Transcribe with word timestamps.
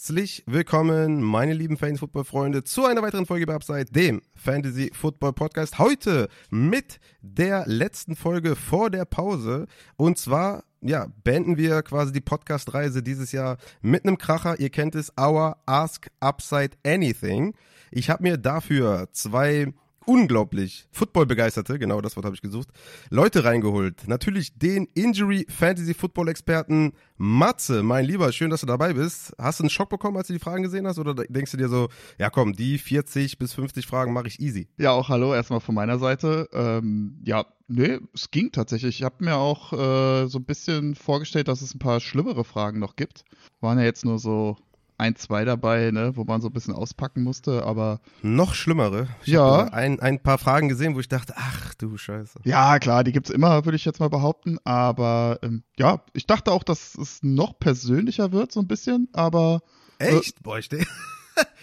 Herzlich 0.00 0.44
willkommen, 0.46 1.20
meine 1.20 1.52
lieben 1.52 1.76
Fantasy-Football-Freunde, 1.76 2.64
zu 2.64 2.86
einer 2.86 3.02
weiteren 3.02 3.26
Folge 3.26 3.44
bei 3.44 3.52
Upside, 3.52 3.84
dem 3.84 4.22
Fantasy-Football-Podcast. 4.34 5.78
Heute 5.78 6.30
mit 6.48 7.00
der 7.20 7.64
letzten 7.66 8.16
Folge 8.16 8.56
vor 8.56 8.88
der 8.88 9.04
Pause. 9.04 9.66
Und 9.98 10.16
zwar, 10.16 10.64
ja, 10.80 11.08
beenden 11.22 11.58
wir 11.58 11.82
quasi 11.82 12.12
die 12.12 12.22
Podcast-Reise 12.22 13.02
dieses 13.02 13.32
Jahr 13.32 13.58
mit 13.82 14.06
einem 14.06 14.16
Kracher. 14.16 14.58
Ihr 14.58 14.70
kennt 14.70 14.94
es, 14.94 15.12
Our 15.20 15.58
Ask 15.66 16.10
Upside 16.18 16.78
Anything. 16.82 17.52
Ich 17.90 18.08
habe 18.08 18.22
mir 18.22 18.38
dafür 18.38 19.10
zwei 19.12 19.74
unglaublich 20.06 20.86
Football-begeisterte, 20.92 21.78
genau 21.78 22.00
das 22.00 22.16
Wort 22.16 22.24
habe 22.24 22.34
ich 22.34 22.42
gesucht, 22.42 22.68
Leute 23.10 23.44
reingeholt. 23.44 24.08
Natürlich 24.08 24.58
den 24.58 24.86
Injury 24.94 25.46
Fantasy 25.48 25.94
Football 25.94 26.28
Experten 26.28 26.92
Matze, 27.16 27.82
mein 27.82 28.06
Lieber, 28.06 28.32
schön, 28.32 28.50
dass 28.50 28.60
du 28.60 28.66
dabei 28.66 28.94
bist. 28.94 29.34
Hast 29.38 29.60
du 29.60 29.64
einen 29.64 29.70
Schock 29.70 29.90
bekommen, 29.90 30.16
als 30.16 30.28
du 30.28 30.32
die 30.32 30.38
Fragen 30.38 30.62
gesehen 30.62 30.86
hast 30.86 30.98
oder 30.98 31.14
denkst 31.14 31.50
du 31.50 31.56
dir 31.56 31.68
so, 31.68 31.88
ja 32.18 32.30
komm, 32.30 32.54
die 32.54 32.78
40 32.78 33.38
bis 33.38 33.52
50 33.52 33.86
Fragen 33.86 34.12
mache 34.12 34.28
ich 34.28 34.40
easy? 34.40 34.68
Ja, 34.78 34.92
auch 34.92 35.08
hallo 35.08 35.34
erstmal 35.34 35.60
von 35.60 35.74
meiner 35.74 35.98
Seite. 35.98 36.48
Ähm, 36.52 37.20
ja, 37.24 37.44
nee, 37.68 37.98
es 38.14 38.30
ging 38.30 38.52
tatsächlich. 38.52 39.00
Ich 39.00 39.04
habe 39.04 39.22
mir 39.24 39.36
auch 39.36 39.72
äh, 39.72 40.26
so 40.28 40.38
ein 40.38 40.44
bisschen 40.44 40.94
vorgestellt, 40.94 41.48
dass 41.48 41.62
es 41.62 41.74
ein 41.74 41.78
paar 41.78 42.00
schlimmere 42.00 42.44
Fragen 42.44 42.78
noch 42.78 42.96
gibt. 42.96 43.24
Waren 43.60 43.78
ja 43.78 43.84
jetzt 43.84 44.04
nur 44.04 44.18
so 44.18 44.56
ein, 45.00 45.16
zwei 45.16 45.44
dabei, 45.44 45.90
ne, 45.90 46.16
wo 46.16 46.24
man 46.24 46.40
so 46.40 46.48
ein 46.48 46.52
bisschen 46.52 46.74
auspacken 46.74 47.22
musste, 47.22 47.64
aber. 47.64 48.00
Noch 48.22 48.54
schlimmere. 48.54 49.08
Ich 49.22 49.32
ja. 49.32 49.64
Ein, 49.64 49.98
ein 49.98 50.22
paar 50.22 50.38
Fragen 50.38 50.68
gesehen, 50.68 50.94
wo 50.94 51.00
ich 51.00 51.08
dachte, 51.08 51.34
ach 51.36 51.74
du 51.74 51.96
Scheiße. 51.96 52.40
Ja, 52.44 52.78
klar, 52.78 53.02
die 53.02 53.12
gibt's 53.12 53.30
immer, 53.30 53.64
würde 53.64 53.76
ich 53.76 53.84
jetzt 53.84 53.98
mal 53.98 54.10
behaupten. 54.10 54.58
Aber 54.64 55.38
ähm, 55.42 55.64
ja, 55.78 56.04
ich 56.12 56.26
dachte 56.26 56.52
auch, 56.52 56.62
dass 56.62 56.94
es 56.94 57.22
noch 57.22 57.58
persönlicher 57.58 58.30
wird, 58.32 58.52
so 58.52 58.60
ein 58.60 58.68
bisschen, 58.68 59.08
aber. 59.12 59.62
Echt? 59.98 60.36
Äh, 60.36 60.42
Boah, 60.42 60.58
ich 60.58 60.68
denke. 60.68 60.86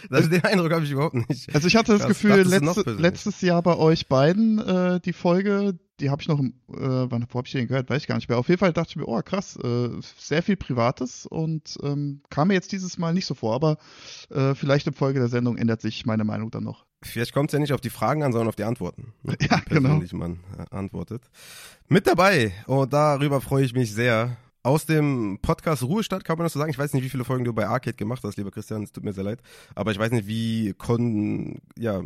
Also 0.10 0.30
den 0.30 0.44
Eindruck 0.44 0.72
habe 0.72 0.86
ich 0.86 0.92
überhaupt 0.92 1.30
nicht. 1.30 1.54
Also 1.54 1.68
ich 1.68 1.76
hatte 1.76 1.92
das, 1.92 2.02
das 2.02 2.08
Gefühl, 2.08 2.42
letzte, 2.42 2.92
letztes 2.94 3.42
Jahr 3.42 3.62
bei 3.62 3.76
euch 3.76 4.08
beiden 4.08 4.60
äh, 4.60 5.00
die 5.02 5.14
Folge, 5.14 5.78
die 6.00 6.10
habe 6.10 6.22
ich 6.22 6.28
noch, 6.28 6.40
äh, 6.40 6.50
wann, 6.70 7.26
wo 7.30 7.38
habe 7.38 7.48
ich 7.48 7.54
den 7.54 7.68
gehört, 7.68 7.90
weiß 7.90 8.04
ich 8.04 8.08
gar 8.08 8.16
nicht 8.16 8.30
mehr. 8.30 8.38
Auf 8.38 8.50
jeden 8.50 8.60
Fall 8.60 8.74
dachte 8.74 8.92
ich 8.92 8.96
mir, 8.96 9.08
oh 9.08 9.22
krass, 9.22 9.58
äh, 9.58 9.90
sehr 10.18 10.44
viel 10.44 10.56
Privates 10.56 11.26
und 11.26 11.78
ähm, 11.84 12.22
kam 12.30 12.50
mir 12.50 12.54
jetzt 12.54 12.72
dieses 12.72 12.98
Mal 12.98 13.14
nicht 13.14 13.26
so 13.26 13.34
vor, 13.34 13.56
aber 13.56 13.78
äh, 14.30 14.56
vielleicht 14.56 14.88
im 14.88 14.94
Folge 14.94 15.20
der 15.20 15.30
Sendung 15.30 15.58
ändert 15.58 15.82
sich 15.82 16.06
meine 16.06 16.24
Meinung 16.24 16.52
dann 16.52 16.64
noch. 16.64 16.86
Vielleicht 17.04 17.34
kommt 17.34 17.50
es 17.50 17.54
ja 17.54 17.60
nicht 17.60 17.74
auf 17.74 17.82
die 17.82 17.90
Fragen 17.90 18.24
an, 18.24 18.32
sondern 18.32 18.50
auf 18.50 18.56
die 18.56 18.64
Antworten. 18.64 19.14
Ne? 19.24 19.36
Ja, 19.50 19.62
genau. 19.68 20.02
man 20.14 20.40
äh, 20.58 20.76
antwortet. 20.76 21.24
Mit 21.88 22.08
dabei, 22.08 22.54
und 22.66 22.92
darüber 22.92 23.42
freue 23.42 23.64
ich 23.64 23.74
mich 23.74 23.94
sehr, 23.94 24.38
aus 24.64 24.86
dem 24.86 25.40
Podcast 25.42 25.82
Ruhestadt 25.84 26.26
kann 26.26 26.38
man 26.38 26.44
das 26.46 26.54
so 26.54 26.60
sagen. 26.60 26.72
Ich 26.72 26.78
weiß 26.78 26.94
nicht, 26.94 27.04
wie 27.04 27.10
viele 27.10 27.24
Folgen 27.24 27.46
du 27.46 27.54
bei 27.54 27.68
Arcade 27.68 27.96
gemacht 27.96 28.22
hast, 28.24 28.36
lieber 28.36 28.52
Christian, 28.52 28.84
es 28.84 28.92
tut 28.92 29.04
mir 29.04 29.14
sehr 29.14 29.24
leid. 29.24 29.40
Aber 29.76 29.92
ich 29.92 30.00
weiß 30.00 30.12
nicht, 30.12 30.28
wie 30.28 30.74
kon 30.74 31.60
ja, 31.78 32.02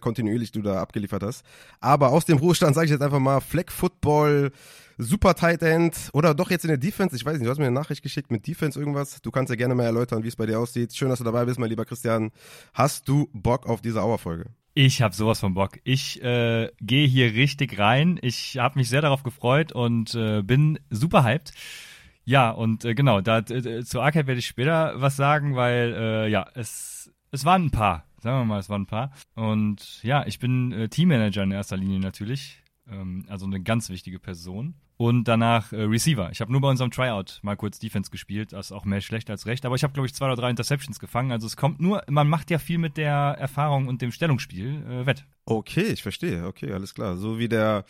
kontinuierlich 0.00 0.52
du 0.52 0.62
da 0.62 0.80
abgeliefert 0.80 1.22
hast. 1.22 1.44
Aber 1.80 2.10
aus 2.10 2.24
dem 2.24 2.38
Ruhestand 2.38 2.74
sage 2.74 2.86
ich 2.86 2.90
jetzt 2.90 3.02
einfach 3.02 3.18
mal 3.18 3.40
Fleck 3.40 3.70
Football, 3.70 4.52
Super 4.98 5.34
Tight 5.34 5.62
End 5.62 6.10
oder 6.12 6.34
doch 6.34 6.50
jetzt 6.50 6.64
in 6.64 6.68
der 6.68 6.78
Defense. 6.78 7.14
Ich 7.14 7.24
weiß 7.24 7.34
nicht, 7.34 7.46
du 7.46 7.50
hast 7.50 7.58
mir 7.58 7.66
eine 7.66 7.74
Nachricht 7.74 8.02
geschickt 8.02 8.30
mit 8.30 8.46
Defense 8.46 8.78
irgendwas. 8.78 9.20
Du 9.20 9.30
kannst 9.30 9.50
ja 9.50 9.56
gerne 9.56 9.74
mal 9.74 9.84
erläutern, 9.84 10.22
wie 10.24 10.28
es 10.28 10.36
bei 10.36 10.46
dir 10.46 10.58
aussieht. 10.58 10.94
Schön, 10.94 11.10
dass 11.10 11.18
du 11.18 11.24
dabei 11.24 11.44
bist, 11.44 11.58
mein 11.58 11.68
lieber 11.68 11.84
Christian. 11.84 12.30
Hast 12.72 13.08
du 13.08 13.28
Bock 13.32 13.66
auf 13.66 13.82
diese 13.82 14.02
Hour-Folge? 14.02 14.46
Ich 14.72 15.00
habe 15.00 15.14
sowas 15.14 15.40
von 15.40 15.54
Bock. 15.54 15.78
Ich 15.84 16.22
äh, 16.22 16.70
gehe 16.80 17.06
hier 17.06 17.32
richtig 17.32 17.78
rein. 17.78 18.18
Ich 18.22 18.58
habe 18.58 18.78
mich 18.78 18.88
sehr 18.88 19.00
darauf 19.00 19.22
gefreut 19.22 19.72
und 19.72 20.14
äh, 20.14 20.42
bin 20.42 20.78
super 20.90 21.24
hyped. 21.24 21.52
Ja, 22.24 22.50
und 22.50 22.84
äh, 22.84 22.94
genau, 22.94 23.20
da, 23.20 23.38
äh, 23.38 23.84
zu 23.84 24.00
Arcade 24.00 24.26
werde 24.26 24.38
ich 24.38 24.46
später 24.46 24.94
was 24.96 25.16
sagen, 25.16 25.56
weil 25.56 25.94
äh, 25.96 26.28
ja, 26.28 26.46
es, 26.54 27.10
es 27.30 27.44
waren 27.44 27.66
ein 27.66 27.70
paar 27.70 28.05
Sagen 28.20 28.40
wir 28.40 28.44
mal, 28.44 28.60
es 28.60 28.68
waren 28.68 28.82
ein 28.82 28.86
paar. 28.86 29.12
Und 29.34 30.02
ja, 30.02 30.26
ich 30.26 30.38
bin 30.38 30.72
äh, 30.72 30.88
Teammanager 30.88 31.42
in 31.42 31.52
erster 31.52 31.76
Linie 31.76 32.00
natürlich. 32.00 32.62
Ähm, 32.90 33.24
also 33.28 33.46
eine 33.46 33.60
ganz 33.60 33.90
wichtige 33.90 34.18
Person. 34.18 34.74
Und 34.98 35.24
danach 35.24 35.72
äh, 35.72 35.82
Receiver. 35.82 36.30
Ich 36.30 36.40
habe 36.40 36.50
nur 36.50 36.62
bei 36.62 36.70
unserem 36.70 36.90
Tryout 36.90 37.40
mal 37.42 37.56
kurz 37.56 37.78
Defense 37.78 38.10
gespielt. 38.10 38.52
Das 38.52 38.66
ist 38.66 38.72
auch 38.72 38.86
mehr 38.86 39.02
schlecht 39.02 39.28
als 39.28 39.44
recht. 39.44 39.66
Aber 39.66 39.74
ich 39.74 39.82
habe, 39.82 39.92
glaube 39.92 40.06
ich, 40.06 40.14
zwei 40.14 40.26
oder 40.26 40.36
drei 40.36 40.48
Interceptions 40.48 40.98
gefangen. 40.98 41.32
Also 41.32 41.46
es 41.46 41.56
kommt 41.56 41.80
nur, 41.80 42.02
man 42.08 42.28
macht 42.28 42.50
ja 42.50 42.58
viel 42.58 42.78
mit 42.78 42.96
der 42.96 43.36
Erfahrung 43.38 43.88
und 43.88 44.00
dem 44.00 44.10
Stellungsspiel 44.10 44.82
äh, 44.88 45.06
wett. 45.06 45.26
Okay, 45.44 45.84
ich 45.84 46.02
verstehe. 46.02 46.46
Okay, 46.46 46.72
alles 46.72 46.94
klar. 46.94 47.16
So 47.16 47.38
wie 47.38 47.48
der 47.48 47.84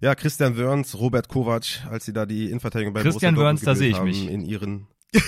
ja, 0.00 0.14
Christian 0.14 0.56
Wörns, 0.56 0.98
Robert 0.98 1.28
Kovac, 1.28 1.86
als 1.88 2.06
sie 2.06 2.12
da 2.12 2.26
die 2.26 2.46
Innenverteidigung 2.46 2.94
bei 2.94 3.02
Christian 3.02 3.36
Wörns, 3.36 3.60
da 3.60 3.74
sehe 3.74 3.90
ich 3.90 4.02
mich. 4.02 4.28
In 4.28 4.44
ihren 4.44 4.86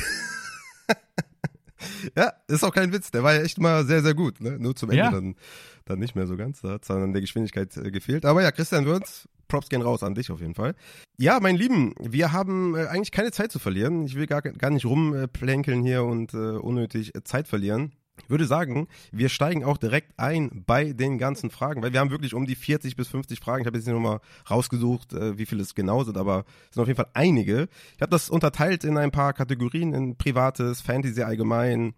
ja, 2.17 2.33
ist 2.49 2.65
auch 2.65 2.73
kein 2.73 2.93
Witz. 2.93 3.11
Der 3.11 3.23
war 3.23 3.35
ja 3.35 3.43
echt 3.43 3.61
mal 3.61 3.85
sehr, 3.85 4.03
sehr 4.03 4.15
gut. 4.15 4.41
Ne? 4.41 4.59
Nur 4.59 4.75
zum 4.75 4.91
Ende 4.91 5.05
ja. 5.05 5.11
dann, 5.11 5.37
dann 5.85 5.99
nicht 5.99 6.15
mehr 6.15 6.27
so 6.27 6.37
ganz. 6.37 6.61
Da 6.61 6.71
hat 6.71 6.83
es 6.83 6.89
dann 6.89 7.03
an 7.03 7.13
der 7.13 7.21
Geschwindigkeit 7.21 7.77
äh, 7.77 7.91
gefehlt. 7.91 8.25
Aber 8.25 8.43
ja, 8.43 8.53
Christian 8.53 8.87
Würz, 8.87 9.29
Props 9.49 9.69
gehen 9.69 9.83
raus 9.83 10.03
an 10.03 10.15
dich 10.15 10.31
auf 10.31 10.41
jeden 10.41 10.55
Fall. 10.55 10.75
Ja, 11.19 11.39
mein 11.41 11.57
Lieben, 11.57 11.95
wir 12.01 12.33
haben 12.33 12.75
äh, 12.75 12.87
eigentlich 12.87 13.13
keine 13.13 13.33
Zeit 13.33 13.53
zu 13.53 13.59
verlieren. 13.59 14.05
Ich 14.05 14.15
will 14.15 14.27
gar, 14.27 14.43
gar 14.43 14.71
nicht 14.71 14.87
rumplänkeln 14.87 15.83
hier 15.83 16.05
und 16.05 16.35
äh, 16.35 16.37
unnötig 16.37 17.13
Zeit 17.25 17.49
verlieren. 17.49 17.93
Ich 18.25 18.31
würde 18.31 18.47
sagen, 18.47 18.89
wir 19.11 19.29
steigen 19.29 19.65
auch 19.65 19.77
direkt 19.77 20.19
ein 20.19 20.65
bei 20.67 20.93
den 20.93 21.19
ganzen 21.19 21.51
Fragen, 21.51 21.83
weil 21.83 21.93
wir 21.93 22.01
haben 22.01 22.11
wirklich 22.11 22.35
um 22.35 22.47
die 22.47 22.55
40 22.55 22.97
bis 22.97 23.09
50 23.09 23.41
Fragen. 23.41 23.63
Ich 23.63 23.67
habe 23.67 23.77
jetzt 23.77 23.87
nicht 23.87 23.95
nochmal 23.95 24.21
rausgesucht, 24.51 25.13
äh, 25.13 25.39
wie 25.39 25.47
viele 25.47 25.63
es 25.63 25.75
genau 25.75 26.05
sind, 26.05 26.17
aber 26.17 26.45
es 26.69 26.75
sind 26.75 26.83
auf 26.83 26.89
jeden 26.89 26.97
Fall 26.97 27.11
einige. 27.15 27.69
Ich 27.97 28.03
habe 28.03 28.11
das 28.11 28.31
unterteilt 28.31 28.85
in 28.85 28.97
ein 28.99 29.11
paar 29.11 29.33
Kategorien, 29.33 29.93
in 29.93 30.17
Privates, 30.17 30.81
Fantasy 30.81 31.23
allgemein, 31.23 31.95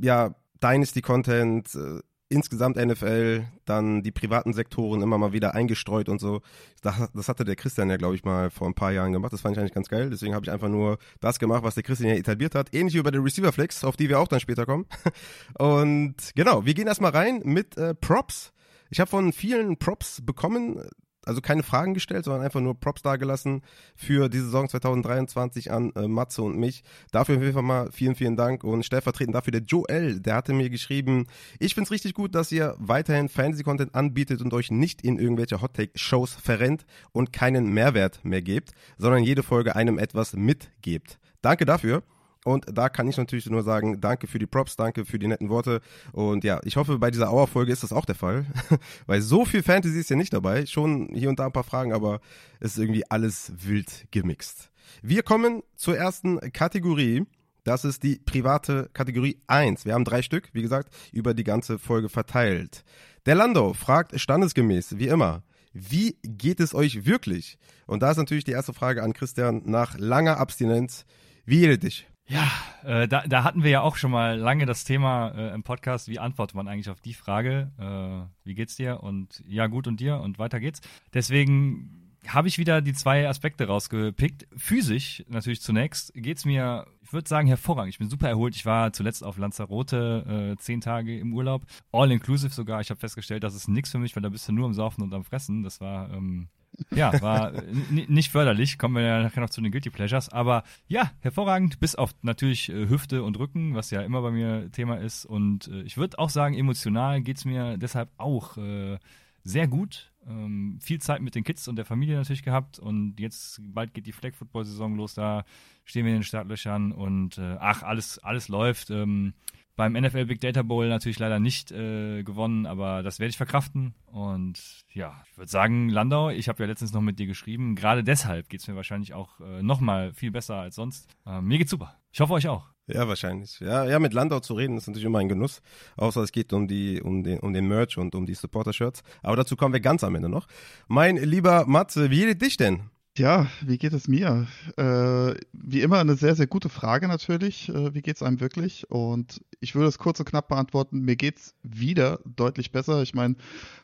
ja, 0.00 0.34
Dynasty 0.62 1.02
Content, 1.02 1.74
äh, 1.74 2.00
insgesamt 2.34 2.76
NFL, 2.76 3.44
dann 3.64 4.02
die 4.02 4.10
privaten 4.10 4.52
Sektoren 4.52 5.02
immer 5.02 5.16
mal 5.16 5.32
wieder 5.32 5.54
eingestreut 5.54 6.08
und 6.08 6.20
so. 6.20 6.42
Das, 6.82 7.10
das 7.14 7.28
hatte 7.28 7.44
der 7.44 7.56
Christian 7.56 7.88
ja, 7.88 7.96
glaube 7.96 8.16
ich, 8.16 8.24
mal 8.24 8.50
vor 8.50 8.66
ein 8.66 8.74
paar 8.74 8.92
Jahren 8.92 9.12
gemacht. 9.12 9.32
Das 9.32 9.40
fand 9.40 9.56
ich 9.56 9.60
eigentlich 9.60 9.74
ganz 9.74 9.88
geil. 9.88 10.10
Deswegen 10.10 10.34
habe 10.34 10.44
ich 10.44 10.50
einfach 10.50 10.68
nur 10.68 10.98
das 11.20 11.38
gemacht, 11.38 11.62
was 11.62 11.74
der 11.74 11.82
Christian 11.82 12.10
ja 12.10 12.16
etabliert 12.16 12.54
hat. 12.54 12.74
Ähnlich 12.74 12.94
wie 12.94 13.02
bei 13.02 13.10
der 13.10 13.24
Receiver 13.24 13.52
Flex, 13.52 13.84
auf 13.84 13.96
die 13.96 14.08
wir 14.08 14.18
auch 14.18 14.28
dann 14.28 14.40
später 14.40 14.66
kommen. 14.66 14.86
Und 15.58 16.16
genau, 16.34 16.66
wir 16.66 16.74
gehen 16.74 16.88
erstmal 16.88 17.12
rein 17.12 17.40
mit 17.44 17.76
äh, 17.76 17.94
Props. 17.94 18.52
Ich 18.90 19.00
habe 19.00 19.08
von 19.08 19.32
vielen 19.32 19.78
Props 19.78 20.20
bekommen 20.22 20.82
also 21.26 21.40
keine 21.40 21.62
Fragen 21.62 21.94
gestellt, 21.94 22.24
sondern 22.24 22.42
einfach 22.42 22.60
nur 22.60 22.78
Props 22.78 23.02
dargelassen 23.02 23.62
für 23.94 24.28
die 24.28 24.38
Saison 24.38 24.68
2023 24.68 25.70
an 25.70 25.92
äh, 25.96 26.08
Matze 26.08 26.42
und 26.42 26.58
mich. 26.58 26.82
Dafür 27.12 27.36
auf 27.36 27.42
jeden 27.42 27.54
Fall 27.54 27.62
mal 27.62 27.90
vielen, 27.92 28.14
vielen 28.14 28.36
Dank 28.36 28.64
und 28.64 28.84
stellvertretend 28.84 29.34
dafür 29.34 29.52
der 29.52 29.62
Joel, 29.62 30.20
der 30.20 30.36
hatte 30.36 30.52
mir 30.52 30.70
geschrieben, 30.70 31.26
ich 31.58 31.74
find's 31.74 31.90
richtig 31.90 32.14
gut, 32.14 32.34
dass 32.34 32.52
ihr 32.52 32.74
weiterhin 32.78 33.28
Fantasy-Content 33.28 33.94
anbietet 33.94 34.40
und 34.40 34.52
euch 34.54 34.70
nicht 34.70 35.02
in 35.02 35.18
irgendwelche 35.18 35.60
Hot-Take-Shows 35.60 36.34
verrennt 36.34 36.86
und 37.12 37.32
keinen 37.32 37.72
Mehrwert 37.72 38.24
mehr 38.24 38.42
gebt, 38.42 38.72
sondern 38.98 39.22
jede 39.22 39.42
Folge 39.42 39.76
einem 39.76 39.98
etwas 39.98 40.34
mitgebt. 40.34 41.18
Danke 41.42 41.64
dafür. 41.64 42.02
Und 42.44 42.66
da 42.70 42.90
kann 42.90 43.08
ich 43.08 43.16
natürlich 43.16 43.46
nur 43.46 43.62
sagen, 43.62 44.00
danke 44.00 44.26
für 44.26 44.38
die 44.38 44.46
Props, 44.46 44.76
danke 44.76 45.06
für 45.06 45.18
die 45.18 45.26
netten 45.26 45.48
Worte. 45.48 45.80
Und 46.12 46.44
ja, 46.44 46.60
ich 46.64 46.76
hoffe, 46.76 46.98
bei 46.98 47.10
dieser 47.10 47.30
Auerfolge 47.30 47.72
ist 47.72 47.82
das 47.82 47.92
auch 47.92 48.04
der 48.04 48.14
Fall. 48.14 48.44
Weil 49.06 49.22
so 49.22 49.46
viel 49.46 49.62
Fantasy 49.62 49.98
ist 49.98 50.10
ja 50.10 50.16
nicht 50.16 50.32
dabei. 50.32 50.66
Schon 50.66 51.08
hier 51.12 51.30
und 51.30 51.38
da 51.38 51.46
ein 51.46 51.52
paar 51.52 51.64
Fragen, 51.64 51.94
aber 51.94 52.20
es 52.60 52.72
ist 52.72 52.78
irgendwie 52.78 53.10
alles 53.10 53.52
wild 53.56 54.06
gemixt. 54.10 54.70
Wir 55.02 55.22
kommen 55.22 55.62
zur 55.74 55.96
ersten 55.96 56.38
Kategorie. 56.52 57.24
Das 57.64 57.86
ist 57.86 58.02
die 58.02 58.20
private 58.22 58.90
Kategorie 58.92 59.40
1. 59.46 59.86
Wir 59.86 59.94
haben 59.94 60.04
drei 60.04 60.20
Stück, 60.20 60.50
wie 60.52 60.60
gesagt, 60.60 60.94
über 61.12 61.32
die 61.32 61.44
ganze 61.44 61.78
Folge 61.78 62.10
verteilt. 62.10 62.84
Der 63.24 63.36
Lando 63.36 63.72
fragt 63.72 64.20
standesgemäß, 64.20 64.98
wie 64.98 65.08
immer, 65.08 65.42
wie 65.72 66.18
geht 66.22 66.60
es 66.60 66.74
euch 66.74 67.06
wirklich? 67.06 67.56
Und 67.86 68.02
da 68.02 68.10
ist 68.10 68.18
natürlich 68.18 68.44
die 68.44 68.52
erste 68.52 68.74
Frage 68.74 69.02
an 69.02 69.14
Christian 69.14 69.62
nach 69.64 69.98
langer 69.98 70.36
Abstinenz. 70.36 71.06
Wie 71.46 71.60
geht 71.60 71.70
es 71.70 71.78
dich? 71.78 72.13
Ja, 72.26 72.50
äh, 72.84 73.06
da, 73.06 73.26
da 73.26 73.44
hatten 73.44 73.62
wir 73.62 73.70
ja 73.70 73.80
auch 73.82 73.96
schon 73.96 74.10
mal 74.10 74.38
lange 74.38 74.64
das 74.64 74.84
Thema 74.84 75.28
äh, 75.36 75.54
im 75.54 75.62
Podcast, 75.62 76.08
wie 76.08 76.18
antwortet 76.18 76.56
man 76.56 76.68
eigentlich 76.68 76.88
auf 76.88 77.00
die 77.00 77.12
Frage, 77.12 77.70
äh, 77.78 78.46
wie 78.46 78.54
geht's 78.54 78.76
dir? 78.76 79.02
Und 79.02 79.42
ja, 79.46 79.66
gut 79.66 79.86
und 79.86 80.00
dir 80.00 80.20
und 80.20 80.38
weiter 80.38 80.58
geht's. 80.58 80.80
Deswegen 81.12 82.04
habe 82.26 82.48
ich 82.48 82.56
wieder 82.56 82.80
die 82.80 82.94
zwei 82.94 83.28
Aspekte 83.28 83.66
rausgepickt. 83.66 84.46
Physisch 84.56 85.22
natürlich 85.28 85.60
zunächst 85.60 86.12
geht's 86.14 86.46
mir, 86.46 86.86
ich 87.02 87.12
würde 87.12 87.28
sagen, 87.28 87.46
hervorragend. 87.46 87.92
Ich 87.92 87.98
bin 87.98 88.08
super 88.08 88.28
erholt. 88.28 88.56
Ich 88.56 88.64
war 88.64 88.94
zuletzt 88.94 89.22
auf 89.22 89.36
Lanzarote 89.36 90.54
äh, 90.54 90.56
zehn 90.60 90.80
Tage 90.80 91.18
im 91.18 91.34
Urlaub, 91.34 91.66
all 91.92 92.10
inclusive 92.10 92.54
sogar. 92.54 92.80
Ich 92.80 92.88
habe 92.88 93.00
festgestellt, 93.00 93.44
das 93.44 93.54
ist 93.54 93.68
nichts 93.68 93.90
für 93.90 93.98
mich, 93.98 94.16
weil 94.16 94.22
da 94.22 94.30
bist 94.30 94.48
du 94.48 94.52
nur 94.52 94.66
am 94.66 94.72
Saufen 94.72 95.02
und 95.02 95.12
am 95.12 95.24
Fressen. 95.24 95.62
Das 95.62 95.80
war 95.82 96.10
ähm, 96.12 96.48
ja, 96.94 97.20
war 97.22 97.52
nicht 97.90 98.30
förderlich. 98.30 98.78
Kommen 98.78 98.96
wir 98.96 99.02
ja 99.02 99.22
nachher 99.22 99.40
noch 99.40 99.50
zu 99.50 99.60
den 99.60 99.70
Guilty 99.70 99.90
Pleasures. 99.90 100.28
Aber 100.28 100.64
ja, 100.88 101.12
hervorragend, 101.20 101.80
bis 101.80 101.94
auf 101.94 102.14
natürlich 102.22 102.68
äh, 102.68 102.88
Hüfte 102.88 103.22
und 103.22 103.38
Rücken, 103.38 103.74
was 103.74 103.90
ja 103.90 104.02
immer 104.02 104.22
bei 104.22 104.30
mir 104.30 104.70
Thema 104.72 104.96
ist. 104.96 105.24
Und 105.24 105.68
äh, 105.68 105.82
ich 105.82 105.96
würde 105.96 106.18
auch 106.18 106.30
sagen, 106.30 106.54
emotional 106.54 107.20
geht's 107.20 107.44
mir 107.44 107.76
deshalb 107.78 108.10
auch 108.16 108.56
äh, 108.56 108.98
sehr 109.44 109.68
gut. 109.68 110.10
Ähm, 110.26 110.78
viel 110.80 111.00
Zeit 111.00 111.20
mit 111.20 111.34
den 111.34 111.44
Kids 111.44 111.68
und 111.68 111.76
der 111.76 111.84
Familie 111.84 112.16
natürlich 112.16 112.42
gehabt 112.42 112.78
und 112.78 113.20
jetzt 113.20 113.60
bald 113.62 113.92
geht 113.92 114.06
die 114.06 114.12
Flag 114.12 114.32
Football 114.34 114.64
Saison 114.64 114.96
los, 114.96 115.12
da 115.12 115.44
stehen 115.84 116.06
wir 116.06 116.12
in 116.12 116.20
den 116.20 116.24
Startlöchern 116.24 116.92
und 116.92 117.36
äh, 117.36 117.58
ach, 117.60 117.82
alles, 117.82 118.18
alles 118.20 118.48
läuft. 118.48 118.88
Ähm, 118.90 119.34
beim 119.76 119.94
NFL 119.94 120.26
Big 120.26 120.40
Data 120.40 120.62
Bowl 120.62 120.88
natürlich 120.88 121.18
leider 121.18 121.40
nicht 121.40 121.72
äh, 121.72 122.22
gewonnen, 122.22 122.66
aber 122.66 123.02
das 123.02 123.18
werde 123.18 123.30
ich 123.30 123.36
verkraften. 123.36 123.94
Und 124.06 124.84
ja, 124.92 125.22
ich 125.30 125.36
würde 125.36 125.50
sagen, 125.50 125.88
Landau, 125.88 126.30
ich 126.30 126.48
habe 126.48 126.62
ja 126.62 126.68
letztens 126.68 126.92
noch 126.92 127.00
mit 127.00 127.18
dir 127.18 127.26
geschrieben. 127.26 127.74
Gerade 127.74 128.04
deshalb 128.04 128.48
geht 128.48 128.60
es 128.60 128.68
mir 128.68 128.76
wahrscheinlich 128.76 129.14
auch 129.14 129.40
äh, 129.40 129.62
nochmal 129.62 130.12
viel 130.12 130.30
besser 130.30 130.56
als 130.56 130.76
sonst. 130.76 131.08
Äh, 131.26 131.40
mir 131.40 131.58
geht's 131.58 131.70
super. 131.70 131.96
Ich 132.12 132.20
hoffe 132.20 132.34
euch 132.34 132.48
auch. 132.48 132.68
Ja, 132.86 133.08
wahrscheinlich. 133.08 133.60
Ja, 133.60 133.86
ja, 133.86 133.98
mit 133.98 134.12
Landau 134.12 134.40
zu 134.40 134.54
reden 134.54 134.76
ist 134.76 134.86
natürlich 134.86 135.06
immer 135.06 135.18
ein 135.18 135.28
Genuss. 135.28 135.62
Außer 135.96 136.22
es 136.22 136.32
geht 136.32 136.52
um 136.52 136.68
die, 136.68 137.00
um 137.00 137.22
den, 137.22 137.40
um 137.40 137.52
den 137.52 137.66
Merch 137.66 137.96
und 137.96 138.14
um 138.14 138.26
die 138.26 138.34
Supporter-Shirts. 138.34 139.02
Aber 139.22 139.36
dazu 139.36 139.56
kommen 139.56 139.72
wir 139.72 139.80
ganz 139.80 140.04
am 140.04 140.14
Ende 140.14 140.28
noch. 140.28 140.46
Mein 140.86 141.16
lieber 141.16 141.64
Matze, 141.66 142.10
wie 142.10 142.26
geht 142.26 142.42
dich 142.42 142.56
denn? 142.58 142.90
Ja, 143.16 143.46
wie 143.64 143.78
geht 143.78 143.92
es 143.92 144.08
mir? 144.08 144.48
Äh, 144.76 145.34
wie 145.52 145.82
immer 145.82 146.00
eine 146.00 146.16
sehr, 146.16 146.34
sehr 146.34 146.48
gute 146.48 146.68
Frage 146.68 147.06
natürlich. 147.06 147.68
Äh, 147.68 147.94
wie 147.94 148.02
geht 148.02 148.16
es 148.16 148.24
einem 148.24 148.40
wirklich? 148.40 148.90
Und 148.90 149.40
ich 149.60 149.76
würde 149.76 149.88
es 149.88 149.98
kurz 149.98 150.18
und 150.18 150.26
knapp 150.26 150.48
beantworten. 150.48 151.00
Mir 151.00 151.14
geht 151.14 151.38
es 151.38 151.54
wieder 151.62 152.18
deutlich 152.24 152.72
besser. 152.72 153.02
Ich 153.02 153.14
meine, 153.14 153.36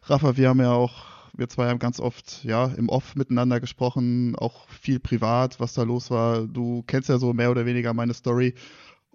Rafa, 0.02 0.36
wir 0.36 0.48
haben 0.48 0.58
ja 0.58 0.72
auch, 0.72 1.04
wir 1.32 1.48
zwei 1.48 1.68
haben 1.68 1.78
ganz 1.78 2.00
oft 2.00 2.42
ja 2.42 2.66
im 2.76 2.88
Off 2.88 3.14
miteinander 3.14 3.60
gesprochen, 3.60 4.34
auch 4.34 4.68
viel 4.68 4.98
privat, 4.98 5.60
was 5.60 5.74
da 5.74 5.84
los 5.84 6.10
war. 6.10 6.48
Du 6.48 6.82
kennst 6.88 7.08
ja 7.08 7.18
so 7.18 7.32
mehr 7.32 7.52
oder 7.52 7.66
weniger 7.66 7.94
meine 7.94 8.14
Story. 8.14 8.54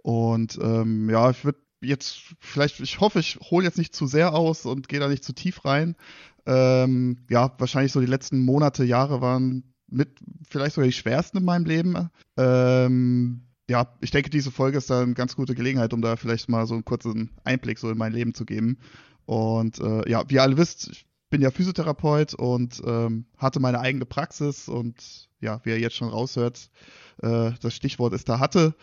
Und 0.01 0.57
ähm, 0.61 1.09
ja, 1.09 1.29
ich 1.29 1.43
würde 1.43 1.59
jetzt 1.81 2.35
vielleicht, 2.39 2.79
ich 2.79 3.01
hoffe, 3.01 3.19
ich 3.19 3.37
hole 3.51 3.65
jetzt 3.65 3.77
nicht 3.77 3.93
zu 3.93 4.07
sehr 4.07 4.33
aus 4.33 4.65
und 4.65 4.87
gehe 4.87 5.01
da 5.01 5.09
nicht 5.09 5.25
zu 5.25 5.33
tief 5.33 5.65
rein. 5.65 5.97
Ähm, 6.45 7.25
ja, 7.29 7.53
wahrscheinlich 7.57 7.91
so 7.91 7.99
die 7.99 8.05
letzten 8.05 8.45
Monate, 8.45 8.85
Jahre 8.85 9.19
waren 9.19 9.74
mit 9.87 10.19
vielleicht 10.49 10.75
sogar 10.75 10.87
die 10.87 10.93
schwersten 10.93 11.37
in 11.37 11.45
meinem 11.45 11.65
Leben. 11.65 12.09
Ähm, 12.37 13.41
ja, 13.69 13.87
ich 14.01 14.11
denke, 14.11 14.29
diese 14.29 14.51
Folge 14.51 14.77
ist 14.77 14.89
da 14.89 15.01
eine 15.01 15.13
ganz 15.13 15.35
gute 15.35 15.55
Gelegenheit, 15.55 15.93
um 15.93 16.01
da 16.01 16.15
vielleicht 16.15 16.49
mal 16.49 16.67
so 16.67 16.75
einen 16.75 16.85
kurzen 16.85 17.31
Einblick 17.43 17.79
so 17.79 17.89
in 17.89 17.97
mein 17.97 18.13
Leben 18.13 18.33
zu 18.33 18.45
geben. 18.45 18.77
Und 19.25 19.79
äh, 19.79 20.09
ja, 20.09 20.23
wie 20.29 20.35
ihr 20.35 20.43
alle 20.43 20.57
wisst, 20.57 20.89
ich 20.91 21.07
bin 21.29 21.41
ja 21.41 21.51
Physiotherapeut 21.51 22.35
und 22.35 22.81
ähm, 22.85 23.25
hatte 23.37 23.59
meine 23.59 23.79
eigene 23.79 24.05
Praxis 24.05 24.69
und 24.69 25.29
ja, 25.41 25.59
wie 25.63 25.71
ihr 25.71 25.79
jetzt 25.79 25.95
schon 25.95 26.09
raushört, 26.09 26.69
äh, 27.21 27.51
das 27.59 27.73
Stichwort 27.73 28.13
ist 28.13 28.29
da 28.29 28.39
hatte. 28.39 28.75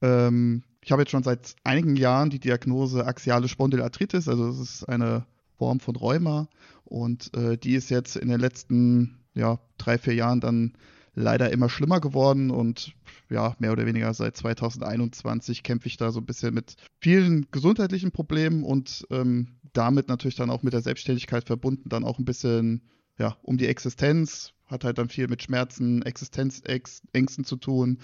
Ähm, 0.00 0.62
ich 0.80 0.92
habe 0.92 1.02
jetzt 1.02 1.10
schon 1.10 1.22
seit 1.22 1.54
einigen 1.62 1.96
Jahren 1.96 2.30
die 2.30 2.40
Diagnose 2.40 3.06
axiale 3.06 3.48
Spondylarthritis, 3.48 4.28
also 4.28 4.48
das 4.48 4.58
ist 4.58 4.88
eine 4.88 5.26
Form 5.58 5.80
von 5.80 5.94
Rheuma 5.94 6.48
und 6.84 7.36
äh, 7.36 7.58
die 7.58 7.74
ist 7.74 7.90
jetzt 7.90 8.16
in 8.16 8.28
den 8.28 8.40
letzten 8.40 9.19
ja, 9.34 9.60
drei, 9.78 9.98
vier 9.98 10.14
Jahren 10.14 10.40
dann 10.40 10.72
leider 11.14 11.50
immer 11.50 11.68
schlimmer 11.68 12.00
geworden 12.00 12.50
und 12.50 12.94
ja, 13.28 13.56
mehr 13.58 13.72
oder 13.72 13.86
weniger 13.86 14.12
seit 14.14 14.36
2021 14.36 15.62
kämpfe 15.62 15.88
ich 15.88 15.96
da 15.96 16.12
so 16.12 16.20
ein 16.20 16.26
bisschen 16.26 16.54
mit 16.54 16.76
vielen 17.00 17.46
gesundheitlichen 17.50 18.12
Problemen 18.12 18.64
und 18.64 19.06
ähm, 19.10 19.58
damit 19.72 20.08
natürlich 20.08 20.36
dann 20.36 20.50
auch 20.50 20.62
mit 20.62 20.72
der 20.72 20.82
Selbstständigkeit 20.82 21.44
verbunden, 21.44 21.88
dann 21.88 22.04
auch 22.04 22.18
ein 22.18 22.24
bisschen 22.24 22.82
ja, 23.20 23.36
um 23.42 23.58
die 23.58 23.66
Existenz, 23.66 24.54
hat 24.66 24.84
halt 24.84 24.96
dann 24.98 25.10
viel 25.10 25.28
mit 25.28 25.42
Schmerzen, 25.42 26.02
Existenzängsten 26.02 27.44
zu 27.44 27.56
tun. 27.56 27.98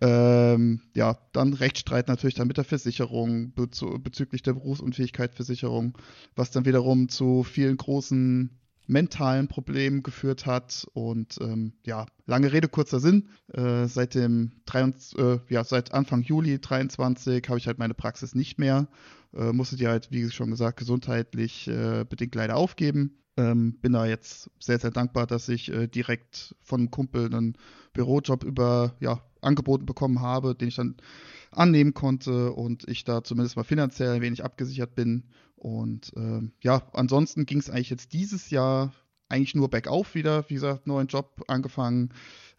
Ähm, 0.00 0.80
ja, 0.94 1.18
dann 1.32 1.52
Rechtsstreit 1.52 2.08
natürlich 2.08 2.34
dann 2.34 2.48
mit 2.48 2.56
der 2.56 2.64
Versicherung 2.64 3.52
bezüglich 3.54 4.42
der 4.42 4.54
Berufsunfähigkeitsversicherung, 4.54 5.98
was 6.34 6.50
dann 6.50 6.64
wiederum 6.64 7.08
zu 7.08 7.42
vielen 7.42 7.76
großen 7.76 8.58
mentalen 8.86 9.48
Problemen 9.48 10.02
geführt 10.02 10.46
hat. 10.46 10.86
Und 10.92 11.38
ähm, 11.40 11.72
ja, 11.84 12.06
lange 12.26 12.52
Rede, 12.52 12.68
kurzer 12.68 13.00
Sinn. 13.00 13.28
Äh, 13.52 13.86
seit 13.86 14.14
dem 14.14 14.52
23, 14.66 15.18
äh, 15.18 15.38
ja, 15.48 15.64
seit 15.64 15.92
Anfang 15.92 16.22
Juli 16.22 16.60
23 16.60 17.48
habe 17.48 17.58
ich 17.58 17.66
halt 17.66 17.78
meine 17.78 17.94
Praxis 17.94 18.34
nicht 18.34 18.58
mehr. 18.58 18.88
Äh, 19.34 19.52
musste 19.52 19.76
die 19.76 19.88
halt, 19.88 20.10
wie 20.10 20.30
schon 20.30 20.50
gesagt, 20.50 20.78
gesundheitlich 20.78 21.68
äh, 21.68 22.04
bedingt 22.08 22.34
leider 22.34 22.56
aufgeben. 22.56 23.18
Ähm, 23.36 23.78
bin 23.80 23.92
da 23.92 24.06
jetzt 24.06 24.48
sehr, 24.60 24.78
sehr 24.78 24.92
dankbar, 24.92 25.26
dass 25.26 25.48
ich 25.48 25.72
äh, 25.72 25.88
direkt 25.88 26.54
von 26.62 26.80
einem 26.80 26.90
Kumpel 26.90 27.26
einen 27.26 27.56
Bürojob 27.92 28.44
über, 28.44 28.94
ja, 29.00 29.20
angeboten 29.40 29.86
bekommen 29.86 30.20
habe, 30.20 30.54
den 30.54 30.68
ich 30.68 30.76
dann 30.76 30.96
annehmen 31.50 31.94
konnte 31.94 32.52
und 32.52 32.88
ich 32.88 33.04
da 33.04 33.22
zumindest 33.22 33.56
mal 33.56 33.64
finanziell 33.64 34.14
ein 34.14 34.22
wenig 34.22 34.44
abgesichert 34.44 34.94
bin. 34.94 35.24
Und 35.64 36.12
ähm, 36.14 36.52
ja, 36.60 36.82
ansonsten 36.92 37.46
ging 37.46 37.58
es 37.58 37.70
eigentlich 37.70 37.88
jetzt 37.88 38.12
dieses 38.12 38.50
Jahr 38.50 38.92
eigentlich 39.30 39.54
nur 39.54 39.70
bergauf 39.70 40.14
wieder. 40.14 40.44
Wie 40.50 40.54
gesagt, 40.54 40.86
neuen 40.86 41.06
Job 41.06 41.42
angefangen. 41.48 42.10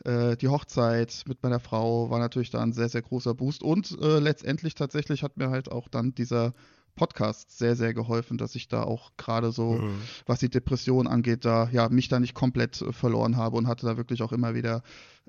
Äh, 0.03 0.35
die 0.37 0.47
Hochzeit 0.47 1.23
mit 1.27 1.43
meiner 1.43 1.59
Frau 1.59 2.09
war 2.09 2.17
natürlich 2.17 2.49
da 2.49 2.63
ein 2.63 2.73
sehr, 2.73 2.89
sehr 2.89 3.03
großer 3.03 3.35
Boost. 3.35 3.61
Und 3.61 3.95
äh, 4.01 4.17
letztendlich 4.17 4.73
tatsächlich 4.73 5.21
hat 5.21 5.37
mir 5.37 5.51
halt 5.51 5.71
auch 5.71 5.87
dann 5.87 6.15
dieser 6.15 6.55
Podcast 6.95 7.57
sehr, 7.57 7.75
sehr 7.75 7.93
geholfen, 7.93 8.37
dass 8.37 8.55
ich 8.55 8.67
da 8.67 8.83
auch 8.83 9.11
gerade 9.17 9.51
so, 9.51 9.73
mhm. 9.73 10.01
was 10.25 10.39
die 10.39 10.49
Depression 10.49 11.07
angeht, 11.07 11.45
da 11.45 11.69
ja 11.71 11.89
mich 11.89 12.07
da 12.07 12.19
nicht 12.19 12.33
komplett 12.33 12.81
äh, 12.81 12.91
verloren 12.93 13.37
habe 13.37 13.57
und 13.57 13.67
hatte 13.67 13.85
da 13.85 13.97
wirklich 13.97 14.21
auch 14.21 14.31
immer 14.31 14.55
wieder 14.55 14.81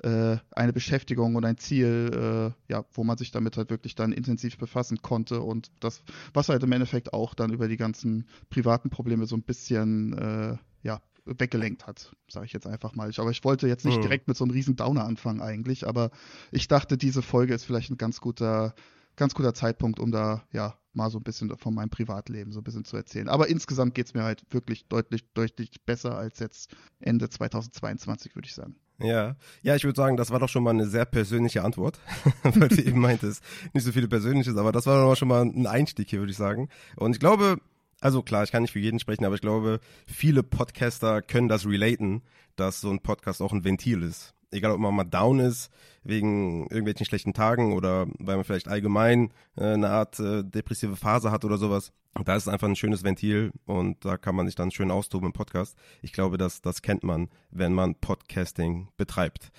äh, 0.03 0.37
eine 0.51 0.73
Beschäftigung 0.73 1.35
und 1.35 1.45
ein 1.45 1.57
Ziel, 1.57 2.55
äh, 2.69 2.73
ja, 2.73 2.85
wo 2.93 3.05
man 3.05 3.19
sich 3.19 3.31
damit 3.31 3.57
halt 3.57 3.71
wirklich 3.71 3.95
dann 3.95 4.13
intensiv 4.13 4.59
befassen 4.59 5.03
konnte 5.03 5.41
und 5.41 5.71
das, 5.81 6.03
was 6.33 6.49
halt 6.49 6.63
im 6.63 6.73
Endeffekt 6.73 7.13
auch 7.13 7.35
dann 7.35 7.53
über 7.53 7.69
die 7.69 7.77
ganzen 7.77 8.27
privaten 8.51 8.91
Probleme 8.91 9.27
so 9.27 9.37
ein 9.37 9.43
bisschen 9.43 10.13
äh, 10.17 10.57
ja, 10.83 11.01
weggelenkt 11.25 11.87
hat, 11.87 12.15
sage 12.29 12.47
ich 12.47 12.53
jetzt 12.53 12.67
einfach 12.67 12.95
mal. 12.95 13.11
aber 13.17 13.31
ich 13.31 13.43
wollte 13.45 13.69
jetzt 13.69 13.85
nicht 13.85 13.99
mhm. 13.99 14.03
direkt 14.03 14.29
mit 14.29 14.37
so 14.37 14.45
einem 14.45 14.53
riesen 14.53 14.77
Downer 14.77 15.05
anfangen 15.05 15.41
eigentlich, 15.41 15.87
aber 15.87 16.11
ich 16.53 16.69
dachte, 16.69 16.97
diese 16.97 17.23
Folge 17.23 17.55
ist 17.55 17.65
vielleicht 17.65 17.91
ein 17.91 17.99
ganz 17.99 18.21
guter, 18.21 18.75
ganz 19.17 19.35
guter 19.35 19.55
Zeitpunkt, 19.55 19.99
um 19.99 20.13
da 20.13 20.45
ja 20.53 20.79
mal 20.97 21.11
so 21.11 21.19
ein 21.19 21.23
bisschen 21.23 21.57
von 21.57 21.75
meinem 21.75 21.91
Privatleben 21.91 22.53
so 22.53 22.61
ein 22.61 22.65
bisschen 22.65 22.85
zu 22.85 22.97
erzählen. 22.97 23.29
Aber 23.29 23.49
insgesamt 23.49 23.95
geht 23.95 24.07
es 24.07 24.15
mir 24.15 24.25
halt 24.25 24.43
wirklich 24.51 24.87
deutlich, 24.89 25.25
deutlich 25.35 25.71
besser 25.85 26.17
als 26.17 26.39
jetzt 26.39 26.75
Ende 27.01 27.29
2022, 27.29 28.35
würde 28.35 28.47
ich 28.47 28.55
sagen. 28.55 28.77
Ja, 28.99 29.37
ja, 29.63 29.77
ich 29.77 29.85
würde 29.85 29.97
sagen, 29.97 30.17
das 30.17 30.31
war 30.31 30.39
doch 30.39 30.49
schon 30.49 30.63
mal 30.63 30.71
eine 30.71 30.87
sehr 30.87 31.05
persönliche 31.05 31.63
Antwort, 31.63 32.01
weil 32.43 32.69
du 32.69 32.83
eben 32.83 32.99
meintest, 33.01 33.43
nicht 33.75 33.85
so 33.85 33.93
viele 33.93 34.09
Persönliches, 34.09 34.57
aber 34.57 34.73
das 34.73 34.87
war 34.87 35.05
doch 35.05 35.17
schon 35.17 35.29
mal 35.29 35.43
ein 35.43 35.67
Einstieg 35.67 36.09
hier, 36.09 36.21
würde 36.21 36.33
ich 36.33 36.39
sagen. 36.39 36.71
Und 36.97 37.13
ich 37.13 37.21
glaube, 37.21 37.59
also 38.01 38.23
klar, 38.23 38.45
ich 38.45 38.53
kann 38.53 38.63
nicht 38.63 38.73
für 38.73 38.79
jeden 38.79 38.99
sprechen, 38.99 39.27
aber 39.27 39.35
ich 39.35 39.43
glaube, 39.43 39.81
viele 40.07 40.43
Podcaster 40.43 41.21
können 41.21 41.49
das 41.49 41.67
relaten, 41.67 42.23
dass 42.57 42.81
so 42.81 42.91
ein 42.91 43.01
Podcast 43.01 43.43
auch 43.43 43.53
ein 43.53 43.65
Ventil 43.65 44.03
ist 44.03 44.36
egal 44.51 44.73
ob 44.73 44.81
man 44.81 44.95
mal 44.95 45.05
down 45.05 45.39
ist, 45.39 45.71
wegen 46.03 46.63
irgendwelchen 46.65 47.07
schlechten 47.07 47.33
Tagen 47.33 47.73
oder 47.73 48.07
weil 48.19 48.37
man 48.37 48.45
vielleicht 48.45 48.69
allgemein 48.69 49.33
äh, 49.57 49.73
eine 49.73 49.91
Art 49.91 50.19
äh, 50.21 50.45
depressive 50.45 50.97
Phase 50.97 51.31
hat 51.31 51.45
oder 51.45 51.59
sowas. 51.59 51.93
Da 52.25 52.35
ist 52.35 52.45
es 52.45 52.49
einfach 52.49 52.69
ein 52.69 52.77
schönes 52.77 53.05
Ventil 53.05 53.53
und 53.67 54.03
da 54.05 54.17
kann 54.17 54.35
man 54.35 54.47
sich 54.47 54.55
dann 54.55 54.71
schön 54.71 54.91
austoben 54.91 55.27
im 55.27 55.33
Podcast. 55.35 55.77
Ich 56.01 56.13
glaube, 56.13 56.39
das, 56.39 56.63
das 56.63 56.81
kennt 56.81 57.05
man, 57.05 57.29
wenn 57.51 57.75
man 57.75 57.95
Podcasting 57.95 58.89
betreibt. 58.97 59.51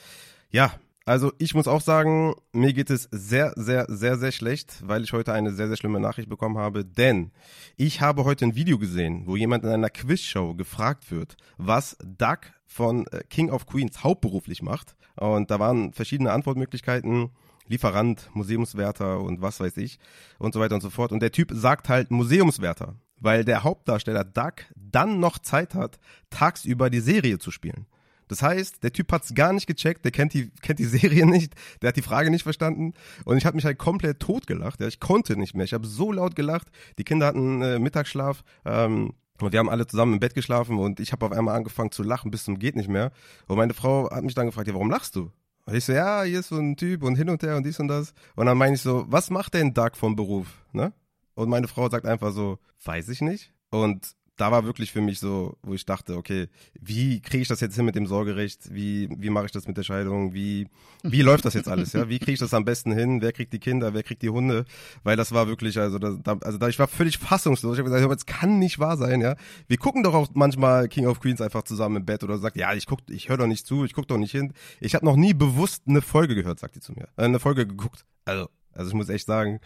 Ja, 0.50 0.74
also 1.08 1.32
ich 1.38 1.56
muss 1.56 1.70
auch 1.70 1.80
sagen, 1.80 2.36
mir 2.52 2.74
geht 2.74 2.90
es 2.90 3.08
sehr, 3.12 3.54
sehr, 3.56 3.86
sehr, 3.88 4.18
sehr 4.18 4.34
schlecht, 4.34 4.82
weil 4.84 5.04
ich 5.06 5.14
heute 5.14 5.32
eine 5.32 5.54
sehr, 5.54 5.70
sehr 5.70 5.78
schlimme 5.78 6.02
Nachricht 6.02 6.28
bekommen 6.28 6.58
habe. 6.58 6.84
Denn 6.84 7.32
ich 7.78 8.02
habe 8.02 8.26
heute 8.26 8.44
ein 8.44 8.56
Video 8.56 8.78
gesehen, 8.78 9.24
wo 9.26 9.38
jemand 9.38 9.64
in 9.64 9.70
einer 9.70 9.90
Quizshow 9.90 10.54
gefragt 10.54 11.10
wird, 11.10 11.38
was 11.58 11.98
Doug 12.04 12.40
von 12.66 13.08
äh, 13.08 13.24
King 13.30 13.50
of 13.52 13.66
Queens 13.68 14.04
hauptberuflich 14.04 14.62
macht. 14.62 14.98
Und 15.16 15.50
da 15.50 15.62
waren 15.62 15.94
verschiedene 15.94 16.32
Antwortmöglichkeiten. 16.34 17.30
Lieferant, 17.70 18.30
Museumswärter 18.34 19.20
und 19.20 19.42
was 19.42 19.60
weiß 19.60 19.76
ich 19.78 20.00
und 20.40 20.54
so 20.54 20.60
weiter 20.60 20.76
und 20.76 20.82
so 20.82 20.90
fort. 20.90 21.12
Und 21.12 21.22
der 21.22 21.34
Typ 21.34 21.52
sagt 21.54 21.90
halt 21.90 22.12
Museumswärter, 22.12 22.96
weil 23.20 23.44
der 23.44 23.64
Hauptdarsteller 23.64 24.24
Doug 24.24 24.66
dann 24.76 25.20
noch 25.20 25.40
Zeit 25.40 25.74
hat, 25.74 26.00
tagsüber 26.30 26.90
die 26.90 27.02
Serie 27.02 27.40
zu 27.40 27.52
spielen. 27.52 27.86
Das 28.28 28.42
heißt, 28.42 28.84
der 28.84 28.94
Typ 28.94 29.12
hat's 29.12 29.34
gar 29.34 29.54
nicht 29.54 29.68
gecheckt, 29.68 30.06
der 30.06 30.12
kennt 30.12 30.34
die, 30.34 30.52
kennt 30.62 30.80
die 30.80 30.86
Serie 30.86 31.26
nicht, 31.26 31.54
der 31.82 31.90
hat 31.90 31.96
die 31.96 32.02
Frage 32.02 32.30
nicht 32.30 32.44
verstanden 32.44 32.94
und 33.26 33.38
ich 33.38 33.46
habe 33.46 33.56
mich 33.56 33.66
halt 33.66 33.78
komplett 33.78 34.20
totgelacht. 34.20 34.80
Ja, 34.80 34.88
ich 34.88 35.00
konnte 35.00 35.38
nicht 35.38 35.56
mehr. 35.56 35.66
Ich 35.66 35.74
habe 35.74 35.88
so 35.88 36.12
laut 36.12 36.36
gelacht. 36.36 36.68
Die 36.98 37.04
Kinder 37.04 37.28
hatten 37.28 37.62
äh, 37.62 37.80
Mittagsschlaf. 37.80 38.44
Ähm, 38.66 39.14
und 39.40 39.52
wir 39.52 39.60
haben 39.60 39.70
alle 39.70 39.86
zusammen 39.86 40.14
im 40.14 40.20
Bett 40.20 40.34
geschlafen 40.34 40.80
und 40.80 41.00
ich 41.00 41.12
habe 41.12 41.26
auf 41.26 41.32
einmal 41.32 41.56
angefangen 41.56 41.92
zu 41.92 42.02
lachen 42.02 42.32
bis 42.32 42.46
zum 42.46 42.58
geht 42.58 42.76
nicht 42.76 42.90
mehr. 42.90 43.12
Und 43.48 43.58
meine 43.58 43.76
Frau 43.76 44.10
hat 44.10 44.24
mich 44.24 44.34
dann 44.34 44.48
gefragt, 44.48 44.68
ja, 44.68 44.74
warum 44.74 44.90
lachst 44.90 45.16
du? 45.16 45.32
Und 45.66 45.76
ich 45.76 45.86
so, 45.86 45.94
ja, 45.94 46.24
hier 46.24 46.40
ist 46.40 46.48
so 46.48 46.58
ein 46.58 46.76
Typ 46.76 47.04
und 47.04 47.18
hin 47.18 47.30
und 47.30 47.44
her 47.44 47.58
und 47.58 47.66
dies 47.66 47.80
und 47.80 47.88
das. 47.88 48.14
Und 48.36 48.48
dann 48.48 48.58
meine 48.58 48.76
ich 48.76 48.82
so, 48.82 49.06
was 49.10 49.30
macht 49.30 49.54
denn 49.54 49.74
Doug 49.74 49.92
vom 49.94 50.16
Beruf? 50.16 50.48
Ne? 50.72 50.94
Und 51.36 51.50
meine 51.50 51.68
Frau 51.68 51.90
sagt 51.90 52.06
einfach 52.06 52.32
so, 52.32 52.58
weiß 52.84 53.10
ich 53.10 53.22
nicht. 53.22 53.54
Und 53.70 54.16
da 54.38 54.52
war 54.52 54.66
wirklich 54.66 54.92
für 54.92 55.02
mich 55.02 55.20
so, 55.20 55.58
wo 55.64 55.74
ich 55.74 55.86
dachte, 55.86 56.16
okay, 56.16 56.48
wie 56.80 57.20
kriege 57.22 57.42
ich 57.42 57.48
das 57.48 57.60
jetzt 57.60 57.76
hin 57.76 57.86
mit 57.86 57.96
dem 57.96 58.06
Sorgerecht? 58.06 58.74
Wie, 58.74 59.10
wie 59.18 59.30
mache 59.30 59.48
ich 59.48 59.52
das 59.52 59.68
mit 59.68 59.78
der 59.78 59.84
Scheidung? 59.84 60.34
Wie, 60.34 60.68
wie 61.04 61.22
läuft 61.22 61.46
das 61.46 61.56
jetzt 61.56 61.68
alles? 61.68 61.94
Ja, 61.94 62.08
wie 62.08 62.20
kriege 62.20 62.34
ich 62.34 62.40
das 62.40 62.54
am 62.54 62.64
besten 62.64 62.92
hin? 62.92 63.22
Wer 63.22 63.34
kriegt 63.34 63.52
die 63.52 63.60
Kinder? 63.60 63.94
Wer 63.94 64.04
kriegt 64.04 64.22
die 64.22 64.30
Hunde? 64.30 64.66
Weil 65.04 65.18
das 65.18 65.32
war 65.32 65.48
wirklich, 65.48 65.80
also 65.80 65.98
da, 65.98 66.38
also 66.42 66.58
da, 66.58 66.68
ich 66.68 66.78
war 66.78 66.88
völlig 66.88 67.18
fassungslos. 67.18 67.74
Ich 67.74 67.80
habe 67.80 67.90
gesagt, 67.90 68.20
es 68.20 68.26
kann 68.26 68.60
nicht 68.60 68.80
wahr 68.80 68.96
sein, 68.96 69.22
ja. 69.22 69.36
Wir 69.68 69.78
gucken 69.78 70.04
doch 70.04 70.14
auch 70.14 70.28
manchmal 70.34 70.88
King 70.88 71.08
of 71.08 71.20
Queens 71.20 71.42
einfach 71.42 71.64
zusammen 71.64 71.98
im 71.98 72.06
Bett 72.06 72.24
oder 72.24 72.38
sagt, 72.38 72.58
ja, 72.58 72.74
ich 72.74 72.86
guck, 72.86 73.00
ich 73.10 73.30
höre 73.30 73.38
doch 73.38 73.48
nicht 73.48 73.66
zu, 73.66 73.86
ich 73.86 73.94
guck 73.94 74.08
doch 74.08 74.18
nicht 74.18 74.32
hin. 74.32 74.54
Ich 74.80 74.94
habe 74.94 75.06
noch 75.06 75.16
nie 75.16 75.34
bewusst 75.34 75.84
eine 75.88 76.02
Folge 76.02 76.36
gehört, 76.36 76.60
sagt 76.60 76.76
die 76.76 76.80
zu 76.80 76.94
mir. 76.94 77.08
Äh, 77.18 77.24
eine 77.24 77.40
Folge 77.40 77.66
geguckt. 77.66 78.06
Also, 78.26 78.50
also 78.78 78.90
ich 78.90 78.96
muss 78.96 79.10
echt 79.10 79.26
sagen, 79.26 79.60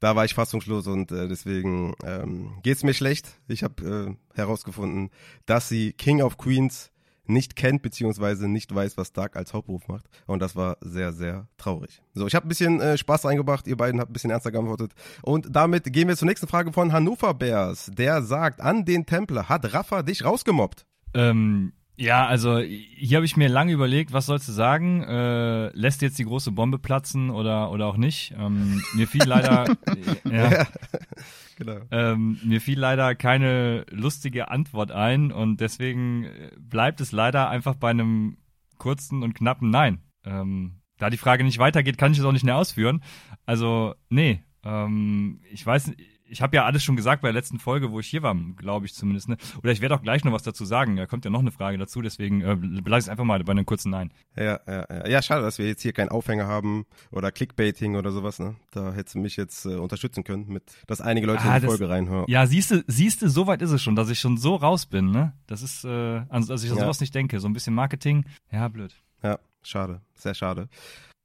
da 0.00 0.16
war 0.16 0.24
ich 0.24 0.34
fassungslos 0.34 0.86
und 0.86 1.12
äh, 1.12 1.28
deswegen 1.28 1.94
ähm, 2.04 2.58
geht's 2.62 2.82
mir 2.82 2.94
schlecht. 2.94 3.28
Ich 3.48 3.62
habe 3.62 4.16
äh, 4.34 4.36
herausgefunden, 4.36 5.10
dass 5.46 5.68
sie 5.68 5.92
King 5.92 6.22
of 6.22 6.38
Queens 6.38 6.90
nicht 7.30 7.56
kennt 7.56 7.82
beziehungsweise 7.82 8.48
nicht 8.48 8.74
weiß, 8.74 8.96
was 8.96 9.12
Dark 9.12 9.36
als 9.36 9.54
Hauptberuf 9.54 9.88
macht. 9.88 10.06
Und 10.26 10.42
das 10.42 10.56
war 10.56 10.76
sehr, 10.80 11.12
sehr 11.12 11.48
traurig. 11.56 12.02
So, 12.12 12.26
ich 12.26 12.34
habe 12.34 12.46
ein 12.46 12.48
bisschen 12.48 12.80
äh, 12.80 12.98
Spaß 12.98 13.24
reingebracht, 13.24 13.66
ihr 13.66 13.76
beiden 13.76 14.00
habt 14.00 14.10
ein 14.10 14.12
bisschen 14.12 14.30
ernster 14.30 14.50
geantwortet. 14.50 14.92
Und 15.22 15.48
damit 15.50 15.92
gehen 15.92 16.08
wir 16.08 16.16
zur 16.16 16.28
nächsten 16.28 16.48
Frage 16.48 16.72
von 16.72 16.92
Hannover 16.92 17.34
Bears. 17.34 17.90
Der 17.94 18.22
sagt, 18.22 18.60
an 18.60 18.84
den 18.84 19.06
Templer 19.06 19.48
hat 19.48 19.72
Rafa 19.72 20.02
dich 20.02 20.24
rausgemobbt. 20.24 20.84
Ähm, 21.14 21.72
ja, 22.00 22.26
also 22.26 22.58
hier 22.60 23.18
habe 23.18 23.26
ich 23.26 23.36
mir 23.36 23.50
lange 23.50 23.72
überlegt, 23.72 24.14
was 24.14 24.24
sollst 24.24 24.48
du 24.48 24.52
sagen? 24.52 25.02
Äh, 25.02 25.68
lässt 25.76 26.00
jetzt 26.00 26.18
die 26.18 26.24
große 26.24 26.50
Bombe 26.50 26.78
platzen 26.78 27.28
oder 27.28 27.70
oder 27.70 27.86
auch 27.88 27.98
nicht? 27.98 28.34
Ähm, 28.38 28.82
mir 28.94 29.06
fiel 29.06 29.24
leider 29.24 29.66
ja, 30.24 30.50
ja, 30.50 30.66
genau. 31.58 31.76
ähm, 31.90 32.40
mir 32.42 32.62
fiel 32.62 32.78
leider 32.78 33.14
keine 33.14 33.84
lustige 33.90 34.50
Antwort 34.50 34.92
ein 34.92 35.30
und 35.30 35.60
deswegen 35.60 36.26
bleibt 36.58 37.02
es 37.02 37.12
leider 37.12 37.50
einfach 37.50 37.74
bei 37.74 37.90
einem 37.90 38.38
kurzen 38.78 39.22
und 39.22 39.34
knappen 39.34 39.68
Nein. 39.68 40.00
Ähm, 40.24 40.80
da 40.96 41.10
die 41.10 41.18
Frage 41.18 41.44
nicht 41.44 41.58
weitergeht, 41.58 41.98
kann 41.98 42.12
ich 42.12 42.18
es 42.18 42.24
auch 42.24 42.32
nicht 42.32 42.44
mehr 42.44 42.56
ausführen. 42.56 43.02
Also 43.44 43.94
nee, 44.08 44.42
ähm, 44.64 45.40
ich 45.50 45.66
weiß 45.66 45.88
nicht 45.88 46.00
ich 46.30 46.42
habe 46.42 46.56
ja 46.56 46.64
alles 46.64 46.82
schon 46.82 46.96
gesagt 46.96 47.22
bei 47.22 47.28
der 47.28 47.34
letzten 47.34 47.58
Folge, 47.58 47.90
wo 47.90 48.00
ich 48.00 48.06
hier 48.06 48.22
war, 48.22 48.34
glaube 48.56 48.86
ich 48.86 48.94
zumindest. 48.94 49.28
Ne? 49.28 49.36
Oder 49.62 49.72
ich 49.72 49.80
werde 49.80 49.94
auch 49.94 50.02
gleich 50.02 50.24
noch 50.24 50.32
was 50.32 50.42
dazu 50.42 50.64
sagen. 50.64 50.96
Da 50.96 51.06
kommt 51.06 51.24
ja 51.24 51.30
noch 51.30 51.40
eine 51.40 51.50
Frage 51.50 51.76
dazu, 51.76 52.00
deswegen 52.02 52.40
äh, 52.42 52.56
bleibe 52.56 53.00
ich 53.00 53.10
einfach 53.10 53.24
mal 53.24 53.42
bei 53.42 53.52
einem 53.52 53.66
kurzen 53.66 53.90
Nein. 53.90 54.12
Ja, 54.36 54.60
ja, 54.66 54.86
ja. 54.88 55.08
Ja, 55.08 55.22
schade, 55.22 55.42
dass 55.42 55.58
wir 55.58 55.66
jetzt 55.66 55.82
hier 55.82 55.92
keinen 55.92 56.08
Aufhänger 56.08 56.46
haben 56.46 56.86
oder 57.10 57.32
Clickbaiting 57.32 57.96
oder 57.96 58.12
sowas. 58.12 58.38
Ne? 58.38 58.56
Da 58.70 58.92
hättest 58.92 59.16
du 59.16 59.18
mich 59.18 59.36
jetzt 59.36 59.66
äh, 59.66 59.74
unterstützen 59.74 60.24
können, 60.24 60.46
mit, 60.48 60.62
dass 60.86 61.00
einige 61.00 61.26
Leute 61.26 61.42
ah, 61.42 61.56
in 61.56 61.60
die 61.62 61.66
das, 61.66 61.76
Folge 61.76 61.88
reinhören. 61.88 62.24
Ja, 62.28 62.46
siehst 62.46 62.70
du, 62.70 62.84
siehst 62.86 63.22
du, 63.22 63.28
so 63.28 63.46
weit 63.46 63.62
ist 63.62 63.72
es 63.72 63.82
schon, 63.82 63.96
dass 63.96 64.08
ich 64.10 64.20
schon 64.20 64.36
so 64.36 64.54
raus 64.54 64.86
bin. 64.86 65.10
Ne? 65.10 65.32
Das 65.46 65.62
ist, 65.62 65.84
äh, 65.84 66.22
also, 66.28 66.52
dass 66.52 66.62
ich 66.62 66.70
an 66.70 66.76
ja. 66.76 66.84
sowas 66.84 67.00
nicht 67.00 67.14
denke. 67.14 67.40
So 67.40 67.48
ein 67.48 67.52
bisschen 67.52 67.74
Marketing, 67.74 68.24
ja, 68.52 68.68
blöd. 68.68 68.94
Ja, 69.22 69.38
schade, 69.62 70.00
sehr 70.14 70.34
schade 70.34 70.68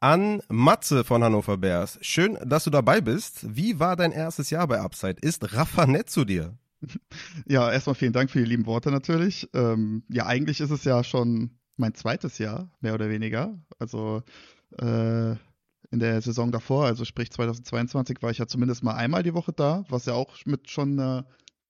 an 0.06 0.40
Matze 0.50 1.04
von 1.04 1.24
Hannover 1.24 1.58
Bears. 1.58 1.98
Schön, 2.00 2.38
dass 2.46 2.66
du 2.66 2.70
dabei 2.70 3.02
bist. 3.02 3.56
Wie 3.56 3.80
war 3.80 3.96
dein 3.96 4.12
erstes 4.12 4.52
Jahr 4.52 4.68
bei 4.68 4.80
Upside? 4.80 5.16
Ist 5.20 5.52
Rafa 5.56 5.88
nett 5.88 6.12
zu 6.12 6.26
dir? 6.26 6.60
Ja, 7.48 7.72
erstmal 7.72 7.96
vielen 7.96 8.14
Dank 8.14 8.30
für 8.30 8.38
die 8.38 8.46
lieben 8.46 8.68
Worte 8.68 8.92
natürlich. 8.92 9.50
Ähm, 9.56 10.04
ja, 10.10 10.28
eigentlich 10.28 10.62
ist 10.62 10.70
es 10.70 10.84
ja 10.84 11.04
schon 11.04 11.58
mein 11.78 11.96
zweites 11.96 12.38
Jahr, 12.38 12.70
mehr 12.82 12.94
oder 12.94 13.10
weniger. 13.10 13.60
Also 13.80 14.22
äh, 14.78 15.32
in 15.32 16.00
der 16.00 16.22
Saison 16.22 16.52
davor, 16.52 16.86
also 16.86 17.04
sprich 17.04 17.32
2022, 17.32 18.22
war 18.22 18.30
ich 18.30 18.38
ja 18.38 18.46
zumindest 18.46 18.84
mal 18.84 18.94
einmal 18.94 19.24
die 19.24 19.34
Woche 19.34 19.54
da, 19.54 19.86
was 19.90 20.06
ja 20.06 20.14
auch 20.14 20.36
mit 20.46 20.70
schon 20.70 21.00
einer 21.00 21.26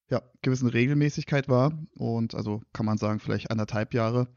ja, 0.09 0.21
gewissen 0.41 0.67
Regelmäßigkeit 0.67 1.47
war. 1.47 1.71
Und 1.93 2.35
also 2.35 2.61
kann 2.73 2.85
man 2.85 2.97
sagen, 2.97 3.19
vielleicht 3.19 3.49
anderthalb 3.49 3.93
Jahre. 3.93 4.27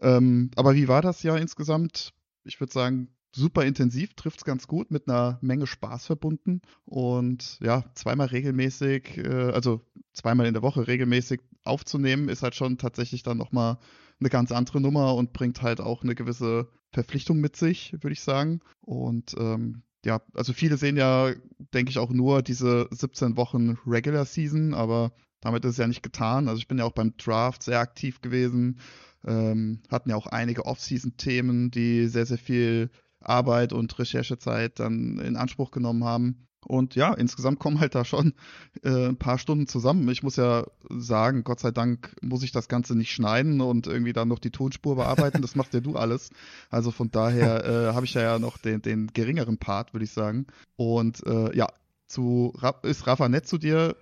Ähm, 0.00 0.50
aber 0.56 0.74
wie 0.74 0.88
war 0.88 1.02
das 1.02 1.22
Jahr 1.22 1.38
insgesamt? 1.38 2.14
Ich 2.44 2.58
würde 2.58 2.72
sagen, 2.72 3.08
super 3.34 3.64
intensiv, 3.64 4.14
trifft 4.14 4.38
es 4.38 4.44
ganz 4.44 4.66
gut, 4.66 4.90
mit 4.90 5.08
einer 5.08 5.38
Menge 5.40 5.66
Spaß 5.66 6.06
verbunden. 6.06 6.60
Und 6.84 7.58
ja, 7.60 7.84
zweimal 7.94 8.28
regelmäßig, 8.28 9.18
äh, 9.18 9.50
also 9.52 9.80
zweimal 10.12 10.46
in 10.46 10.54
der 10.54 10.62
Woche 10.62 10.86
regelmäßig 10.86 11.40
aufzunehmen, 11.64 12.28
ist 12.28 12.42
halt 12.42 12.54
schon 12.54 12.78
tatsächlich 12.78 13.22
dann 13.22 13.38
nochmal 13.38 13.78
eine 14.20 14.28
ganz 14.28 14.52
andere 14.52 14.80
Nummer 14.80 15.14
und 15.14 15.32
bringt 15.32 15.62
halt 15.62 15.80
auch 15.80 16.02
eine 16.02 16.14
gewisse 16.14 16.68
Verpflichtung 16.92 17.40
mit 17.40 17.56
sich, 17.56 17.92
würde 17.94 18.12
ich 18.12 18.20
sagen. 18.20 18.60
Und 18.80 19.34
ähm, 19.38 19.82
ja, 20.04 20.20
also 20.34 20.52
viele 20.52 20.76
sehen 20.76 20.96
ja, 20.96 21.32
denke 21.74 21.90
ich, 21.90 21.98
auch 21.98 22.10
nur 22.10 22.42
diese 22.42 22.88
17 22.90 23.36
Wochen 23.36 23.78
Regular 23.86 24.24
Season, 24.24 24.74
aber 24.74 25.12
damit 25.40 25.64
ist 25.64 25.72
es 25.72 25.76
ja 25.78 25.86
nicht 25.86 26.02
getan. 26.02 26.48
Also 26.48 26.58
ich 26.58 26.68
bin 26.68 26.78
ja 26.78 26.84
auch 26.84 26.92
beim 26.92 27.16
Draft 27.16 27.62
sehr 27.62 27.80
aktiv 27.80 28.20
gewesen. 28.20 28.78
Ähm, 29.24 29.80
hatten 29.88 30.10
ja 30.10 30.16
auch 30.16 30.26
einige 30.26 30.66
Off-Season-Themen, 30.66 31.70
die 31.70 32.08
sehr, 32.08 32.26
sehr 32.26 32.38
viel 32.38 32.90
Arbeit 33.24 33.72
und 33.72 33.98
Recherchezeit 33.98 34.78
dann 34.78 35.18
in 35.18 35.36
Anspruch 35.36 35.70
genommen 35.70 36.04
haben. 36.04 36.46
Und 36.64 36.94
ja, 36.94 37.12
insgesamt 37.12 37.58
kommen 37.58 37.80
halt 37.80 37.94
da 37.94 38.04
schon 38.04 38.34
äh, 38.82 39.08
ein 39.08 39.16
paar 39.16 39.38
Stunden 39.38 39.66
zusammen. 39.66 40.08
Ich 40.08 40.22
muss 40.22 40.36
ja 40.36 40.64
sagen, 40.90 41.42
Gott 41.42 41.58
sei 41.58 41.72
Dank 41.72 42.14
muss 42.22 42.44
ich 42.44 42.52
das 42.52 42.68
Ganze 42.68 42.94
nicht 42.94 43.12
schneiden 43.12 43.60
und 43.60 43.88
irgendwie 43.88 44.12
dann 44.12 44.28
noch 44.28 44.38
die 44.38 44.50
Tonspur 44.52 44.94
bearbeiten. 44.94 45.42
Das 45.42 45.56
machst 45.56 45.74
ja 45.74 45.80
du 45.80 45.96
alles. 45.96 46.30
Also 46.70 46.92
von 46.92 47.10
daher 47.10 47.64
äh, 47.90 47.94
habe 47.94 48.06
ich 48.06 48.14
ja 48.14 48.38
noch 48.38 48.58
den, 48.58 48.80
den 48.80 49.08
geringeren 49.08 49.58
Part, 49.58 49.92
würde 49.92 50.04
ich 50.04 50.12
sagen. 50.12 50.46
Und 50.76 51.26
äh, 51.26 51.56
ja, 51.56 51.66
zu 52.06 52.52
ist 52.82 53.06
Rafa 53.06 53.28
nett 53.28 53.48
zu 53.48 53.58
dir? 53.58 53.96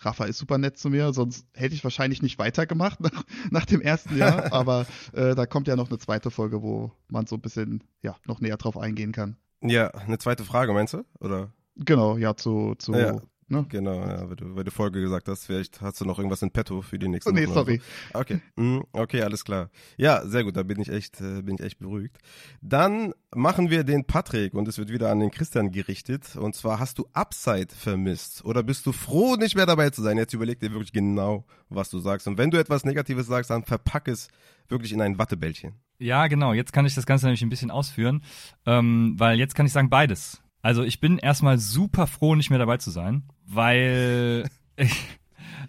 Rafa 0.00 0.24
ist 0.24 0.38
super 0.38 0.58
nett 0.58 0.78
zu 0.78 0.90
mir, 0.90 1.12
sonst 1.12 1.46
hätte 1.54 1.74
ich 1.74 1.82
wahrscheinlich 1.84 2.22
nicht 2.22 2.38
weitergemacht 2.38 3.00
nach, 3.00 3.24
nach 3.50 3.64
dem 3.66 3.80
ersten 3.80 4.16
Jahr. 4.16 4.52
aber 4.52 4.86
äh, 5.12 5.34
da 5.34 5.46
kommt 5.46 5.68
ja 5.68 5.76
noch 5.76 5.88
eine 5.88 5.98
zweite 5.98 6.30
Folge, 6.30 6.62
wo 6.62 6.92
man 7.08 7.26
so 7.26 7.36
ein 7.36 7.40
bisschen 7.40 7.84
ja 8.02 8.16
noch 8.26 8.40
näher 8.40 8.56
drauf 8.56 8.76
eingehen 8.76 9.12
kann. 9.12 9.36
Ja, 9.60 9.88
eine 9.88 10.18
zweite 10.18 10.44
Frage, 10.44 10.72
meinst 10.72 10.94
du? 10.94 11.04
Oder? 11.20 11.52
Genau, 11.76 12.16
ja, 12.16 12.36
zu, 12.36 12.74
zu 12.76 12.92
ja. 12.92 13.20
Ne? 13.50 13.64
Genau, 13.70 13.94
ja, 13.94 14.28
weil 14.28 14.36
du, 14.36 14.56
weil 14.56 14.64
du 14.64 14.70
Folge 14.70 15.00
gesagt 15.00 15.26
hast, 15.28 15.46
vielleicht 15.46 15.80
hast 15.80 16.00
du 16.00 16.04
noch 16.04 16.18
irgendwas 16.18 16.42
in 16.42 16.50
petto 16.50 16.82
für 16.82 16.98
die 16.98 17.08
nächste 17.08 17.30
oh, 17.30 17.32
Nee, 17.32 17.46
sorry. 17.46 17.80
So. 18.12 18.18
Okay, 18.18 18.40
mm, 18.56 18.80
okay, 18.92 19.22
alles 19.22 19.42
klar. 19.42 19.70
Ja, 19.96 20.26
sehr 20.26 20.44
gut, 20.44 20.56
da 20.56 20.62
bin 20.62 20.78
ich 20.80 20.90
echt, 20.90 21.20
äh, 21.22 21.40
bin 21.40 21.54
ich 21.54 21.62
echt 21.62 21.78
beruhigt. 21.78 22.18
Dann 22.60 23.14
machen 23.34 23.70
wir 23.70 23.84
den 23.84 24.04
Patrick 24.04 24.52
und 24.52 24.68
es 24.68 24.76
wird 24.76 24.90
wieder 24.90 25.10
an 25.10 25.20
den 25.20 25.30
Christian 25.30 25.70
gerichtet. 25.70 26.36
Und 26.36 26.56
zwar 26.56 26.78
hast 26.78 26.98
du 26.98 27.08
Upside 27.14 27.74
vermisst 27.74 28.44
oder 28.44 28.62
bist 28.62 28.84
du 28.84 28.92
froh, 28.92 29.36
nicht 29.36 29.56
mehr 29.56 29.66
dabei 29.66 29.88
zu 29.90 30.02
sein? 30.02 30.18
Jetzt 30.18 30.34
überleg 30.34 30.60
dir 30.60 30.72
wirklich 30.72 30.92
genau, 30.92 31.46
was 31.70 31.88
du 31.88 32.00
sagst. 32.00 32.28
Und 32.28 32.36
wenn 32.36 32.50
du 32.50 32.58
etwas 32.58 32.84
Negatives 32.84 33.26
sagst, 33.26 33.48
dann 33.50 33.64
verpack 33.64 34.08
es 34.08 34.28
wirklich 34.68 34.92
in 34.92 35.00
ein 35.00 35.18
Wattebällchen. 35.18 35.72
Ja, 35.98 36.26
genau. 36.26 36.52
Jetzt 36.52 36.72
kann 36.72 36.84
ich 36.84 36.94
das 36.94 37.06
Ganze 37.06 37.26
nämlich 37.26 37.42
ein 37.42 37.48
bisschen 37.48 37.70
ausführen, 37.70 38.22
ähm, 38.66 39.14
weil 39.16 39.38
jetzt 39.38 39.54
kann 39.54 39.64
ich 39.64 39.72
sagen 39.72 39.88
beides. 39.88 40.42
Also 40.62 40.82
ich 40.82 41.00
bin 41.00 41.18
erstmal 41.18 41.58
super 41.58 42.06
froh, 42.06 42.34
nicht 42.34 42.50
mehr 42.50 42.58
dabei 42.58 42.78
zu 42.78 42.90
sein, 42.90 43.24
weil 43.46 44.48
ich, 44.76 44.92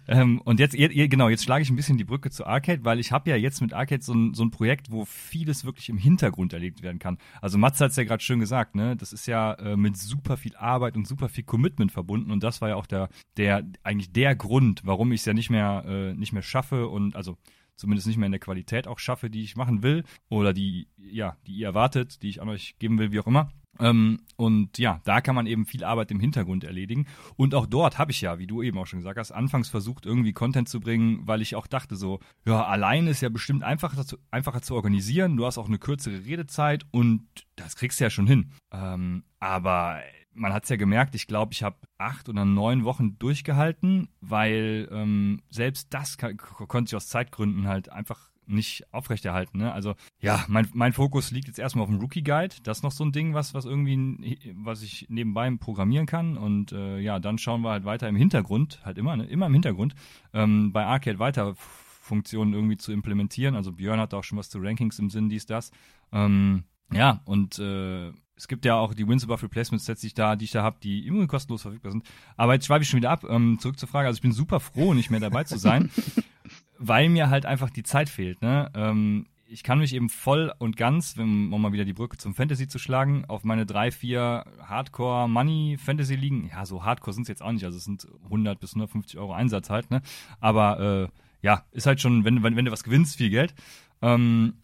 ähm, 0.08 0.40
und 0.40 0.60
jetzt, 0.60 0.76
genau, 0.76 1.28
jetzt 1.28 1.44
schlage 1.44 1.62
ich 1.62 1.70
ein 1.70 1.76
bisschen 1.76 1.98
die 1.98 2.04
Brücke 2.04 2.30
zu 2.30 2.46
Arcade, 2.46 2.84
weil 2.84 2.98
ich 2.98 3.12
habe 3.12 3.30
ja 3.30 3.36
jetzt 3.36 3.60
mit 3.60 3.72
Arcade 3.72 4.02
so 4.02 4.12
ein, 4.12 4.34
so 4.34 4.42
ein 4.42 4.50
Projekt, 4.50 4.90
wo 4.90 5.04
vieles 5.04 5.64
wirklich 5.64 5.88
im 5.88 5.98
Hintergrund 5.98 6.52
erlebt 6.52 6.82
werden 6.82 6.98
kann. 6.98 7.18
Also 7.40 7.58
Mats 7.58 7.80
hat 7.80 7.90
es 7.90 7.96
ja 7.96 8.04
gerade 8.04 8.22
schön 8.22 8.40
gesagt, 8.40 8.74
ne? 8.74 8.96
Das 8.96 9.12
ist 9.12 9.26
ja 9.26 9.54
äh, 9.54 9.76
mit 9.76 9.96
super 9.96 10.36
viel 10.36 10.56
Arbeit 10.56 10.96
und 10.96 11.06
super 11.06 11.28
viel 11.28 11.44
Commitment 11.44 11.92
verbunden 11.92 12.30
und 12.30 12.42
das 12.42 12.60
war 12.60 12.70
ja 12.70 12.76
auch 12.76 12.86
der, 12.86 13.08
der 13.36 13.64
eigentlich 13.82 14.12
der 14.12 14.34
Grund, 14.34 14.82
warum 14.84 15.12
ich 15.12 15.20
es 15.20 15.26
ja 15.26 15.32
nicht 15.32 15.50
mehr, 15.50 15.84
äh, 15.86 16.14
nicht 16.14 16.32
mehr 16.32 16.42
schaffe 16.42 16.88
und 16.88 17.14
also 17.14 17.36
zumindest 17.76 18.06
nicht 18.06 18.18
mehr 18.18 18.26
in 18.26 18.32
der 18.32 18.40
Qualität 18.40 18.86
auch 18.86 18.98
schaffe, 18.98 19.30
die 19.30 19.42
ich 19.42 19.56
machen 19.56 19.82
will 19.82 20.04
oder 20.28 20.52
die, 20.52 20.88
ja, 20.98 21.36
die 21.46 21.52
ihr 21.52 21.68
erwartet, 21.68 22.22
die 22.22 22.28
ich 22.28 22.42
an 22.42 22.48
euch 22.48 22.78
geben 22.78 22.98
will, 22.98 23.12
wie 23.12 23.20
auch 23.20 23.26
immer. 23.26 23.52
Ähm, 23.78 24.20
und 24.36 24.78
ja, 24.78 25.00
da 25.04 25.20
kann 25.20 25.34
man 25.34 25.46
eben 25.46 25.66
viel 25.66 25.84
Arbeit 25.84 26.10
im 26.10 26.20
Hintergrund 26.20 26.64
erledigen. 26.64 27.06
Und 27.36 27.54
auch 27.54 27.66
dort 27.66 27.98
habe 27.98 28.10
ich 28.10 28.20
ja, 28.20 28.38
wie 28.38 28.46
du 28.46 28.62
eben 28.62 28.78
auch 28.78 28.86
schon 28.86 28.98
gesagt 28.98 29.18
hast, 29.18 29.32
anfangs 29.32 29.68
versucht, 29.68 30.06
irgendwie 30.06 30.32
Content 30.32 30.68
zu 30.68 30.80
bringen, 30.80 31.26
weil 31.26 31.40
ich 31.42 31.54
auch 31.54 31.66
dachte 31.66 31.96
so, 31.96 32.20
ja, 32.44 32.64
allein 32.64 33.06
ist 33.06 33.20
ja 33.20 33.28
bestimmt 33.28 33.62
einfacher 33.62 34.04
zu, 34.04 34.18
einfacher 34.30 34.62
zu 34.62 34.74
organisieren. 34.74 35.36
Du 35.36 35.46
hast 35.46 35.58
auch 35.58 35.68
eine 35.68 35.78
kürzere 35.78 36.24
Redezeit 36.24 36.84
und 36.90 37.26
das 37.56 37.76
kriegst 37.76 38.00
du 38.00 38.04
ja 38.04 38.10
schon 38.10 38.26
hin. 38.26 38.52
Ähm, 38.72 39.24
aber 39.38 40.00
man 40.32 40.52
hat 40.52 40.64
es 40.64 40.70
ja 40.70 40.76
gemerkt, 40.76 41.14
ich 41.14 41.26
glaube, 41.26 41.52
ich 41.52 41.62
habe 41.62 41.76
acht 41.98 42.28
oder 42.28 42.44
neun 42.44 42.84
Wochen 42.84 43.18
durchgehalten, 43.18 44.08
weil 44.20 44.88
ähm, 44.90 45.42
selbst 45.50 45.92
das 45.92 46.18
konnte 46.18 46.88
ich 46.88 46.96
aus 46.96 47.08
Zeitgründen 47.08 47.66
halt 47.66 47.90
einfach 47.90 48.30
nicht 48.50 48.92
aufrechterhalten. 48.92 49.58
Ne? 49.58 49.72
Also 49.72 49.94
ja, 50.20 50.44
mein, 50.48 50.68
mein 50.72 50.92
Fokus 50.92 51.30
liegt 51.30 51.48
jetzt 51.48 51.58
erstmal 51.58 51.84
auf 51.84 51.90
dem 51.90 52.00
Rookie 52.00 52.22
Guide. 52.22 52.54
Das 52.62 52.78
ist 52.78 52.82
noch 52.82 52.92
so 52.92 53.04
ein 53.04 53.12
Ding, 53.12 53.34
was, 53.34 53.54
was 53.54 53.64
irgendwie, 53.64 54.38
was 54.54 54.82
ich 54.82 55.06
nebenbei 55.08 55.50
programmieren 55.58 56.06
kann. 56.06 56.36
Und 56.36 56.72
äh, 56.72 56.98
ja, 56.98 57.18
dann 57.18 57.38
schauen 57.38 57.62
wir 57.62 57.70
halt 57.70 57.84
weiter 57.84 58.08
im 58.08 58.16
Hintergrund, 58.16 58.80
halt 58.84 58.98
immer, 58.98 59.16
ne? 59.16 59.24
immer 59.24 59.46
im 59.46 59.52
Hintergrund, 59.52 59.94
ähm, 60.32 60.72
bei 60.72 60.84
Arcade 60.84 61.18
weiter 61.18 61.54
Funktionen 61.56 62.54
irgendwie 62.54 62.76
zu 62.76 62.92
implementieren. 62.92 63.54
Also 63.54 63.72
Björn 63.72 64.00
hat 64.00 64.14
auch 64.14 64.24
schon 64.24 64.38
was 64.38 64.50
zu 64.50 64.58
Rankings 64.58 64.98
im 64.98 65.10
Sinn, 65.10 65.28
dies, 65.28 65.46
das. 65.46 65.70
Ähm, 66.12 66.64
ja, 66.92 67.20
und 67.24 67.58
äh, 67.58 68.12
es 68.40 68.48
gibt 68.48 68.64
ja 68.64 68.76
auch 68.76 68.94
die 68.94 69.06
Wins 69.06 69.22
above 69.22 69.42
Replacement 69.42 69.82
Sets, 69.82 70.00
die 70.00 70.08
ich 70.08 70.14
da, 70.14 70.34
die 70.34 70.46
ich 70.46 70.50
da 70.50 70.62
habe, 70.62 70.78
die 70.82 71.06
immer 71.06 71.26
kostenlos 71.26 71.62
verfügbar 71.62 71.92
sind. 71.92 72.04
Aber 72.36 72.54
jetzt 72.54 72.66
schweife 72.66 72.82
ich 72.82 72.88
schon 72.88 72.96
wieder 72.96 73.10
ab. 73.10 73.24
Ähm, 73.28 73.58
zurück 73.60 73.78
zur 73.78 73.88
Frage. 73.88 74.08
Also 74.08 74.16
ich 74.16 74.22
bin 74.22 74.32
super 74.32 74.60
froh, 74.60 74.94
nicht 74.94 75.10
mehr 75.10 75.20
dabei 75.20 75.44
zu 75.44 75.58
sein, 75.58 75.90
weil 76.80 77.10
mir 77.10 77.28
halt 77.30 77.46
einfach 77.46 77.70
die 77.70 77.82
Zeit 77.82 78.08
fehlt. 78.08 78.40
Ne? 78.42 78.70
Ähm, 78.74 79.26
ich 79.46 79.62
kann 79.62 79.80
mich 79.80 79.94
eben 79.94 80.08
voll 80.08 80.52
und 80.58 80.76
ganz, 80.76 81.16
um 81.18 81.50
mal 81.50 81.72
wieder 81.72 81.84
die 81.84 81.92
Brücke 81.92 82.16
zum 82.16 82.34
Fantasy 82.34 82.68
zu 82.68 82.78
schlagen, 82.78 83.24
auf 83.26 83.44
meine 83.44 83.66
drei, 83.66 83.90
vier 83.90 84.44
Hardcore-Money-Fantasy-Ligen, 84.62 86.48
ja, 86.48 86.64
so 86.64 86.84
Hardcore 86.84 87.12
sind 87.12 87.22
es 87.22 87.28
jetzt 87.28 87.42
auch 87.42 87.52
nicht, 87.52 87.64
also 87.64 87.76
es 87.76 87.84
sind 87.84 88.06
100 88.24 88.60
bis 88.60 88.70
150 88.70 89.18
Euro 89.18 89.32
Einsatz 89.32 89.68
halt, 89.68 89.90
ne? 89.90 90.02
Aber 90.38 90.80
äh, 90.80 91.08
ja, 91.42 91.64
ist 91.72 91.86
halt 91.86 92.00
schon, 92.00 92.24
wenn, 92.24 92.42
wenn, 92.42 92.56
wenn 92.56 92.64
du 92.64 92.70
was 92.70 92.84
gewinnst, 92.84 93.16
viel 93.16 93.30
Geld. 93.30 93.54
Ähm, 94.02 94.54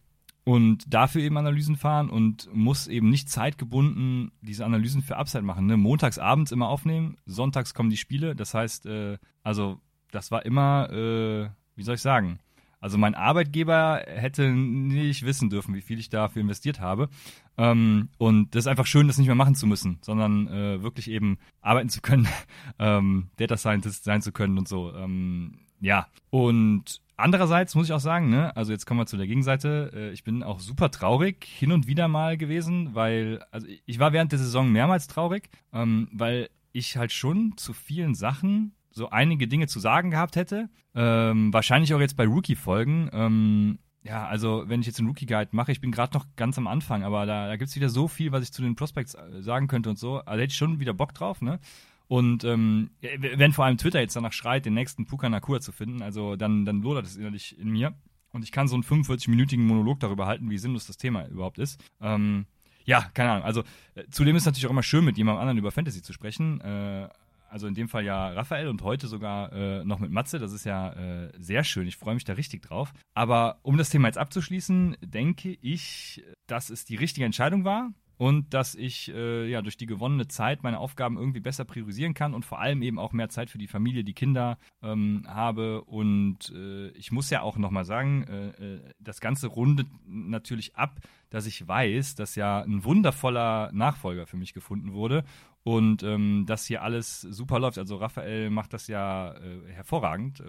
und 0.44 0.84
dafür 0.94 1.22
eben 1.22 1.36
Analysen 1.36 1.74
fahren 1.74 2.08
und 2.08 2.48
muss 2.54 2.86
eben 2.86 3.10
nicht 3.10 3.28
zeitgebunden 3.28 4.30
diese 4.40 4.64
Analysen 4.64 5.02
für 5.02 5.16
Upside 5.16 5.42
machen. 5.42 5.66
Ne? 5.66 5.76
Montags 5.76 6.20
abends 6.20 6.52
immer 6.52 6.68
aufnehmen, 6.68 7.16
sonntags 7.26 7.74
kommen 7.74 7.90
die 7.90 7.96
Spiele. 7.96 8.36
Das 8.36 8.54
heißt, 8.54 8.86
äh, 8.86 9.18
also 9.42 9.80
das 10.12 10.30
war 10.30 10.46
immer, 10.46 10.88
äh, 10.92 11.48
wie 11.76 11.82
soll 11.82 11.94
ich 11.94 12.02
sagen, 12.02 12.40
also 12.80 12.98
mein 12.98 13.14
Arbeitgeber 13.14 14.02
hätte 14.06 14.50
nicht 14.52 15.24
wissen 15.24 15.50
dürfen, 15.50 15.74
wie 15.74 15.80
viel 15.80 15.98
ich 15.98 16.08
dafür 16.08 16.42
investiert 16.42 16.78
habe. 16.80 17.08
Ähm, 17.56 18.10
und 18.18 18.54
das 18.54 18.64
ist 18.64 18.68
einfach 18.68 18.86
schön, 18.86 19.06
das 19.06 19.18
nicht 19.18 19.26
mehr 19.26 19.34
machen 19.34 19.54
zu 19.54 19.66
müssen, 19.66 19.98
sondern 20.02 20.46
äh, 20.46 20.82
wirklich 20.82 21.10
eben 21.10 21.38
arbeiten 21.62 21.88
zu 21.88 22.00
können, 22.00 22.28
ähm, 22.78 23.30
Data 23.36 23.56
Scientist 23.56 24.04
sein 24.04 24.22
zu 24.22 24.30
können 24.30 24.58
und 24.58 24.68
so. 24.68 24.94
Ähm, 24.94 25.58
ja, 25.80 26.06
und 26.30 27.00
andererseits 27.16 27.74
muss 27.74 27.86
ich 27.86 27.92
auch 27.92 28.00
sagen, 28.00 28.30
ne, 28.30 28.54
also 28.56 28.72
jetzt 28.72 28.86
kommen 28.86 29.00
wir 29.00 29.06
zu 29.06 29.16
der 29.16 29.26
Gegenseite. 29.26 29.90
Äh, 29.94 30.12
ich 30.12 30.22
bin 30.22 30.42
auch 30.42 30.60
super 30.60 30.90
traurig 30.90 31.44
hin 31.44 31.72
und 31.72 31.86
wieder 31.86 32.08
mal 32.08 32.36
gewesen, 32.36 32.94
weil, 32.94 33.42
also 33.50 33.66
ich 33.86 33.98
war 33.98 34.12
während 34.12 34.32
der 34.32 34.38
Saison 34.38 34.70
mehrmals 34.70 35.08
traurig, 35.08 35.48
ähm, 35.72 36.08
weil 36.12 36.50
ich 36.72 36.96
halt 36.96 37.10
schon 37.10 37.54
zu 37.56 37.72
vielen 37.72 38.14
Sachen 38.14 38.75
so 38.96 39.10
einige 39.10 39.46
Dinge 39.46 39.66
zu 39.66 39.78
sagen 39.78 40.10
gehabt 40.10 40.36
hätte. 40.36 40.70
Ähm, 40.94 41.52
wahrscheinlich 41.52 41.92
auch 41.92 42.00
jetzt 42.00 42.16
bei 42.16 42.24
Rookie-Folgen. 42.24 43.10
Ähm, 43.12 43.78
ja, 44.02 44.26
also 44.26 44.64
wenn 44.68 44.80
ich 44.80 44.86
jetzt 44.86 44.98
einen 44.98 45.08
Rookie-Guide 45.08 45.50
mache, 45.52 45.70
ich 45.70 45.82
bin 45.82 45.92
gerade 45.92 46.16
noch 46.16 46.24
ganz 46.36 46.56
am 46.56 46.66
Anfang, 46.66 47.04
aber 47.04 47.26
da, 47.26 47.46
da 47.46 47.56
gibt 47.56 47.68
es 47.68 47.76
wieder 47.76 47.90
so 47.90 48.08
viel, 48.08 48.32
was 48.32 48.42
ich 48.42 48.52
zu 48.52 48.62
den 48.62 48.74
Prospects 48.74 49.14
äh, 49.14 49.42
sagen 49.42 49.68
könnte 49.68 49.90
und 49.90 49.98
so. 49.98 50.20
Also 50.20 50.40
hätte 50.40 50.52
ich 50.52 50.56
schon 50.56 50.80
wieder 50.80 50.94
Bock 50.94 51.12
drauf, 51.12 51.42
ne? 51.42 51.60
Und 52.08 52.44
ähm, 52.44 52.90
wenn 53.00 53.52
vor 53.52 53.66
allem 53.66 53.76
Twitter 53.76 54.00
jetzt 54.00 54.16
danach 54.16 54.32
schreit, 54.32 54.64
den 54.64 54.74
nächsten 54.74 55.06
Puka 55.06 55.28
Nakua 55.28 55.60
zu 55.60 55.72
finden, 55.72 56.00
also 56.02 56.36
dann, 56.36 56.64
dann 56.64 56.80
lodert 56.80 57.04
es 57.04 57.16
innerlich 57.16 57.58
in 57.58 57.68
mir. 57.68 57.94
Und 58.30 58.44
ich 58.44 58.52
kann 58.52 58.68
so 58.68 58.76
einen 58.76 58.84
45-minütigen 58.84 59.66
Monolog 59.66 60.00
darüber 60.00 60.26
halten, 60.26 60.48
wie 60.48 60.58
sinnlos 60.58 60.86
das 60.86 60.96
Thema 60.96 61.26
überhaupt 61.26 61.58
ist. 61.58 61.82
Ähm, 62.00 62.46
ja, 62.84 63.10
keine 63.12 63.32
Ahnung. 63.32 63.44
Also 63.44 63.64
äh, 63.94 64.04
zudem 64.10 64.36
ist 64.36 64.44
es 64.44 64.46
natürlich 64.46 64.66
auch 64.66 64.70
immer 64.70 64.84
schön, 64.84 65.04
mit 65.04 65.18
jemandem 65.18 65.40
anderen 65.40 65.58
über 65.58 65.72
Fantasy 65.72 66.00
zu 66.00 66.12
sprechen. 66.12 66.60
Äh, 66.60 67.08
also 67.48 67.66
in 67.66 67.74
dem 67.74 67.88
Fall 67.88 68.04
ja 68.04 68.28
Raphael 68.30 68.68
und 68.68 68.82
heute 68.82 69.06
sogar 69.06 69.52
äh, 69.52 69.84
noch 69.84 69.98
mit 69.98 70.10
Matze. 70.10 70.38
Das 70.38 70.52
ist 70.52 70.64
ja 70.64 70.92
äh, 70.92 71.32
sehr 71.38 71.64
schön. 71.64 71.86
Ich 71.86 71.96
freue 71.96 72.14
mich 72.14 72.24
da 72.24 72.34
richtig 72.34 72.62
drauf. 72.62 72.92
Aber 73.14 73.58
um 73.62 73.76
das 73.76 73.90
Thema 73.90 74.08
jetzt 74.08 74.18
abzuschließen, 74.18 74.96
denke 75.00 75.56
ich, 75.60 76.24
dass 76.46 76.70
es 76.70 76.84
die 76.84 76.96
richtige 76.96 77.26
Entscheidung 77.26 77.64
war 77.64 77.90
und 78.18 78.54
dass 78.54 78.74
ich 78.74 79.12
äh, 79.12 79.48
ja 79.48 79.62
durch 79.62 79.76
die 79.76 79.86
gewonnene 79.86 80.28
Zeit 80.28 80.62
meine 80.62 80.78
Aufgaben 80.78 81.18
irgendwie 81.18 81.40
besser 81.40 81.64
priorisieren 81.64 82.14
kann 82.14 82.34
und 82.34 82.44
vor 82.44 82.60
allem 82.60 82.82
eben 82.82 82.98
auch 82.98 83.12
mehr 83.12 83.28
Zeit 83.28 83.50
für 83.50 83.58
die 83.58 83.66
Familie, 83.66 84.04
die 84.04 84.14
Kinder 84.14 84.58
ähm, 84.82 85.24
habe. 85.26 85.82
Und 85.84 86.50
äh, 86.54 86.88
ich 86.90 87.12
muss 87.12 87.30
ja 87.30 87.42
auch 87.42 87.56
nochmal 87.56 87.84
sagen, 87.84 88.24
äh, 88.24 88.74
äh, 88.74 88.80
das 88.98 89.20
Ganze 89.20 89.48
rundet 89.48 89.86
natürlich 90.06 90.76
ab, 90.76 91.00
dass 91.36 91.44
ich 91.44 91.68
weiß, 91.68 92.14
dass 92.14 92.34
ja 92.34 92.62
ein 92.62 92.82
wundervoller 92.82 93.70
Nachfolger 93.74 94.26
für 94.26 94.38
mich 94.38 94.54
gefunden 94.54 94.94
wurde 94.94 95.22
und 95.64 96.02
ähm, 96.02 96.44
dass 96.46 96.64
hier 96.64 96.82
alles 96.82 97.20
super 97.20 97.58
läuft. 97.58 97.76
Also 97.76 97.96
Raphael 97.96 98.48
macht 98.48 98.72
das 98.72 98.86
ja 98.86 99.34
äh, 99.34 99.70
hervorragend, 99.70 100.40
äh, 100.40 100.44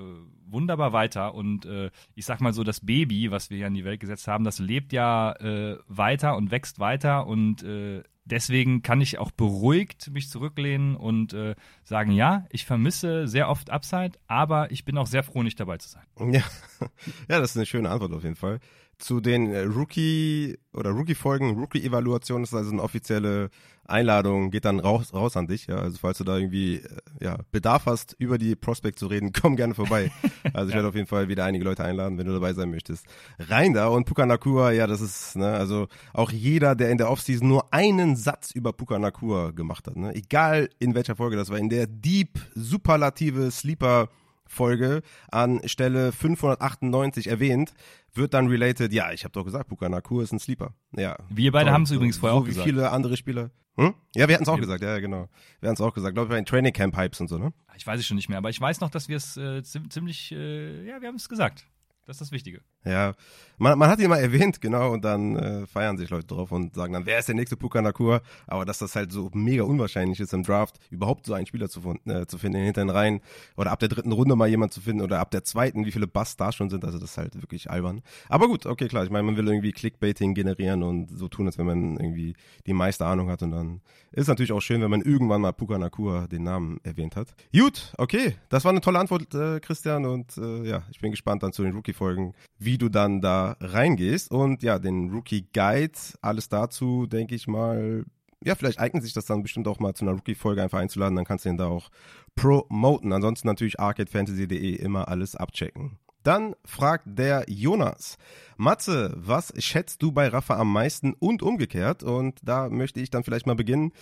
wunderbar 0.45 0.93
weiter 0.93 1.35
und 1.35 1.65
äh, 1.65 1.91
ich 2.15 2.25
sag 2.25 2.39
mal 2.39 2.53
so, 2.53 2.63
das 2.63 2.85
Baby, 2.85 3.31
was 3.31 3.49
wir 3.49 3.57
ja 3.57 3.67
in 3.67 3.73
die 3.73 3.83
Welt 3.83 3.99
gesetzt 3.99 4.29
haben, 4.29 4.45
das 4.45 4.59
lebt 4.59 4.93
ja 4.93 5.33
äh, 5.33 5.77
weiter 5.89 6.37
und 6.37 6.51
wächst 6.51 6.79
weiter 6.79 7.27
und 7.27 7.63
äh, 7.63 8.01
deswegen 8.23 8.81
kann 8.81 9.01
ich 9.01 9.17
auch 9.17 9.31
beruhigt 9.31 10.09
mich 10.11 10.29
zurücklehnen 10.29 10.95
und 10.95 11.33
äh, 11.33 11.55
sagen, 11.83 12.11
ja, 12.11 12.45
ich 12.49 12.65
vermisse 12.65 13.27
sehr 13.27 13.49
oft 13.49 13.71
Upside, 13.71 14.13
aber 14.27 14.71
ich 14.71 14.85
bin 14.85 14.97
auch 14.97 15.07
sehr 15.07 15.23
froh, 15.23 15.43
nicht 15.43 15.59
dabei 15.59 15.79
zu 15.79 15.89
sein. 15.89 16.05
Ja, 16.31 16.43
ja 17.27 17.41
das 17.41 17.51
ist 17.51 17.57
eine 17.57 17.65
schöne 17.65 17.89
Antwort 17.89 18.13
auf 18.13 18.23
jeden 18.23 18.37
Fall 18.37 18.61
zu 18.97 19.21
den 19.21 19.53
äh, 19.53 19.61
Rookie 19.61 20.57
oder 20.73 20.91
Rookie-Folgen, 20.91 21.57
Rookie-Evaluation 21.57 22.43
ist 22.43 22.53
also 22.53 22.71
eine 22.71 22.81
offizielle 22.81 23.49
Einladung, 23.85 24.51
geht 24.51 24.65
dann 24.65 24.79
raus, 24.79 25.13
raus 25.13 25.37
an 25.37 25.47
dich. 25.47 25.67
Ja, 25.67 25.77
also 25.77 25.97
falls 25.99 26.17
du 26.17 26.23
da 26.23 26.37
irgendwie 26.37 26.77
äh, 26.77 26.89
ja, 27.21 27.37
Bedarf 27.51 27.85
hast, 27.85 28.15
über 28.19 28.37
die 28.37 28.55
Prospect 28.55 28.99
zu 28.99 29.07
reden, 29.07 29.31
komm 29.41 29.55
gerne 29.55 29.75
vorbei. 29.75 30.11
Also 30.53 30.69
ich 30.69 30.75
werde 30.75 30.87
auf 30.87 30.95
jeden 30.95 31.07
Fall 31.07 31.27
wieder 31.29 31.45
einige 31.45 31.63
Leute 31.63 31.83
einladen, 31.83 32.17
wenn 32.17 32.25
du 32.25 32.33
dabei 32.33 32.53
sein 32.53 32.71
möchtest. 32.71 33.05
Rein 33.39 33.73
da 33.73 33.87
und 33.87 34.05
Puka 34.05 34.25
Nakua, 34.25 34.71
ja, 34.71 34.87
das 34.87 35.01
ist, 35.01 35.35
ne, 35.35 35.53
also 35.53 35.87
auch 36.13 36.31
jeder, 36.31 36.75
der 36.75 36.89
in 36.89 36.97
der 36.97 37.09
Offseason 37.09 37.47
nur 37.47 37.73
einen 37.73 38.15
Satz 38.15 38.51
über 38.51 38.73
Puka 38.73 38.99
Nakua 38.99 39.51
gemacht 39.51 39.87
hat, 39.87 39.95
ne, 39.95 40.13
egal 40.15 40.69
in 40.79 40.95
welcher 40.95 41.15
Folge 41.15 41.35
das 41.35 41.49
war, 41.49 41.57
in 41.57 41.69
der 41.69 41.87
Deep, 41.87 42.39
superlative 42.55 43.51
Sleeper 43.51 44.09
Folge 44.47 45.01
an 45.29 45.61
Stelle 45.65 46.11
598 46.11 47.27
erwähnt, 47.27 47.73
wird 48.13 48.33
dann 48.33 48.47
related, 48.47 48.93
ja, 48.93 49.11
ich 49.11 49.23
habe 49.23 49.31
doch 49.31 49.43
gesagt, 49.43 49.69
Pukanakur 49.69 50.23
ist 50.23 50.31
ein 50.31 50.39
Sleeper. 50.39 50.73
Ja. 50.95 51.17
Wir 51.29 51.51
beide 51.51 51.71
haben 51.71 51.83
es 51.83 51.91
übrigens 51.91 52.17
vorher 52.17 52.37
so 52.37 52.41
auch 52.41 52.45
gesagt. 52.45 52.65
wie 52.65 52.71
viele 52.71 52.91
andere 52.91 53.17
Spieler. 53.17 53.51
Hm? 53.77 53.93
Ja, 54.15 54.27
wir 54.27 54.33
hatten 54.35 54.43
es 54.43 54.49
auch 54.49 54.59
gesagt, 54.59 54.81
ja, 54.81 54.97
genau. 54.99 55.29
Wir 55.59 55.69
hatten 55.69 55.75
es 55.75 55.81
auch 55.81 55.93
gesagt, 55.93 56.15
glaube 56.15 56.27
ich, 56.27 56.29
bei 56.29 56.35
den 56.35 56.45
Training 56.45 56.73
Camp 56.73 56.97
Hypes 56.97 57.21
und 57.21 57.27
so, 57.27 57.37
ne? 57.37 57.53
Ich 57.75 57.85
weiß 57.85 57.99
es 57.99 58.07
schon 58.07 58.17
nicht 58.17 58.27
mehr, 58.27 58.39
aber 58.39 58.49
ich 58.49 58.59
weiß 58.59 58.79
noch, 58.79 58.89
dass 58.89 59.07
wir 59.07 59.17
es 59.17 59.37
äh, 59.37 59.61
ziemlich, 59.63 60.31
äh, 60.31 60.83
ja, 60.87 60.99
wir 60.99 61.07
haben 61.07 61.15
es 61.15 61.29
gesagt. 61.29 61.67
Das 62.07 62.15
ist 62.15 62.21
das 62.21 62.31
Wichtige. 62.31 62.61
Ja, 62.87 63.13
man, 63.59 63.77
man 63.79 63.89
hat 63.89 63.99
ihn 63.99 64.09
mal 64.09 64.19
erwähnt, 64.19 64.61
genau, 64.61 64.91
und 64.91 65.03
dann 65.03 65.35
äh, 65.35 65.65
feiern 65.65 65.97
sich 65.97 66.11
Leute 66.11 66.27
drauf 66.27 66.51
und 66.51 66.75
sagen 66.75 66.93
dann, 66.93 67.07
wer 67.07 67.17
ist 67.17 67.27
der 67.27 67.33
nächste 67.33 67.57
Puka 67.57 67.81
Nakur? 67.81 68.21
Aber 68.45 68.65
dass 68.65 68.77
das 68.77 68.95
halt 68.95 69.11
so 69.11 69.31
mega 69.33 69.63
unwahrscheinlich 69.63 70.19
ist 70.19 70.33
im 70.33 70.43
Draft, 70.43 70.79
überhaupt 70.91 71.25
so 71.25 71.33
einen 71.33 71.47
Spieler 71.47 71.67
zu, 71.67 71.81
äh, 72.05 72.27
zu 72.27 72.37
finden 72.37 72.63
hinter 72.63 72.81
den 72.81 72.91
Reihen 72.91 73.21
oder 73.55 73.71
ab 73.71 73.79
der 73.79 73.89
dritten 73.89 74.11
Runde 74.11 74.35
mal 74.35 74.47
jemand 74.47 74.73
zu 74.73 74.81
finden 74.81 75.01
oder 75.01 75.19
ab 75.19 75.31
der 75.31 75.43
zweiten, 75.43 75.85
wie 75.85 75.91
viele 75.91 76.07
Busts 76.07 76.37
da 76.37 76.51
schon 76.51 76.69
sind, 76.69 76.85
also 76.85 76.99
das 76.99 77.11
ist 77.11 77.17
halt 77.17 77.41
wirklich 77.41 77.71
albern. 77.71 78.01
Aber 78.29 78.47
gut, 78.47 78.67
okay, 78.67 78.87
klar, 78.87 79.03
ich 79.03 79.09
meine, 79.09 79.23
man 79.23 79.37
will 79.37 79.47
irgendwie 79.47 79.71
Clickbaiting 79.71 80.35
generieren 80.35 80.83
und 80.83 81.09
so 81.09 81.27
tun, 81.27 81.47
als 81.47 81.57
wenn 81.57 81.65
man 81.65 81.97
irgendwie 81.97 82.35
die 82.67 82.73
meiste 82.73 83.05
Ahnung 83.05 83.29
hat 83.29 83.41
und 83.41 83.51
dann 83.51 83.81
ist 84.11 84.27
natürlich 84.27 84.51
auch 84.51 84.61
schön, 84.61 84.81
wenn 84.81 84.91
man 84.91 85.01
irgendwann 85.01 85.41
mal 85.41 85.51
Puka 85.51 85.77
Nakur 85.77 86.27
den 86.27 86.43
Namen 86.43 86.79
erwähnt 86.83 87.15
hat. 87.15 87.33
Gut, 87.51 87.93
okay, 87.97 88.35
das 88.49 88.63
war 88.63 88.71
eine 88.71 88.81
tolle 88.81 88.99
Antwort, 88.99 89.33
äh, 89.33 89.59
Christian, 89.59 90.05
und 90.05 90.37
äh, 90.37 90.63
ja, 90.63 90.83
ich 90.91 90.99
bin 90.99 91.11
gespannt 91.11 91.43
dann 91.43 91.53
zu 91.53 91.63
den 91.63 91.73
Rookie-Folgen, 91.73 92.33
wie 92.59 92.76
du 92.77 92.89
dann 92.89 93.21
da 93.21 93.57
reingehst. 93.59 94.31
Und 94.31 94.63
ja, 94.63 94.79
den 94.79 95.11
Rookie 95.11 95.47
Guide, 95.53 95.97
alles 96.21 96.49
dazu, 96.49 97.07
denke 97.07 97.35
ich 97.35 97.47
mal, 97.47 98.05
ja, 98.43 98.55
vielleicht 98.55 98.79
eignet 98.79 99.03
sich 99.03 99.13
das 99.13 99.25
dann 99.25 99.43
bestimmt 99.43 99.67
auch 99.67 99.79
mal 99.79 99.93
zu 99.93 100.05
einer 100.05 100.13
Rookie-Folge 100.13 100.61
einfach 100.61 100.79
einzuladen, 100.79 101.15
dann 101.15 101.25
kannst 101.25 101.45
du 101.45 101.49
ihn 101.49 101.57
da 101.57 101.67
auch 101.67 101.89
promoten. 102.35 103.11
Ansonsten 103.11 103.47
natürlich 103.47 103.79
arcadefantasy.de 103.79 104.75
immer 104.75 105.07
alles 105.07 105.35
abchecken. 105.35 105.97
Dann 106.23 106.55
fragt 106.65 107.05
der 107.05 107.45
Jonas, 107.47 108.17
Matze, 108.57 109.13
was 109.15 109.53
schätzt 109.63 110.01
du 110.01 110.11
bei 110.11 110.27
Rafa 110.27 110.57
am 110.57 110.71
meisten 110.71 111.13
und 111.13 111.41
umgekehrt? 111.41 112.03
Und 112.03 112.39
da 112.43 112.69
möchte 112.69 112.99
ich 112.99 113.09
dann 113.09 113.23
vielleicht 113.23 113.47
mal 113.47 113.55
beginnen. 113.55 113.93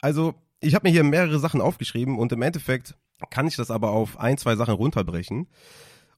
Also, 0.00 0.34
ich 0.60 0.74
habe 0.74 0.86
mir 0.86 0.92
hier 0.92 1.02
mehrere 1.02 1.38
Sachen 1.38 1.60
aufgeschrieben 1.60 2.18
und 2.18 2.30
im 2.32 2.42
Endeffekt 2.42 2.94
kann 3.30 3.46
ich 3.46 3.56
das 3.56 3.70
aber 3.70 3.90
auf 3.90 4.18
ein, 4.18 4.36
zwei 4.36 4.54
Sachen 4.54 4.74
runterbrechen. 4.74 5.48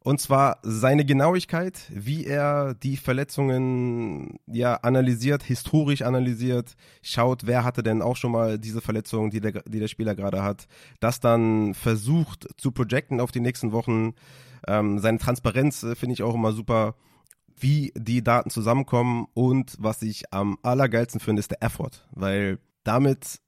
Und 0.07 0.21
zwar 0.21 0.59
seine 0.63 1.07
Genauigkeit, 1.07 1.91
wie 1.91 2.27
er 2.27 2.75
die 2.75 2.99
Verletzungen 2.99 4.39
ja 4.47 4.75
analysiert, 4.75 5.43
historisch 5.43 6.03
analysiert, 6.03 6.75
schaut, 7.01 7.47
wer 7.47 7.65
hatte 7.65 7.83
denn 7.83 8.03
auch 8.03 8.17
schon 8.17 8.33
mal 8.33 8.59
diese 8.59 8.83
Verletzung, 8.83 9.31
die 9.31 9.41
der, 9.41 9.63
die 9.63 9.81
der 9.81 9.89
Spieler 9.89 10.15
gerade 10.15 10.43
hat, 10.43 10.67
das 11.01 11.21
dann 11.21 11.73
versucht 11.73 12.47
zu 12.59 12.71
projecten 12.71 13.19
auf 13.19 13.33
die 13.33 13.41
nächsten 13.41 13.73
Wochen. 13.73 14.13
Ähm, 14.69 14.99
seine 14.99 15.17
Transparenz 15.17 15.83
äh, 15.83 15.95
finde 15.95 16.13
ich 16.13 16.23
auch 16.23 16.35
immer 16.35 16.53
super, 16.53 16.97
wie 17.59 17.91
die 17.97 18.23
Daten 18.23 18.51
zusammenkommen 18.51 19.27
und 19.33 19.75
was 19.79 20.03
ich 20.03 20.35
am 20.35 20.59
allergeilsten 20.63 21.19
finde, 21.19 21.41
ist 21.41 21.51
der 21.51 21.63
Effort, 21.63 22.07
weil 22.11 22.59
damit 22.83 23.41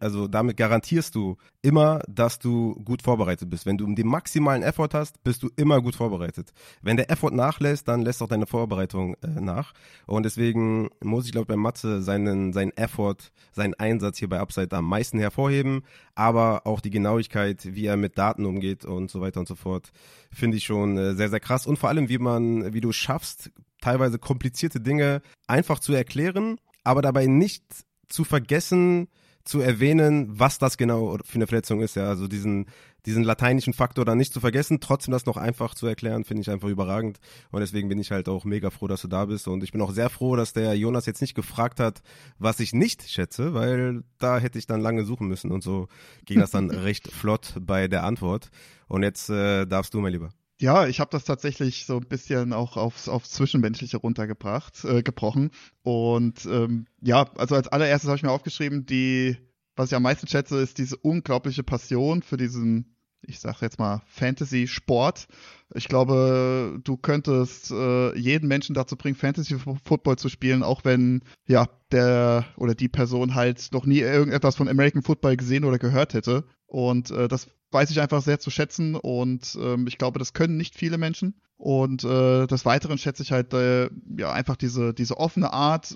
also 0.00 0.28
damit 0.28 0.56
garantierst 0.56 1.14
du 1.14 1.36
immer, 1.62 2.00
dass 2.08 2.38
du 2.38 2.74
gut 2.84 3.02
vorbereitet 3.02 3.50
bist. 3.50 3.66
Wenn 3.66 3.76
du 3.76 3.92
den 3.94 4.06
maximalen 4.06 4.62
Effort 4.62 4.90
hast, 4.92 5.22
bist 5.22 5.42
du 5.42 5.50
immer 5.56 5.80
gut 5.82 5.94
vorbereitet. 5.94 6.52
Wenn 6.82 6.96
der 6.96 7.10
Effort 7.10 7.32
nachlässt, 7.32 7.88
dann 7.88 8.02
lässt 8.02 8.22
auch 8.22 8.28
deine 8.28 8.46
Vorbereitung 8.46 9.14
äh, 9.22 9.40
nach. 9.40 9.72
Und 10.06 10.24
deswegen 10.24 10.90
muss 11.02 11.26
ich, 11.26 11.32
glaube 11.32 11.46
bei 11.46 11.56
Matze 11.56 12.02
seinen, 12.02 12.52
seinen 12.52 12.76
Effort, 12.76 13.16
seinen 13.52 13.74
Einsatz 13.74 14.18
hier 14.18 14.28
bei 14.28 14.40
Upside 14.40 14.76
am 14.76 14.86
meisten 14.86 15.18
hervorheben, 15.18 15.82
aber 16.14 16.66
auch 16.66 16.80
die 16.80 16.90
Genauigkeit, 16.90 17.74
wie 17.74 17.86
er 17.86 17.96
mit 17.96 18.18
Daten 18.18 18.44
umgeht 18.44 18.84
und 18.84 19.10
so 19.10 19.20
weiter 19.20 19.40
und 19.40 19.48
so 19.48 19.54
fort, 19.54 19.90
finde 20.32 20.56
ich 20.56 20.64
schon 20.64 20.96
äh, 20.96 21.14
sehr, 21.14 21.28
sehr 21.28 21.40
krass. 21.40 21.66
Und 21.66 21.78
vor 21.78 21.88
allem, 21.88 22.08
wie 22.08 22.18
man, 22.18 22.72
wie 22.72 22.80
du 22.80 22.92
schaffst, 22.92 23.50
teilweise 23.80 24.18
komplizierte 24.18 24.80
Dinge 24.80 25.22
einfach 25.46 25.78
zu 25.78 25.92
erklären, 25.92 26.58
aber 26.84 27.02
dabei 27.02 27.26
nicht 27.26 27.64
zu 28.08 28.24
vergessen, 28.24 29.08
zu 29.44 29.60
erwähnen, 29.60 30.38
was 30.38 30.58
das 30.58 30.76
genau 30.76 31.18
für 31.24 31.36
eine 31.36 31.46
Verletzung 31.46 31.80
ist. 31.80 31.96
Ja, 31.96 32.08
also 32.08 32.28
diesen, 32.28 32.66
diesen 33.06 33.24
lateinischen 33.24 33.72
Faktor 33.72 34.04
dann 34.04 34.18
nicht 34.18 34.32
zu 34.32 34.40
vergessen, 34.40 34.80
trotzdem 34.80 35.12
das 35.12 35.26
noch 35.26 35.36
einfach 35.36 35.74
zu 35.74 35.86
erklären, 35.86 36.24
finde 36.24 36.42
ich 36.42 36.50
einfach 36.50 36.68
überragend. 36.68 37.18
Und 37.50 37.60
deswegen 37.60 37.88
bin 37.88 37.98
ich 37.98 38.10
halt 38.10 38.28
auch 38.28 38.44
mega 38.44 38.70
froh, 38.70 38.88
dass 38.88 39.02
du 39.02 39.08
da 39.08 39.24
bist. 39.24 39.48
Und 39.48 39.62
ich 39.64 39.72
bin 39.72 39.80
auch 39.80 39.92
sehr 39.92 40.10
froh, 40.10 40.36
dass 40.36 40.52
der 40.52 40.74
Jonas 40.74 41.06
jetzt 41.06 41.20
nicht 41.20 41.34
gefragt 41.34 41.80
hat, 41.80 42.02
was 42.38 42.60
ich 42.60 42.72
nicht 42.72 43.08
schätze, 43.08 43.54
weil 43.54 44.02
da 44.18 44.38
hätte 44.38 44.58
ich 44.58 44.66
dann 44.66 44.80
lange 44.80 45.04
suchen 45.04 45.28
müssen. 45.28 45.50
Und 45.50 45.62
so 45.62 45.88
ging 46.26 46.38
das 46.38 46.50
dann 46.50 46.70
recht 46.70 47.10
flott 47.10 47.54
bei 47.60 47.88
der 47.88 48.04
Antwort. 48.04 48.50
Und 48.88 49.02
jetzt 49.02 49.30
äh, 49.30 49.66
darfst 49.66 49.94
du, 49.94 50.00
mein 50.00 50.12
Lieber. 50.12 50.30
Ja, 50.60 50.86
ich 50.86 51.00
habe 51.00 51.10
das 51.10 51.24
tatsächlich 51.24 51.86
so 51.86 51.96
ein 51.96 52.06
bisschen 52.06 52.52
auch 52.52 52.76
aufs, 52.76 53.08
aufs 53.08 53.30
Zwischenmenschliche 53.30 53.96
runtergebracht, 53.96 54.84
äh, 54.84 55.02
gebrochen. 55.02 55.50
Und 55.82 56.44
ähm, 56.44 56.86
ja, 57.00 57.30
also 57.38 57.54
als 57.54 57.68
allererstes 57.68 58.08
habe 58.08 58.18
ich 58.18 58.22
mir 58.22 58.30
aufgeschrieben, 58.30 58.84
die, 58.84 59.38
was 59.74 59.90
ich 59.90 59.96
am 59.96 60.02
meisten 60.02 60.26
schätze, 60.26 60.60
ist 60.60 60.76
diese 60.76 60.98
unglaubliche 60.98 61.62
Passion 61.62 62.20
für 62.20 62.36
diesen, 62.36 62.94
ich 63.22 63.40
sag 63.40 63.62
jetzt 63.62 63.78
mal, 63.78 64.02
Fantasy-Sport. 64.08 65.28
Ich 65.74 65.88
glaube, 65.88 66.78
du 66.84 66.98
könntest 66.98 67.70
äh, 67.70 68.14
jeden 68.18 68.46
Menschen 68.46 68.74
dazu 68.74 68.96
bringen, 68.96 69.16
Fantasy-Football 69.16 70.16
zu 70.16 70.28
spielen, 70.28 70.62
auch 70.62 70.84
wenn 70.84 71.22
ja 71.46 71.70
der 71.90 72.44
oder 72.58 72.74
die 72.74 72.88
Person 72.88 73.34
halt 73.34 73.70
noch 73.72 73.86
nie 73.86 74.00
irgendetwas 74.00 74.56
von 74.56 74.68
American 74.68 75.02
Football 75.02 75.38
gesehen 75.38 75.64
oder 75.64 75.78
gehört 75.78 76.12
hätte. 76.12 76.44
Und 76.66 77.10
äh, 77.12 77.28
das 77.28 77.48
weiß 77.70 77.90
ich 77.90 78.00
einfach 78.00 78.22
sehr 78.22 78.40
zu 78.40 78.50
schätzen 78.50 78.94
und 78.94 79.56
ähm, 79.60 79.86
ich 79.86 79.98
glaube, 79.98 80.18
das 80.18 80.32
können 80.32 80.56
nicht 80.56 80.74
viele 80.74 80.98
Menschen. 80.98 81.34
Und 81.56 82.04
äh, 82.04 82.46
des 82.46 82.64
Weiteren 82.64 82.96
schätze 82.96 83.22
ich 83.22 83.32
halt 83.32 83.52
äh, 83.52 83.90
ja 84.16 84.32
einfach 84.32 84.56
diese, 84.56 84.94
diese 84.94 85.18
offene 85.18 85.52
Art. 85.52 85.94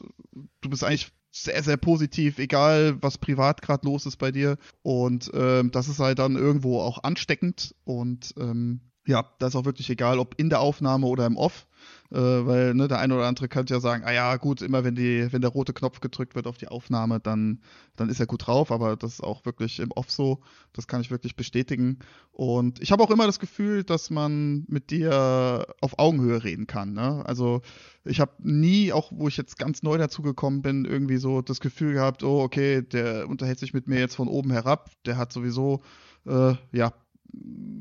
Du 0.61 0.69
bist 0.69 0.85
eigentlich 0.85 1.11
sehr, 1.33 1.63
sehr 1.63 1.79
positiv, 1.79 2.39
egal 2.39 2.97
was 3.01 3.19
privat 3.19 3.63
gerade 3.63 3.87
los 3.87 4.05
ist 4.07 4.19
bei 4.19 4.31
dir. 4.31 4.59
Und 4.83 5.31
ähm, 5.35 5.71
das 5.71 5.89
ist 5.89 6.01
halt 6.01 6.19
dann 6.19 6.37
irgendwo 6.37 6.81
auch 6.81 7.03
ansteckend. 7.03 7.75
Und 7.85 8.35
ähm, 8.39 8.83
ja, 9.07 9.25
das 9.39 9.51
ist 9.51 9.57
auch 9.57 9.65
wirklich 9.65 9.91
egal, 9.91 10.19
ob 10.19 10.39
in 10.39 10.51
der 10.51 10.61
Aufnahme 10.61 11.07
oder 11.07 11.27
im 11.27 11.37
Off 11.37 11.67
äh, 12.11 12.17
weil 12.17 12.75
ne, 12.75 12.89
der 12.89 12.99
eine 12.99 13.15
oder 13.15 13.27
andere 13.27 13.49
könnte 13.49 13.75
ja 13.75 13.81
sagen, 13.81 14.05
ah 14.05 14.13
ja, 14.13 14.37
gut, 14.37 14.63
immer 14.63 14.85
wenn 14.85 14.95
die, 14.95 15.33
wenn 15.33 15.41
der 15.41 15.51
rote 15.51 15.73
Knopf 15.73 16.01
gedrückt 16.01 16.35
wird 16.35 16.47
auf 16.47 16.59
die 16.59 16.69
Aufnahme, 16.69 17.21
dann, 17.21 17.61
dann 17.97 18.09
ist 18.09 18.21
er 18.21 18.27
gut 18.27 18.47
drauf, 18.47 18.71
aber 18.71 18.97
das 18.97 19.15
ist 19.15 19.23
auch 19.23 19.45
wirklich 19.45 19.81
im 19.81 19.91
Off 19.93 20.11
so, 20.11 20.41
das 20.73 20.87
kann 20.87 21.01
ich 21.01 21.11
wirklich 21.11 21.37
bestätigen. 21.37 21.99
Und 22.33 22.81
ich 22.81 22.93
habe 22.93 23.03
auch 23.03 23.11
immer 23.11 23.27
das 23.27 23.39
Gefühl, 23.39 23.85
dass 23.85 24.11
man 24.11 24.65
mit 24.69 24.91
dir 24.91 25.67
auf 25.81 25.99
Augenhöhe 25.99 26.45
reden 26.45 26.67
kann. 26.67 26.93
Ne? 26.93 27.25
Also 27.27 27.63
ich 28.05 28.21
habe 28.21 28.33
nie, 28.43 28.93
auch 28.93 29.11
wo 29.15 29.29
ich 29.29 29.37
jetzt 29.37 29.59
ganz 29.59 29.83
neu 29.83 29.99
dazu 29.99 30.23
gekommen 30.23 30.63
bin, 30.63 30.85
irgendwie 30.85 31.17
so 31.17 31.43
das 31.43 31.61
Gefühl 31.61 31.95
gehabt, 31.95 32.23
oh, 32.23 32.43
okay, 32.43 32.83
der 32.83 33.29
unterhält 33.29 33.59
sich 33.59 33.73
mit 33.73 33.89
mir 33.89 33.99
jetzt 33.99 34.17
von 34.17 34.29
oben 34.29 34.51
herab, 34.51 34.91
der 35.07 35.17
hat 35.17 35.33
sowieso 35.33 35.81
äh, 36.27 36.55
ja, 36.73 36.93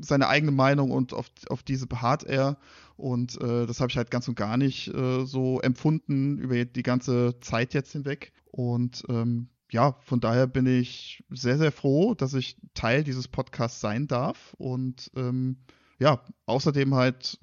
seine 0.00 0.28
eigene 0.28 0.52
Meinung 0.52 0.90
und 0.90 1.12
auf, 1.12 1.30
auf 1.48 1.62
diese 1.62 1.86
beharrt 1.86 2.24
er. 2.24 2.58
Und 2.96 3.40
äh, 3.40 3.66
das 3.66 3.80
habe 3.80 3.90
ich 3.90 3.96
halt 3.96 4.10
ganz 4.10 4.28
und 4.28 4.36
gar 4.36 4.56
nicht 4.56 4.88
äh, 4.88 5.24
so 5.24 5.60
empfunden 5.60 6.38
über 6.38 6.64
die 6.64 6.82
ganze 6.82 7.38
Zeit 7.40 7.74
jetzt 7.74 7.92
hinweg. 7.92 8.32
Und 8.50 9.04
ähm, 9.08 9.48
ja, 9.70 9.96
von 10.02 10.20
daher 10.20 10.46
bin 10.46 10.66
ich 10.66 11.24
sehr, 11.30 11.58
sehr 11.58 11.72
froh, 11.72 12.14
dass 12.14 12.34
ich 12.34 12.56
Teil 12.74 13.02
dieses 13.02 13.26
Podcasts 13.28 13.80
sein 13.80 14.06
darf. 14.06 14.54
Und 14.58 15.10
ähm, 15.16 15.58
ja, 15.98 16.20
außerdem 16.46 16.94
halt 16.94 17.38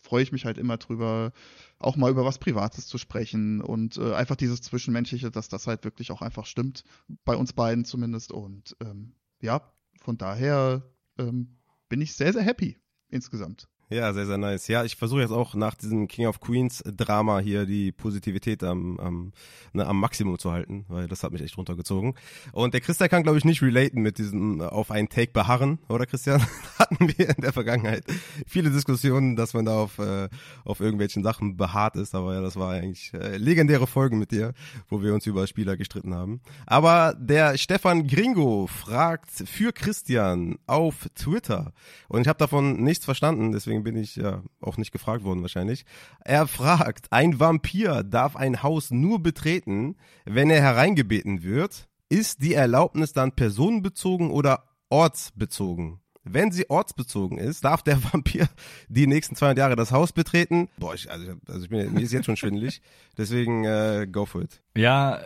freue 0.00 0.22
ich 0.22 0.32
mich 0.32 0.44
halt 0.44 0.58
immer 0.58 0.76
drüber, 0.76 1.32
auch 1.78 1.96
mal 1.96 2.10
über 2.10 2.24
was 2.24 2.38
Privates 2.38 2.86
zu 2.86 2.98
sprechen 2.98 3.60
und 3.60 3.96
äh, 3.96 4.14
einfach 4.14 4.36
dieses 4.36 4.62
Zwischenmenschliche, 4.62 5.30
dass 5.30 5.48
das 5.48 5.66
halt 5.66 5.84
wirklich 5.84 6.12
auch 6.12 6.22
einfach 6.22 6.46
stimmt, 6.46 6.84
bei 7.24 7.34
uns 7.34 7.52
beiden 7.52 7.84
zumindest. 7.84 8.30
Und 8.30 8.76
ähm, 8.80 9.14
ja, 9.40 9.72
von 10.00 10.18
daher 10.18 10.82
ähm, 11.18 11.58
bin 11.88 12.00
ich 12.00 12.14
sehr, 12.14 12.32
sehr 12.32 12.42
happy 12.42 12.80
insgesamt. 13.08 13.68
Ja, 13.90 14.12
sehr, 14.14 14.24
sehr 14.26 14.38
nice. 14.38 14.66
Ja, 14.68 14.82
ich 14.82 14.96
versuche 14.96 15.20
jetzt 15.20 15.30
auch 15.30 15.54
nach 15.54 15.74
diesem 15.74 16.08
King 16.08 16.26
of 16.26 16.40
Queens 16.40 16.82
Drama 16.86 17.38
hier 17.40 17.66
die 17.66 17.92
Positivität 17.92 18.64
am, 18.64 18.98
am, 18.98 19.32
ne, 19.74 19.86
am 19.86 20.00
Maximum 20.00 20.38
zu 20.38 20.52
halten, 20.52 20.86
weil 20.88 21.06
das 21.06 21.22
hat 21.22 21.32
mich 21.32 21.42
echt 21.42 21.58
runtergezogen. 21.58 22.14
Und 22.52 22.72
der 22.72 22.80
Christian 22.80 23.10
kann, 23.10 23.22
glaube 23.22 23.36
ich, 23.36 23.44
nicht 23.44 23.60
relaten 23.60 24.00
mit 24.00 24.16
diesem 24.16 24.62
auf 24.62 24.90
einen 24.90 25.10
Take 25.10 25.32
beharren, 25.32 25.78
oder 25.88 26.06
Christian? 26.06 26.42
Hatten 26.78 27.08
wir 27.16 27.28
in 27.28 27.42
der 27.42 27.52
Vergangenheit 27.52 28.04
viele 28.46 28.70
Diskussionen, 28.70 29.36
dass 29.36 29.52
man 29.52 29.66
da 29.66 29.78
auf, 29.78 29.98
äh, 29.98 30.28
auf 30.64 30.80
irgendwelchen 30.80 31.22
Sachen 31.22 31.56
beharrt 31.56 31.96
ist, 31.96 32.14
aber 32.14 32.34
ja, 32.34 32.40
das 32.40 32.56
war 32.56 32.72
eigentlich 32.72 33.12
äh, 33.12 33.36
legendäre 33.36 33.86
Folgen 33.86 34.18
mit 34.18 34.30
dir, 34.30 34.54
wo 34.88 35.02
wir 35.02 35.12
uns 35.12 35.26
über 35.26 35.46
Spieler 35.46 35.76
gestritten 35.76 36.14
haben. 36.14 36.40
Aber 36.66 37.14
der 37.18 37.58
Stefan 37.58 38.06
Gringo 38.06 38.66
fragt 38.66 39.30
für 39.30 39.72
Christian 39.72 40.58
auf 40.66 41.08
Twitter 41.14 41.72
und 42.08 42.22
ich 42.22 42.28
habe 42.28 42.38
davon 42.38 42.82
nichts 42.82 43.04
verstanden, 43.04 43.52
deswegen 43.52 43.73
deswegen 43.74 43.82
bin 43.84 43.96
ich 43.96 44.16
ja 44.16 44.42
auch 44.60 44.76
nicht 44.76 44.92
gefragt 44.92 45.24
worden 45.24 45.42
wahrscheinlich. 45.42 45.84
Er 46.20 46.46
fragt, 46.46 47.10
ein 47.10 47.40
Vampir 47.40 48.04
darf 48.04 48.36
ein 48.36 48.62
Haus 48.62 48.90
nur 48.90 49.22
betreten, 49.22 49.96
wenn 50.24 50.50
er 50.50 50.60
hereingebeten 50.60 51.42
wird. 51.42 51.88
Ist 52.08 52.42
die 52.42 52.54
Erlaubnis 52.54 53.12
dann 53.12 53.32
personenbezogen 53.32 54.30
oder 54.30 54.64
ortsbezogen? 54.90 56.00
Wenn 56.22 56.52
sie 56.52 56.70
ortsbezogen 56.70 57.38
ist, 57.38 57.64
darf 57.64 57.82
der 57.82 58.02
Vampir 58.12 58.46
die 58.88 59.06
nächsten 59.06 59.34
200 59.34 59.58
Jahre 59.58 59.76
das 59.76 59.90
Haus 59.90 60.12
betreten. 60.12 60.68
Boah, 60.78 60.94
ich, 60.94 61.10
also, 61.10 61.32
also 61.48 61.64
ich 61.64 61.68
bin, 61.68 61.92
mir 61.92 62.00
ist 62.00 62.12
jetzt 62.12 62.26
schon 62.26 62.36
schwindelig. 62.36 62.80
Deswegen 63.18 63.64
äh, 63.64 64.06
go 64.10 64.24
for 64.24 64.42
it. 64.42 64.62
Ja, 64.76 65.20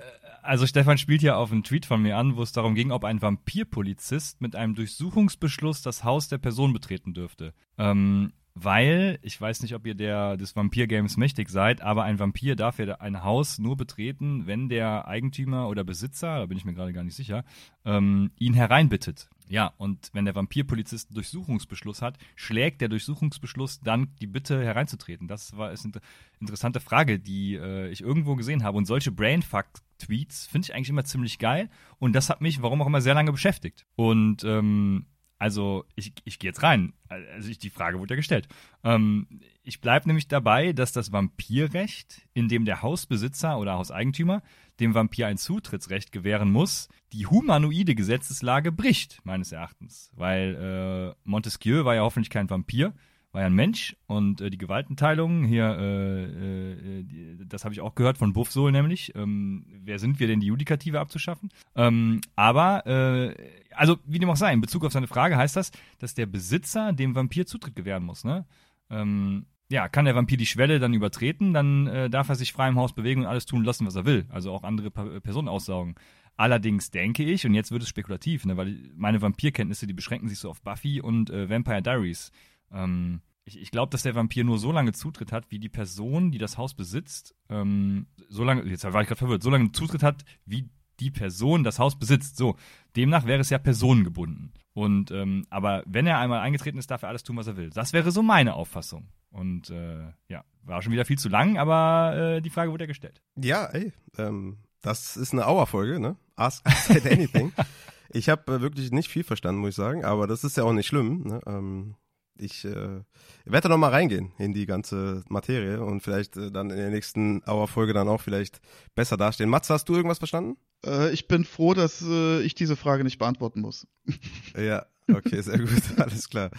also 0.48 0.66
Stefan 0.66 0.96
spielt 0.96 1.20
ja 1.20 1.36
auf 1.36 1.52
einen 1.52 1.62
Tweet 1.62 1.84
von 1.84 2.00
mir 2.00 2.16
an, 2.16 2.36
wo 2.36 2.42
es 2.42 2.52
darum 2.52 2.74
ging, 2.74 2.90
ob 2.90 3.04
ein 3.04 3.20
Vampirpolizist 3.20 4.40
mit 4.40 4.56
einem 4.56 4.74
Durchsuchungsbeschluss 4.74 5.82
das 5.82 6.04
Haus 6.04 6.28
der 6.28 6.38
Person 6.38 6.72
betreten 6.72 7.12
dürfte. 7.12 7.52
Ähm, 7.76 8.32
weil, 8.54 9.18
ich 9.20 9.38
weiß 9.38 9.60
nicht, 9.60 9.74
ob 9.74 9.86
ihr 9.86 9.94
der, 9.94 10.38
des 10.38 10.56
Vampir-Games 10.56 11.18
mächtig 11.18 11.50
seid, 11.50 11.82
aber 11.82 12.04
ein 12.04 12.18
Vampir 12.18 12.56
darf 12.56 12.78
ja 12.78 12.94
ein 12.94 13.22
Haus 13.22 13.58
nur 13.58 13.76
betreten, 13.76 14.46
wenn 14.46 14.70
der 14.70 15.06
Eigentümer 15.06 15.68
oder 15.68 15.84
Besitzer, 15.84 16.38
da 16.38 16.46
bin 16.46 16.56
ich 16.56 16.64
mir 16.64 16.72
gerade 16.72 16.94
gar 16.94 17.04
nicht 17.04 17.14
sicher, 17.14 17.44
ähm, 17.84 18.30
ihn 18.38 18.54
hereinbittet. 18.54 19.28
Ja, 19.48 19.72
und 19.78 20.10
wenn 20.12 20.24
der 20.24 20.34
Vampirpolizist 20.34 21.08
einen 21.08 21.14
Durchsuchungsbeschluss 21.14 22.02
hat, 22.02 22.18
schlägt 22.36 22.80
der 22.80 22.88
Durchsuchungsbeschluss 22.88 23.80
dann 23.80 24.14
die 24.20 24.26
Bitte 24.26 24.62
hereinzutreten. 24.62 25.26
Das 25.26 25.56
war 25.56 25.72
ist 25.72 25.84
eine 25.84 26.00
interessante 26.40 26.80
Frage, 26.80 27.18
die 27.18 27.54
äh, 27.54 27.88
ich 27.88 28.02
irgendwo 28.02 28.36
gesehen 28.36 28.62
habe. 28.62 28.76
Und 28.76 28.84
solche 28.84 29.10
Brainfuck-Tweets 29.10 30.46
finde 30.46 30.66
ich 30.66 30.74
eigentlich 30.74 30.90
immer 30.90 31.04
ziemlich 31.04 31.38
geil. 31.38 31.70
Und 31.98 32.12
das 32.14 32.28
hat 32.28 32.40
mich, 32.40 32.62
warum 32.62 32.82
auch 32.82 32.86
immer, 32.86 33.00
sehr 33.00 33.14
lange 33.14 33.32
beschäftigt. 33.32 33.86
Und 33.96 34.44
ähm, 34.44 35.06
also 35.38 35.84
ich, 35.94 36.12
ich 36.24 36.38
gehe 36.38 36.50
jetzt 36.50 36.62
rein. 36.62 36.92
Also 37.08 37.48
ich, 37.48 37.58
die 37.58 37.70
Frage 37.70 37.98
wurde 37.98 38.14
ja 38.14 38.16
gestellt. 38.16 38.48
Ähm, 38.84 39.26
ich 39.62 39.80
bleibe 39.80 40.08
nämlich 40.08 40.28
dabei, 40.28 40.72
dass 40.72 40.92
das 40.92 41.12
Vampirrecht, 41.12 42.22
in 42.34 42.48
dem 42.48 42.64
der 42.64 42.82
Hausbesitzer 42.82 43.58
oder 43.58 43.74
Hauseigentümer 43.74 44.42
dem 44.80 44.94
Vampir 44.94 45.26
ein 45.26 45.38
Zutrittsrecht 45.38 46.12
gewähren 46.12 46.50
muss, 46.50 46.88
die 47.12 47.26
humanoide 47.26 47.94
Gesetzeslage 47.94 48.72
bricht, 48.72 49.20
meines 49.24 49.52
Erachtens. 49.52 50.10
Weil 50.14 51.14
äh, 51.14 51.20
Montesquieu 51.24 51.84
war 51.84 51.94
ja 51.94 52.02
hoffentlich 52.02 52.30
kein 52.30 52.50
Vampir, 52.50 52.94
war 53.32 53.42
ja 53.42 53.46
ein 53.46 53.54
Mensch 53.54 53.94
und 54.06 54.40
äh, 54.40 54.50
die 54.50 54.58
Gewaltenteilung 54.58 55.44
hier, 55.44 55.76
äh, 55.78 56.22
äh, 56.24 57.02
die, 57.02 57.36
das 57.46 57.64
habe 57.64 57.74
ich 57.74 57.80
auch 57.80 57.94
gehört 57.94 58.18
von 58.18 58.32
Buffsol 58.32 58.72
nämlich. 58.72 59.14
Ähm, 59.14 59.66
wer 59.84 59.98
sind 59.98 60.18
wir 60.18 60.26
denn, 60.26 60.40
die 60.40 60.46
Judikative 60.46 61.00
abzuschaffen? 61.00 61.50
Ähm, 61.76 62.20
aber, 62.36 62.86
äh, 62.86 63.34
also 63.74 63.98
wie 64.06 64.18
dem 64.18 64.30
auch 64.30 64.36
sei, 64.36 64.52
in 64.52 64.60
Bezug 64.60 64.84
auf 64.84 64.92
seine 64.92 65.08
Frage 65.08 65.36
heißt 65.36 65.56
das, 65.56 65.72
dass 65.98 66.14
der 66.14 66.26
Besitzer 66.26 66.92
dem 66.92 67.14
Vampir 67.14 67.46
Zutritt 67.46 67.76
gewähren 67.76 68.04
muss. 68.04 68.24
Ne? 68.24 68.46
Ähm, 68.90 69.46
ja, 69.70 69.88
kann 69.88 70.06
der 70.06 70.14
Vampir 70.14 70.38
die 70.38 70.46
Schwelle 70.46 70.78
dann 70.78 70.94
übertreten, 70.94 71.52
dann 71.52 71.86
äh, 71.86 72.08
darf 72.08 72.30
er 72.30 72.34
sich 72.34 72.54
frei 72.54 72.68
im 72.68 72.78
Haus 72.78 72.94
bewegen 72.94 73.22
und 73.22 73.26
alles 73.26 73.44
tun 73.44 73.64
lassen, 73.64 73.86
was 73.86 73.96
er 73.96 74.06
will. 74.06 74.26
Also 74.30 74.52
auch 74.52 74.64
andere 74.64 74.90
pa 74.90 75.20
Personen 75.20 75.48
aussaugen. 75.48 75.94
Allerdings 76.38 76.90
denke 76.90 77.24
ich, 77.24 77.44
und 77.44 77.52
jetzt 77.52 77.72
wird 77.72 77.82
es 77.82 77.88
spekulativ, 77.88 78.46
ne, 78.46 78.56
weil 78.56 78.90
meine 78.96 79.20
Vampirkenntnisse, 79.20 79.86
die 79.86 79.92
beschränken 79.92 80.28
sich 80.28 80.38
so 80.38 80.48
auf 80.48 80.62
Buffy 80.62 81.00
und 81.00 81.30
äh, 81.30 81.50
Vampire 81.50 81.82
Diaries. 81.82 82.30
Ähm, 82.72 83.20
ich, 83.44 83.60
ich 83.60 83.70
glaube, 83.70 83.90
dass 83.90 84.02
der 84.02 84.14
Vampir 84.14 84.44
nur 84.44 84.58
so 84.58 84.72
lange 84.72 84.92
Zutritt 84.92 85.32
hat, 85.32 85.50
wie 85.50 85.58
die 85.58 85.68
Person, 85.68 86.30
die 86.30 86.38
das 86.38 86.58
Haus 86.58 86.74
besitzt, 86.74 87.34
ähm, 87.48 88.06
so 88.28 88.44
lange, 88.44 88.62
jetzt 88.64 88.84
war 88.84 89.00
ich 89.00 89.08
gerade 89.08 89.18
verwirrt, 89.18 89.42
so 89.42 89.50
lange 89.50 89.72
Zutritt 89.72 90.02
hat, 90.02 90.24
wie 90.44 90.68
die 91.00 91.10
Person 91.10 91.64
das 91.64 91.78
Haus 91.78 91.98
besitzt. 91.98 92.36
So, 92.36 92.56
demnach 92.96 93.26
wäre 93.26 93.40
es 93.40 93.50
ja 93.50 93.58
personengebunden. 93.58 94.52
Und 94.74 95.10
ähm, 95.10 95.44
aber 95.50 95.82
wenn 95.86 96.06
er 96.06 96.18
einmal 96.18 96.40
eingetreten 96.40 96.78
ist, 96.78 96.90
darf 96.90 97.02
er 97.02 97.08
alles 97.08 97.24
tun, 97.24 97.36
was 97.36 97.46
er 97.46 97.56
will. 97.56 97.70
Das 97.70 97.92
wäre 97.92 98.12
so 98.12 98.22
meine 98.22 98.54
Auffassung. 98.54 99.08
Und 99.30 99.70
äh, 99.70 100.12
ja, 100.28 100.44
war 100.62 100.82
schon 100.82 100.92
wieder 100.92 101.04
viel 101.04 101.18
zu 101.18 101.28
lang, 101.28 101.58
aber 101.58 102.36
äh, 102.36 102.40
die 102.40 102.50
Frage 102.50 102.70
wurde 102.70 102.84
ja 102.84 102.88
gestellt. 102.88 103.20
Ja, 103.36 103.66
ey, 103.66 103.92
ähm, 104.18 104.58
das 104.80 105.16
ist 105.16 105.32
eine 105.32 105.46
Auerfolge, 105.46 105.98
ne? 105.98 106.16
Ask, 106.36 106.64
ask 106.64 106.90
anything. 107.06 107.52
ich 108.10 108.28
habe 108.28 108.54
äh, 108.54 108.60
wirklich 108.60 108.92
nicht 108.92 109.08
viel 109.08 109.24
verstanden, 109.24 109.60
muss 109.60 109.70
ich 109.70 109.76
sagen, 109.76 110.04
aber 110.04 110.26
das 110.26 110.44
ist 110.44 110.56
ja 110.56 110.64
auch 110.64 110.72
nicht 110.72 110.86
schlimm. 110.86 111.22
Ne? 111.24 111.40
Ähm, 111.46 111.96
ich 112.40 112.64
äh, 112.64 113.02
werde 113.44 113.62
da 113.62 113.68
noch 113.68 113.78
mal 113.78 113.90
reingehen 113.90 114.32
in 114.38 114.52
die 114.52 114.66
ganze 114.66 115.24
Materie 115.28 115.84
und 115.84 116.00
vielleicht 116.00 116.36
äh, 116.36 116.50
dann 116.50 116.70
in 116.70 116.76
der 116.76 116.90
nächsten 116.90 117.42
Hour-Folge 117.46 117.92
dann 117.92 118.08
auch 118.08 118.20
vielleicht 118.20 118.60
besser 118.94 119.16
dastehen. 119.16 119.50
Mats, 119.50 119.70
hast 119.70 119.88
du 119.88 119.94
irgendwas 119.94 120.18
verstanden? 120.18 120.56
Äh, 120.84 121.12
ich 121.12 121.28
bin 121.28 121.44
froh, 121.44 121.74
dass 121.74 122.02
äh, 122.02 122.40
ich 122.42 122.54
diese 122.54 122.76
Frage 122.76 123.04
nicht 123.04 123.18
beantworten 123.18 123.60
muss. 123.60 123.86
Ja, 124.56 124.86
okay, 125.12 125.40
sehr 125.40 125.58
gut, 125.58 125.70
alles 125.98 126.28
klar. 126.28 126.50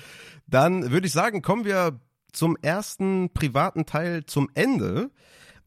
Dann 0.48 0.92
würde 0.92 1.08
ich 1.08 1.14
sagen, 1.14 1.42
kommen 1.42 1.66
wir 1.66 2.00
zum 2.32 2.56
ersten 2.62 3.32
privaten 3.34 3.86
Teil 3.86 4.26
zum 4.26 4.50
Ende. 4.54 5.12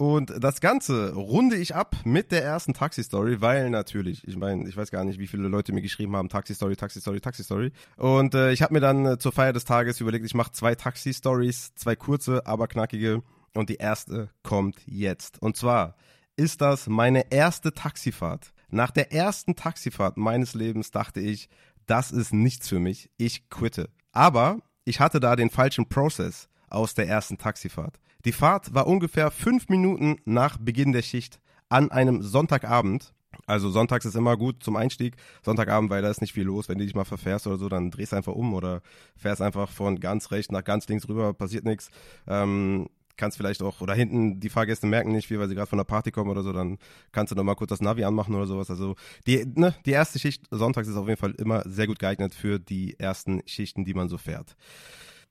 Und 0.03 0.33
das 0.43 0.61
Ganze 0.61 1.15
runde 1.15 1.55
ich 1.55 1.77
ab 1.77 1.95
mit 2.03 2.33
der 2.33 2.43
ersten 2.43 2.75
Taxi-Story, 2.75 3.41
weil 3.41 3.71
natürlich, 3.71 4.27
ich 4.27 4.37
meine, 4.37 4.69
ich 4.69 4.77
weiß 4.77 4.91
gar 4.91 5.05
nicht, 5.05 5.21
wie 5.21 5.29
viele 5.29 5.47
Leute 5.47 5.73
mir 5.73 5.81
geschrieben 5.81 6.17
haben, 6.17 6.29
Taxi-Story, 6.29 6.75
Taxi-Story, 6.75 7.21
Taxi-Story. 7.21 7.71
Und 7.99 8.35
äh, 8.35 8.51
ich 8.51 8.63
habe 8.63 8.75
mir 8.75 8.81
dann 8.81 9.07
äh, 9.07 9.19
zur 9.19 9.31
Feier 9.31 9.53
des 9.53 9.65
Tages 9.65 10.01
überlegt, 10.01 10.27
ich 10.27 10.35
mache 10.35 10.51
zwei 10.51 10.75
Taxi-Stories, 10.75 11.77
zwei 11.77 11.95
kurze, 11.95 12.45
aber 12.49 12.67
knackige. 12.67 13.23
Und 13.55 13.69
die 13.69 13.77
erste 13.77 14.31
kommt 14.43 14.75
jetzt. 14.87 15.41
Und 15.41 15.57
zwar 15.57 15.95
ist 16.35 16.63
das 16.63 16.89
meine 16.89 17.31
erste 17.31 17.73
Taxifahrt. 17.73 18.53
Nach 18.71 18.91
der 18.91 19.13
ersten 19.13 19.55
Taxifahrt 19.55 20.17
meines 20.17 20.55
Lebens 20.55 20.91
dachte 20.91 21.21
ich, 21.21 21.49
das 21.87 22.11
ist 22.11 22.33
nichts 22.33 22.69
für 22.69 22.81
mich, 22.81 23.09
ich 23.19 23.49
quitte. 23.51 23.89
Aber 24.11 24.59
ich 24.85 24.99
hatte 24.99 25.21
da 25.21 25.37
den 25.37 25.51
falschen 25.51 25.89
Prozess 25.89 26.49
aus 26.75 26.95
der 26.95 27.09
ersten 27.09 27.39
Taxifahrt. 27.39 27.99
Die 28.25 28.33
Fahrt 28.33 28.75
war 28.75 28.87
ungefähr 28.87 29.31
fünf 29.31 29.69
Minuten 29.69 30.17
nach 30.25 30.59
Beginn 30.59 30.93
der 30.93 31.03
Schicht 31.03 31.41
an 31.69 31.91
einem 31.91 32.23
Sonntagabend. 32.23 33.13
Also 33.47 33.71
sonntags 33.71 34.05
ist 34.05 34.15
immer 34.15 34.37
gut 34.37 34.63
zum 34.63 34.77
Einstieg. 34.77 35.17
Sonntagabend, 35.43 35.91
weil 35.91 36.03
da 36.03 36.11
ist 36.11 36.21
nicht 36.21 36.35
viel 36.35 36.45
los. 36.45 36.69
Wenn 36.69 36.79
du 36.79 36.85
dich 36.85 36.95
mal 36.95 37.05
verfährst 37.05 37.47
oder 37.47 37.57
so, 37.57 37.69
dann 37.69 37.91
drehst 37.91 38.13
du 38.13 38.17
einfach 38.17 38.35
um 38.35 38.55
oder 38.55 38.83
fährst 39.17 39.43
einfach 39.43 39.71
von 39.71 39.99
ganz 40.01 40.31
rechts 40.31 40.53
nach 40.53 40.65
ganz 40.65 40.87
links 40.89 41.09
rüber, 41.09 41.33
passiert 41.33 41.65
nichts. 41.65 41.91
Ähm, 42.27 42.89
kannst 43.17 43.37
vielleicht 43.37 43.63
auch, 43.63 43.81
oder 43.81 43.95
hinten 43.95 44.41
die 44.41 44.49
Fahrgäste 44.49 44.87
merken 44.87 45.13
nicht 45.13 45.29
viel, 45.29 45.39
weil 45.39 45.49
sie 45.49 45.55
gerade 45.55 45.69
von 45.69 45.79
der 45.79 45.85
Party 45.85 46.11
kommen 46.11 46.31
oder 46.31 46.43
so, 46.43 46.53
dann 46.53 46.79
kannst 47.13 47.31
du 47.31 47.37
noch 47.37 47.45
mal 47.45 47.55
kurz 47.55 47.71
das 47.71 47.81
Navi 47.81 48.05
anmachen 48.05 48.35
oder 48.35 48.47
sowas. 48.47 48.71
Also 48.71 48.97
die, 49.27 49.45
ne, 49.55 49.75
die 49.87 49.93
erste 49.93 50.19
Schicht 50.19 50.47
sonntags 50.51 50.89
ist 50.89 50.97
auf 50.97 51.09
jeden 51.09 51.21
Fall 51.21 51.33
immer 51.33 51.63
sehr 51.67 51.87
gut 51.87 51.99
geeignet 51.99 52.35
für 52.35 52.59
die 52.59 52.99
ersten 52.99 53.43
Schichten, 53.47 53.85
die 53.85 53.95
man 53.95 54.09
so 54.09 54.19
fährt. 54.19 54.57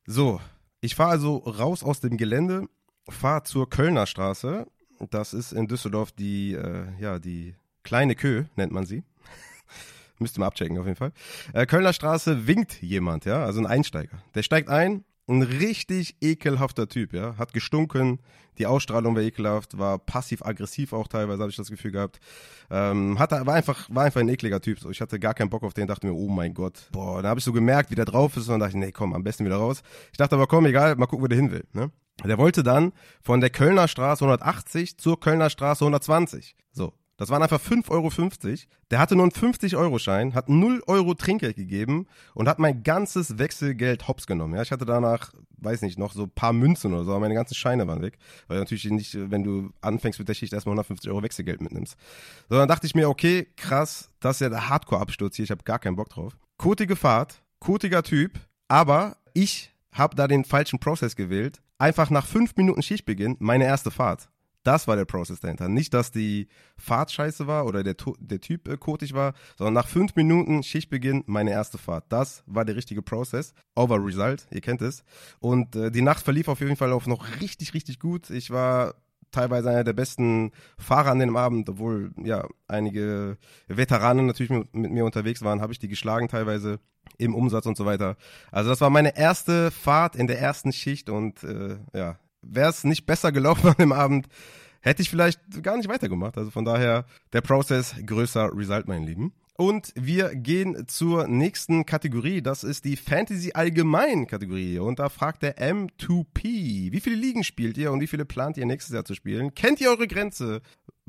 So, 0.06 0.39
ich 0.82 0.96
fahre 0.96 1.12
also 1.12 1.38
raus 1.38 1.84
aus 1.84 2.00
dem 2.00 2.17
Gelände, 2.17 2.67
fahre 3.08 3.44
zur 3.44 3.70
Kölner 3.70 4.08
Straße. 4.08 4.67
Das 5.10 5.34
ist 5.34 5.54
in 5.54 5.67
Düsseldorf 5.67 6.12
die, 6.12 6.54
äh, 6.54 6.88
ja, 7.00 7.20
die 7.20 7.56
kleine 7.84 8.15
Kö, 8.15 8.46
nennt 8.56 8.72
man 8.72 8.86
sie. 8.86 9.04
Müsste 10.20 10.39
mal 10.39 10.48
abchecken 10.48 10.78
auf 10.78 10.86
jeden 10.86 10.98
Fall. 10.98 11.13
Äh, 11.54 11.65
Kölner 11.65 11.94
Straße 11.94 12.48
winkt 12.48 12.82
jemand, 12.82 13.26
ja, 13.26 13.46
also 13.46 13.60
ein 13.60 13.67
Einsteiger. 13.67 14.22
Der 14.36 14.44
steigt 14.44 14.70
ein, 14.70 15.04
ein 15.32 15.41
richtig 15.41 16.15
ekelhafter 16.22 16.88
Typ, 16.88 17.13
ja. 17.13 17.38
Hat 17.38 17.54
gestunken, 17.54 18.20
die 18.58 18.65
Ausstrahlung 18.65 19.15
war 19.15 19.22
ekelhaft, 19.22 19.78
war 19.78 19.98
passiv-aggressiv 19.98 20.94
auch 20.94 21.08
teilweise, 21.08 21.41
habe 21.41 21.50
ich 21.50 21.56
das 21.56 21.70
Gefühl 21.70 21.91
gehabt. 21.91 22.20
Ähm, 22.70 23.17
hatte, 23.17 23.46
war, 23.46 23.56
einfach, 23.56 23.89
war 23.89 24.04
einfach 24.04 24.20
ein 24.22 24.30
ekliger 24.30 24.62
Typ. 24.62 24.80
So, 24.80 24.89
ich 24.89 25.02
hatte 25.02 25.20
gar 25.20 25.34
keinen 25.34 25.50
Bock 25.50 25.63
auf 25.63 25.74
den, 25.74 25.88
dachte 25.88 26.08
mir, 26.08 26.13
oh 26.13 26.30
mein 26.30 26.54
Gott. 26.54 26.89
Boah, 26.91 27.22
da 27.22 27.30
habe 27.30 27.39
ich 27.39 27.44
so 27.44 27.54
gemerkt, 27.54 27.91
wie 27.91 27.96
der 27.96 28.06
drauf 28.06 28.38
ist 28.38 28.48
und 28.48 28.54
dann 28.54 28.60
dachte 28.60 28.78
ich, 28.78 28.84
nee, 28.84 28.91
komm, 28.91 29.13
am 29.13 29.24
besten 29.24 29.46
wieder 29.46 29.58
raus. 29.58 29.82
Ich 30.12 30.17
dachte 30.17 30.36
aber, 30.36 30.48
komm, 30.48 30.65
egal, 30.65 30.96
mal 30.96 31.08
gucken, 31.08 31.24
wo 31.24 31.28
der 31.28 31.38
hin 31.38 31.52
will. 31.52 31.65
Ne? 31.74 31.91
Der 32.24 32.38
wollte 32.38 32.62
dann 32.62 32.94
von 33.22 33.41
der 33.41 33.50
Kölner 33.50 33.88
Straße 33.88 34.24
180 34.24 34.98
zur 34.98 35.20
Kölner 35.20 35.50
Straße 35.50 35.84
120. 35.84 36.56
So, 36.72 36.94
das 37.21 37.29
waren 37.29 37.43
einfach 37.43 37.62
5,50 37.62 37.91
Euro. 37.91 38.10
Der 38.89 38.97
hatte 38.97 39.15
nur 39.15 39.25
einen 39.25 39.31
50-Euro-Schein, 39.31 40.34
hat 40.34 40.49
0 40.49 40.81
Euro 40.88 41.13
Trinkgeld 41.13 41.55
gegeben 41.55 42.07
und 42.34 42.49
hat 42.49 42.57
mein 42.57 42.81
ganzes 42.81 43.38
Wechselgeld 43.38 44.07
hops 44.07 44.25
genommen. 44.25 44.55
Ja, 44.55 44.63
ich 44.63 44.71
hatte 44.71 44.86
danach, 44.86 45.31
weiß 45.57 45.84
nicht, 45.84 45.99
noch 45.99 46.13
so 46.13 46.25
paar 46.25 46.51
Münzen 46.51 46.95
oder 46.95 47.03
so, 47.03 47.12
aber 47.12 47.19
meine 47.19 47.36
ganzen 47.36 47.53
Scheine 47.53 47.88
waren 47.88 48.01
weg. 48.01 48.17
Weil 48.47 48.57
natürlich 48.57 48.86
nicht, 48.86 49.15
wenn 49.29 49.43
du 49.43 49.69
anfängst 49.81 50.17
mit 50.17 50.29
der 50.29 50.34
Schicht, 50.34 50.51
erstmal 50.51 50.73
150 50.73 51.12
Euro 51.12 51.21
Wechselgeld 51.21 51.62
mitnimmst. 51.62 51.95
So, 52.49 52.55
dann 52.55 52.67
dachte 52.67 52.88
ich 52.88 52.95
mir, 52.95 53.07
okay, 53.07 53.49
krass, 53.55 54.10
das 54.19 54.38
ist 54.38 54.39
ja 54.39 54.49
der 54.49 54.69
Hardcore-Absturz 54.69 55.36
hier, 55.36 55.45
ich 55.45 55.51
habe 55.51 55.63
gar 55.63 55.77
keinen 55.77 55.97
Bock 55.97 56.10
drauf. 56.10 56.36
Kotige 56.57 56.95
Fahrt, 56.95 57.43
kotiger 57.60 58.01
Typ, 58.01 58.39
aber 58.67 59.17
ich 59.36 59.71
habe 59.91 60.15
da 60.15 60.27
den 60.27 60.43
falschen 60.43 60.79
Prozess 60.79 61.15
gewählt. 61.15 61.62
Einfach 61.77 62.10
nach 62.10 62.25
fünf 62.25 62.55
Minuten 62.55 62.81
Schichtbeginn 62.81 63.38
meine 63.39 63.65
erste 63.65 63.91
Fahrt. 63.91 64.31
Das 64.63 64.88
war 64.88 64.95
der 64.95 65.06
Prozess 65.06 65.39
dahinter. 65.39 65.67
Nicht, 65.67 65.93
dass 65.93 66.12
die 66.12 66.47
Fahrt 66.78 67.12
scheiße 67.12 67.47
war 67.47 67.65
oder 67.65 67.84
der, 67.84 67.95
der 68.19 68.39
Typ 68.39 68.67
äh, 68.67 68.78
kotig 68.78 69.13
war, 69.13 69.34
sondern 69.58 69.74
nach 69.74 69.88
fünf 69.88 70.15
Minuten 70.15 70.62
Schichtbeginn 70.63 71.24
meine 71.26 71.52
erste 71.52 71.78
Fahrt. 71.78 72.06
Das 72.10 72.43
war 72.45 72.65
der 72.65 72.76
richtige 72.76 73.02
Prozess. 73.02 73.54
Over 73.76 74.04
Result, 74.04 74.47
ihr 74.52 74.62
kennt 74.62 74.82
es. 74.82 75.04
Und 75.39 75.76
äh, 75.76 75.91
die 75.91 76.02
Nacht 76.02 76.24
verlief 76.24 76.47
auf 76.47 76.60
jeden 76.60 76.76
Fall 76.76 76.91
auch 76.91 77.08
noch 77.08 77.41
richtig, 77.41 77.74
richtig 77.74 78.00
gut. 78.00 78.30
Ich 78.30 78.52
war 78.52 78.95
teilweise 79.32 79.69
einer 79.69 79.84
der 79.84 79.93
besten 79.93 80.52
Fahrer 80.78 81.12
an 81.12 81.19
dem 81.19 81.36
Abend, 81.36 81.69
obwohl 81.69 82.12
ja 82.21 82.47
einige 82.67 83.38
Veteranen 83.67 84.28
natürlich 84.28 84.52
mit, 84.52 84.76
mit 84.76 84.91
mir 84.91 85.06
unterwegs 85.06 85.41
waren, 85.41 85.62
habe 85.62 85.74
ich 85.74 85.80
die 85.80 85.88
geschlagen 85.88 86.28
teilweise 86.28 86.80
im 87.17 87.34
Umsatz 87.34 87.65
und 87.65 87.78
so 87.78 87.86
weiter. 87.86 88.17
Also 88.52 88.69
das 88.69 88.82
war 88.82 88.89
meine 88.89 89.17
erste 89.17 89.71
Fahrt 89.71 90.15
in 90.15 90.28
der 90.28 90.39
ersten 90.39 90.71
Schicht 90.71 91.10
und 91.10 91.43
äh, 91.43 91.78
ja, 91.93 92.19
wäre 92.41 92.69
es 92.69 92.84
nicht 92.84 93.06
besser 93.06 93.32
gelaufen 93.32 93.67
an 93.69 93.75
dem 93.80 93.91
Abend, 93.91 94.27
hätte 94.82 95.01
ich 95.01 95.10
vielleicht 95.10 95.39
gar 95.63 95.77
nicht 95.77 95.89
weitergemacht. 95.89 96.38
Also 96.38 96.51
von 96.51 96.65
daher 96.65 97.06
der 97.34 97.41
Prozess 97.41 97.95
größer 98.06 98.51
Result, 98.56 98.88
mein 98.88 99.04
Lieben. 99.04 99.34
Und 99.58 99.93
wir 99.95 100.34
gehen 100.34 100.88
zur 100.88 101.27
nächsten 101.27 101.86
Kategorie. 101.86 102.41
Das 102.41 102.63
ist 102.63 102.84
die 102.84 102.97
Fantasy 102.97 103.51
Allgemein 103.54 104.25
Kategorie. 104.25 104.80
Und 104.80 104.97
da 104.97 105.10
fragt 105.10 105.43
der 105.43 105.60
M2P, 105.60 106.91
wie 106.91 106.99
viele 106.99 107.15
Ligen 107.15 107.43
spielt 107.43 107.77
ihr 107.77 107.91
und 107.91 108.01
wie 108.01 108.08
viele 108.08 108.25
plant 108.25 108.58
ihr 108.58 108.65
nächstes 108.65 108.95
Jahr 108.95 109.06
zu 109.06 109.13
spielen? 109.13 109.54
Kennt 109.54 109.80
ihr 109.80 109.89
eure 109.89 110.08
Grenze? 110.08 110.62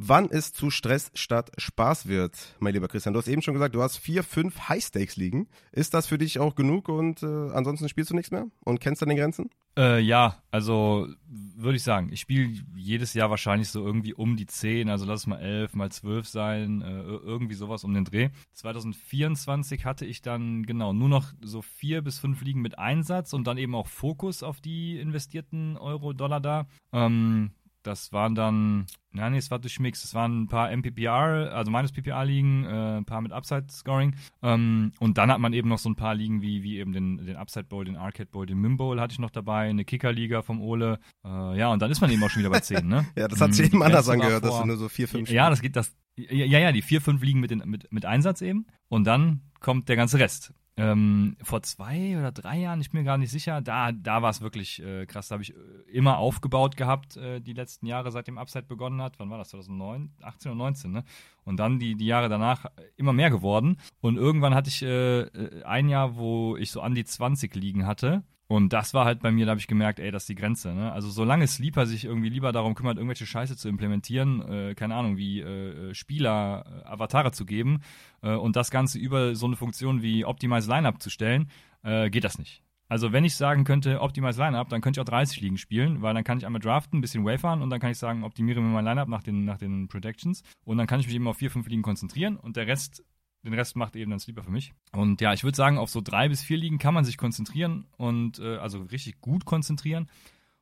Wann 0.08 0.28
es 0.30 0.52
zu 0.52 0.70
Stress 0.70 1.10
statt 1.14 1.52
Spaß 1.56 2.06
wird, 2.06 2.56
mein 2.58 2.74
lieber 2.74 2.88
Christian. 2.88 3.14
Du 3.14 3.20
hast 3.20 3.28
eben 3.28 3.42
schon 3.42 3.54
gesagt, 3.54 3.74
du 3.74 3.82
hast 3.82 3.98
vier, 3.98 4.22
fünf 4.24 4.68
High-Stakes-Ligen. 4.68 5.48
Ist 5.70 5.94
das 5.94 6.06
für 6.06 6.18
dich 6.18 6.38
auch 6.38 6.54
genug 6.54 6.88
und 6.88 7.22
äh, 7.22 7.26
ansonsten 7.26 7.88
spielst 7.88 8.10
du 8.10 8.14
nichts 8.14 8.30
mehr 8.30 8.46
und 8.64 8.80
kennst 8.80 9.02
deine 9.02 9.14
Grenzen? 9.14 9.50
Äh, 9.78 10.00
ja, 10.00 10.36
also 10.50 11.08
würde 11.28 11.76
ich 11.76 11.82
sagen, 11.82 12.10
ich 12.12 12.20
spiele 12.20 12.52
jedes 12.76 13.14
Jahr 13.14 13.30
wahrscheinlich 13.30 13.70
so 13.70 13.84
irgendwie 13.84 14.12
um 14.12 14.36
die 14.36 14.46
zehn, 14.46 14.90
also 14.90 15.06
lass 15.06 15.20
es 15.20 15.26
mal 15.26 15.38
elf, 15.38 15.74
mal 15.74 15.90
zwölf 15.90 16.28
sein, 16.28 16.82
äh, 16.82 17.00
irgendwie 17.00 17.54
sowas 17.54 17.84
um 17.84 17.94
den 17.94 18.04
Dreh. 18.04 18.28
2024 18.52 19.86
hatte 19.86 20.04
ich 20.04 20.20
dann 20.20 20.64
genau 20.64 20.92
nur 20.92 21.08
noch 21.08 21.32
so 21.40 21.62
vier 21.62 22.02
bis 22.02 22.18
fünf 22.18 22.42
Ligen 22.42 22.60
mit 22.60 22.78
Einsatz 22.78 23.32
und 23.32 23.46
dann 23.46 23.56
eben 23.56 23.74
auch 23.74 23.86
Fokus 23.86 24.42
auf 24.42 24.60
die 24.60 24.98
investierten 24.98 25.78
Euro, 25.78 26.12
Dollar 26.12 26.40
da. 26.40 26.66
Ähm, 26.92 27.52
das 27.82 28.12
waren 28.12 28.34
dann, 28.34 28.86
ja, 29.12 29.28
nee, 29.28 29.38
es 29.38 29.50
war 29.50 29.58
durchmix. 29.58 30.04
Es 30.04 30.14
waren 30.14 30.42
ein 30.42 30.48
paar 30.48 30.70
MPPR, 30.70 31.52
also 31.52 31.70
meines 31.70 31.92
PPR-Ligen, 31.92 32.64
äh, 32.64 32.96
ein 32.98 33.04
paar 33.04 33.20
mit 33.20 33.32
Upside-Scoring. 33.32 34.14
Ähm, 34.42 34.92
und 35.00 35.18
dann 35.18 35.30
hat 35.30 35.40
man 35.40 35.52
eben 35.52 35.68
noch 35.68 35.78
so 35.78 35.88
ein 35.88 35.96
paar 35.96 36.14
Ligen 36.14 36.42
wie, 36.42 36.62
wie 36.62 36.78
eben 36.78 36.92
den, 36.92 37.18
den 37.18 37.36
Upside 37.36 37.64
Bowl, 37.64 37.84
den 37.84 37.96
Arcade 37.96 38.30
Bowl, 38.30 38.46
den 38.46 38.58
Mim 38.58 38.76
Bowl 38.76 39.00
hatte 39.00 39.12
ich 39.12 39.18
noch 39.18 39.30
dabei, 39.30 39.68
eine 39.68 39.84
Kicker-Liga 39.84 40.42
vom 40.42 40.60
Ole. 40.60 40.98
Äh, 41.24 41.58
ja, 41.58 41.68
und 41.68 41.82
dann 41.82 41.90
ist 41.90 42.00
man 42.00 42.10
eben 42.10 42.22
auch 42.22 42.30
schon 42.30 42.40
wieder 42.40 42.50
bei 42.50 42.60
10, 42.60 42.86
ne? 42.86 43.06
ja, 43.16 43.28
das 43.28 43.40
hat 43.40 43.54
sich 43.54 43.68
mhm, 43.68 43.76
eben 43.76 43.82
anders 43.82 44.08
angehört, 44.08 44.44
dass 44.44 44.60
du 44.60 44.66
nur 44.66 44.76
so 44.76 44.88
vier, 44.88 45.08
fünf 45.08 45.30
Ja, 45.30 45.50
das 45.50 45.60
geht, 45.60 45.76
das, 45.76 45.94
ja, 46.16 46.58
ja, 46.58 46.72
die 46.72 46.82
vier, 46.82 47.00
fünf 47.00 47.22
Ligen 47.22 47.40
mit, 47.40 47.50
den, 47.50 47.62
mit, 47.66 47.92
mit 47.92 48.04
Einsatz 48.04 48.42
eben. 48.42 48.66
Und 48.88 49.04
dann 49.04 49.42
kommt 49.60 49.88
der 49.88 49.96
ganze 49.96 50.18
Rest. 50.18 50.52
Ähm, 50.78 51.36
vor 51.42 51.62
zwei 51.62 52.16
oder 52.18 52.32
drei 52.32 52.60
Jahren, 52.60 52.80
ich 52.80 52.90
bin 52.90 53.00
mir 53.00 53.04
gar 53.04 53.18
nicht 53.18 53.30
sicher, 53.30 53.60
da, 53.60 53.92
da 53.92 54.22
war 54.22 54.30
es 54.30 54.40
wirklich 54.40 54.82
äh, 54.82 55.04
krass. 55.04 55.28
Da 55.28 55.34
habe 55.34 55.42
ich 55.42 55.54
äh, 55.54 55.58
immer 55.92 56.16
aufgebaut 56.16 56.78
gehabt, 56.78 57.16
äh, 57.18 57.40
die 57.40 57.52
letzten 57.52 57.86
Jahre, 57.86 58.10
seit 58.10 58.26
dem 58.26 58.38
Upside 58.38 58.64
begonnen 58.64 59.02
hat. 59.02 59.18
Wann 59.18 59.28
war 59.28 59.36
das? 59.36 59.50
2009, 59.50 60.12
18 60.22 60.52
oder 60.52 60.58
19, 60.58 60.90
ne? 60.90 61.04
Und 61.44 61.58
dann 61.58 61.78
die, 61.78 61.94
die 61.94 62.06
Jahre 62.06 62.30
danach 62.30 62.66
immer 62.96 63.12
mehr 63.12 63.28
geworden. 63.28 63.76
Und 64.00 64.16
irgendwann 64.16 64.54
hatte 64.54 64.70
ich 64.70 64.82
äh, 64.82 65.20
äh 65.22 65.62
ein 65.64 65.90
Jahr, 65.90 66.16
wo 66.16 66.56
ich 66.56 66.70
so 66.70 66.80
an 66.80 66.94
die 66.94 67.04
20 67.04 67.54
liegen 67.54 67.86
hatte. 67.86 68.22
Und 68.52 68.74
das 68.74 68.92
war 68.92 69.06
halt 69.06 69.20
bei 69.20 69.32
mir, 69.32 69.46
da 69.46 69.52
habe 69.52 69.60
ich 69.60 69.66
gemerkt, 69.66 69.98
ey, 69.98 70.10
das 70.10 70.24
ist 70.24 70.28
die 70.28 70.34
Grenze. 70.34 70.74
Ne? 70.74 70.92
Also 70.92 71.08
solange 71.08 71.46
Sleeper 71.46 71.86
sich 71.86 72.04
irgendwie 72.04 72.28
lieber 72.28 72.52
darum 72.52 72.74
kümmert, 72.74 72.98
irgendwelche 72.98 73.24
Scheiße 73.24 73.56
zu 73.56 73.66
implementieren, 73.66 74.42
äh, 74.42 74.74
keine 74.74 74.94
Ahnung, 74.94 75.16
wie 75.16 75.40
äh, 75.40 75.88
äh 75.88 75.94
Spieler 75.94 76.66
äh, 76.84 76.86
Avatare 76.86 77.32
zu 77.32 77.46
geben 77.46 77.80
äh, 78.20 78.34
und 78.34 78.54
das 78.54 78.70
Ganze 78.70 78.98
über 78.98 79.34
so 79.36 79.46
eine 79.46 79.56
Funktion 79.56 80.02
wie 80.02 80.26
Optimize 80.26 80.68
Lineup 80.68 81.00
zu 81.00 81.08
stellen, 81.08 81.48
äh, 81.82 82.10
geht 82.10 82.24
das 82.24 82.38
nicht. 82.38 82.62
Also 82.90 83.10
wenn 83.10 83.24
ich 83.24 83.36
sagen 83.36 83.64
könnte, 83.64 84.02
Optimize 84.02 84.38
Lineup, 84.38 84.68
dann 84.68 84.82
könnte 84.82 85.00
ich 85.00 85.02
auch 85.02 85.10
30 85.10 85.40
Ligen 85.40 85.56
spielen, 85.56 86.02
weil 86.02 86.12
dann 86.12 86.22
kann 86.22 86.36
ich 86.36 86.44
einmal 86.44 86.60
draften, 86.60 86.98
ein 86.98 87.00
bisschen 87.00 87.24
wafern 87.24 87.62
und 87.62 87.70
dann 87.70 87.80
kann 87.80 87.90
ich 87.90 87.96
sagen, 87.96 88.22
optimiere 88.22 88.60
mir 88.60 88.68
mein 88.68 88.84
Lineup 88.84 89.08
nach 89.08 89.22
den, 89.22 89.46
nach 89.46 89.56
den 89.56 89.88
Protections 89.88 90.42
und 90.64 90.76
dann 90.76 90.86
kann 90.86 91.00
ich 91.00 91.06
mich 91.06 91.16
eben 91.16 91.26
auf 91.26 91.38
vier, 91.38 91.50
fünf 91.50 91.68
Ligen 91.68 91.80
konzentrieren 91.80 92.36
und 92.36 92.58
der 92.58 92.66
Rest 92.66 93.02
den 93.44 93.54
Rest 93.54 93.76
macht 93.76 93.96
eben 93.96 94.10
dann 94.10 94.20
Sleeper 94.20 94.42
für 94.42 94.50
mich. 94.50 94.72
Und 94.92 95.20
ja, 95.20 95.32
ich 95.32 95.44
würde 95.44 95.56
sagen, 95.56 95.78
auf 95.78 95.90
so 95.90 96.00
drei 96.00 96.28
bis 96.28 96.42
vier 96.42 96.56
Ligen 96.56 96.78
kann 96.78 96.94
man 96.94 97.04
sich 97.04 97.18
konzentrieren 97.18 97.86
und 97.96 98.38
äh, 98.38 98.56
also 98.56 98.82
richtig 98.82 99.20
gut 99.20 99.44
konzentrieren. 99.44 100.08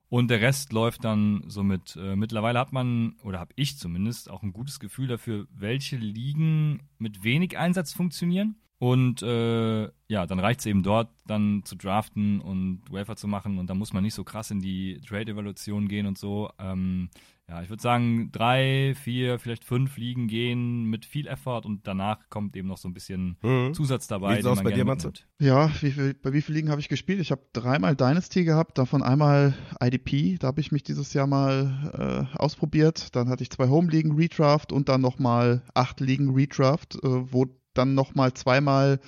Und 0.09 0.29
der 0.29 0.41
Rest 0.41 0.73
läuft 0.73 1.05
dann 1.05 1.45
so 1.47 1.63
mit. 1.63 1.97
Äh, 1.97 2.17
mittlerweile 2.17 2.59
hat 2.59 2.73
man, 2.73 3.15
oder 3.23 3.39
habe 3.39 3.53
ich 3.55 3.79
zumindest, 3.79 4.29
auch 4.29 4.43
ein 4.43 4.53
gutes 4.53 4.81
Gefühl 4.81 5.07
dafür, 5.07 5.47
welche 5.53 5.97
Ligen 5.97 6.83
mit 6.99 7.23
wenig 7.23 7.57
Einsatz 7.57 7.93
funktionieren. 7.93 8.57
Und 8.79 9.23
äh, 9.23 9.83
ja, 10.09 10.27
dann 10.27 10.41
reicht 10.41 10.61
es 10.61 10.67
eben 10.67 10.83
dort, 10.83 11.11
dann 11.27 11.63
zu 11.65 11.77
draften 11.77 12.41
und 12.41 12.83
Wafer 12.91 13.15
zu 13.15 13.29
machen. 13.29 13.59
Und 13.59 13.69
da 13.69 13.75
muss 13.75 13.93
man 13.93 14.03
nicht 14.03 14.15
so 14.15 14.25
krass 14.25 14.51
in 14.51 14.61
die 14.61 15.01
Trade-Evaluation 15.07 15.87
gehen 15.87 16.07
und 16.07 16.19
so. 16.19 16.51
Ähm, 16.59 17.11
ja, 17.51 17.63
ich 17.63 17.69
würde 17.69 17.83
sagen, 17.83 18.31
drei, 18.31 18.95
vier, 18.95 19.41
vielleicht 19.41 19.65
fünf 19.65 19.97
Ligen 19.97 20.29
gehen 20.29 20.85
mit 20.85 21.05
viel 21.05 21.27
Effort 21.27 21.63
und 21.65 21.85
danach 21.85 22.21
kommt 22.31 22.55
eben 22.57 22.69
noch 22.69 22.79
so 22.79 22.89
ein 22.89 22.95
bisschen 22.95 23.39
mhm. 23.43 23.75
Zusatz 23.75 24.07
dabei. 24.07 24.33
Wie 24.33 24.37
sieht 24.37 24.47
aus 24.47 24.63
bei 24.63 24.71
dir, 24.71 24.85
Matze? 24.85 25.13
Ja, 25.41 25.69
wie 25.81 25.91
viel, 25.91 26.15
bei 26.15 26.33
wie 26.33 26.43
vielen 26.43 26.55
Ligen 26.55 26.71
habe 26.71 26.81
ich 26.81 26.89
gespielt? 26.89 27.19
Ich 27.19 27.33
habe 27.33 27.43
dreimal 27.53 27.97
Dynasty 27.97 28.45
gehabt, 28.45 28.79
davon 28.79 29.03
einmal 29.03 29.55
IDP, 29.83 30.39
da 30.39 30.47
habe 30.47 30.61
ich 30.61 30.71
mich 30.71 30.85
dieses 30.85 31.13
Jahr 31.13 31.27
mal 31.27 32.29
äh, 32.33 32.39
ausprobiert. 32.39 33.17
Dann 33.17 33.29
hatte 33.29 33.43
ich 33.43 33.51
zwei 33.51 33.69
Home-Ligen 33.69 34.15
Redraft 34.15 34.73
und 34.73 34.89
dann 34.89 35.01
nochmal 35.01 35.65
acht 35.75 35.99
Ligen 35.99 36.33
Redraft, 36.33 36.95
äh, 37.03 37.33
wo 37.33 37.47
dann 37.75 37.95
nochmal 37.95 38.33
zweimal, 38.33 39.01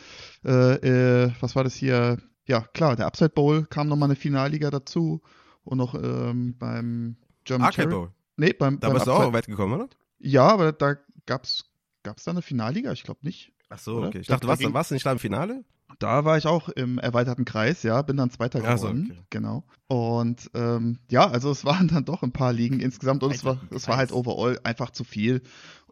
äh, 0.44 1.26
äh, 1.26 1.32
was 1.38 1.54
war 1.54 1.62
das 1.62 1.76
hier? 1.76 2.18
Ja, 2.48 2.62
klar, 2.74 2.96
der 2.96 3.06
Upside 3.06 3.30
Bowl 3.30 3.66
kam 3.66 3.86
nochmal 3.86 4.08
eine 4.08 4.16
Finalliga 4.16 4.70
dazu 4.70 5.22
und 5.62 5.78
noch 5.78 5.94
ähm, 5.94 6.56
beim 6.58 7.16
German 7.44 7.66
Arcade 7.66 7.88
Bowl. 7.88 8.10
Nee, 8.42 8.52
beim, 8.52 8.80
da 8.80 8.88
beim 8.88 8.94
bist 8.94 9.06
du 9.06 9.12
auch 9.12 9.32
weit 9.32 9.46
gekommen, 9.46 9.74
oder? 9.74 9.88
Ja, 10.18 10.48
aber 10.48 10.72
da 10.72 10.96
gab's 11.26 11.70
gab's 12.02 12.24
da 12.24 12.32
eine 12.32 12.42
Finalliga? 12.42 12.90
Ich 12.90 13.04
glaube 13.04 13.20
nicht. 13.22 13.52
Ach 13.68 13.78
so, 13.78 13.98
oder? 13.98 14.08
okay. 14.08 14.18
Ich 14.18 14.26
dachte, 14.26 14.48
was, 14.48 14.60
warst 14.60 14.90
du 14.90 14.94
nicht 14.94 15.06
da 15.06 15.12
im 15.12 15.20
Finale? 15.20 15.64
Da 16.00 16.24
war 16.24 16.36
ich 16.38 16.46
auch 16.46 16.68
im 16.70 16.98
erweiterten 16.98 17.44
Kreis, 17.44 17.84
ja, 17.84 18.02
bin 18.02 18.16
dann 18.16 18.30
Zweiter 18.30 18.60
geworden, 18.60 19.06
so, 19.06 19.14
okay. 19.14 19.22
genau. 19.30 19.64
Und 19.86 20.50
ähm, 20.54 20.98
ja, 21.08 21.30
also 21.30 21.52
es 21.52 21.64
waren 21.64 21.86
dann 21.94 22.04
doch 22.04 22.24
ein 22.24 22.32
paar 22.32 22.52
Ligen 22.52 22.80
insgesamt 22.80 23.22
und 23.22 23.32
es 23.32 23.44
war, 23.44 23.60
es 23.70 23.86
war 23.86 23.96
halt 23.96 24.10
overall 24.10 24.58
einfach 24.64 24.90
zu 24.90 25.04
viel. 25.04 25.42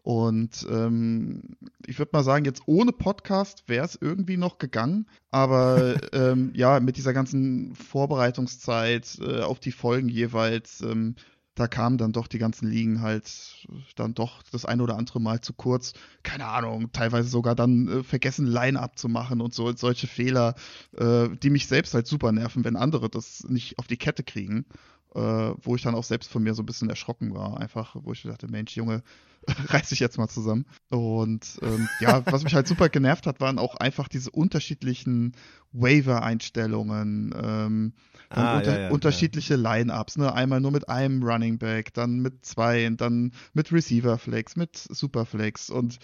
Und 0.03 0.67
ähm, 0.69 1.55
ich 1.85 1.99
würde 1.99 2.09
mal 2.11 2.23
sagen, 2.23 2.43
jetzt 2.43 2.63
ohne 2.65 2.91
Podcast 2.91 3.63
wäre 3.67 3.85
es 3.85 3.95
irgendwie 3.95 4.35
noch 4.35 4.57
gegangen. 4.57 5.07
Aber 5.29 5.95
ähm, 6.11 6.51
ja, 6.53 6.81
mit 6.81 6.97
dieser 6.97 7.13
ganzen 7.13 7.75
Vorbereitungszeit 7.75 9.19
äh, 9.21 9.41
auf 9.41 9.59
die 9.59 9.71
Folgen 9.71 10.09
jeweils 10.09 10.81
ähm, 10.81 11.15
da 11.55 11.67
kamen 11.67 11.97
dann 11.97 12.13
doch 12.13 12.27
die 12.27 12.37
ganzen 12.37 12.69
Ligen 12.69 13.01
halt 13.01 13.67
dann 13.95 14.13
doch 14.13 14.41
das 14.51 14.65
ein 14.65 14.81
oder 14.81 14.97
andere 14.97 15.19
Mal 15.19 15.41
zu 15.41 15.53
kurz. 15.53 15.93
Keine 16.23 16.45
Ahnung, 16.45 16.91
teilweise 16.91 17.29
sogar 17.29 17.55
dann 17.55 17.87
äh, 17.87 18.03
vergessen, 18.03 18.47
Line-Up 18.47 18.97
zu 18.97 19.09
machen 19.09 19.41
und 19.41 19.53
so, 19.53 19.75
solche 19.75 20.07
Fehler, 20.07 20.55
äh, 20.97 21.29
die 21.43 21.49
mich 21.49 21.67
selbst 21.67 21.93
halt 21.93 22.07
super 22.07 22.31
nerven, 22.31 22.63
wenn 22.63 22.75
andere 22.75 23.09
das 23.09 23.43
nicht 23.43 23.79
auf 23.79 23.87
die 23.87 23.97
Kette 23.97 24.23
kriegen. 24.23 24.65
Äh, 25.13 25.19
wo 25.61 25.75
ich 25.75 25.81
dann 25.81 25.95
auch 25.95 26.05
selbst 26.05 26.31
von 26.31 26.41
mir 26.41 26.53
so 26.53 26.63
ein 26.63 26.65
bisschen 26.65 26.89
erschrocken 26.89 27.33
war, 27.33 27.59
einfach, 27.59 27.97
wo 27.99 28.13
ich 28.13 28.23
dachte, 28.23 28.47
Mensch, 28.47 28.77
Junge, 28.77 29.03
reiß 29.67 29.89
dich 29.89 29.99
jetzt 29.99 30.17
mal 30.17 30.29
zusammen. 30.29 30.65
Und 30.89 31.59
ähm, 31.61 31.89
ja, 31.99 32.25
was 32.27 32.43
mich 32.43 32.53
halt 32.53 32.67
super 32.67 32.87
genervt 32.87 33.27
hat, 33.27 33.41
waren 33.41 33.59
auch 33.59 33.75
einfach 33.75 34.07
diese 34.07 34.31
unterschiedlichen 34.31 35.33
Waiver-Einstellungen, 35.73 37.35
ähm, 37.35 37.93
ah, 38.29 38.57
unter 38.57 38.73
ja, 38.73 38.81
ja, 38.83 38.89
unterschiedliche 38.89 39.55
ja. 39.55 39.59
Line-Ups, 39.59 40.17
ne? 40.17 40.33
Einmal 40.33 40.61
nur 40.61 40.71
mit 40.71 40.87
einem 40.87 41.23
Running 41.23 41.57
Back, 41.57 41.93
dann 41.93 42.19
mit 42.19 42.45
zwei, 42.45 42.89
dann 42.91 43.33
mit 43.53 43.71
Receiver-Flex, 43.71 44.55
mit 44.55 44.77
Super-Flex 44.77 45.69
und 45.69 45.99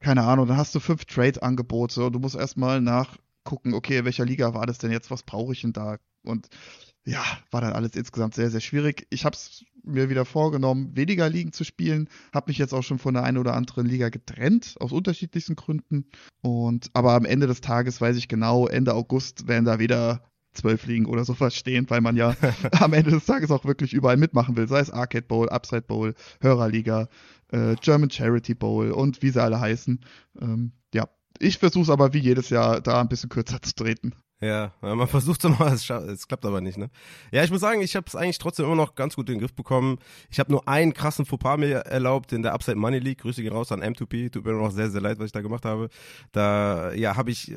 keine 0.00 0.24
Ahnung, 0.24 0.46
dann 0.46 0.56
hast 0.56 0.74
du 0.74 0.80
fünf 0.80 1.04
Trade-Angebote 1.04 2.04
und 2.04 2.12
du 2.14 2.18
musst 2.18 2.36
erstmal 2.36 2.80
nachgucken, 2.80 3.74
okay, 3.74 3.98
in 3.98 4.04
welcher 4.04 4.24
Liga 4.24 4.54
war 4.54 4.66
das 4.66 4.78
denn 4.78 4.90
jetzt, 4.90 5.10
was 5.10 5.22
brauche 5.22 5.52
ich 5.52 5.60
denn 5.60 5.72
da? 5.72 5.98
Und 6.24 6.48
ja, 7.04 7.24
war 7.50 7.60
dann 7.60 7.72
alles 7.72 7.94
insgesamt 7.96 8.34
sehr, 8.34 8.50
sehr 8.50 8.60
schwierig. 8.60 9.06
Ich 9.10 9.24
habe 9.24 9.34
es 9.34 9.64
mir 9.82 10.10
wieder 10.10 10.24
vorgenommen, 10.24 10.94
weniger 10.94 11.28
Ligen 11.28 11.52
zu 11.52 11.64
spielen, 11.64 12.08
habe 12.34 12.50
mich 12.50 12.58
jetzt 12.58 12.74
auch 12.74 12.82
schon 12.82 12.98
von 12.98 13.14
der 13.14 13.24
einen 13.24 13.38
oder 13.38 13.54
anderen 13.54 13.86
Liga 13.86 14.10
getrennt, 14.10 14.76
aus 14.80 14.92
unterschiedlichsten 14.92 15.56
Gründen. 15.56 16.06
Und 16.42 16.90
aber 16.92 17.14
am 17.14 17.24
Ende 17.24 17.46
des 17.46 17.60
Tages 17.60 18.00
weiß 18.00 18.16
ich 18.16 18.28
genau, 18.28 18.66
Ende 18.66 18.94
August 18.94 19.48
werden 19.48 19.64
da 19.64 19.78
wieder 19.78 20.22
zwölf 20.52 20.86
Ligen 20.86 21.06
oder 21.06 21.24
sowas 21.24 21.54
stehen, 21.54 21.88
weil 21.88 22.00
man 22.00 22.16
ja 22.16 22.34
am 22.72 22.92
Ende 22.92 23.10
des 23.10 23.24
Tages 23.24 23.50
auch 23.50 23.64
wirklich 23.64 23.92
überall 23.92 24.16
mitmachen 24.16 24.56
will, 24.56 24.68
sei 24.68 24.80
es 24.80 24.90
Arcade 24.90 25.26
Bowl, 25.26 25.48
Upside 25.48 25.82
Bowl, 25.82 26.14
Hörerliga, 26.40 27.08
äh, 27.52 27.76
German 27.80 28.10
Charity 28.10 28.54
Bowl 28.54 28.90
und 28.90 29.22
wie 29.22 29.30
sie 29.30 29.42
alle 29.42 29.60
heißen. 29.60 30.00
Ähm, 30.40 30.72
ja, 30.92 31.08
ich 31.38 31.58
versuche 31.58 31.84
es 31.84 31.90
aber 31.90 32.12
wie 32.12 32.18
jedes 32.18 32.50
Jahr 32.50 32.80
da 32.80 33.00
ein 33.00 33.08
bisschen 33.08 33.30
kürzer 33.30 33.62
zu 33.62 33.74
treten. 33.74 34.12
Ja, 34.42 34.72
man 34.80 35.06
versucht 35.06 35.44
es 35.44 35.58
mal, 35.58 35.72
es, 35.74 36.26
klappt 36.26 36.46
aber 36.46 36.62
nicht, 36.62 36.78
ne? 36.78 36.88
Ja, 37.30 37.44
ich 37.44 37.50
muss 37.50 37.60
sagen, 37.60 37.82
ich 37.82 37.94
habe 37.94 38.06
es 38.06 38.16
eigentlich 38.16 38.38
trotzdem 38.38 38.64
immer 38.64 38.74
noch 38.74 38.94
ganz 38.94 39.14
gut 39.14 39.28
in 39.28 39.34
den 39.34 39.40
Griff 39.40 39.52
bekommen. 39.52 39.98
Ich 40.30 40.40
habe 40.40 40.50
nur 40.50 40.66
einen 40.66 40.94
krassen 40.94 41.26
Fauxpas 41.26 41.58
mir 41.58 41.80
erlaubt 41.80 42.32
in 42.32 42.42
der 42.42 42.54
Upside 42.54 42.78
Money 42.78 43.00
League. 43.00 43.18
Grüße 43.18 43.42
gehen 43.42 43.52
raus 43.52 43.70
an 43.70 43.82
M2P. 43.82 44.32
Tut 44.32 44.46
mir 44.46 44.52
noch 44.52 44.70
sehr, 44.70 44.90
sehr 44.90 45.02
leid, 45.02 45.18
was 45.18 45.26
ich 45.26 45.32
da 45.32 45.42
gemacht 45.42 45.66
habe. 45.66 45.90
Da, 46.32 46.90
ja, 46.94 47.16
habe 47.16 47.30
ich 47.30 47.52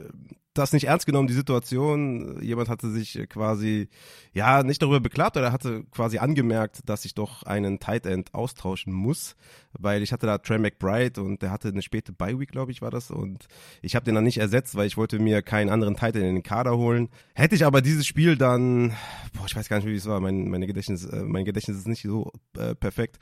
das 0.53 0.73
nicht 0.73 0.87
ernst 0.87 1.05
genommen, 1.05 1.27
die 1.27 1.33
Situation. 1.33 2.41
Jemand 2.41 2.69
hatte 2.69 2.89
sich 2.91 3.19
quasi, 3.29 3.89
ja, 4.33 4.63
nicht 4.63 4.81
darüber 4.81 4.99
beklagt 4.99 5.35
oder 5.37 5.51
hatte 5.51 5.83
quasi 5.91 6.19
angemerkt, 6.19 6.81
dass 6.85 7.05
ich 7.05 7.15
doch 7.15 7.43
einen 7.43 7.79
Tight 7.79 8.05
End 8.05 8.33
austauschen 8.33 8.93
muss, 8.93 9.35
weil 9.73 10.03
ich 10.03 10.13
hatte 10.13 10.27
da 10.27 10.37
Trey 10.37 10.59
McBride 10.59 11.21
und 11.21 11.41
der 11.41 11.51
hatte 11.51 11.69
eine 11.69 11.81
späte 11.81 12.13
Bye 12.13 12.39
Week, 12.39 12.51
glaube 12.51 12.71
ich, 12.71 12.81
war 12.81 12.91
das 12.91 13.09
und 13.09 13.47
ich 13.81 13.95
habe 13.95 14.05
den 14.05 14.15
dann 14.15 14.23
nicht 14.23 14.37
ersetzt, 14.37 14.75
weil 14.75 14.87
ich 14.87 14.97
wollte 14.97 15.19
mir 15.19 15.41
keinen 15.41 15.69
anderen 15.69 15.95
Tight 15.95 16.15
End 16.15 16.25
in 16.25 16.35
den 16.35 16.43
Kader 16.43 16.77
holen. 16.77 17.09
Hätte 17.33 17.55
ich 17.55 17.65
aber 17.65 17.81
dieses 17.81 18.05
Spiel 18.05 18.37
dann, 18.37 18.93
boah, 19.33 19.45
ich 19.47 19.55
weiß 19.55 19.69
gar 19.69 19.77
nicht, 19.77 19.87
wie 19.87 19.95
es 19.95 20.05
war, 20.05 20.19
mein, 20.19 20.49
meine 20.49 20.67
Gedächtnis, 20.67 21.05
äh, 21.05 21.23
mein 21.23 21.45
Gedächtnis 21.45 21.77
ist 21.77 21.87
nicht 21.87 22.03
so 22.03 22.31
äh, 22.57 22.75
perfekt. 22.75 23.17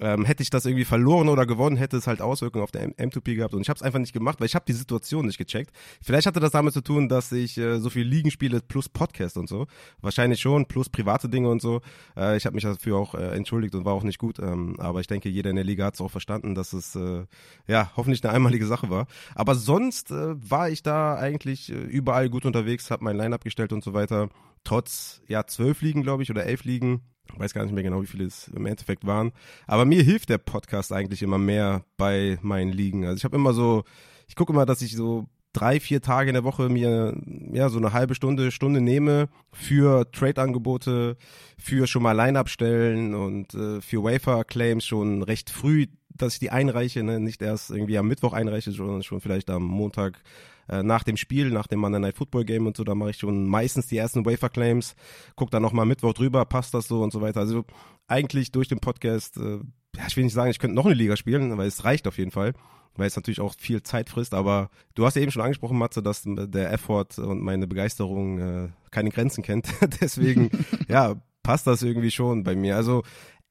Ähm, 0.00 0.24
hätte 0.24 0.42
ich 0.42 0.48
das 0.48 0.64
irgendwie 0.64 0.86
verloren 0.86 1.28
oder 1.28 1.44
gewonnen, 1.44 1.76
hätte 1.76 1.98
es 1.98 2.06
halt 2.06 2.22
Auswirkungen 2.22 2.64
auf 2.64 2.70
der 2.70 2.88
M2P 2.88 3.34
gehabt 3.34 3.52
und 3.52 3.60
ich 3.60 3.68
habe 3.68 3.76
es 3.76 3.82
einfach 3.82 3.98
nicht 3.98 4.14
gemacht, 4.14 4.40
weil 4.40 4.46
ich 4.46 4.54
habe 4.54 4.64
die 4.66 4.72
Situation 4.72 5.26
nicht 5.26 5.36
gecheckt. 5.36 5.72
Vielleicht 6.00 6.26
hatte 6.26 6.40
das 6.40 6.52
damit 6.52 6.69
zu 6.72 6.80
tun, 6.80 7.08
dass 7.08 7.32
ich 7.32 7.58
äh, 7.58 7.78
so 7.78 7.90
viel 7.90 8.06
Ligen 8.06 8.30
spiele 8.30 8.60
plus 8.60 8.88
Podcast 8.88 9.36
und 9.36 9.48
so. 9.48 9.66
Wahrscheinlich 10.00 10.40
schon, 10.40 10.66
plus 10.66 10.88
private 10.88 11.28
Dinge 11.28 11.48
und 11.48 11.62
so. 11.62 11.80
Äh, 12.16 12.36
ich 12.36 12.46
habe 12.46 12.54
mich 12.54 12.64
dafür 12.64 12.96
auch 12.96 13.14
äh, 13.14 13.34
entschuldigt 13.36 13.74
und 13.74 13.84
war 13.84 13.94
auch 13.94 14.02
nicht 14.02 14.18
gut. 14.18 14.38
Ähm, 14.38 14.76
aber 14.78 15.00
ich 15.00 15.06
denke, 15.06 15.28
jeder 15.28 15.50
in 15.50 15.56
der 15.56 15.64
Liga 15.64 15.86
hat 15.86 15.94
es 15.94 16.00
auch 16.00 16.10
verstanden, 16.10 16.54
dass 16.54 16.72
es 16.72 16.96
äh, 16.96 17.24
ja 17.66 17.92
hoffentlich 17.96 18.24
eine 18.24 18.32
einmalige 18.32 18.66
Sache 18.66 18.90
war. 18.90 19.06
Aber 19.34 19.54
sonst 19.54 20.10
äh, 20.10 20.34
war 20.50 20.70
ich 20.70 20.82
da 20.82 21.16
eigentlich 21.16 21.70
äh, 21.70 21.74
überall 21.74 22.28
gut 22.30 22.44
unterwegs, 22.44 22.90
habe 22.90 23.04
mein 23.04 23.16
Line-Up 23.16 23.44
gestellt 23.44 23.72
und 23.72 23.84
so 23.84 23.94
weiter. 23.94 24.28
Trotz 24.64 25.22
ja 25.26 25.46
zwölf 25.46 25.82
Ligen, 25.82 26.02
glaube 26.02 26.22
ich, 26.22 26.30
oder 26.30 26.44
elf 26.44 26.64
Ligen 26.64 27.02
weiß 27.36 27.54
gar 27.54 27.64
nicht 27.64 27.74
mehr 27.74 27.82
genau, 27.82 28.02
wie 28.02 28.06
viele 28.06 28.24
es 28.24 28.48
im 28.48 28.66
Endeffekt 28.66 29.06
waren. 29.06 29.32
Aber 29.66 29.84
mir 29.84 30.02
hilft 30.02 30.28
der 30.28 30.38
Podcast 30.38 30.92
eigentlich 30.92 31.22
immer 31.22 31.38
mehr 31.38 31.84
bei 31.96 32.38
meinen 32.42 32.72
Ligen. 32.72 33.04
Also 33.04 33.16
ich 33.16 33.24
habe 33.24 33.36
immer 33.36 33.52
so, 33.52 33.84
ich 34.26 34.36
gucke 34.36 34.52
immer, 34.52 34.66
dass 34.66 34.82
ich 34.82 34.96
so 34.96 35.28
drei, 35.52 35.80
vier 35.80 36.00
Tage 36.00 36.30
in 36.30 36.34
der 36.34 36.44
Woche 36.44 36.68
mir 36.68 37.16
ja 37.52 37.68
so 37.68 37.78
eine 37.78 37.92
halbe 37.92 38.14
Stunde, 38.14 38.50
Stunde 38.50 38.80
nehme 38.80 39.28
für 39.52 40.10
Trade-Angebote, 40.12 41.16
für 41.58 41.86
schon 41.86 42.02
mal 42.02 42.12
Line-Up 42.12 42.48
stellen 42.48 43.14
und 43.14 43.54
äh, 43.54 43.80
für 43.80 44.04
Wafer-Claims 44.04 44.84
schon 44.84 45.22
recht 45.22 45.50
früh, 45.50 45.86
dass 46.08 46.34
ich 46.34 46.38
die 46.38 46.50
einreiche, 46.50 47.02
ne? 47.02 47.18
nicht 47.18 47.42
erst 47.42 47.70
irgendwie 47.70 47.98
am 47.98 48.08
Mittwoch 48.08 48.32
einreiche, 48.32 48.72
sondern 48.72 49.02
schon 49.02 49.20
vielleicht 49.20 49.50
am 49.50 49.64
Montag 49.64 50.22
äh, 50.68 50.82
nach 50.82 51.02
dem 51.02 51.16
Spiel, 51.16 51.50
nach 51.50 51.66
dem 51.66 51.80
Monday 51.80 52.00
Night 52.00 52.16
Football 52.16 52.44
Game 52.44 52.66
und 52.66 52.76
so, 52.76 52.84
da 52.84 52.94
mache 52.94 53.10
ich 53.10 53.16
schon 53.16 53.46
meistens 53.46 53.88
die 53.88 53.96
ersten 53.96 54.24
Wafer 54.24 54.50
Claims, 54.50 54.94
guck 55.34 55.50
dann 55.50 55.62
nochmal 55.62 55.86
Mittwoch 55.86 56.14
drüber, 56.14 56.44
passt 56.44 56.74
das 56.74 56.86
so 56.86 57.02
und 57.02 57.12
so 57.12 57.20
weiter. 57.20 57.40
Also 57.40 57.64
eigentlich 58.06 58.52
durch 58.52 58.68
den 58.68 58.78
Podcast, 58.78 59.36
äh, 59.36 59.58
ja, 59.96 60.04
ich 60.06 60.16
will 60.16 60.24
nicht 60.24 60.34
sagen, 60.34 60.50
ich 60.50 60.58
könnte 60.58 60.76
noch 60.76 60.86
eine 60.86 60.94
Liga 60.94 61.16
spielen, 61.16 61.56
weil 61.58 61.68
es 61.68 61.84
reicht 61.84 62.06
auf 62.06 62.18
jeden 62.18 62.30
Fall 62.30 62.54
weil 62.96 63.06
es 63.06 63.16
natürlich 63.16 63.40
auch 63.40 63.54
viel 63.58 63.82
Zeit 63.82 64.10
frisst, 64.10 64.34
aber 64.34 64.70
du 64.94 65.06
hast 65.06 65.16
ja 65.16 65.22
eben 65.22 65.30
schon 65.30 65.42
angesprochen, 65.42 65.78
Matze, 65.78 66.02
dass 66.02 66.22
der 66.26 66.72
Effort 66.72 67.18
und 67.18 67.40
meine 67.40 67.66
Begeisterung 67.66 68.38
äh, 68.38 68.68
keine 68.90 69.10
Grenzen 69.10 69.42
kennt. 69.42 69.68
Deswegen, 70.00 70.50
ja, 70.88 71.14
passt 71.42 71.66
das 71.66 71.82
irgendwie 71.82 72.10
schon 72.10 72.44
bei 72.44 72.54
mir. 72.54 72.76
Also 72.76 73.02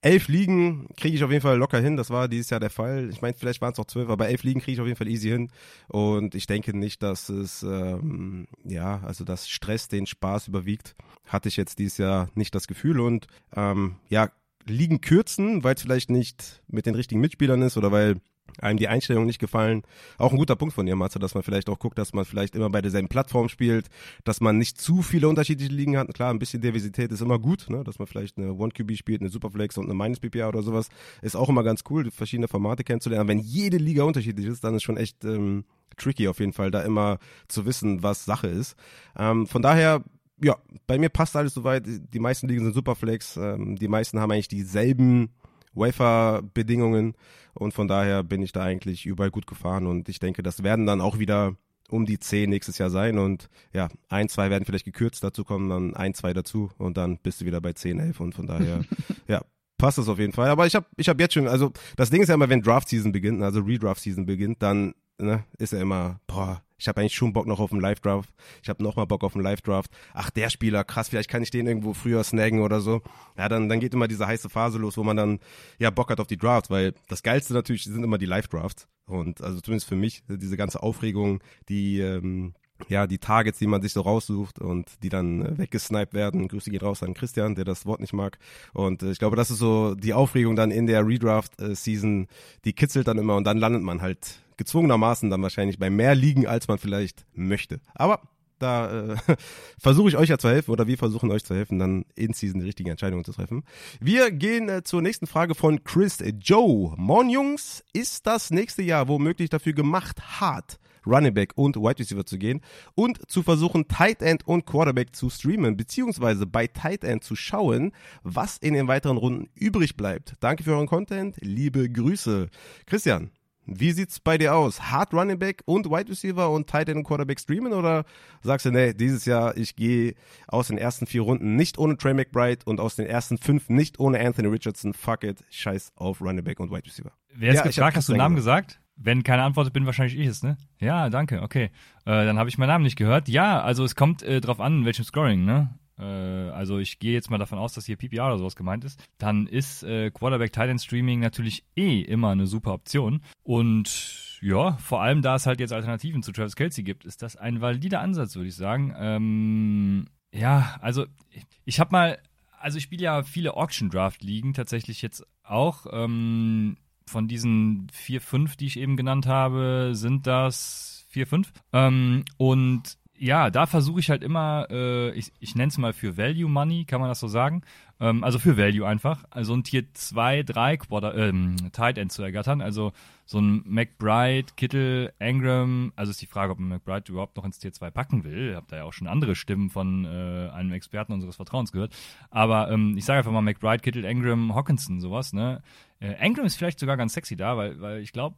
elf 0.01 0.29
Ligen 0.29 0.87
kriege 0.95 1.15
ich 1.15 1.23
auf 1.23 1.31
jeden 1.31 1.41
Fall 1.41 1.57
locker 1.57 1.79
hin. 1.79 1.97
Das 1.97 2.09
war 2.09 2.27
dieses 2.27 2.49
Jahr 2.49 2.59
der 2.59 2.69
Fall. 2.69 3.09
Ich 3.09 3.21
meine, 3.21 3.33
vielleicht 3.33 3.61
waren 3.61 3.73
es 3.73 3.79
auch 3.79 3.85
zwölf, 3.85 4.09
aber 4.09 4.29
elf 4.29 4.43
Ligen 4.43 4.61
kriege 4.61 4.73
ich 4.73 4.81
auf 4.81 4.87
jeden 4.87 4.97
Fall 4.97 5.09
easy 5.09 5.29
hin. 5.29 5.51
Und 5.87 6.35
ich 6.35 6.47
denke 6.47 6.77
nicht, 6.77 7.03
dass 7.03 7.29
es, 7.29 7.63
ähm, 7.63 8.47
ja, 8.63 9.01
also 9.03 9.23
das 9.25 9.49
Stress 9.49 9.87
den 9.87 10.05
Spaß 10.05 10.47
überwiegt. 10.47 10.95
Hatte 11.25 11.49
ich 11.49 11.57
jetzt 11.57 11.79
dieses 11.79 11.97
Jahr 11.97 12.29
nicht 12.33 12.55
das 12.55 12.67
Gefühl. 12.67 12.99
Und 12.99 13.27
ähm, 13.55 13.95
ja, 14.07 14.29
Ligen 14.65 15.01
kürzen, 15.01 15.63
weil 15.63 15.75
es 15.75 15.81
vielleicht 15.81 16.09
nicht 16.09 16.61
mit 16.67 16.85
den 16.85 16.95
richtigen 16.95 17.21
Mitspielern 17.21 17.61
ist 17.61 17.77
oder 17.77 17.91
weil 17.91 18.17
einem 18.61 18.77
die 18.77 18.87
Einstellung 18.87 19.25
nicht 19.25 19.39
gefallen. 19.39 19.83
Auch 20.17 20.31
ein 20.31 20.37
guter 20.37 20.55
Punkt 20.55 20.73
von 20.73 20.85
dir, 20.85 20.95
Matze, 20.95 21.19
dass 21.19 21.33
man 21.33 21.43
vielleicht 21.43 21.69
auch 21.69 21.79
guckt, 21.79 21.97
dass 21.97 22.13
man 22.13 22.25
vielleicht 22.25 22.55
immer 22.55 22.69
bei 22.69 22.81
derselben 22.81 23.07
Plattform 23.07 23.49
spielt, 23.49 23.87
dass 24.23 24.41
man 24.41 24.57
nicht 24.57 24.79
zu 24.79 25.01
viele 25.01 25.27
unterschiedliche 25.29 25.71
Ligen 25.71 25.97
hat. 25.97 26.13
Klar, 26.13 26.31
ein 26.31 26.39
bisschen 26.39 26.61
Diversität 26.61 27.11
ist 27.11 27.21
immer 27.21 27.39
gut, 27.39 27.69
ne? 27.69 27.83
dass 27.83 27.99
man 27.99 28.07
vielleicht 28.07 28.37
eine 28.37 28.53
One-QB 28.53 28.95
spielt, 28.97 29.21
eine 29.21 29.29
Superflex 29.29 29.77
und 29.77 29.85
eine 29.85 29.93
Minus-PPA 29.93 30.47
oder 30.47 30.63
sowas. 30.63 30.89
Ist 31.21 31.35
auch 31.35 31.49
immer 31.49 31.63
ganz 31.63 31.83
cool, 31.89 32.09
verschiedene 32.11 32.47
Formate 32.47 32.83
kennenzulernen. 32.83 33.27
Wenn 33.27 33.39
jede 33.39 33.77
Liga 33.77 34.03
unterschiedlich 34.03 34.47
ist, 34.47 34.63
dann 34.63 34.75
ist 34.75 34.83
schon 34.83 34.97
echt 34.97 35.23
ähm, 35.23 35.65
tricky 35.97 36.27
auf 36.27 36.39
jeden 36.39 36.53
Fall, 36.53 36.71
da 36.71 36.81
immer 36.81 37.19
zu 37.47 37.65
wissen, 37.65 38.03
was 38.03 38.25
Sache 38.25 38.47
ist. 38.47 38.75
Ähm, 39.17 39.47
von 39.47 39.61
daher 39.61 40.03
ja, 40.41 40.55
bei 40.87 40.97
mir 40.97 41.09
passt 41.09 41.35
alles 41.35 41.53
soweit. 41.53 41.83
Die 41.85 42.19
meisten 42.19 42.47
Ligen 42.47 42.63
sind 42.63 42.73
Superflex. 42.73 43.37
Ähm, 43.37 43.75
die 43.75 43.87
meisten 43.87 44.19
haben 44.19 44.31
eigentlich 44.31 44.47
dieselben 44.47 45.29
Wafer-Bedingungen 45.73 47.15
und 47.53 47.73
von 47.73 47.87
daher 47.87 48.23
bin 48.23 48.41
ich 48.41 48.51
da 48.51 48.63
eigentlich 48.63 49.05
überall 49.05 49.31
gut 49.31 49.47
gefahren 49.47 49.87
und 49.87 50.09
ich 50.09 50.19
denke, 50.19 50.43
das 50.43 50.63
werden 50.63 50.85
dann 50.85 51.01
auch 51.01 51.19
wieder 51.19 51.55
um 51.89 52.05
die 52.05 52.19
10 52.19 52.49
nächstes 52.49 52.77
Jahr 52.77 52.89
sein 52.89 53.17
und 53.17 53.49
ja, 53.73 53.89
ein, 54.09 54.29
zwei 54.29 54.49
werden 54.49 54.65
vielleicht 54.65 54.85
gekürzt, 54.85 55.23
dazu 55.23 55.43
kommen 55.43 55.69
dann 55.69 55.95
ein, 55.95 56.13
zwei 56.13 56.33
dazu 56.33 56.69
und 56.77 56.97
dann 56.97 57.17
bist 57.17 57.41
du 57.41 57.45
wieder 57.45 57.61
bei 57.61 57.73
10, 57.73 57.99
11 57.99 58.19
und 58.19 58.35
von 58.35 58.47
daher, 58.47 58.83
ja, 59.27 59.43
passt 59.77 59.97
das 59.97 60.09
auf 60.09 60.19
jeden 60.19 60.33
Fall. 60.33 60.49
Aber 60.49 60.67
ich 60.67 60.75
habe 60.75 60.85
ich 60.97 61.09
hab 61.09 61.19
jetzt 61.19 61.33
schon, 61.33 61.47
also 61.47 61.71
das 61.95 62.09
Ding 62.09 62.21
ist 62.21 62.29
ja 62.29 62.35
immer, 62.35 62.49
wenn 62.49 62.61
Draft-Season 62.61 63.11
beginnt, 63.11 63.41
also 63.41 63.61
Redraft-Season 63.61 64.25
beginnt, 64.25 64.61
dann 64.61 64.93
ne, 65.17 65.43
ist 65.57 65.73
er 65.73 65.81
immer, 65.81 66.19
boah, 66.27 66.61
ich 66.79 66.87
habe 66.87 67.01
eigentlich 67.01 67.15
schon 67.15 67.33
Bock 67.33 67.45
noch 67.45 67.59
auf 67.59 67.71
einen 67.71 67.81
Live-Draft. 67.81 68.29
Ich 68.63 68.69
habe 68.69 68.81
noch 68.81 68.95
mal 68.95 69.05
Bock 69.05 69.23
auf 69.23 69.35
einen 69.35 69.43
Live-Draft. 69.43 69.91
Ach, 70.13 70.29
der 70.29 70.49
Spieler, 70.49 70.83
krass, 70.83 71.09
vielleicht 71.09 71.29
kann 71.29 71.43
ich 71.43 71.51
den 71.51 71.67
irgendwo 71.67 71.93
früher 71.93 72.23
snaggen 72.23 72.61
oder 72.61 72.81
so. 72.81 73.01
Ja, 73.37 73.49
dann, 73.49 73.69
dann 73.69 73.79
geht 73.79 73.93
immer 73.93 74.07
diese 74.07 74.25
heiße 74.25 74.49
Phase 74.49 74.79
los, 74.79 74.97
wo 74.97 75.03
man 75.03 75.17
dann 75.17 75.39
ja 75.77 75.89
Bock 75.89 76.09
hat 76.09 76.19
auf 76.19 76.27
die 76.27 76.37
Drafts, 76.37 76.69
weil 76.69 76.93
das 77.09 77.21
Geilste 77.21 77.53
natürlich 77.53 77.83
sind 77.83 78.03
immer 78.03 78.17
die 78.17 78.25
Live-Drafts. 78.25 78.87
Und 79.05 79.41
also 79.41 79.59
zumindest 79.59 79.89
für 79.89 79.95
mich, 79.95 80.23
diese 80.27 80.57
ganze 80.57 80.81
Aufregung, 80.81 81.41
die 81.67 81.99
ähm, 81.99 82.53
ja, 82.87 83.07
die 83.07 83.17
Targets, 83.17 83.59
die 83.59 83.67
man 83.67 83.81
sich 83.81 83.91
so 83.91 84.01
raussucht 84.01 84.59
und 84.59 85.03
die 85.03 85.09
dann 85.09 85.45
äh, 85.45 85.57
weggesniped 85.57 86.13
werden. 86.13 86.47
Grüße 86.47 86.71
geht 86.71 86.83
raus 86.83 87.03
an 87.03 87.13
Christian, 87.13 87.55
der 87.55 87.65
das 87.65 87.85
Wort 87.85 87.99
nicht 87.99 88.13
mag. 88.13 88.39
Und 88.73 89.03
äh, 89.03 89.11
ich 89.11 89.19
glaube, 89.19 89.35
das 89.35 89.51
ist 89.51 89.57
so 89.57 89.95
die 89.95 90.13
Aufregung 90.13 90.55
dann 90.55 90.71
in 90.71 90.87
der 90.87 91.05
Redraft-Season, 91.05 92.27
die 92.63 92.73
kitzelt 92.73 93.07
dann 93.07 93.17
immer 93.17 93.35
und 93.35 93.43
dann 93.43 93.57
landet 93.57 93.81
man 93.81 94.01
halt 94.01 94.39
gezwungenermaßen 94.59 95.29
dann 95.31 95.41
wahrscheinlich 95.41 95.79
bei 95.79 95.89
mehr 95.89 96.13
Ligen, 96.13 96.45
als 96.45 96.67
man 96.67 96.77
vielleicht 96.77 97.25
möchte. 97.33 97.79
Aber 97.95 98.21
da 98.59 99.13
äh, 99.13 99.15
versuche 99.79 100.09
ich 100.09 100.17
euch 100.17 100.29
ja 100.29 100.37
zu 100.37 100.49
helfen 100.49 100.71
oder 100.71 100.85
wir 100.85 100.97
versuchen 100.97 101.31
euch 101.31 101.43
zu 101.43 101.55
helfen, 101.55 101.79
dann 101.79 102.05
in 102.15 102.33
Season 102.33 102.59
die 102.59 102.65
richtigen 102.67 102.89
Entscheidungen 102.89 103.23
zu 103.23 103.31
treffen. 103.31 103.63
Wir 103.99 104.31
gehen 104.31 104.69
äh, 104.69 104.83
zur 104.83 105.01
nächsten 105.01 105.27
Frage 105.27 105.55
von 105.55 105.83
Chris 105.83 106.19
Joe. 106.41 106.93
Moin 106.97 107.29
Jungs, 107.29 107.83
ist 107.93 108.27
das 108.27 108.51
nächste 108.51 108.83
Jahr 108.83 109.07
womöglich 109.07 109.49
dafür 109.49 109.73
gemacht, 109.73 110.41
hart 110.41 110.79
Running 111.05 111.33
Back 111.33 111.53
und 111.55 111.77
Wide 111.77 111.99
Receiver 111.99 112.25
zu 112.25 112.37
gehen 112.37 112.61
und 112.95 113.29
zu 113.31 113.41
versuchen, 113.41 113.87
Tight 113.87 114.21
End 114.21 114.45
und 114.47 114.65
Quarterback 114.65 115.15
zu 115.15 115.29
streamen, 115.29 115.77
beziehungsweise 115.77 116.45
bei 116.45 116.67
Tight 116.67 117.03
End 117.03 117.23
zu 117.23 117.35
schauen, 117.35 117.93
was 118.23 118.57
in 118.57 118.73
den 118.73 118.87
weiteren 118.87 119.17
Runden 119.17 119.49
übrig 119.55 119.95
bleibt. 119.95 120.33
Danke 120.41 120.63
für 120.63 120.71
euren 120.71 120.87
Content, 120.87 121.37
liebe 121.39 121.89
Grüße. 121.89 122.49
Christian, 122.85 123.31
wie 123.71 123.91
sieht's 123.91 124.19
bei 124.19 124.37
dir 124.37 124.55
aus? 124.55 124.91
Hard 124.91 125.13
Running 125.13 125.37
Back 125.39 125.61
und 125.65 125.85
Wide 125.89 126.09
Receiver 126.09 126.49
und 126.49 126.67
Tight 126.67 126.89
End 126.89 126.97
und 126.97 127.03
Quarterback 127.03 127.39
streamen 127.39 127.73
oder 127.73 128.05
sagst 128.41 128.65
du, 128.65 128.71
nee, 128.71 128.93
dieses 128.93 129.25
Jahr, 129.25 129.55
ich 129.57 129.75
gehe 129.75 130.15
aus 130.47 130.67
den 130.67 130.77
ersten 130.77 131.05
vier 131.05 131.21
Runden 131.21 131.55
nicht 131.55 131.77
ohne 131.77 131.97
Trey 131.97 132.13
McBride 132.13 132.65
und 132.65 132.79
aus 132.79 132.95
den 132.95 133.05
ersten 133.05 133.37
fünf 133.37 133.69
nicht 133.69 133.99
ohne 133.99 134.19
Anthony 134.19 134.47
Richardson. 134.47 134.93
Fuck 134.93 135.23
it, 135.23 135.43
scheiß 135.49 135.93
auf 135.95 136.21
Running 136.21 136.43
Back 136.43 136.59
und 136.59 136.71
Wide 136.71 136.85
Receiver. 136.85 137.11
Wer 137.33 137.51
ist 137.51 137.57
ja, 137.57 137.63
gefragt? 137.63 137.97
Hast 137.97 138.09
du 138.09 138.15
Namen 138.15 138.35
gesagt? 138.35 138.79
Wenn 138.95 139.23
keine 139.23 139.43
Antwort 139.43 139.71
bin, 139.71 139.85
wahrscheinlich 139.85 140.19
ich 140.19 140.27
es, 140.27 140.43
ne? 140.43 140.57
Ja, 140.79 141.09
danke, 141.09 141.41
okay. 141.41 141.65
Äh, 142.05 142.25
dann 142.25 142.37
habe 142.37 142.49
ich 142.49 142.57
meinen 142.57 142.69
Namen 142.69 142.83
nicht 142.83 142.97
gehört. 142.97 143.29
Ja, 143.29 143.61
also 143.61 143.85
es 143.85 143.95
kommt 143.95 144.23
äh, 144.23 144.41
drauf 144.41 144.59
an, 144.59 144.79
in 144.79 144.85
welchem 144.85 145.05
Scoring, 145.05 145.45
ne? 145.45 145.73
Äh, 145.99 146.49
also 146.49 146.79
ich 146.79 146.99
gehe 146.99 147.13
jetzt 147.13 147.29
mal 147.29 147.37
davon 147.37 147.59
aus, 147.59 147.73
dass 147.73 147.85
hier 147.85 147.97
PPR 147.97 148.27
oder 148.27 148.37
sowas 148.37 148.55
gemeint 148.55 148.85
ist. 148.85 149.03
Dann 149.17 149.47
ist 149.47 149.83
äh, 149.83 150.11
Quarterback 150.11 150.53
Titan 150.53 150.79
Streaming 150.79 151.19
natürlich 151.19 151.63
eh 151.75 152.01
immer 152.01 152.29
eine 152.29 152.47
super 152.47 152.73
Option. 152.73 153.21
Und 153.43 154.37
ja, 154.41 154.73
vor 154.77 155.01
allem 155.01 155.21
da 155.21 155.35
es 155.35 155.45
halt 155.45 155.59
jetzt 155.59 155.73
Alternativen 155.73 156.23
zu 156.23 156.31
Travis 156.31 156.55
Kelsey 156.55 156.83
gibt, 156.83 157.05
ist 157.05 157.21
das 157.21 157.35
ein 157.35 157.61
valider 157.61 157.99
Ansatz, 157.99 158.35
würde 158.35 158.49
ich 158.49 158.55
sagen. 158.55 158.93
Ähm, 158.97 160.07
ja, 160.33 160.77
also 160.81 161.05
ich, 161.31 161.43
ich 161.65 161.79
habe 161.79 161.91
mal, 161.91 162.19
also 162.59 162.77
ich 162.77 162.83
spiele 162.83 163.03
ja 163.03 163.23
viele 163.23 163.55
Auction 163.55 163.89
Draft 163.89 164.23
Ligen 164.23 164.53
tatsächlich 164.53 165.01
jetzt 165.01 165.25
auch. 165.43 165.85
Ähm, 165.91 166.77
von 167.05 167.27
diesen 167.27 167.87
vier, 167.91 168.21
fünf, 168.21 168.55
die 168.55 168.67
ich 168.67 168.77
eben 168.77 168.95
genannt 168.95 169.25
habe, 169.25 169.91
sind 169.93 170.27
das 170.27 171.05
vier, 171.09 171.27
fünf. 171.27 171.51
Ähm, 171.73 172.23
und 172.37 172.98
ja, 173.19 173.49
da 173.49 173.65
versuche 173.65 173.99
ich 173.99 174.09
halt 174.09 174.23
immer, 174.23 174.67
äh, 174.69 175.11
ich, 175.11 175.31
ich 175.39 175.53
nenne 175.55 175.67
es 175.67 175.77
mal 175.77 175.93
für 175.93 176.17
Value 176.17 176.49
Money, 176.49 176.85
kann 176.85 177.01
man 177.01 177.09
das 177.09 177.19
so 177.19 177.27
sagen? 177.27 177.63
Ähm, 177.99 178.23
also 178.23 178.39
für 178.39 178.57
Value 178.57 178.87
einfach. 178.87 179.25
Also 179.29 179.53
ein 179.53 179.63
Tier 179.63 179.93
2, 179.93 180.43
3 180.43 180.77
Quarter, 180.77 181.15
ähm, 181.15 181.55
Tight 181.73 181.97
End 181.97 182.11
zu 182.11 182.23
ergattern. 182.23 182.61
Also 182.61 182.93
so 183.25 183.39
ein 183.39 183.61
McBride, 183.65 184.53
Kittel, 184.55 185.13
Engram. 185.19 185.91
Also 185.97 186.11
ist 186.11 186.21
die 186.21 186.27
Frage, 186.27 186.53
ob 186.53 186.59
man 186.59 186.69
McBride 186.69 187.11
überhaupt 187.11 187.35
noch 187.35 187.43
ins 187.43 187.59
Tier 187.59 187.73
2 187.73 187.91
packen 187.91 188.23
will. 188.23 188.51
Ich 188.51 188.55
habe 188.55 188.67
da 188.69 188.77
ja 188.77 188.83
auch 188.85 188.93
schon 188.93 189.07
andere 189.07 189.35
Stimmen 189.35 189.69
von 189.69 190.05
äh, 190.05 190.49
einem 190.53 190.71
Experten 190.71 191.11
unseres 191.11 191.35
Vertrauens 191.35 191.71
gehört. 191.71 191.93
Aber 192.29 192.71
ähm, 192.71 192.95
ich 192.97 193.03
sage 193.03 193.19
einfach 193.19 193.31
mal 193.31 193.41
McBride, 193.41 193.79
Kittel, 193.79 194.05
Engram, 194.05 194.55
Hawkinson, 194.55 195.01
sowas. 195.01 195.33
Ne? 195.33 195.61
Äh, 195.99 196.13
Engram 196.13 196.45
ist 196.45 196.55
vielleicht 196.55 196.79
sogar 196.79 196.95
ganz 196.95 197.13
sexy 197.13 197.35
da, 197.35 197.57
weil, 197.57 197.81
weil 197.81 197.99
ich 197.99 198.13
glaube, 198.13 198.37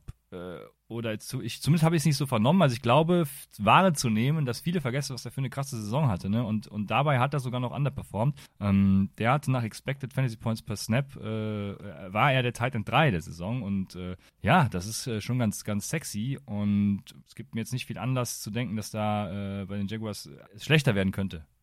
oder 0.87 1.19
zu, 1.19 1.41
ich, 1.41 1.61
zumindest 1.61 1.83
habe 1.83 1.95
ich 1.95 2.01
es 2.01 2.05
nicht 2.05 2.17
so 2.17 2.25
vernommen, 2.25 2.61
also 2.61 2.73
ich 2.73 2.81
glaube, 2.81 3.25
Ware 3.57 3.93
zu 3.93 4.09
nehmen, 4.09 4.45
dass 4.45 4.59
viele 4.59 4.81
vergessen, 4.81 5.13
was 5.13 5.25
er 5.25 5.31
für 5.31 5.39
eine 5.39 5.49
krasse 5.49 5.81
Saison 5.81 6.09
hatte, 6.09 6.29
ne? 6.29 6.43
Und, 6.43 6.67
und 6.67 6.91
dabei 6.91 7.19
hat 7.19 7.33
er 7.33 7.39
sogar 7.39 7.59
noch 7.59 7.71
underperformed. 7.71 8.35
Ähm, 8.59 9.09
der 9.17 9.31
hatte 9.33 9.51
nach 9.51 9.63
Expected 9.63 10.13
Fantasy 10.13 10.37
Points 10.37 10.61
per 10.61 10.75
Snap, 10.75 11.15
äh, 11.15 12.11
war 12.13 12.33
er 12.33 12.43
der 12.43 12.53
Titan 12.53 12.83
3 12.83 13.11
der 13.11 13.21
Saison 13.21 13.61
und 13.61 13.95
äh, 13.95 14.15
ja, 14.41 14.67
das 14.69 14.85
ist 14.85 15.07
äh, 15.07 15.21
schon 15.21 15.39
ganz, 15.39 15.63
ganz 15.63 15.89
sexy 15.89 16.39
und 16.45 17.03
es 17.27 17.35
gibt 17.35 17.55
mir 17.55 17.61
jetzt 17.61 17.73
nicht 17.73 17.85
viel 17.85 17.97
Anlass 17.97 18.41
zu 18.41 18.51
denken, 18.51 18.75
dass 18.75 18.91
da 18.91 19.61
äh, 19.61 19.65
bei 19.65 19.77
den 19.77 19.87
Jaguars 19.87 20.29
es 20.53 20.65
schlechter 20.65 20.95
werden 20.95 21.11
könnte 21.11 21.37
äh, 21.37 21.60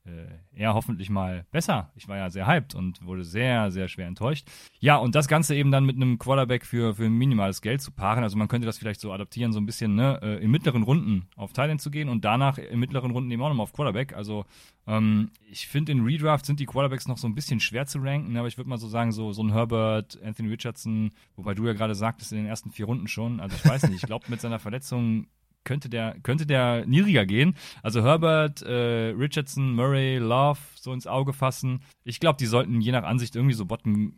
er 0.53 0.75
hoffentlich 0.75 1.11
mal 1.11 1.47
besser. 1.51 1.91
Ich 1.95 2.09
war 2.09 2.17
ja 2.17 2.31
sehr 2.31 2.47
hyped 2.47 2.75
und 2.75 3.05
wurde 3.05 3.25
sehr, 3.25 3.71
sehr 3.71 3.89
schwer 3.89 4.07
enttäuscht. 4.07 4.49
Ja, 4.81 4.97
und 4.97 5.15
das 5.15 5.29
Ganze 5.29 5.55
eben 5.55 5.71
dann 5.71 5.85
mit 5.85 5.97
einem 5.97 6.19
Quarterback 6.19 6.67
für, 6.67 6.95
für 6.95 7.09
minimales 7.09 7.63
Geld 7.63 7.81
zu 7.81 7.93
paaren. 7.93 8.25
Also 8.25 8.37
man 8.37 8.49
könnte 8.49 8.67
das 8.67 8.79
vielleicht 8.79 9.01
so 9.01 9.13
adaptieren, 9.13 9.53
so 9.53 9.61
ein 9.61 9.67
bisschen 9.67 9.95
ne, 9.95 10.19
äh, 10.23 10.43
in 10.43 10.51
mittleren 10.51 10.83
Runden 10.83 11.29
auf 11.37 11.53
Thailand 11.53 11.81
zu 11.81 11.91
gehen 11.91 12.09
und 12.09 12.25
danach 12.25 12.59
in 12.59 12.79
mittleren 12.79 13.11
Runden 13.11 13.31
eben 13.31 13.43
auch 13.43 13.49
nochmal 13.49 13.65
auf 13.65 13.73
Quarterback. 13.73 14.15
Also 14.15 14.45
ähm, 14.87 15.31
ich 15.51 15.69
finde, 15.69 15.93
in 15.93 16.05
Redraft 16.05 16.47
sind 16.47 16.61
die 16.61 16.67
Quarterbacks 16.67 17.07
noch 17.07 17.19
so 17.19 17.29
ein 17.29 17.35
bisschen 17.35 17.61
schwer 17.61 17.87
zu 17.87 17.99
ranken, 17.99 18.37
aber 18.37 18.49
ich 18.49 18.57
würde 18.57 18.71
mal 18.71 18.79
so 18.79 18.89
sagen, 18.89 19.13
so, 19.13 19.33
so 19.33 19.43
ein 19.43 19.53
Herbert, 19.53 20.19
Anthony 20.25 20.49
Richardson, 20.49 21.13
wobei 21.37 21.55
du 21.55 21.67
ja 21.67 21.73
gerade 21.73 21.95
sagtest, 21.95 22.33
in 22.33 22.39
den 22.39 22.47
ersten 22.47 22.71
vier 22.71 22.87
Runden 22.87 23.07
schon. 23.07 23.41
Also 23.41 23.57
ich 23.57 23.65
weiß 23.69 23.85
nicht, 23.89 24.03
ich 24.03 24.07
glaube, 24.07 24.27
mit 24.29 24.41
seiner 24.41 24.59
Verletzung 24.59 25.27
könnte 25.69 25.91
der, 25.91 26.17
könnte 26.23 26.47
der 26.47 26.87
niedriger 26.87 27.27
gehen. 27.27 27.55
Also 27.83 28.03
Herbert, 28.03 28.63
äh, 28.63 29.11
Richardson, 29.11 29.75
Murray, 29.75 30.17
Love 30.17 30.59
so 30.75 30.95
ins 30.95 31.07
Auge 31.07 31.35
fassen. 31.35 31.83
Ich 32.05 32.21
glaube, 32.21 32.39
die 32.39 32.47
sollten 32.47 32.81
je 32.81 32.91
nach 32.91 33.05
Ansicht 33.05 33.37
irgendwie 33.37 33.55
so 33.55 33.67
Bottom, 33.67 34.15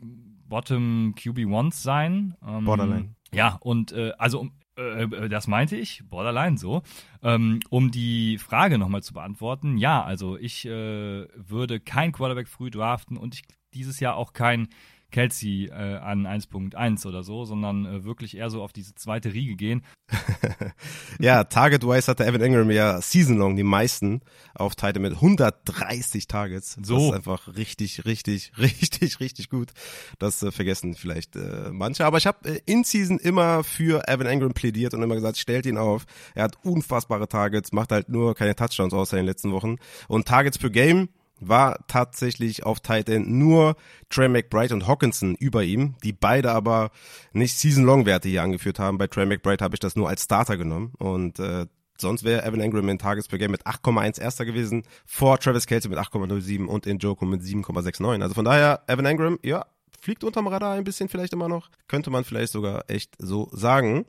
Bottom 0.47 1.13
QB1s 1.17 1.81
sein. 1.81 2.35
Ähm, 2.47 2.63
Borderline. 2.63 3.15
Ja, 3.33 3.57
und 3.59 3.91
äh, 3.91 4.13
also 4.17 4.47
äh, 4.77 5.03
äh, 5.03 5.29
das 5.29 5.47
meinte 5.47 5.75
ich, 5.75 6.03
Borderline 6.09 6.57
so. 6.57 6.83
Ähm, 7.21 7.59
um 7.69 7.91
die 7.91 8.37
Frage 8.37 8.77
nochmal 8.77 9.03
zu 9.03 9.13
beantworten, 9.13 9.77
ja, 9.77 10.01
also 10.01 10.37
ich 10.37 10.65
äh, 10.65 11.27
würde 11.35 11.81
kein 11.81 12.13
Quarterback 12.13 12.47
früh 12.47 12.71
draften 12.71 13.17
und 13.17 13.35
ich 13.35 13.43
dieses 13.73 13.99
Jahr 13.99 14.15
auch 14.15 14.31
kein 14.31 14.69
Kelsey 15.11 15.65
äh, 15.65 15.97
an 15.97 16.25
1.1 16.25 17.05
oder 17.07 17.23
so, 17.23 17.45
sondern 17.45 17.85
äh, 17.85 18.03
wirklich 18.03 18.37
eher 18.37 18.49
so 18.49 18.61
auf 18.63 18.73
diese 18.73 18.95
zweite 18.95 19.33
Riege 19.33 19.55
gehen. 19.55 19.83
ja, 21.19 21.43
Target-wise 21.43 22.07
hatte 22.09 22.25
Evan 22.25 22.41
Ingram 22.41 22.71
ja 22.71 23.01
season-long 23.01 23.55
die 23.55 23.63
meisten 23.63 24.21
auf 24.55 24.75
Titan 24.75 25.01
mit 25.01 25.13
130 25.13 26.27
Targets. 26.27 26.77
So. 26.81 26.95
Das 26.95 27.03
ist 27.03 27.13
einfach 27.13 27.55
richtig, 27.55 28.05
richtig, 28.05 28.51
richtig, 28.57 29.19
richtig 29.19 29.49
gut. 29.49 29.71
Das 30.19 30.41
äh, 30.43 30.51
vergessen 30.51 30.95
vielleicht 30.95 31.35
äh, 31.35 31.69
manche. 31.71 32.05
Aber 32.05 32.17
ich 32.17 32.27
habe 32.27 32.49
äh, 32.49 32.59
in 32.65 32.83
Season 32.83 33.19
immer 33.19 33.63
für 33.63 34.07
Evan 34.07 34.27
Ingram 34.27 34.53
plädiert 34.53 34.93
und 34.93 35.03
immer 35.03 35.15
gesagt, 35.15 35.37
stellt 35.37 35.65
ihn 35.65 35.77
auf. 35.77 36.05
Er 36.35 36.43
hat 36.43 36.57
unfassbare 36.63 37.27
Targets, 37.27 37.71
macht 37.71 37.91
halt 37.91 38.09
nur 38.09 38.35
keine 38.35 38.55
Touchdowns 38.55 38.93
außer 38.93 39.17
in 39.17 39.23
den 39.23 39.27
letzten 39.27 39.51
Wochen. 39.51 39.77
Und 40.07 40.27
Targets 40.27 40.57
per 40.57 40.69
Game 40.69 41.09
war 41.41 41.85
tatsächlich 41.87 42.65
auf 42.65 42.79
Tight 42.79 43.09
End 43.09 43.29
nur 43.29 43.75
Trey 44.09 44.29
McBride 44.29 44.73
und 44.73 44.87
Hawkinson 44.87 45.35
über 45.35 45.63
ihm, 45.63 45.95
die 46.03 46.13
beide 46.13 46.51
aber 46.51 46.91
nicht 47.33 47.57
Season-Long-Werte 47.57 48.29
hier 48.29 48.43
angeführt 48.43 48.79
haben. 48.79 48.97
Bei 48.97 49.07
Trey 49.07 49.25
McBride 49.25 49.63
habe 49.63 49.75
ich 49.75 49.79
das 49.79 49.95
nur 49.95 50.07
als 50.07 50.23
Starter 50.23 50.57
genommen 50.57 50.93
und 50.97 51.39
äh, 51.39 51.65
sonst 52.01 52.23
wäre 52.23 52.43
Evan 52.43 52.59
Engram 52.59 52.89
in 52.89 52.99
Tages 52.99 53.27
per 53.27 53.37
Game 53.37 53.51
mit 53.51 53.65
8,1 53.65 54.19
erster 54.19 54.45
gewesen, 54.45 54.83
vor 55.05 55.39
Travis 55.39 55.67
Kelce 55.67 55.87
mit 55.87 55.99
8,07 55.99 56.65
und 56.65 56.85
in 56.85 56.97
Joko 56.97 57.25
mit 57.25 57.41
7,69. 57.41 58.21
Also 58.21 58.33
von 58.33 58.45
daher, 58.45 58.83
Evan 58.87 59.05
Engram, 59.05 59.39
ja, 59.43 59.65
fliegt 60.01 60.23
unterm 60.23 60.47
Radar 60.47 60.73
ein 60.73 60.83
bisschen 60.83 61.09
vielleicht 61.09 61.33
immer 61.33 61.47
noch. 61.47 61.69
Könnte 61.87 62.09
man 62.09 62.23
vielleicht 62.23 62.51
sogar 62.51 62.89
echt 62.89 63.15
so 63.19 63.49
sagen. 63.51 64.05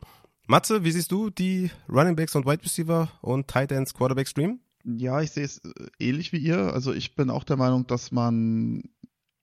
Matze, 0.46 0.84
wie 0.84 0.90
siehst 0.90 1.12
du 1.12 1.30
die 1.30 1.70
Running 1.88 2.16
Backs 2.16 2.34
und 2.34 2.46
Wide 2.46 2.64
Receiver 2.64 3.08
und 3.20 3.46
Tight 3.46 3.70
Ends 3.70 3.94
Quarterback 3.94 4.26
Stream? 4.26 4.60
Ja, 4.84 5.20
ich 5.20 5.30
sehe 5.30 5.44
es 5.44 5.58
äh, 5.58 5.70
ähnlich 5.98 6.32
wie 6.32 6.38
ihr. 6.38 6.72
Also 6.72 6.92
ich 6.92 7.14
bin 7.14 7.30
auch 7.30 7.44
der 7.44 7.56
Meinung, 7.56 7.86
dass 7.86 8.10
man 8.12 8.82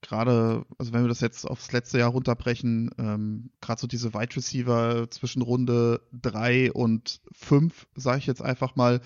gerade, 0.02 0.66
also 0.78 0.94
wenn 0.94 1.04
wir 1.04 1.10
das 1.10 1.22
jetzt 1.22 1.46
aufs 1.46 1.72
letzte 1.72 2.00
Jahr 2.00 2.12
runterbrechen, 2.12 2.92
ähm, 2.98 3.52
gerade 3.62 3.82
so 3.82 3.88
diese 3.88 4.14
Wide 4.14 4.36
Receiver 4.36 5.10
zwischen 5.10 5.42
Runde 5.42 6.02
drei 6.12 6.72
und 6.72 7.22
fünf, 7.34 7.88
sage 7.96 8.20
ich 8.20 8.26
jetzt 8.26 8.42
einfach 8.42 8.76
mal, 8.76 9.02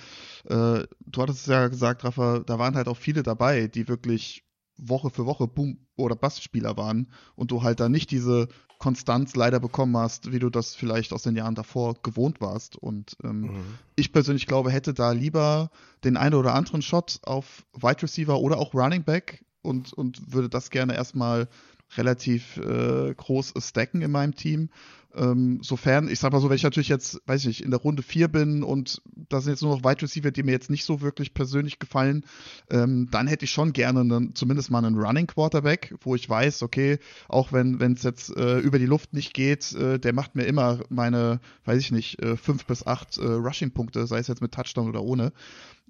äh, 0.46 0.84
du 1.06 1.22
hattest 1.22 1.42
es 1.42 1.46
ja 1.48 1.68
gesagt, 1.68 2.04
Rafa, 2.04 2.40
da 2.40 2.60
waren 2.60 2.76
halt 2.76 2.88
auch 2.88 2.98
viele 2.98 3.24
dabei, 3.24 3.68
die 3.68 3.88
wirklich 3.88 4.46
Woche 4.78 5.10
für 5.10 5.26
Woche 5.26 5.48
Boom 5.48 5.86
oder 5.96 6.16
Bastspieler 6.16 6.78
waren 6.78 7.12
und 7.36 7.52
du 7.52 7.64
halt 7.64 7.80
da 7.80 7.90
nicht 7.90 8.12
diese 8.12 8.48
Konstanz 8.84 9.34
leider 9.38 9.62
bekommen 9.62 9.96
hast, 9.96 10.34
wie 10.34 10.40
du 10.40 10.50
das 10.50 10.76
vielleicht 10.76 11.14
aus 11.14 11.24
den 11.24 11.38
Jahren 11.38 11.56
davor 11.56 11.96
gewohnt 12.04 12.42
warst. 12.42 12.76
Und 12.76 13.16
ähm, 13.24 13.44
mhm. 13.44 13.64
ich 13.96 14.12
persönlich 14.12 14.46
glaube, 14.46 14.72
hätte 14.72 14.94
da 14.94 15.14
lieber 15.14 15.72
den 16.04 16.18
einen 16.18 16.36
oder 16.36 16.54
anderen 16.54 16.82
Shot 16.82 17.20
auf 17.24 17.64
Wide 17.74 18.04
Receiver 18.04 18.38
oder 18.38 18.58
auch 18.58 18.74
Running 18.74 19.04
Back 19.04 19.46
und, 19.62 19.94
und 19.94 20.34
würde 20.34 20.50
das 20.50 20.70
gerne 20.70 20.96
erstmal 20.96 21.48
relativ 21.96 22.58
äh, 22.58 23.14
groß 23.16 23.54
stacken 23.60 24.02
in 24.02 24.12
meinem 24.12 24.36
Team. 24.36 24.70
Ähm, 25.16 25.60
sofern, 25.62 26.08
ich 26.08 26.20
sag 26.20 26.32
mal 26.32 26.42
so, 26.42 26.50
wenn 26.50 26.56
ich 26.56 26.64
natürlich 26.64 26.90
jetzt, 26.90 27.22
weiß 27.28 27.42
ich 27.42 27.48
nicht, 27.48 27.62
in 27.62 27.72
der 27.72 27.80
Runde 27.80 28.02
4 28.02 28.28
bin 28.28 28.64
und 28.64 29.02
da 29.30 29.42
sind 29.42 29.52
jetzt 29.52 29.62
nur 29.62 29.76
noch 29.76 29.84
Wide 29.84 30.02
Receiver, 30.02 30.32
die 30.32 30.44
mir 30.44 30.52
jetzt 30.52 30.70
nicht 30.70 30.86
so 30.86 31.02
wirklich 31.02 31.34
persönlich 31.34 31.80
gefallen, 31.80 32.26
ähm, 32.72 33.10
dann 33.12 33.28
hätte 33.28 33.46
ich 33.46 33.52
schon 33.52 33.74
gerne 33.74 34.00
einen, 34.00 34.36
zumindest 34.36 34.72
mal 34.72 34.84
einen 34.84 34.98
Running 34.98 35.28
Quarterback, 35.28 35.94
wo 36.02 36.16
ich 36.16 36.28
weiß, 36.28 36.64
okay, 36.64 36.98
auch 37.28 37.52
wenn 37.52 37.80
es 37.82 38.04
jetzt 38.04 38.36
äh, 38.36 38.60
über 38.60 38.80
die 38.80 38.86
Luft 38.86 39.14
nicht 39.14 39.34
geht, 39.34 39.74
äh, 39.74 40.00
der 40.00 40.14
macht 40.14 40.36
mir 40.36 40.44
immer 40.44 40.80
meine, 40.90 41.40
weiß 41.66 41.80
ich 41.80 41.92
nicht, 41.92 42.22
äh, 42.22 42.36
fünf 42.36 42.66
bis 42.66 42.86
acht 42.88 43.18
äh, 43.18 43.26
Rushing-Punkte, 43.26 44.08
sei 44.08 44.20
es 44.20 44.28
jetzt 44.28 44.42
mit 44.42 44.54
Touchdown 44.54 44.90
oder 44.90 45.04
ohne. 45.04 45.32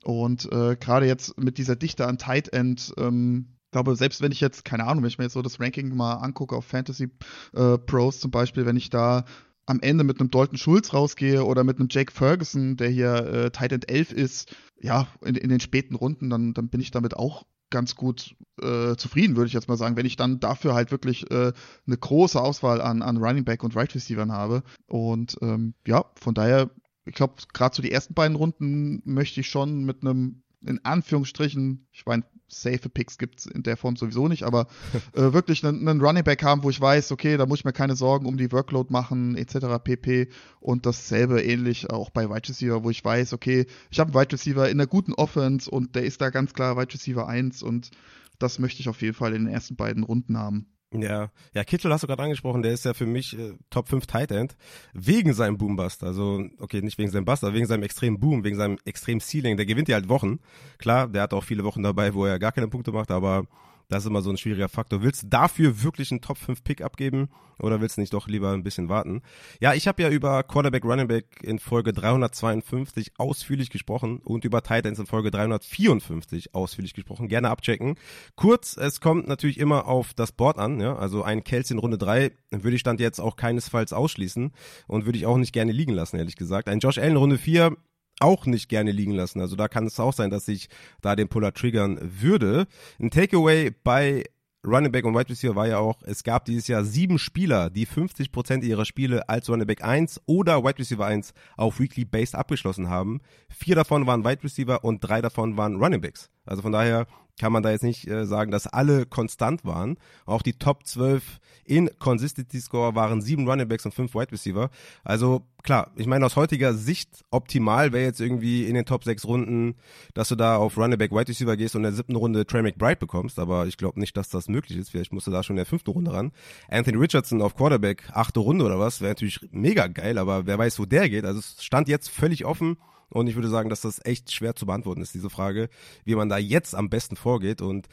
Und 0.03 0.51
äh, 0.51 0.75
gerade 0.75 1.05
jetzt 1.05 1.39
mit 1.39 1.57
dieser 1.57 1.77
Dichte 1.77 2.07
an 2.07 2.17
Tight 2.17 2.51
End, 2.51 2.93
ähm, 2.97 3.47
glaube, 3.73 3.95
selbst 3.97 4.21
wenn 4.21 4.31
ich 4.31 4.39
jetzt, 4.39 4.63
keine 4.63 4.85
Ahnung, 4.85 5.03
wenn 5.03 5.09
ich 5.09 5.17
mir 5.17 5.25
jetzt 5.25 5.33
so 5.33 5.41
das 5.41 5.59
Ranking 5.59 5.95
mal 5.95 6.13
angucke 6.13 6.55
auf 6.55 6.65
Fantasy 6.65 7.09
äh, 7.53 7.77
Pros 7.77 8.21
zum 8.21 8.31
Beispiel, 8.31 8.65
wenn 8.65 8.77
ich 8.77 8.89
da 8.89 9.25
am 9.65 9.79
Ende 9.81 10.03
mit 10.03 10.19
einem 10.19 10.31
Dalton 10.31 10.57
Schulz 10.57 10.93
rausgehe 10.93 11.43
oder 11.43 11.63
mit 11.63 11.79
einem 11.79 11.87
Jake 11.89 12.11
Ferguson, 12.11 12.77
der 12.77 12.89
hier 12.89 13.13
äh, 13.13 13.51
Tight 13.51 13.71
End 13.71 13.89
11 13.89 14.11
ist, 14.11 14.55
ja, 14.81 15.07
in, 15.23 15.35
in 15.35 15.49
den 15.49 15.59
späten 15.59 15.95
Runden, 15.95 16.29
dann, 16.29 16.53
dann 16.53 16.69
bin 16.69 16.81
ich 16.81 16.91
damit 16.91 17.15
auch 17.15 17.45
ganz 17.69 17.95
gut 17.95 18.35
äh, 18.61 18.95
zufrieden, 18.95 19.35
würde 19.35 19.47
ich 19.47 19.53
jetzt 19.53 19.67
mal 19.67 19.77
sagen, 19.77 19.95
wenn 19.95 20.05
ich 20.05 20.15
dann 20.15 20.39
dafür 20.39 20.75
halt 20.75 20.91
wirklich 20.91 21.29
äh, 21.31 21.53
eine 21.87 21.97
große 21.97 22.39
Auswahl 22.39 22.81
an, 22.81 23.01
an 23.01 23.17
Running 23.17 23.45
Back 23.45 23.63
und 23.63 23.75
Right 23.75 23.93
Receivern 23.95 24.31
habe. 24.31 24.63
Und 24.85 25.37
ähm, 25.41 25.73
ja, 25.87 26.05
von 26.15 26.35
daher, 26.35 26.69
ich 27.05 27.15
glaube, 27.15 27.35
gerade 27.53 27.75
so 27.75 27.81
die 27.81 27.91
ersten 27.91 28.13
beiden 28.13 28.35
Runden 28.35 29.01
möchte 29.05 29.39
ich 29.39 29.49
schon 29.49 29.85
mit 29.85 30.01
einem 30.01 30.43
in 30.65 30.83
Anführungsstrichen, 30.83 31.87
ich 31.91 32.05
meine, 32.05 32.23
safe 32.53 32.89
Picks 32.89 33.17
gibt 33.17 33.39
es 33.39 33.45
in 33.45 33.63
der 33.63 33.77
Form 33.77 33.95
sowieso 33.95 34.27
nicht, 34.27 34.43
aber 34.43 34.67
äh, 35.13 35.33
wirklich 35.33 35.65
einen, 35.65 35.87
einen 35.87 36.01
Running 36.01 36.23
Back 36.23 36.43
haben, 36.43 36.63
wo 36.63 36.69
ich 36.69 36.79
weiß, 36.79 37.11
okay, 37.11 37.37
da 37.37 37.45
muss 37.45 37.59
ich 37.59 37.65
mir 37.65 37.73
keine 37.73 37.95
Sorgen 37.95 38.25
um 38.25 38.37
die 38.37 38.51
Workload 38.51 38.91
machen, 38.91 39.35
etc. 39.35 39.83
pp. 39.83 40.29
Und 40.59 40.85
dasselbe 40.85 41.41
ähnlich 41.41 41.89
auch 41.89 42.09
bei 42.09 42.29
Wide 42.29 42.49
Receiver, 42.49 42.83
wo 42.83 42.89
ich 42.89 43.03
weiß, 43.03 43.33
okay, 43.33 43.65
ich 43.91 43.99
habe 43.99 44.11
einen 44.11 44.21
Wide 44.21 44.33
Receiver 44.33 44.69
in 44.69 44.79
einer 44.79 44.87
guten 44.87 45.13
Offense 45.13 45.69
und 45.69 45.95
der 45.95 46.03
ist 46.03 46.21
da 46.21 46.29
ganz 46.29 46.53
klar 46.53 46.77
Wide 46.77 46.93
Receiver 46.93 47.27
1 47.27 47.63
und 47.63 47.91
das 48.39 48.59
möchte 48.59 48.81
ich 48.81 48.89
auf 48.89 49.01
jeden 49.01 49.13
Fall 49.13 49.33
in 49.33 49.45
den 49.45 49.53
ersten 49.53 49.75
beiden 49.75 50.03
Runden 50.03 50.37
haben. 50.37 50.67
Ja, 50.93 51.31
ja, 51.55 51.63
Kittel 51.63 51.91
hast 51.91 52.03
du 52.03 52.07
gerade 52.07 52.21
angesprochen, 52.21 52.61
der 52.61 52.71
ist 52.71 52.85
ja 52.85 52.93
für 52.93 53.07
mich 53.07 53.37
äh, 53.37 53.53
Top 53.71 53.87
5 53.87 54.05
Tight 54.05 54.31
End 54.31 54.55
wegen 54.93 55.33
seinem 55.33 55.57
Boombust. 55.57 56.03
Also, 56.03 56.45
okay, 56.59 56.81
nicht 56.81 56.99
wegen 56.99 57.09
seinem 57.09 57.25
Bust, 57.25 57.43
aber 57.43 57.53
wegen 57.55 57.65
seinem 57.65 57.83
extremen 57.83 58.19
Boom, 58.19 58.43
wegen 58.43 58.55
seinem 58.55 58.77
extremen 58.85 59.19
Ceiling. 59.19 59.57
Der 59.57 59.65
gewinnt 59.65 59.87
ja 59.87 59.95
halt 59.95 60.07
Wochen. 60.07 60.39
Klar, 60.77 61.07
der 61.07 61.23
hat 61.23 61.33
auch 61.33 61.43
viele 61.43 61.63
Wochen 61.63 61.81
dabei, 61.81 62.13
wo 62.13 62.25
er 62.25 62.37
gar 62.37 62.51
keine 62.51 62.67
Punkte 62.67 62.91
macht, 62.91 63.09
aber 63.09 63.47
das 63.93 64.03
ist 64.03 64.09
immer 64.09 64.21
so 64.21 64.31
ein 64.31 64.37
schwieriger 64.37 64.69
Faktor. 64.69 65.03
Willst 65.03 65.23
du 65.23 65.27
dafür 65.27 65.83
wirklich 65.83 66.09
einen 66.11 66.21
Top 66.21 66.37
5 66.37 66.63
Pick 66.63 66.81
abgeben 66.81 67.29
oder 67.59 67.79
willst 67.79 67.97
du 67.97 68.01
nicht 68.01 68.13
doch 68.13 68.27
lieber 68.27 68.51
ein 68.51 68.63
bisschen 68.63 68.89
warten? 68.89 69.21
Ja, 69.59 69.75
ich 69.75 69.87
habe 69.87 70.01
ja 70.01 70.09
über 70.09 70.41
Quarterback 70.41 70.83
Running 70.83 71.07
Back 71.07 71.25
in 71.43 71.59
Folge 71.59 71.93
352 71.93 73.11
ausführlich 73.19 73.69
gesprochen 73.69 74.19
und 74.23 74.45
über 74.45 74.63
Titans 74.63 74.97
in 74.97 75.05
Folge 75.05 75.29
354 75.29 76.55
ausführlich 76.55 76.95
gesprochen. 76.95 77.27
Gerne 77.27 77.51
abchecken. 77.51 77.95
Kurz, 78.35 78.77
es 78.77 78.99
kommt 78.99 79.27
natürlich 79.27 79.59
immer 79.59 79.87
auf 79.87 80.15
das 80.15 80.31
Board 80.31 80.57
an, 80.57 80.79
ja, 80.79 80.95
also 80.95 81.21
ein 81.21 81.43
Kelsey 81.43 81.75
in 81.75 81.79
Runde 81.79 81.99
3 81.99 82.31
würde 82.49 82.75
ich 82.75 82.81
Stand 82.81 82.99
jetzt 82.99 83.19
auch 83.19 83.35
keinesfalls 83.35 83.93
ausschließen 83.93 84.51
und 84.87 85.05
würde 85.05 85.19
ich 85.19 85.27
auch 85.27 85.37
nicht 85.37 85.53
gerne 85.53 85.71
liegen 85.71 85.93
lassen, 85.93 86.17
ehrlich 86.17 86.35
gesagt. 86.35 86.67
Ein 86.67 86.79
Josh 86.79 86.97
Allen 86.97 87.17
Runde 87.17 87.37
4 87.37 87.77
auch 88.19 88.45
nicht 88.45 88.69
gerne 88.69 88.91
liegen 88.91 89.13
lassen. 89.13 89.41
Also 89.41 89.55
da 89.55 89.67
kann 89.67 89.85
es 89.85 89.99
auch 89.99 90.13
sein, 90.13 90.29
dass 90.29 90.47
ich 90.47 90.69
da 91.01 91.15
den 91.15 91.27
Puller 91.27 91.53
triggern 91.53 91.99
würde. 92.01 92.67
Ein 92.99 93.11
Takeaway 93.11 93.71
bei 93.83 94.23
Running 94.65 94.93
Back 94.93 95.03
und 95.03 95.13
Wide 95.13 95.29
Receiver 95.29 95.55
war 95.55 95.67
ja 95.67 95.79
auch, 95.79 96.01
es 96.03 96.23
gab 96.23 96.45
dieses 96.45 96.69
Jahr 96.69 96.85
sieben 96.85 97.19
Spieler, 97.19 97.69
die 97.69 97.85
50% 97.85 98.63
ihrer 98.63 98.85
Spiele 98.85 99.27
als 99.27 99.49
Running 99.49 99.67
Back 99.67 99.83
1 99.83 100.21
oder 100.25 100.63
Wide 100.63 100.79
Receiver 100.79 101.05
1 101.05 101.33
auf 101.57 101.81
Weekly 101.81 102.05
Based 102.05 102.33
abgeschlossen 102.33 102.89
haben. 102.89 103.19
Vier 103.49 103.75
davon 103.75 104.07
waren 104.07 104.23
Wide 104.23 104.41
Receiver 104.41 104.85
und 104.85 105.01
drei 105.01 105.21
davon 105.21 105.57
waren 105.57 105.75
Running 105.75 105.99
Backs. 105.99 106.29
Also 106.45 106.61
von 106.61 106.71
daher 106.71 107.07
kann 107.39 107.51
man 107.51 107.63
da 107.63 107.71
jetzt 107.71 107.83
nicht 107.83 108.07
äh, 108.07 108.25
sagen, 108.25 108.51
dass 108.51 108.67
alle 108.67 109.05
konstant 109.05 109.65
waren. 109.65 109.97
Auch 110.25 110.41
die 110.41 110.53
Top 110.53 110.85
12 110.85 111.39
in 111.65 111.89
Consistency 111.97 112.61
Score 112.61 112.93
waren 112.95 113.21
sieben 113.21 113.47
Running 113.47 113.67
Backs 113.67 113.85
und 113.85 113.93
fünf 113.93 114.13
Wide 114.13 114.31
Receiver. 114.31 114.69
Also 115.03 115.41
klar, 115.63 115.91
ich 115.95 116.07
meine 116.07 116.25
aus 116.25 116.35
heutiger 116.35 116.73
Sicht 116.73 117.23
optimal 117.31 117.91
wäre 117.91 118.03
jetzt 118.03 118.19
irgendwie 118.19 118.65
in 118.65 118.75
den 118.75 118.85
Top 118.85 119.03
6 119.03 119.25
Runden, 119.25 119.75
dass 120.13 120.29
du 120.29 120.35
da 120.35 120.57
auf 120.57 120.77
Running 120.77 120.97
Back 120.97 121.11
Wide 121.11 121.29
Receiver 121.29 121.57
gehst 121.57 121.75
und 121.75 121.81
in 121.81 121.83
der 121.83 121.93
siebten 121.93 122.15
Runde 122.15 122.45
Trey 122.45 122.61
McBride 122.61 122.97
bekommst, 122.97 123.39
aber 123.39 123.65
ich 123.65 123.77
glaube 123.77 123.99
nicht, 123.99 124.15
dass 124.15 124.29
das 124.29 124.47
möglich 124.47 124.77
ist. 124.77 124.91
Vielleicht 124.91 125.13
musst 125.13 125.27
du 125.27 125.31
da 125.31 125.41
schon 125.41 125.55
in 125.55 125.57
der 125.57 125.65
fünften 125.65 125.91
Runde 125.91 126.13
ran. 126.13 126.31
Anthony 126.69 126.97
Richardson 126.97 127.41
auf 127.41 127.55
Quarterback, 127.55 128.03
achte 128.11 128.41
Runde 128.41 128.65
oder 128.65 128.77
was, 128.77 129.01
wäre 129.01 129.11
natürlich 129.11 129.39
mega 129.51 129.87
geil, 129.87 130.17
aber 130.17 130.45
wer 130.45 130.57
weiß, 130.59 130.79
wo 130.79 130.85
der 130.85 131.09
geht. 131.09 131.25
Also 131.25 131.39
es 131.39 131.63
stand 131.63 131.87
jetzt 131.87 132.09
völlig 132.09 132.45
offen. 132.45 132.77
Und 133.13 133.27
ich 133.27 133.35
würde 133.35 133.49
sagen, 133.49 133.69
dass 133.69 133.81
das 133.81 134.03
echt 134.03 134.31
schwer 134.31 134.55
zu 134.55 134.65
beantworten 134.65 135.01
ist, 135.01 135.13
diese 135.13 135.29
Frage, 135.29 135.69
wie 136.03 136.15
man 136.15 136.29
da 136.29 136.37
jetzt 136.37 136.75
am 136.75 136.89
besten 136.89 137.15
vorgeht. 137.15 137.61
Und 137.61 137.87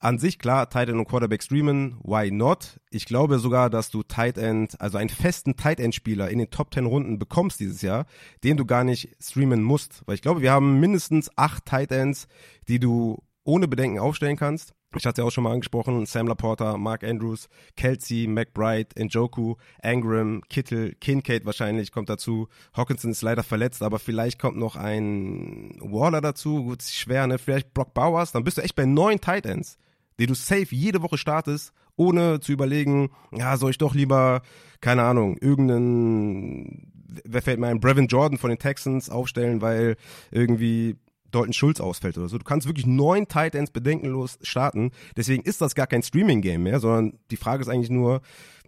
an 0.00 0.18
sich, 0.18 0.38
klar, 0.38 0.70
Tight 0.70 0.88
End 0.88 0.98
und 0.98 1.08
Quarterback 1.08 1.42
streamen, 1.42 1.98
why 2.04 2.30
not? 2.30 2.78
Ich 2.90 3.04
glaube 3.04 3.40
sogar, 3.40 3.68
dass 3.68 3.90
du 3.90 4.04
Tight 4.04 4.38
End, 4.38 4.80
also 4.80 4.96
einen 4.96 5.08
festen 5.08 5.56
Tight 5.56 5.80
End 5.80 5.94
Spieler 5.94 6.30
in 6.30 6.38
den 6.38 6.50
Top 6.50 6.72
10 6.72 6.86
Runden 6.86 7.18
bekommst 7.18 7.58
dieses 7.58 7.82
Jahr, 7.82 8.06
den 8.44 8.56
du 8.56 8.64
gar 8.64 8.84
nicht 8.84 9.16
streamen 9.20 9.62
musst. 9.62 10.02
Weil 10.06 10.14
ich 10.14 10.22
glaube, 10.22 10.40
wir 10.40 10.52
haben 10.52 10.78
mindestens 10.78 11.30
acht 11.36 11.64
Tight 11.64 11.90
Ends, 11.90 12.28
die 12.68 12.78
du 12.78 13.24
ohne 13.42 13.66
Bedenken 13.66 13.98
aufstellen 13.98 14.36
kannst. 14.36 14.74
Ich 14.96 15.04
hatte 15.04 15.20
ja 15.20 15.26
auch 15.26 15.30
schon 15.30 15.44
mal 15.44 15.52
angesprochen, 15.52 16.06
Sam 16.06 16.28
Laporta, 16.28 16.78
Mark 16.78 17.04
Andrews, 17.04 17.48
Kelsey, 17.76 18.26
McBride, 18.26 18.88
Njoku, 18.98 19.56
Angram, 19.82 20.40
Kittel, 20.48 20.94
Kincaid 20.98 21.44
wahrscheinlich 21.44 21.92
kommt 21.92 22.08
dazu. 22.08 22.48
Hawkinson 22.72 23.10
ist 23.10 23.20
leider 23.20 23.42
verletzt, 23.42 23.82
aber 23.82 23.98
vielleicht 23.98 24.38
kommt 24.38 24.56
noch 24.56 24.76
ein 24.76 25.76
Waller 25.80 26.22
dazu. 26.22 26.64
Gut, 26.64 26.80
ist 26.80 26.96
schwer, 26.96 27.26
ne? 27.26 27.38
Vielleicht 27.38 27.74
Brock 27.74 27.92
Bowers. 27.92 28.32
Dann 28.32 28.44
bist 28.44 28.56
du 28.56 28.62
echt 28.62 28.76
bei 28.76 28.86
neun 28.86 29.20
Tight 29.20 29.44
Ends, 29.44 29.76
die 30.18 30.26
du 30.26 30.34
safe 30.34 30.74
jede 30.74 31.02
Woche 31.02 31.18
startest, 31.18 31.72
ohne 31.96 32.40
zu 32.40 32.52
überlegen, 32.52 33.10
ja, 33.30 33.58
soll 33.58 33.72
ich 33.72 33.78
doch 33.78 33.94
lieber, 33.94 34.40
keine 34.80 35.02
Ahnung, 35.02 35.36
irgendeinen, 35.36 36.92
wer 37.24 37.42
fällt 37.42 37.60
mir 37.60 37.66
ein, 37.66 37.80
Brevin 37.80 38.06
Jordan 38.06 38.38
von 38.38 38.48
den 38.48 38.58
Texans 38.58 39.10
aufstellen, 39.10 39.60
weil 39.60 39.96
irgendwie 40.30 40.96
Dalton 41.30 41.52
Schulz 41.52 41.80
ausfällt 41.80 42.18
oder 42.18 42.28
so. 42.28 42.38
Du 42.38 42.44
kannst 42.44 42.66
wirklich 42.66 42.86
neun 42.86 43.28
Tight 43.28 43.54
Ends 43.54 43.70
bedenkenlos 43.70 44.38
starten. 44.42 44.90
Deswegen 45.16 45.42
ist 45.42 45.60
das 45.60 45.74
gar 45.74 45.86
kein 45.86 46.02
Streaming-Game 46.02 46.62
mehr, 46.62 46.80
sondern 46.80 47.18
die 47.30 47.36
Frage 47.36 47.62
ist 47.62 47.68
eigentlich 47.68 47.90
nur, 47.90 48.22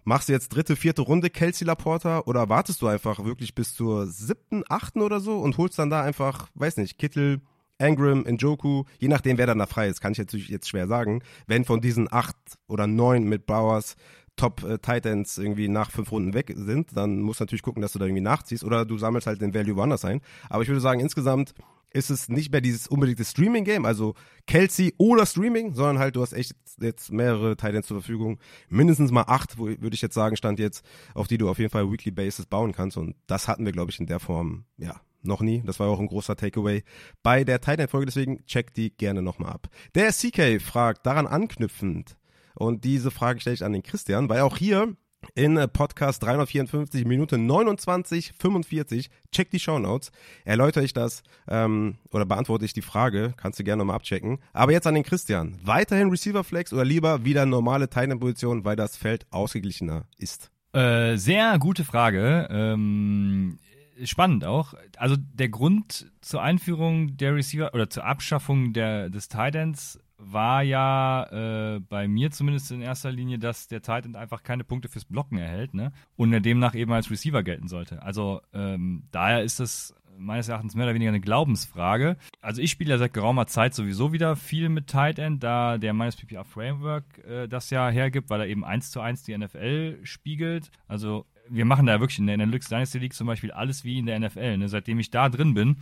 machst 0.05 0.29
du 0.29 0.33
jetzt 0.33 0.51
dritte, 0.51 0.77
vierte 0.77 1.03
Runde 1.03 1.31
Kelsey 1.31 1.67
Laporta 1.67 2.21
oder 2.27 2.49
wartest 2.49 2.83
du 2.83 2.87
einfach 2.87 3.25
wirklich 3.25 3.55
bis 3.55 3.75
zur 3.75 4.07
siebten, 4.07 4.63
achten 4.69 5.03
oder 5.03 5.21
so 5.21 5.39
und 5.39 5.59
holst 5.59 5.79
dann 5.79 5.91
da 5.91 6.03
einfach, 6.03 6.49
weiß 6.55 6.77
nicht, 6.79 6.99
Kittel, 6.99 7.41
Angram, 7.79 8.25
Njoku, 8.29 8.85
je 8.99 9.09
nachdem, 9.09 9.39
wer 9.39 9.47
dann 9.47 9.59
da 9.59 9.67
frei 9.67 9.89
ist, 9.89 10.01
kann 10.01 10.13
ich 10.13 10.19
natürlich 10.19 10.49
jetzt 10.49 10.69
schwer 10.69 10.87
sagen. 10.87 11.23
Wenn 11.47 11.65
von 11.65 11.81
diesen 11.81 12.13
acht 12.13 12.37
oder 12.69 12.87
neun 12.87 13.25
mit 13.25 13.47
Bowers 13.47 13.97
Top 14.37 14.63
äh, 14.65 14.79
Titans 14.79 15.39
irgendwie 15.39 15.69
nach 15.69 15.91
fünf 15.91 16.13
Runden 16.13 16.35
weg 16.35 16.53
sind, 16.55 16.97
dann 16.97 17.21
musst 17.21 17.41
du 17.41 17.45
natürlich 17.45 17.63
gucken, 17.63 17.83
dass 17.83 17.93
du 17.93 17.99
da 17.99 18.07
irgendwie 18.07 18.23
nachziehst 18.23 18.65
oder 18.65 18.85
du 18.85 18.97
sammelst 18.97 19.27
halt 19.27 19.41
den 19.41 19.55
Value 19.55 19.77
woanders 19.77 20.05
ein. 20.05 20.21
Aber 20.49 20.63
ich 20.63 20.69
würde 20.69 20.81
sagen, 20.81 21.01
insgesamt 21.01 21.55
ist 21.93 22.11
es 22.11 22.29
nicht 22.29 22.53
mehr 22.53 22.61
dieses 22.61 22.87
unbedingte 22.87 23.25
Streaming-Game, 23.25 23.85
also 23.85 24.15
Kelsey 24.47 24.95
oder 24.99 25.27
Streaming, 25.27 25.75
sondern 25.75 25.99
halt 25.99 26.17
du 26.17 26.23
hast 26.23 26.33
echt 26.33 26.55
jetzt 26.81 27.13
mehrere 27.13 27.57
Titans 27.57 27.87
zur 27.87 28.01
Verfügung. 28.01 28.39
Mindestens 28.69 29.11
mal 29.11 29.25
acht, 29.27 29.59
würde 29.59 29.95
ich 29.95 30.03
jetzt 30.03 30.15
sagen, 30.15 30.37
stand 30.37 30.59
jetzt, 30.59 30.85
auf 31.15 31.27
die 31.27 31.39
du 31.39 31.49
auf 31.49 31.59
jeden 31.59 31.71
Fall 31.71 31.91
Weekly 31.91 32.11
Basis 32.11 32.47
bauen 32.47 32.73
kannst. 32.73 32.97
Und 32.97 33.17
das 33.27 33.49
hatten 33.49 33.65
wir, 33.65 33.73
glaube 33.73 33.91
ich, 33.91 34.01
in 34.01 34.07
der 34.07 34.21
Form, 34.21 34.65
ja, 34.77 35.01
noch 35.23 35.41
nie. 35.41 35.63
Das 35.67 35.81
war 35.81 35.89
auch 35.89 36.01
ein 36.01 36.07
großer 36.07 36.37
Takeaway 36.37 36.83
bei 37.23 37.45
der 37.45 37.61
Titan-Folge, 37.61 38.07
deswegen 38.07 38.45
check 38.47 38.73
die 38.75 38.91
gerne 38.91 39.23
nochmal 39.23 39.53
ab. 39.53 39.69
Der 39.95 40.13
CK 40.13 40.61
fragt, 40.61 41.05
daran 41.07 41.27
anknüpfend, 41.27 42.17
und 42.55 42.85
diese 42.85 43.11
Frage 43.11 43.41
stelle 43.41 43.55
ich 43.55 43.65
an 43.65 43.73
den 43.73 43.83
Christian, 43.83 44.29
weil 44.29 44.41
auch 44.41 44.57
hier 44.59 44.95
in 45.35 45.57
äh, 45.57 45.69
Podcast 45.69 46.23
354 46.23 47.05
Minute 47.05 47.39
29 47.39 48.33
45. 48.39 49.11
Check 49.33 49.51
die 49.51 49.59
Show 49.59 49.79
Notes. 49.79 50.13
Erläutere 50.45 50.85
ich 50.85 50.93
das 50.93 51.23
ähm, 51.49 51.97
oder 52.11 52.25
beantworte 52.25 52.65
ich 52.65 52.73
die 52.73 52.83
Frage. 52.83 53.35
Kannst 53.37 53.59
du 53.59 53.65
gerne 53.65 53.81
nochmal 53.81 53.97
abchecken. 53.97 54.39
Aber 54.53 54.73
jetzt 54.73 54.87
an 54.87 54.95
den 54.95 55.05
Christian. 55.05 55.59
Weiterhin 55.63 56.11
Receiver 56.11 56.45
Flex 56.45 56.73
oder 56.73 56.85
lieber 56.85 57.25
wieder 57.25 57.47
normale 57.47 57.89
Titan-Position, 57.89 58.65
weil 58.65 58.77
das 58.77 58.97
Feld 58.97 59.27
ausgeglichener 59.31 60.05
ist? 60.17 60.51
Äh, 60.73 61.17
sehr 61.17 61.59
gute 61.59 61.85
Frage. 61.85 62.49
Ähm, 62.51 63.59
spannend 64.05 64.45
auch. 64.45 64.75
Also 64.97 65.17
der 65.19 65.49
Grund 65.49 66.11
zur 66.21 66.43
Einführung 66.43 67.17
der 67.17 67.35
Receiver 67.35 67.75
oder 67.75 67.91
zur 67.91 68.05
Abschaffung 68.05 68.73
der, 68.73 69.11
des 69.11 69.29
Titans 69.29 69.99
war 70.21 70.63
ja 70.63 71.77
äh, 71.77 71.81
bei 71.81 72.07
mir 72.07 72.31
zumindest 72.31 72.71
in 72.71 72.83
erster 72.83 73.11
Linie, 73.11 73.39
dass 73.39 73.69
der 73.69 73.83
Tight 73.83 74.05
End 74.05 74.17
einfach 74.17 74.43
keine 74.43 74.65
Punkte 74.65 74.89
fürs 74.89 75.05
Blocken 75.05 75.39
erhält, 75.39 75.75
ne? 75.75 75.93
Und 76.17 76.31
demnach 76.43 76.75
eben 76.75 76.93
als 76.93 77.11
Receiver 77.11 77.43
gelten 77.43 77.69
sollte. 77.69 78.03
Also 78.03 78.41
ähm, 78.53 79.05
daher 79.11 79.43
ist 79.43 79.61
das 79.61 79.95
meines 80.21 80.49
Erachtens 80.49 80.75
mehr 80.75 80.85
oder 80.85 80.95
weniger 80.95 81.11
eine 81.11 81.21
Glaubensfrage. 81.21 82.17
Also 82.41 82.61
ich 82.61 82.71
spiele 82.71 82.91
ja 82.91 82.99
seit 82.99 83.15
geraumer 83.15 83.47
Zeit 83.47 83.75
sowieso 83.75 84.13
wieder 84.13 84.37
viel 84.37 84.69
mit 84.69 84.87
Tight 84.87 85.19
End, 85.19 85.43
da 85.43 85.79
der 85.79 85.95
meines 85.95 86.17
PPR 86.17 86.45
Framework 86.45 87.05
äh, 87.25 87.49
das 87.49 87.71
ja 87.71 87.89
hergibt, 87.89 88.31
weil 88.31 88.41
er 88.41 88.47
eben 88.47 88.65
eins 88.65 88.91
zu 88.91 89.01
eins 89.01 89.23
die 89.23 89.37
NFL 89.37 89.99
spiegelt. 90.03 90.71
Also 90.87 91.27
wir 91.49 91.65
machen 91.65 91.87
da 91.87 91.99
wirklich 92.01 92.19
in 92.19 92.27
der, 92.27 92.35
in 92.35 92.41
der 92.41 92.49
Lux 92.49 92.69
Dynasty 92.69 92.99
League 92.99 93.15
zum 93.15 93.27
Beispiel 93.27 93.51
alles 93.51 93.85
wie 93.85 93.99
in 93.99 94.07
der 94.07 94.21
NFL. 94.21 94.59
Ne? 94.59 94.69
Seitdem 94.69 95.01
ich 95.01 95.11
da 95.11 95.29
drin 95.29 95.55
bin, 95.55 95.79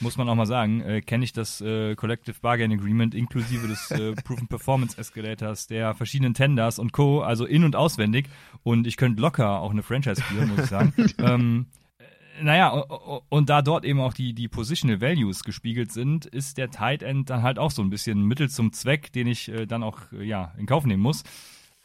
muss 0.00 0.16
man 0.16 0.28
auch 0.28 0.34
mal 0.34 0.46
sagen, 0.46 0.80
äh, 0.80 1.00
kenne 1.00 1.24
ich 1.24 1.32
das 1.32 1.60
äh, 1.60 1.94
Collective 1.94 2.36
Bargain 2.40 2.72
Agreement 2.72 3.14
inklusive 3.14 3.66
des 3.66 3.90
äh, 3.90 4.12
Proven 4.24 4.48
Performance 4.48 4.98
Escalators, 4.98 5.66
der 5.66 5.94
verschiedenen 5.94 6.34
Tenders 6.34 6.78
und 6.78 6.92
Co. 6.92 7.22
Also 7.22 7.46
in- 7.46 7.64
und 7.64 7.76
auswendig. 7.76 8.28
Und 8.62 8.86
ich 8.86 8.96
könnte 8.96 9.20
locker 9.20 9.60
auch 9.60 9.70
eine 9.70 9.82
Franchise 9.82 10.20
spielen, 10.22 10.48
muss 10.48 10.64
ich 10.64 10.66
sagen. 10.66 10.92
ähm, 11.18 11.66
äh, 11.98 12.44
naja, 12.44 12.70
und 12.70 13.48
da 13.48 13.62
dort 13.62 13.84
eben 13.84 14.00
auch 14.00 14.12
die, 14.12 14.34
die 14.34 14.48
Positional 14.48 15.00
Values 15.00 15.44
gespiegelt 15.44 15.92
sind, 15.92 16.26
ist 16.26 16.58
der 16.58 16.70
Tight 16.70 17.02
End 17.02 17.30
dann 17.30 17.42
halt 17.42 17.58
auch 17.58 17.70
so 17.70 17.82
ein 17.82 17.90
bisschen 17.90 18.22
Mittel 18.22 18.50
zum 18.50 18.72
Zweck, 18.72 19.12
den 19.12 19.26
ich 19.26 19.48
äh, 19.48 19.66
dann 19.66 19.82
auch 19.82 20.00
äh, 20.12 20.24
ja, 20.24 20.52
in 20.58 20.66
Kauf 20.66 20.84
nehmen 20.84 21.02
muss. 21.02 21.24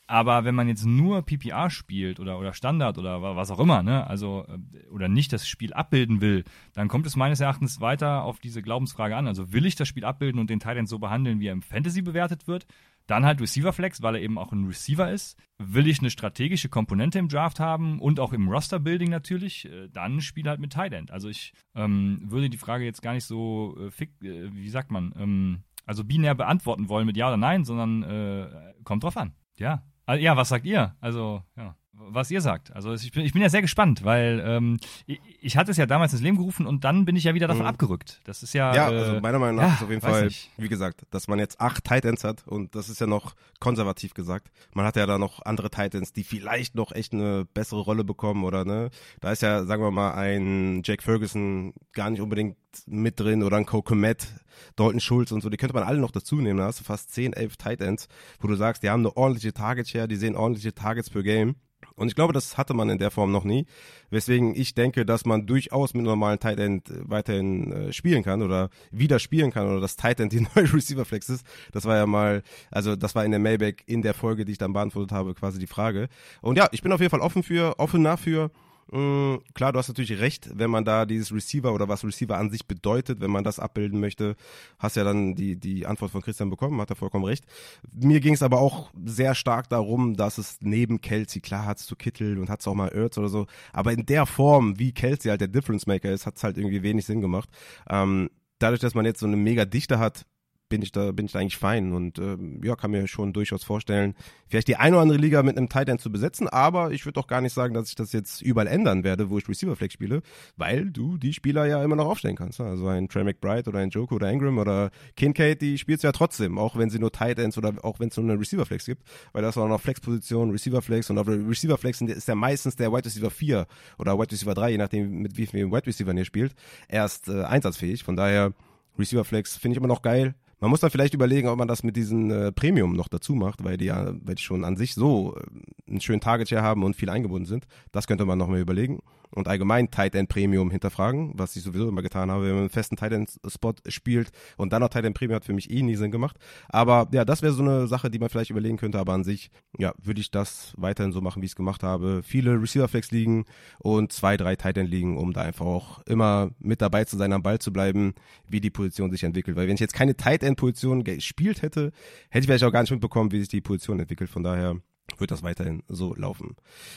Aber 0.07 0.43
wenn 0.43 0.55
man 0.55 0.67
jetzt 0.67 0.85
nur 0.85 1.21
PPR 1.21 1.69
spielt 1.69 2.19
oder, 2.19 2.37
oder 2.37 2.53
Standard 2.53 2.97
oder 2.97 3.21
was 3.21 3.49
auch 3.49 3.59
immer, 3.59 3.81
ne, 3.81 4.05
also 4.07 4.45
äh, 4.47 4.87
oder 4.89 5.07
nicht 5.07 5.31
das 5.31 5.47
Spiel 5.47 5.73
abbilden 5.73 6.19
will, 6.19 6.43
dann 6.73 6.89
kommt 6.89 7.05
es 7.05 7.15
meines 7.15 7.39
Erachtens 7.39 7.79
weiter 7.79 8.23
auf 8.23 8.39
diese 8.39 8.61
Glaubensfrage 8.61 9.15
an. 9.15 9.27
Also 9.27 9.53
will 9.53 9.65
ich 9.65 9.75
das 9.75 9.87
Spiel 9.87 10.03
abbilden 10.03 10.39
und 10.39 10.49
den 10.49 10.59
Titan 10.59 10.85
so 10.85 10.99
behandeln, 10.99 11.39
wie 11.39 11.47
er 11.47 11.53
im 11.53 11.61
Fantasy 11.61 12.01
bewertet 12.01 12.47
wird? 12.47 12.65
Dann 13.07 13.25
halt 13.25 13.41
Receiver 13.41 13.73
Flex, 13.73 14.01
weil 14.01 14.15
er 14.15 14.21
eben 14.21 14.37
auch 14.37 14.51
ein 14.51 14.65
Receiver 14.65 15.09
ist. 15.09 15.37
Will 15.57 15.87
ich 15.87 15.99
eine 15.99 16.09
strategische 16.09 16.69
Komponente 16.69 17.19
im 17.19 17.29
Draft 17.29 17.59
haben 17.59 17.99
und 17.99 18.19
auch 18.19 18.33
im 18.33 18.49
Roster-Building 18.49 19.09
natürlich, 19.09 19.65
äh, 19.65 19.87
dann 19.89 20.21
spiele 20.21 20.49
halt 20.49 20.59
mit 20.59 20.73
Tight 20.73 20.93
End. 20.93 21.11
Also 21.11 21.29
ich 21.29 21.53
ähm, 21.75 22.21
würde 22.25 22.49
die 22.49 22.57
Frage 22.57 22.85
jetzt 22.85 23.01
gar 23.01 23.13
nicht 23.13 23.25
so, 23.25 23.77
äh, 23.79 23.91
fick, 23.91 24.11
äh, 24.23 24.53
wie 24.53 24.69
sagt 24.69 24.91
man, 24.91 25.13
ähm, 25.17 25.63
also 25.85 26.03
binär 26.03 26.35
beantworten 26.35 26.89
wollen 26.89 27.05
mit 27.05 27.17
Ja 27.17 27.27
oder 27.27 27.37
Nein, 27.37 27.63
sondern 27.65 28.03
äh, 28.03 28.73
kommt 28.83 29.03
drauf 29.03 29.17
an. 29.17 29.33
Ja, 29.57 29.83
ja, 30.15 30.35
was 30.35 30.49
sagt 30.49 30.65
ihr? 30.65 30.95
Also, 30.99 31.43
ja 31.55 31.75
was 32.09 32.31
ihr 32.31 32.41
sagt. 32.41 32.75
Also 32.75 32.93
ich 32.93 33.11
bin, 33.11 33.23
ich 33.23 33.33
bin 33.33 33.41
ja 33.41 33.49
sehr 33.49 33.61
gespannt, 33.61 34.03
weil 34.03 34.43
ähm, 34.45 34.79
ich, 35.05 35.19
ich, 35.41 35.57
hatte 35.57 35.71
es 35.71 35.77
ja 35.77 35.85
damals 35.85 36.13
ins 36.13 36.21
Leben 36.21 36.37
gerufen 36.37 36.65
und 36.65 36.83
dann 36.83 37.05
bin 37.05 37.15
ich 37.15 37.23
ja 37.23 37.33
wieder 37.33 37.47
davon 37.47 37.63
mhm. 37.63 37.69
abgerückt. 37.69 38.21
Das 38.23 38.43
ist 38.43 38.53
ja. 38.53 38.73
Ja, 38.75 38.87
also 38.87 39.15
äh, 39.15 39.21
meiner 39.21 39.39
Meinung 39.39 39.57
nach 39.57 39.67
ja, 39.67 39.73
ist 39.75 39.83
auf 39.83 39.89
jeden 39.89 40.01
Fall, 40.01 40.25
nicht. 40.25 40.49
wie 40.57 40.67
gesagt, 40.67 41.03
dass 41.11 41.27
man 41.27 41.39
jetzt 41.39 41.59
acht 41.61 41.83
Titans 41.83 42.23
hat 42.23 42.47
und 42.47 42.75
das 42.75 42.89
ist 42.89 42.99
ja 42.99 43.07
noch 43.07 43.35
konservativ 43.59 44.13
gesagt. 44.13 44.51
Man 44.73 44.85
hat 44.85 44.95
ja 44.95 45.05
da 45.05 45.17
noch 45.17 45.41
andere 45.45 45.69
Titans, 45.69 46.13
die 46.13 46.23
vielleicht 46.23 46.75
noch 46.75 46.91
echt 46.91 47.13
eine 47.13 47.45
bessere 47.45 47.81
Rolle 47.81 48.03
bekommen 48.03 48.43
oder 48.43 48.65
ne. 48.65 48.89
Da 49.19 49.31
ist 49.31 49.41
ja, 49.41 49.65
sagen 49.65 49.83
wir 49.83 49.91
mal, 49.91 50.13
ein 50.13 50.81
Jake 50.83 51.03
Ferguson 51.03 51.73
gar 51.93 52.09
nicht 52.09 52.21
unbedingt 52.21 52.57
mit 52.85 53.19
drin 53.19 53.43
oder 53.43 53.57
ein 53.57 53.65
Kokomet, 53.65 54.27
Dalton 54.75 54.99
Schulz 54.99 55.31
und 55.31 55.41
so, 55.41 55.49
die 55.49 55.57
könnte 55.57 55.75
man 55.75 55.83
alle 55.83 55.99
noch 55.99 56.11
dazu 56.11 56.35
nehmen. 56.35 56.59
Da 56.59 56.65
hast 56.65 56.79
du 56.79 56.83
fast 56.83 57.11
10, 57.13 57.33
11 57.33 57.57
Titans, 57.57 58.07
wo 58.39 58.47
du 58.47 58.55
sagst, 58.55 58.83
die 58.83 58.89
haben 58.89 59.01
eine 59.01 59.15
ordentliche 59.15 59.53
Target 59.53 59.89
Share, 59.89 60.07
die 60.07 60.15
sehen 60.15 60.35
ordentliche 60.35 60.73
Targets 60.73 61.09
per 61.09 61.23
Game. 61.23 61.55
Und 61.95 62.07
ich 62.07 62.15
glaube, 62.15 62.33
das 62.33 62.57
hatte 62.57 62.73
man 62.73 62.89
in 62.89 62.97
der 62.97 63.11
Form 63.11 63.31
noch 63.31 63.43
nie. 63.43 63.65
Weswegen 64.09 64.55
ich 64.55 64.73
denke, 64.73 65.05
dass 65.05 65.25
man 65.25 65.45
durchaus 65.45 65.93
mit 65.93 66.03
normalen 66.03 66.39
Tight 66.39 66.59
End 66.59 66.89
äh, 66.89 67.09
weiterhin 67.09 67.71
äh, 67.71 67.93
spielen 67.93 68.23
kann 68.23 68.41
oder 68.41 68.69
wieder 68.91 69.19
spielen 69.19 69.51
kann 69.51 69.67
oder 69.67 69.81
das 69.81 69.95
Tight 69.95 70.19
End 70.19 70.33
die 70.33 70.41
neue 70.55 70.73
Receiver 70.73 71.05
Flex 71.05 71.29
ist. 71.29 71.45
Das 71.71 71.85
war 71.85 71.97
ja 71.97 72.05
mal, 72.05 72.43
also 72.69 72.95
das 72.95 73.15
war 73.15 73.25
in 73.25 73.31
der 73.31 73.39
Mailback 73.39 73.83
in 73.85 74.01
der 74.01 74.13
Folge, 74.13 74.45
die 74.45 74.53
ich 74.53 74.57
dann 74.57 74.73
beantwortet 74.73 75.11
habe, 75.11 75.33
quasi 75.33 75.59
die 75.59 75.67
Frage. 75.67 76.07
Und 76.41 76.57
ja, 76.57 76.67
ich 76.71 76.81
bin 76.81 76.91
auf 76.91 76.99
jeden 76.99 77.11
Fall 77.11 77.21
offen 77.21 77.43
für, 77.43 77.79
offen 77.79 78.03
dafür. 78.03 78.51
Mm, 78.91 79.37
klar, 79.53 79.71
du 79.71 79.79
hast 79.79 79.87
natürlich 79.87 80.19
recht, 80.19 80.49
wenn 80.53 80.69
man 80.69 80.83
da 80.83 81.05
dieses 81.05 81.33
Receiver 81.33 81.73
oder 81.73 81.87
was 81.87 82.03
Receiver 82.03 82.37
an 82.37 82.49
sich 82.49 82.67
bedeutet, 82.67 83.21
wenn 83.21 83.31
man 83.31 83.45
das 83.45 83.57
abbilden 83.57 84.01
möchte, 84.01 84.35
hast 84.79 84.97
ja 84.97 85.05
dann 85.05 85.33
die, 85.33 85.55
die 85.55 85.85
Antwort 85.85 86.11
von 86.11 86.21
Christian 86.21 86.49
bekommen, 86.49 86.81
hat 86.81 86.89
er 86.89 86.97
vollkommen 86.97 87.23
recht. 87.23 87.45
Mir 87.93 88.19
ging 88.19 88.33
es 88.33 88.43
aber 88.43 88.59
auch 88.59 88.91
sehr 89.05 89.33
stark 89.33 89.69
darum, 89.69 90.17
dass 90.17 90.37
es 90.37 90.57
neben 90.59 90.99
Kelsey, 90.99 91.41
klar 91.41 91.65
hat's 91.65 91.85
zu 91.85 91.95
Kittel 91.95 92.37
und 92.37 92.49
hat's 92.49 92.67
auch 92.67 92.75
mal 92.75 92.89
Ertz 92.89 93.17
oder 93.17 93.29
so, 93.29 93.47
aber 93.71 93.93
in 93.93 94.05
der 94.05 94.25
Form, 94.25 94.77
wie 94.77 94.91
Kelsey 94.91 95.29
halt 95.29 95.39
der 95.39 95.47
Difference 95.47 95.87
Maker 95.87 96.11
ist, 96.11 96.25
hat's 96.25 96.43
halt 96.43 96.57
irgendwie 96.57 96.83
wenig 96.83 97.05
Sinn 97.05 97.21
gemacht. 97.21 97.49
Ähm, 97.89 98.29
dadurch, 98.59 98.81
dass 98.81 98.93
man 98.93 99.05
jetzt 99.05 99.21
so 99.21 99.25
eine 99.25 99.37
mega 99.37 99.63
Dichte 99.63 99.99
hat, 99.99 100.25
bin 100.71 100.81
ich 100.81 100.91
da 100.91 101.11
bin 101.11 101.25
ich 101.25 101.33
da 101.33 101.39
eigentlich 101.39 101.57
fein 101.57 101.91
und 101.91 102.17
ähm, 102.17 102.61
ja 102.63 102.75
kann 102.75 102.91
mir 102.91 103.07
schon 103.07 103.33
durchaus 103.33 103.63
vorstellen, 103.63 104.15
vielleicht 104.47 104.69
die 104.69 104.77
eine 104.77 104.95
oder 104.95 105.03
andere 105.03 105.19
Liga 105.19 105.43
mit 105.43 105.57
einem 105.57 105.69
Tight 105.69 105.89
End 105.89 106.01
zu 106.01 106.11
besetzen, 106.11 106.47
aber 106.47 106.91
ich 106.91 107.05
würde 107.05 107.19
doch 107.19 107.27
gar 107.27 107.41
nicht 107.41 107.53
sagen, 107.53 107.73
dass 107.73 107.89
ich 107.89 107.95
das 107.95 108.13
jetzt 108.13 108.41
überall 108.41 108.67
ändern 108.67 109.03
werde, 109.03 109.29
wo 109.29 109.37
ich 109.37 109.47
Receiver 109.47 109.75
Flex 109.75 109.93
spiele, 109.93 110.21
weil 110.55 110.89
du 110.89 111.17
die 111.17 111.33
Spieler 111.33 111.65
ja 111.65 111.83
immer 111.83 111.97
noch 111.97 112.07
aufstellen 112.07 112.37
kannst. 112.37 112.59
Ne? 112.59 112.65
Also 112.65 112.87
ein 112.87 113.09
Trey 113.09 113.23
McBride 113.23 113.69
oder 113.69 113.79
ein 113.79 113.89
Joko 113.89 114.15
oder 114.15 114.31
Ingram 114.31 114.57
oder 114.57 114.89
Kincaid, 115.15 115.61
die 115.61 115.77
spielst 115.77 116.03
du 116.03 116.07
ja 116.07 116.13
trotzdem, 116.13 116.57
auch 116.57 116.77
wenn 116.77 116.89
sie 116.89 116.99
nur 116.99 117.11
Tight 117.11 117.37
Ends 117.37 117.57
oder 117.57 117.73
auch 117.83 117.99
wenn 117.99 118.07
es 118.07 118.17
nur 118.17 118.29
eine 118.29 118.39
Receiver 118.39 118.65
Flex 118.65 118.85
gibt, 118.85 119.03
weil 119.33 119.41
das 119.41 119.57
auch 119.57 119.67
noch 119.67 119.81
Flex 119.81 119.99
Position, 119.99 120.51
Receiver 120.51 120.81
Flex 120.81 121.09
und 121.09 121.17
auf 121.17 121.27
der 121.27 121.47
Receiver 121.47 121.77
Flex 121.77 122.01
ist 122.01 122.27
ja 122.27 122.35
meistens 122.35 122.77
der 122.77 122.91
Wide 122.93 123.05
Receiver 123.05 123.29
4 123.29 123.67
oder 123.99 124.17
Wide 124.17 124.31
Receiver 124.31 124.53
3, 124.53 124.71
je 124.71 124.77
nachdem 124.77 125.21
mit 125.21 125.37
wie 125.37 125.45
viel 125.45 125.69
Wide 125.69 125.85
Receiver 125.85 126.13
ihr 126.13 126.25
spielt, 126.25 126.55
erst 126.87 127.27
äh, 127.27 127.43
einsatzfähig. 127.43 128.03
Von 128.03 128.15
daher 128.15 128.53
Receiver 128.97 129.25
Flex 129.25 129.57
finde 129.57 129.73
ich 129.73 129.77
immer 129.77 129.87
noch 129.87 130.01
geil. 130.01 130.35
Man 130.61 130.69
muss 130.69 130.79
dann 130.79 130.91
vielleicht 130.91 131.15
überlegen, 131.15 131.47
ob 131.47 131.57
man 131.57 131.67
das 131.67 131.81
mit 131.81 131.95
diesem 131.95 132.29
äh, 132.29 132.51
Premium 132.51 132.95
noch 132.95 133.07
dazu 133.07 133.33
macht, 133.33 133.63
weil 133.63 133.77
die 133.77 133.85
ja, 133.85 134.13
weil 134.21 134.35
die 134.35 134.43
schon 134.43 134.63
an 134.63 134.77
sich 134.77 134.93
so 134.93 135.35
äh, 135.35 135.89
einen 135.89 136.01
schönen 136.01 136.21
Target 136.21 136.49
Share 136.49 136.61
haben 136.61 136.83
und 136.83 136.95
viel 136.95 137.09
eingebunden 137.09 137.47
sind. 137.47 137.65
Das 137.91 138.05
könnte 138.05 138.25
man 138.25 138.37
noch 138.37 138.47
mal 138.47 138.59
überlegen 138.59 138.99
und 139.31 139.47
allgemein 139.47 139.89
Tight 139.91 140.15
End 140.15 140.29
Premium 140.29 140.71
hinterfragen, 140.71 141.33
was 141.35 141.55
ich 141.55 141.63
sowieso 141.63 141.89
immer 141.89 142.01
getan 142.01 142.29
habe, 142.31 142.43
wenn 142.43 142.51
man 142.51 142.59
einen 142.61 142.69
festen 142.69 142.95
Tight 142.95 143.13
End 143.13 143.39
Spot 143.47 143.73
spielt 143.87 144.31
und 144.57 144.73
dann 144.73 144.81
noch 144.81 144.89
Tight 144.89 145.05
End 145.05 145.15
Premium 145.15 145.35
hat 145.37 145.45
für 145.45 145.53
mich 145.53 145.71
eh 145.71 145.81
nie 145.81 145.95
Sinn 145.95 146.11
gemacht. 146.11 146.37
Aber 146.69 147.07
ja, 147.11 147.25
das 147.25 147.41
wäre 147.41 147.53
so 147.53 147.63
eine 147.63 147.87
Sache, 147.87 148.09
die 148.09 148.19
man 148.19 148.29
vielleicht 148.29 148.49
überlegen 148.49 148.77
könnte, 148.77 148.99
aber 148.99 149.13
an 149.13 149.23
sich, 149.23 149.51
ja, 149.77 149.93
würde 150.01 150.21
ich 150.21 150.31
das 150.31 150.73
weiterhin 150.77 151.11
so 151.11 151.21
machen, 151.21 151.41
wie 151.41 151.45
ich 151.45 151.51
es 151.51 151.55
gemacht 151.55 151.83
habe. 151.83 152.21
Viele 152.23 152.61
Receiver 152.61 152.87
Flex 152.87 153.11
liegen 153.11 153.45
und 153.79 154.11
zwei, 154.11 154.37
drei 154.37 154.55
Tight 154.55 154.77
End 154.77 154.89
liegen, 154.89 155.17
um 155.17 155.33
da 155.33 155.41
einfach 155.41 155.65
auch 155.65 156.01
immer 156.05 156.51
mit 156.59 156.81
dabei 156.81 157.05
zu 157.05 157.17
sein, 157.17 157.33
am 157.33 157.43
Ball 157.43 157.59
zu 157.59 157.71
bleiben, 157.71 158.13
wie 158.47 158.61
die 158.61 158.69
Position 158.69 159.11
sich 159.11 159.23
entwickelt. 159.23 159.57
Weil 159.57 159.67
wenn 159.67 159.75
ich 159.75 159.81
jetzt 159.81 159.93
keine 159.93 160.15
Tight 160.15 160.43
End 160.43 160.57
Position 160.57 161.03
gespielt 161.03 161.61
hätte, 161.61 161.91
hätte 162.29 162.43
ich 162.43 162.45
vielleicht 162.45 162.63
auch 162.63 162.71
gar 162.71 162.81
nicht 162.81 162.91
mitbekommen, 162.91 163.31
wie 163.31 163.39
sich 163.39 163.49
die 163.49 163.61
Position 163.61 163.99
entwickelt. 163.99 164.29
Von 164.29 164.43
daher, 164.43 164.77
wird 165.19 165.31
das 165.31 165.43
weiterhin 165.43 165.83
so 165.87 166.15
laufen. 166.15 166.55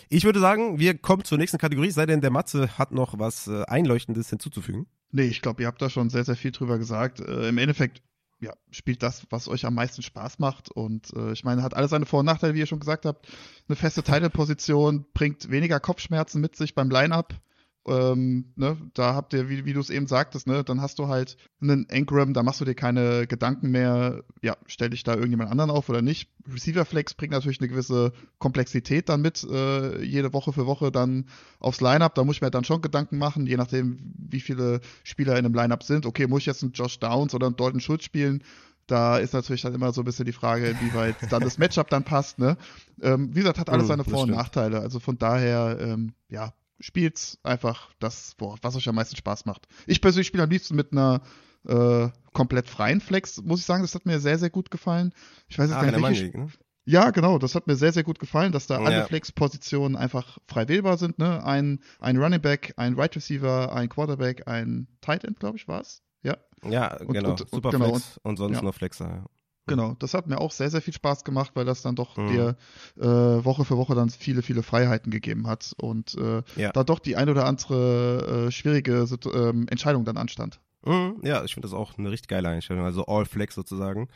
Ich 0.09 0.25
würde 0.25 0.41
sagen, 0.41 0.79
wir 0.79 0.97
kommen 0.97 1.25
zur 1.25 1.39
nächsten 1.39 1.59
Kategorie, 1.59 1.91
sei 1.91 2.07
denn 2.07 2.21
der 2.21 2.31
Matze 2.31 2.79
hat 2.79 2.93
noch 2.93 3.19
was 3.19 3.49
äh, 3.49 3.65
Einleuchtendes 3.65 4.31
hinzuzufügen. 4.31 4.87
Nee, 5.11 5.25
ich 5.25 5.43
glaube, 5.43 5.63
ihr 5.63 5.69
habt 5.69 5.81
da 5.81 5.91
schon 5.91 6.11
sehr, 6.11 6.25
sehr 6.25 6.37
viel 6.37 6.53
drüber 6.53 6.79
gesagt. 6.79 7.21
Äh, 7.21 7.49
Im 7.49 7.59
Endeffekt, 7.59 8.03
ja, 8.41 8.53
spielt 8.71 9.03
das, 9.03 9.27
was 9.31 9.49
euch 9.49 9.65
am 9.65 9.75
meisten 9.75 10.03
Spaß 10.03 10.39
macht. 10.39 10.71
Und 10.71 11.13
äh, 11.15 11.33
ich 11.33 11.45
meine, 11.45 11.63
hat 11.63 11.75
alles 11.75 11.91
seine 11.91 12.07
Vor- 12.07 12.21
und 12.21 12.27
Nachteile, 12.27 12.55
wie 12.55 12.59
ihr 12.59 12.67
schon 12.67 12.81
gesagt 12.81 13.07
habt. 13.07 13.29
Eine 13.69 13.77
feste 13.77 14.03
Title-Position 14.03 15.07
bringt 15.15 15.51
weniger 15.51 15.81
Kopfschmerzen 15.81 16.41
mit 16.41 16.57
sich 16.57 16.75
beim 16.75 16.91
Line-Up 16.91 17.35
ähm, 17.87 18.53
ne, 18.57 18.77
da 18.95 19.15
habt 19.15 19.35
ihr, 19.35 19.49
wie, 19.49 19.65
wie 19.65 19.73
du 19.73 19.81
es 19.81 19.91
eben 19.91 20.07
sagtest, 20.07 20.47
ne, 20.47 20.65
dann 20.65 20.81
hast 20.81 20.99
du 20.99 21.09
halt 21.09 21.37
einen 21.61 21.89
Engram, 21.89 22.33
da 22.33 22.43
machst 22.43 22.61
du 22.61 22.65
dir 22.65 22.75
keine 22.75 23.27
Gedanken 23.27 23.71
mehr, 23.71 24.25
ja, 24.43 24.57
stell 24.67 24.95
ich 24.95 25.03
da 25.03 25.15
irgendjemand 25.15 25.51
anderen 25.51 25.71
auf 25.71 25.89
oder 25.89 26.01
nicht. 26.01 26.31
Receiver 26.51 26.85
Flex 26.85 27.15
bringt 27.15 27.33
natürlich 27.33 27.61
eine 27.61 27.69
gewisse 27.69 28.13
Komplexität 28.39 29.09
dann 29.09 29.21
mit, 29.21 29.45
äh, 29.45 30.03
jede 30.03 30.33
Woche 30.33 30.53
für 30.53 30.67
Woche 30.67 30.91
dann 30.91 31.27
aufs 31.61 31.81
Lineup. 31.81 32.15
Da 32.15 32.25
muss 32.25 32.37
ich 32.37 32.43
mir 32.43 32.51
dann 32.51 32.65
schon 32.65 32.81
Gedanken 32.81 33.19
machen, 33.19 33.47
je 33.47 33.57
nachdem, 33.57 33.99
wie 34.17 34.41
viele 34.41 34.81
Spieler 35.03 35.33
in 35.39 35.45
einem 35.45 35.55
Lineup 35.55 35.83
sind. 35.83 36.07
Okay, 36.07 36.27
muss 36.27 36.41
ich 36.41 36.47
jetzt 36.47 36.63
einen 36.63 36.73
Josh 36.73 36.99
Downs 36.99 37.35
oder 37.35 37.47
einen 37.47 37.57
Dalton 37.57 37.81
Schultz 37.81 38.05
spielen? 38.05 38.43
Da 38.87 39.17
ist 39.17 39.33
natürlich 39.33 39.63
dann 39.63 39.75
immer 39.75 39.93
so 39.93 40.03
ein 40.03 40.05
bisschen 40.05 40.27
die 40.27 40.33
Frage, 40.33 40.67
inwieweit 40.67 41.17
dann 41.31 41.43
das 41.43 41.57
Matchup 41.59 41.89
dann 41.89 42.05
passt. 42.05 42.39
Ne? 42.39 42.57
Ähm, 43.01 43.35
wie 43.35 43.41
gesagt, 43.41 43.59
hat 43.59 43.71
alles 43.71 43.89
seine 43.89 44.05
Vor- 44.05 44.25
und 44.25 44.31
Nachteile. 44.31 44.81
Also 44.81 45.01
von 45.01 45.17
daher, 45.17 45.79
ähm, 45.81 46.13
ja, 46.29 46.53
spielt 46.81 47.39
einfach 47.43 47.93
das, 47.99 48.35
was 48.39 48.77
euch 48.77 48.89
am 48.89 48.95
meisten 48.95 49.17
Spaß 49.17 49.47
macht. 49.47 49.67
Ich 49.87 50.01
persönlich 50.01 50.27
spiele 50.27 50.43
am 50.43 50.51
liebsten 50.51 50.75
mit 50.75 50.93
einer 50.93 51.23
äh, 51.67 52.09
komplett 52.33 52.69
freien 52.69 53.01
Flex, 53.01 53.43
muss 53.43 53.61
ich 53.61 53.67
sagen. 53.67 53.83
Das 53.83 53.95
hat 53.95 54.07
mir 54.07 54.21
sehr, 54.21 54.39
sehr 54.39 54.51
gut 54.51 54.71
gefallen. 54.71 55.13
Ich 55.49 55.59
weiß 55.59 55.71
jetzt 55.71 55.79
ah, 55.79 55.85
gar 55.85 55.93
nicht, 55.93 56.23
welche, 56.23 56.39
ne? 56.39 56.49
Ja, 56.87 57.11
genau, 57.11 57.39
das 57.39 57.55
hat 57.55 57.67
mir 57.67 57.77
sehr, 57.77 57.93
sehr 57.93 58.03
gut 58.03 58.19
gefallen, 58.19 58.53
dass 58.53 58.67
da 58.67 58.79
ja. 58.79 58.85
alle 58.85 59.07
Flex-Positionen 59.07 59.97
einfach 59.97 60.39
frei 60.47 60.69
wählbar 60.69 60.99
sind. 60.99 61.19
Ne? 61.19 61.43
Ein, 61.43 61.81
ein 61.99 62.19
Running 62.19 62.43
Back, 62.43 62.75
ein 62.77 62.95
Right 62.95 63.17
Receiver, 63.17 63.75
ein 63.75 63.89
Quarterback, 63.89 64.47
ein 64.47 64.87
Tight 65.01 65.25
End, 65.25 65.41
glaube 65.41 65.57
ich, 65.57 65.67
war 65.67 65.81
es. 65.81 66.03
Ja, 66.23 66.37
ja 66.69 66.95
und, 67.01 67.15
genau. 67.15 67.31
Und, 67.31 67.49
Super 67.51 67.71
genau, 67.71 67.91
Flex 67.91 68.19
und, 68.19 68.31
und 68.31 68.37
sonst 68.37 68.57
ja. 68.57 68.63
nur 68.63 68.73
Flexer. 68.75 69.25
Genau, 69.67 69.97
das 69.99 70.13
hat 70.13 70.27
mir 70.27 70.41
auch 70.41 70.53
sehr, 70.53 70.71
sehr 70.71 70.83
viel 70.83 70.93
Spaß 70.93 71.25
gemacht, 71.25 71.53
weil 71.55 71.65
das 71.65 71.81
dann 71.81 71.97
doch 71.97 72.17
mhm. 72.17 72.29
dir 72.29 72.57
äh, 72.99 73.05
Woche 73.45 73.65
für 73.65 73.79
Woche 73.79 73.95
dann 73.95 74.11
viele, 74.11 74.43
viele 74.43 74.63
Freiheiten 74.63 75.11
gegeben 75.11 75.47
hat 75.47 75.73
und 75.79 76.15
äh, 76.17 76.43
ja. 76.57 76.71
da 76.73 76.85
doch 76.85 76.99
die 76.99 77.17
ein 77.17 77.31
oder 77.31 77.47
andere 77.47 78.47
äh, 78.49 78.51
schwierige 78.51 79.07
äh, 79.07 79.49
Entscheidung 79.71 80.05
dann 80.05 80.19
anstand. 80.19 80.61
Mhm, 80.85 81.21
ja, 81.23 81.45
ich 81.45 81.55
finde 81.55 81.67
das 81.67 81.75
auch 81.75 81.97
eine 81.99 82.11
richtig 82.11 82.29
geile 82.29 82.49
Einstellung. 82.49 82.85
Also 82.85 83.07
All 83.07 83.25
Flex 83.25 83.55
sozusagen. 83.55 84.09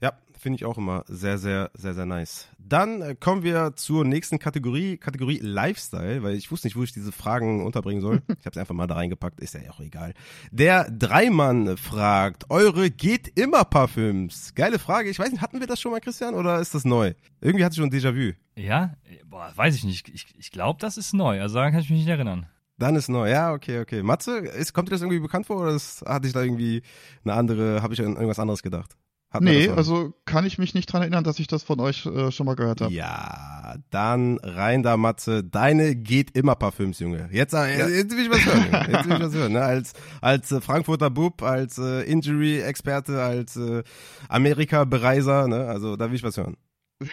Ja, 0.00 0.12
finde 0.38 0.56
ich 0.56 0.64
auch 0.64 0.76
immer 0.76 1.04
sehr, 1.08 1.38
sehr, 1.38 1.70
sehr, 1.74 1.94
sehr 1.94 2.04
nice. 2.04 2.48
Dann 2.58 3.00
äh, 3.00 3.14
kommen 3.18 3.42
wir 3.42 3.72
zur 3.76 4.04
nächsten 4.04 4.38
Kategorie, 4.38 4.98
Kategorie 4.98 5.38
Lifestyle, 5.38 6.22
weil 6.22 6.34
ich 6.34 6.50
wusste 6.50 6.66
nicht, 6.66 6.76
wo 6.76 6.82
ich 6.82 6.92
diese 6.92 7.12
Fragen 7.12 7.64
unterbringen 7.64 8.02
soll. 8.02 8.20
Ich 8.38 8.46
habe 8.46 8.52
es 8.52 8.58
einfach 8.58 8.74
mal 8.74 8.86
da 8.86 8.96
reingepackt, 8.96 9.40
ist 9.40 9.54
ja 9.54 9.70
auch 9.70 9.80
egal. 9.80 10.12
Der 10.50 10.90
Dreimann 10.90 11.78
fragt, 11.78 12.50
eure 12.50 12.90
geht 12.90 13.38
immer 13.38 13.64
Parfüms? 13.64 14.54
Geile 14.54 14.78
Frage. 14.78 15.08
Ich 15.08 15.18
weiß 15.18 15.30
nicht, 15.30 15.40
hatten 15.40 15.60
wir 15.60 15.66
das 15.66 15.80
schon 15.80 15.92
mal, 15.92 16.00
Christian, 16.00 16.34
oder 16.34 16.60
ist 16.60 16.74
das 16.74 16.84
neu? 16.84 17.14
Irgendwie 17.40 17.64
hatte 17.64 17.72
ich 17.72 17.78
schon 17.78 17.90
Déjà-vu. 17.90 18.34
Ja, 18.56 18.94
boah, 19.24 19.50
weiß 19.54 19.74
ich 19.76 19.84
nicht. 19.84 20.10
Ich, 20.10 20.26
ich 20.38 20.50
glaube, 20.50 20.78
das 20.78 20.98
ist 20.98 21.14
neu. 21.14 21.40
Also 21.40 21.54
daran 21.54 21.72
kann 21.72 21.80
ich 21.80 21.88
mich 21.88 22.00
nicht 22.00 22.08
erinnern. 22.08 22.46
Dann 22.84 22.96
ist 22.96 23.08
neu, 23.08 23.30
ja, 23.30 23.54
okay, 23.54 23.80
okay. 23.80 24.02
Matze, 24.02 24.40
ist, 24.40 24.74
kommt 24.74 24.88
dir 24.88 24.92
das 24.92 25.00
irgendwie 25.00 25.18
bekannt 25.18 25.46
vor 25.46 25.62
oder 25.62 25.72
das, 25.72 26.04
hatte 26.06 26.26
ich 26.26 26.34
da 26.34 26.42
irgendwie 26.42 26.82
eine 27.24 27.32
andere, 27.32 27.80
habe 27.80 27.94
ich 27.94 28.00
an 28.00 28.12
irgendwas 28.12 28.38
anderes 28.38 28.62
gedacht? 28.62 28.98
Hatten 29.30 29.46
nee, 29.46 29.70
also 29.70 30.12
kann 30.26 30.44
ich 30.44 30.58
mich 30.58 30.74
nicht 30.74 30.92
dran 30.92 31.00
erinnern, 31.00 31.24
dass 31.24 31.38
ich 31.38 31.46
das 31.46 31.62
von 31.62 31.80
euch 31.80 32.04
äh, 32.04 32.30
schon 32.30 32.44
mal 32.44 32.56
gehört 32.56 32.82
habe. 32.82 32.92
Ja, 32.92 33.76
dann 33.88 34.36
rein 34.42 34.82
da, 34.82 34.98
Matze. 34.98 35.42
Deine 35.42 35.96
geht 35.96 36.36
immer 36.36 36.56
Parfüms, 36.56 36.98
Junge. 36.98 37.30
Jetzt, 37.32 37.54
äh, 37.54 37.78
ja. 37.78 37.88
jetzt 37.88 38.14
will 38.14 38.26
ich 38.26 38.30
was 38.30 38.44
hören. 38.44 38.92
Jetzt 38.92 39.08
will 39.08 39.16
ich 39.16 39.22
was 39.22 39.32
hören. 39.32 39.52
Ne? 39.54 39.62
Als, 39.62 39.94
als 40.20 40.52
äh, 40.52 40.60
Frankfurter 40.60 41.08
Bub, 41.08 41.42
als 41.42 41.78
äh, 41.78 42.02
Injury-Experte, 42.02 43.22
als 43.22 43.56
äh, 43.56 43.82
Amerika-Bereiser, 44.28 45.48
ne? 45.48 45.68
also 45.68 45.96
da 45.96 46.10
will 46.10 46.16
ich 46.16 46.22
was 46.22 46.36
hören. 46.36 46.58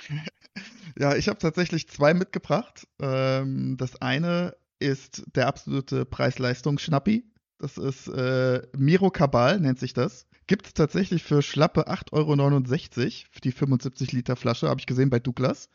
ja, 1.00 1.16
ich 1.16 1.30
habe 1.30 1.40
tatsächlich 1.40 1.88
zwei 1.88 2.14
mitgebracht. 2.14 2.90
Ähm, 3.00 3.78
das 3.78 4.02
eine 4.02 4.54
ist 4.82 5.24
der 5.36 5.48
absolute 5.48 6.06
Preis-Leistung-Schnappi. 6.06 7.24
Das 7.60 7.78
ist 7.78 8.08
äh, 8.08 8.62
Miro 8.76 9.12
Kabal, 9.12 9.60
nennt 9.60 9.80
sich 9.80 9.94
das. 9.94 10.28
Gibt 10.48 10.66
es 10.66 10.74
tatsächlich 10.74 11.24
für 11.24 11.42
schlappe 11.42 11.88
8,69 11.88 12.12
Euro 12.12 13.10
für 13.32 13.42
die 13.42 13.52
75 13.52 14.12
Liter 14.12 14.36
Flasche, 14.36 14.68
habe 14.68 14.80
ich 14.80 14.88
gesehen 14.88 15.10
bei 15.10 15.20
Douglas. 15.20 15.70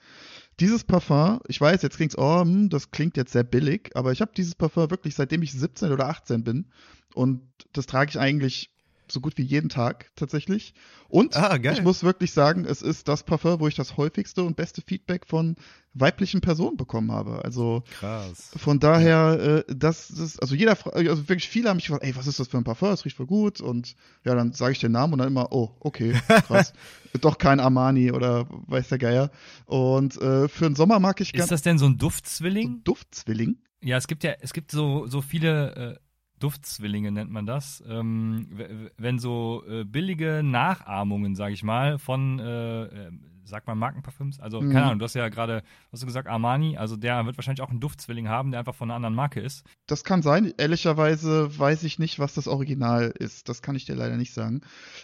Dieses 0.58 0.84
Parfum, 0.84 1.40
ich 1.46 1.60
weiß, 1.60 1.82
jetzt 1.82 1.96
klingt's, 1.96 2.18
oh, 2.18 2.40
hm, 2.40 2.68
das 2.68 2.90
klingt 2.90 3.16
jetzt 3.16 3.32
sehr 3.32 3.44
billig, 3.44 3.90
aber 3.94 4.12
ich 4.12 4.20
habe 4.20 4.32
dieses 4.36 4.54
Parfum 4.54 4.90
wirklich 4.90 5.14
seitdem 5.14 5.42
ich 5.42 5.52
17 5.52 5.92
oder 5.92 6.08
18 6.08 6.44
bin 6.44 6.66
und 7.14 7.40
das 7.72 7.86
trage 7.86 8.10
ich 8.10 8.18
eigentlich 8.18 8.70
so 9.12 9.20
gut 9.20 9.38
wie 9.38 9.42
jeden 9.42 9.68
Tag 9.68 10.10
tatsächlich. 10.16 10.74
Und 11.08 11.36
ah, 11.36 11.56
ich 11.56 11.82
muss 11.82 12.02
wirklich 12.02 12.32
sagen, 12.32 12.64
es 12.64 12.82
ist 12.82 13.08
das 13.08 13.22
Parfum, 13.22 13.60
wo 13.60 13.68
ich 13.68 13.74
das 13.74 13.96
häufigste 13.96 14.42
und 14.42 14.56
beste 14.56 14.82
Feedback 14.82 15.26
von 15.26 15.56
weiblichen 15.94 16.40
Personen 16.40 16.76
bekommen 16.76 17.12
habe. 17.12 17.44
Also 17.44 17.82
Krass. 17.98 18.50
von 18.56 18.80
daher, 18.80 19.64
äh, 19.68 19.74
das 19.74 20.10
ist, 20.10 20.40
also 20.42 20.54
jeder, 20.54 20.76
also 20.94 21.28
wirklich 21.28 21.48
viele 21.48 21.68
haben 21.68 21.76
mich 21.76 21.86
gefragt, 21.86 22.04
ey, 22.04 22.14
was 22.16 22.26
ist 22.26 22.38
das 22.38 22.48
für 22.48 22.58
ein 22.58 22.64
Parfum? 22.64 22.90
Das 22.90 23.04
riecht 23.04 23.16
voll 23.16 23.26
gut. 23.26 23.60
Und 23.60 23.94
ja, 24.24 24.34
dann 24.34 24.52
sage 24.52 24.72
ich 24.72 24.78
den 24.78 24.92
Namen 24.92 25.14
und 25.14 25.20
dann 25.20 25.28
immer, 25.28 25.52
oh, 25.52 25.76
okay, 25.80 26.12
krass. 26.46 26.72
Doch 27.20 27.38
kein 27.38 27.60
Armani 27.60 28.12
oder 28.12 28.46
weiß 28.66 28.88
der 28.88 28.98
Geier. 28.98 29.30
Und 29.64 30.20
äh, 30.20 30.48
für 30.48 30.64
den 30.64 30.74
Sommer 30.74 31.00
mag 31.00 31.20
ich 31.20 31.32
ganz. 31.32 31.44
Ist 31.44 31.52
das 31.52 31.62
denn 31.62 31.78
so 31.78 31.86
ein 31.86 31.96
Duftzwilling? 31.96 32.82
So 32.84 32.92
Duftzwilling? 32.92 33.56
Ja, 33.82 33.96
es 33.96 34.06
gibt 34.06 34.24
ja, 34.24 34.32
es 34.40 34.52
gibt 34.52 34.70
so, 34.70 35.06
so 35.06 35.22
viele 35.22 35.76
äh, 35.76 36.05
Duftzwillinge 36.38 37.10
nennt 37.12 37.30
man 37.30 37.46
das. 37.46 37.82
Ähm, 37.88 38.48
wenn 38.96 39.18
so 39.18 39.62
äh, 39.68 39.84
billige 39.84 40.42
Nachahmungen, 40.42 41.34
sage 41.34 41.54
ich 41.54 41.62
mal, 41.62 41.98
von, 41.98 42.38
äh, 42.38 42.84
äh, 42.84 43.10
sag 43.44 43.66
mal, 43.66 43.74
Markenparfüms, 43.74 44.40
also 44.40 44.60
mhm. 44.60 44.72
keine 44.72 44.84
Ahnung, 44.86 44.98
du 44.98 45.04
hast 45.04 45.14
ja 45.14 45.28
gerade, 45.28 45.62
hast 45.92 46.02
du 46.02 46.06
gesagt, 46.06 46.28
Armani, 46.28 46.76
also 46.76 46.96
der 46.96 47.24
wird 47.24 47.38
wahrscheinlich 47.38 47.62
auch 47.62 47.70
einen 47.70 47.80
Duftzwilling 47.80 48.28
haben, 48.28 48.50
der 48.50 48.60
einfach 48.60 48.74
von 48.74 48.90
einer 48.90 48.96
anderen 48.96 49.14
Marke 49.14 49.40
ist. 49.40 49.64
Das 49.86 50.04
kann 50.04 50.22
sein. 50.22 50.52
Ehrlicherweise 50.58 51.58
weiß 51.58 51.84
ich 51.84 51.98
nicht, 51.98 52.18
was 52.18 52.34
das 52.34 52.48
Original 52.48 53.12
ist. 53.18 53.48
Das 53.48 53.62
kann 53.62 53.76
ich 53.76 53.86
dir 53.86 53.94
leider 53.94 54.16
nicht 54.16 54.34
sagen. 54.34 54.60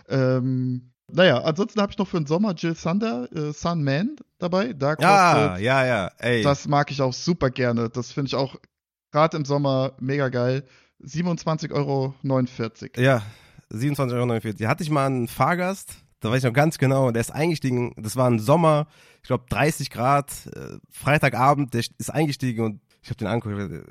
Ähm, 0.08 0.92
naja, 1.10 1.42
ansonsten 1.42 1.80
habe 1.80 1.92
ich 1.92 1.98
noch 1.98 2.08
für 2.08 2.18
den 2.18 2.26
Sommer 2.26 2.54
Jill 2.54 2.74
Sander, 2.74 3.30
äh, 3.32 3.52
Sun 3.52 3.84
Man 3.84 4.16
dabei. 4.38 4.72
Da 4.72 4.96
kostet, 4.96 5.08
ja, 5.08 5.58
ja, 5.58 5.86
ja. 5.86 6.10
Ey. 6.18 6.42
Das 6.42 6.66
mag 6.68 6.90
ich 6.90 7.00
auch 7.02 7.12
super 7.12 7.50
gerne. 7.50 7.90
Das 7.90 8.12
finde 8.12 8.28
ich 8.28 8.34
auch 8.34 8.56
gerade 9.12 9.36
im 9.36 9.44
Sommer 9.44 9.92
mega 10.00 10.28
geil. 10.30 10.64
27,49 11.04 11.72
Euro. 11.72 12.14
Ja, 12.96 13.22
27,49 13.72 14.12
Euro. 14.12 14.68
Hatte 14.68 14.82
ich 14.82 14.90
mal 14.90 15.06
einen 15.06 15.28
Fahrgast, 15.28 15.96
da 16.20 16.30
weiß 16.30 16.38
ich 16.38 16.44
noch 16.44 16.52
ganz 16.52 16.78
genau, 16.78 17.10
der 17.10 17.20
ist 17.20 17.32
eingestiegen, 17.32 17.94
das 17.96 18.16
war 18.16 18.30
ein 18.30 18.38
Sommer, 18.38 18.86
ich 19.22 19.28
glaube 19.28 19.44
30 19.50 19.90
Grad, 19.90 20.30
äh, 20.54 20.78
Freitagabend, 20.90 21.74
der 21.74 21.80
ist 21.80 22.10
eingestiegen 22.10 22.64
und 22.64 22.80
ich 23.02 23.10
habe 23.10 23.18
den 23.18 23.26
angeguckt, 23.26 23.84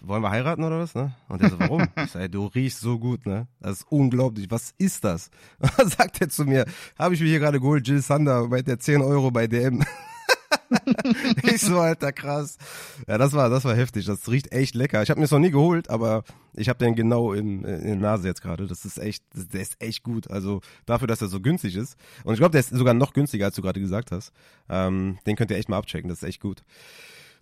wollen 0.00 0.22
wir 0.22 0.30
heiraten 0.30 0.64
oder 0.64 0.78
was, 0.78 0.94
ne? 0.94 1.14
Und 1.28 1.42
der 1.42 1.50
so, 1.50 1.58
warum? 1.60 1.86
ich 2.02 2.10
sag, 2.10 2.32
du 2.32 2.46
riechst 2.46 2.80
so 2.80 2.98
gut, 2.98 3.26
ne? 3.26 3.46
Das 3.60 3.80
ist 3.80 3.86
unglaublich, 3.90 4.50
was 4.50 4.72
ist 4.78 5.04
das? 5.04 5.30
Und 5.58 5.70
dann 5.78 5.88
sagt 5.90 6.22
er 6.22 6.30
zu 6.30 6.44
mir, 6.44 6.64
habe 6.98 7.14
ich 7.14 7.20
mir 7.20 7.26
hier 7.26 7.40
gerade 7.40 7.60
geholt, 7.60 7.86
Jill 7.86 8.00
Sander, 8.00 8.48
bei 8.48 8.62
der 8.62 8.78
10 8.78 9.02
Euro 9.02 9.30
bei 9.30 9.46
DM. 9.46 9.84
ich 11.42 11.60
so, 11.60 11.78
alter, 11.78 12.12
krass. 12.12 12.56
Ja, 13.06 13.18
das 13.18 13.32
war, 13.32 13.48
das 13.48 13.64
war 13.64 13.74
heftig. 13.74 14.06
Das 14.06 14.28
riecht 14.28 14.52
echt 14.52 14.74
lecker. 14.74 15.02
Ich 15.02 15.10
habe 15.10 15.20
mir 15.20 15.24
es 15.24 15.30
noch 15.30 15.38
nie 15.38 15.50
geholt, 15.50 15.90
aber 15.90 16.24
ich 16.54 16.68
habe 16.68 16.78
den 16.78 16.94
genau 16.94 17.32
in, 17.32 17.64
in 17.64 17.84
der 17.84 17.96
Nase 17.96 18.28
jetzt 18.28 18.42
gerade. 18.42 18.66
Das 18.66 18.84
ist 18.84 18.98
echt, 18.98 19.24
der 19.34 19.60
ist 19.60 19.76
echt 19.80 20.02
gut. 20.02 20.30
Also 20.30 20.60
dafür, 20.86 21.08
dass 21.08 21.22
er 21.22 21.28
so 21.28 21.40
günstig 21.40 21.76
ist. 21.76 21.96
Und 22.24 22.34
ich 22.34 22.38
glaube, 22.38 22.52
der 22.52 22.60
ist 22.60 22.70
sogar 22.70 22.94
noch 22.94 23.12
günstiger, 23.12 23.46
als 23.46 23.56
du 23.56 23.62
gerade 23.62 23.80
gesagt 23.80 24.12
hast. 24.12 24.32
Ähm, 24.68 25.18
den 25.26 25.36
könnt 25.36 25.50
ihr 25.50 25.56
echt 25.56 25.68
mal 25.68 25.78
abchecken. 25.78 26.08
Das 26.08 26.22
ist 26.22 26.28
echt 26.28 26.40
gut. 26.40 26.62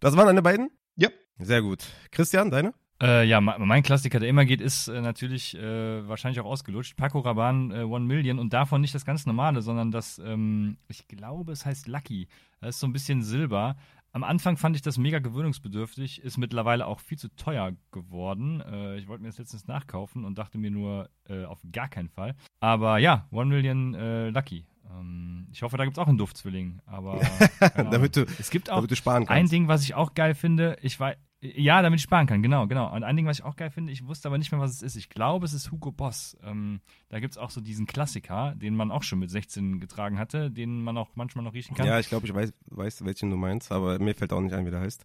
Das 0.00 0.16
waren 0.16 0.26
deine 0.26 0.42
beiden? 0.42 0.70
Ja. 0.96 1.08
Sehr 1.38 1.62
gut. 1.62 1.84
Christian, 2.10 2.50
deine? 2.50 2.74
Äh, 3.03 3.24
ja, 3.24 3.40
mein 3.40 3.82
Klassiker, 3.82 4.20
der 4.20 4.28
immer 4.28 4.44
geht, 4.44 4.61
ist 4.61 4.86
äh, 4.86 5.00
natürlich 5.00 5.59
äh, 5.59 6.07
wahrscheinlich 6.07 6.38
auch 6.38 6.44
ausgelutscht. 6.46 6.96
Paco 6.96 7.18
Rabanne 7.18 7.80
äh, 7.80 7.82
One 7.82 8.05
Million 8.05 8.38
und 8.38 8.53
davon 8.53 8.80
nicht 8.80 8.94
das 8.94 9.05
ganz 9.05 9.26
normale, 9.26 9.61
sondern 9.61 9.90
das, 9.90 10.20
ähm, 10.24 10.76
ich 10.86 11.09
glaube, 11.09 11.50
es 11.50 11.66
heißt 11.66 11.88
Lucky. 11.88 12.28
Das 12.61 12.76
ist 12.76 12.80
so 12.80 12.86
ein 12.86 12.92
bisschen 12.92 13.24
Silber. 13.24 13.74
Am 14.12 14.22
Anfang 14.22 14.57
fand 14.57 14.76
ich 14.76 14.82
das 14.82 14.98
mega 14.98 15.18
gewöhnungsbedürftig, 15.18 16.22
ist 16.22 16.38
mittlerweile 16.38 16.86
auch 16.86 17.00
viel 17.00 17.18
zu 17.18 17.34
teuer 17.34 17.72
geworden. 17.90 18.61
Äh, 18.61 18.98
ich 18.98 19.09
wollte 19.09 19.22
mir 19.22 19.30
das 19.30 19.38
letztens 19.38 19.66
nachkaufen 19.66 20.24
und 20.24 20.38
dachte 20.38 20.57
mir 20.59 20.70
nur, 20.70 21.11
äh, 21.28 21.44
auf 21.44 21.59
gar 21.72 21.88
keinen 21.88 22.09
Fall. 22.09 22.36
Aber 22.61 22.98
ja, 22.98 23.26
One 23.32 23.46
Million 23.46 23.94
Lucky. 24.32 24.64
Ähm, 24.88 25.48
ich 25.50 25.62
hoffe, 25.62 25.76
da 25.76 25.84
gibt 25.84 25.96
es 25.96 26.03
auch 26.03 26.07
einen 26.07 26.18
Duftzwilling. 26.18 26.80
Aber 26.86 27.20
damit 27.90 28.14
du, 28.14 28.26
es 28.38 28.50
gibt 28.50 28.70
auch 28.70 28.86
du 28.86 28.94
sparen 28.94 29.26
kannst. 29.26 29.30
ein 29.30 29.48
Ding, 29.48 29.66
was 29.66 29.82
ich 29.82 29.94
auch 29.94 30.14
geil 30.14 30.34
finde. 30.34 30.76
Ich 30.82 31.00
weiß, 31.00 31.16
ja, 31.45 31.82
damit 31.82 31.99
ich 31.99 32.05
sparen 32.05 32.28
kann, 32.28 32.40
genau, 32.40 32.68
genau. 32.68 32.95
Und 32.95 33.03
ein 33.03 33.16
Ding, 33.16 33.26
was 33.26 33.40
ich 33.40 33.45
auch 33.45 33.57
geil 33.57 33.70
finde, 33.70 33.93
ich 33.93 34.07
wusste 34.07 34.28
aber 34.28 34.38
nicht 34.38 34.53
mehr, 34.53 34.61
was 34.61 34.70
es 34.70 34.82
ist. 34.82 34.95
Ich 34.95 35.09
glaube, 35.09 35.45
es 35.45 35.53
ist 35.53 35.72
Hugo 35.72 35.90
Boss. 35.90 36.36
Ähm, 36.45 36.80
da 37.09 37.18
gibt 37.18 37.32
es 37.32 37.38
auch 37.38 37.51
so 37.51 37.61
diesen 37.61 37.86
Klassiker, 37.86 38.55
den 38.55 38.76
man 38.76 38.93
auch 38.93 39.03
schon 39.03 39.18
mit 39.18 39.28
16 39.28 39.80
getragen 39.80 40.20
hatte, 40.20 40.53
den 40.53 40.84
man 40.84 40.97
auch 40.97 41.11
manchmal 41.16 41.45
noch 41.45 41.53
riechen 41.53 41.74
kann. 41.76 41.84
Ja, 41.84 41.99
ich 41.99 42.09
glaube, 42.09 42.28
ich 42.28 42.34
weiß, 42.34 42.53
weiß, 42.66 43.05
welchen 43.05 43.30
du 43.30 43.36
meinst, 43.36 43.72
aber 43.72 43.99
mir 43.99 44.14
fällt 44.14 44.32
auch 44.32 44.40
nicht 44.40 44.55
ein, 44.55 44.66
wie 44.66 44.70
der 44.70 44.80
heißt. 44.80 45.05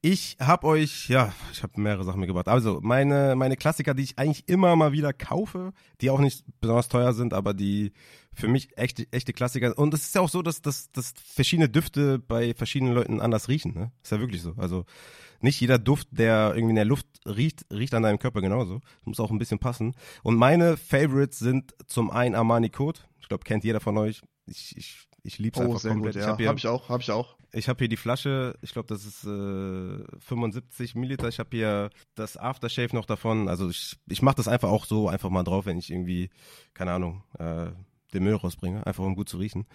Ich 0.00 0.38
habe 0.40 0.66
euch, 0.66 1.10
ja, 1.10 1.34
ich 1.52 1.62
habe 1.62 1.78
mehrere 1.78 2.04
Sachen 2.04 2.20
mitgebracht. 2.20 2.48
Also, 2.48 2.80
meine, 2.82 3.36
meine 3.36 3.56
Klassiker, 3.56 3.92
die 3.92 4.04
ich 4.04 4.18
eigentlich 4.18 4.48
immer 4.48 4.76
mal 4.76 4.92
wieder 4.92 5.12
kaufe, 5.12 5.72
die 6.00 6.08
auch 6.08 6.20
nicht 6.20 6.42
besonders 6.62 6.88
teuer 6.88 7.12
sind, 7.12 7.34
aber 7.34 7.52
die 7.52 7.92
für 8.32 8.48
mich 8.48 8.76
echte, 8.78 9.06
echte 9.12 9.32
Klassiker. 9.32 9.76
Und 9.76 9.92
es 9.92 10.04
ist 10.04 10.14
ja 10.14 10.20
auch 10.22 10.28
so, 10.28 10.42
dass, 10.42 10.62
dass, 10.62 10.90
dass 10.92 11.12
verschiedene 11.16 11.68
Düfte 11.68 12.18
bei 12.18 12.54
verschiedenen 12.54 12.94
Leuten 12.94 13.20
anders 13.20 13.48
riechen. 13.48 13.74
Ne? 13.74 13.92
Ist 14.02 14.12
ja 14.12 14.20
wirklich 14.20 14.42
so. 14.42 14.54
Also 14.58 14.84
nicht 15.46 15.60
jeder 15.60 15.78
Duft, 15.78 16.08
der 16.10 16.52
irgendwie 16.54 16.70
in 16.70 16.76
der 16.76 16.84
Luft 16.84 17.06
riecht, 17.24 17.64
riecht 17.72 17.94
an 17.94 18.02
deinem 18.02 18.18
Körper 18.18 18.42
genauso. 18.42 18.80
Das 18.80 19.06
muss 19.06 19.20
auch 19.20 19.30
ein 19.30 19.38
bisschen 19.38 19.60
passen. 19.60 19.94
Und 20.22 20.36
meine 20.36 20.76
Favorites 20.76 21.38
sind 21.38 21.72
zum 21.86 22.10
einen 22.10 22.34
Armani 22.34 22.68
Code. 22.68 23.00
Ich 23.20 23.28
glaube, 23.28 23.44
kennt 23.44 23.64
jeder 23.64 23.80
von 23.80 23.96
euch. 23.96 24.22
Ich, 24.46 24.76
ich, 24.76 25.08
ich 25.22 25.38
liebe 25.38 25.58
es 25.58 25.64
oh, 25.64 25.70
einfach 25.70 25.88
komplett. 25.88 26.14
Gut, 26.14 26.22
ja. 26.22 26.36
Ich 26.38 26.46
habe 26.48 26.58
ich 26.58 26.66
auch, 26.66 26.88
habe 26.88 27.02
ich 27.02 27.10
auch. 27.10 27.36
Ich 27.52 27.68
habe 27.68 27.78
hier 27.78 27.88
die 27.88 27.96
Flasche, 27.96 28.58
ich 28.60 28.72
glaube, 28.72 28.88
das 28.88 29.06
ist 29.06 29.24
äh, 29.24 30.04
75 30.20 30.94
Milliliter. 30.96 31.28
Ich 31.28 31.38
habe 31.38 31.50
hier 31.52 31.90
das 32.16 32.36
Aftershave 32.36 32.94
noch 32.94 33.06
davon. 33.06 33.48
Also 33.48 33.70
ich, 33.70 33.96
ich 34.08 34.20
mache 34.20 34.36
das 34.36 34.48
einfach 34.48 34.68
auch 34.68 34.84
so 34.84 35.08
einfach 35.08 35.30
mal 35.30 35.44
drauf, 35.44 35.64
wenn 35.64 35.78
ich 35.78 35.90
irgendwie, 35.90 36.28
keine 36.74 36.92
Ahnung, 36.92 37.22
äh, 37.38 37.68
den 38.12 38.24
Müll 38.24 38.34
rausbringe, 38.34 38.86
einfach 38.86 39.04
um 39.04 39.14
gut 39.14 39.28
zu 39.28 39.38
riechen. 39.38 39.66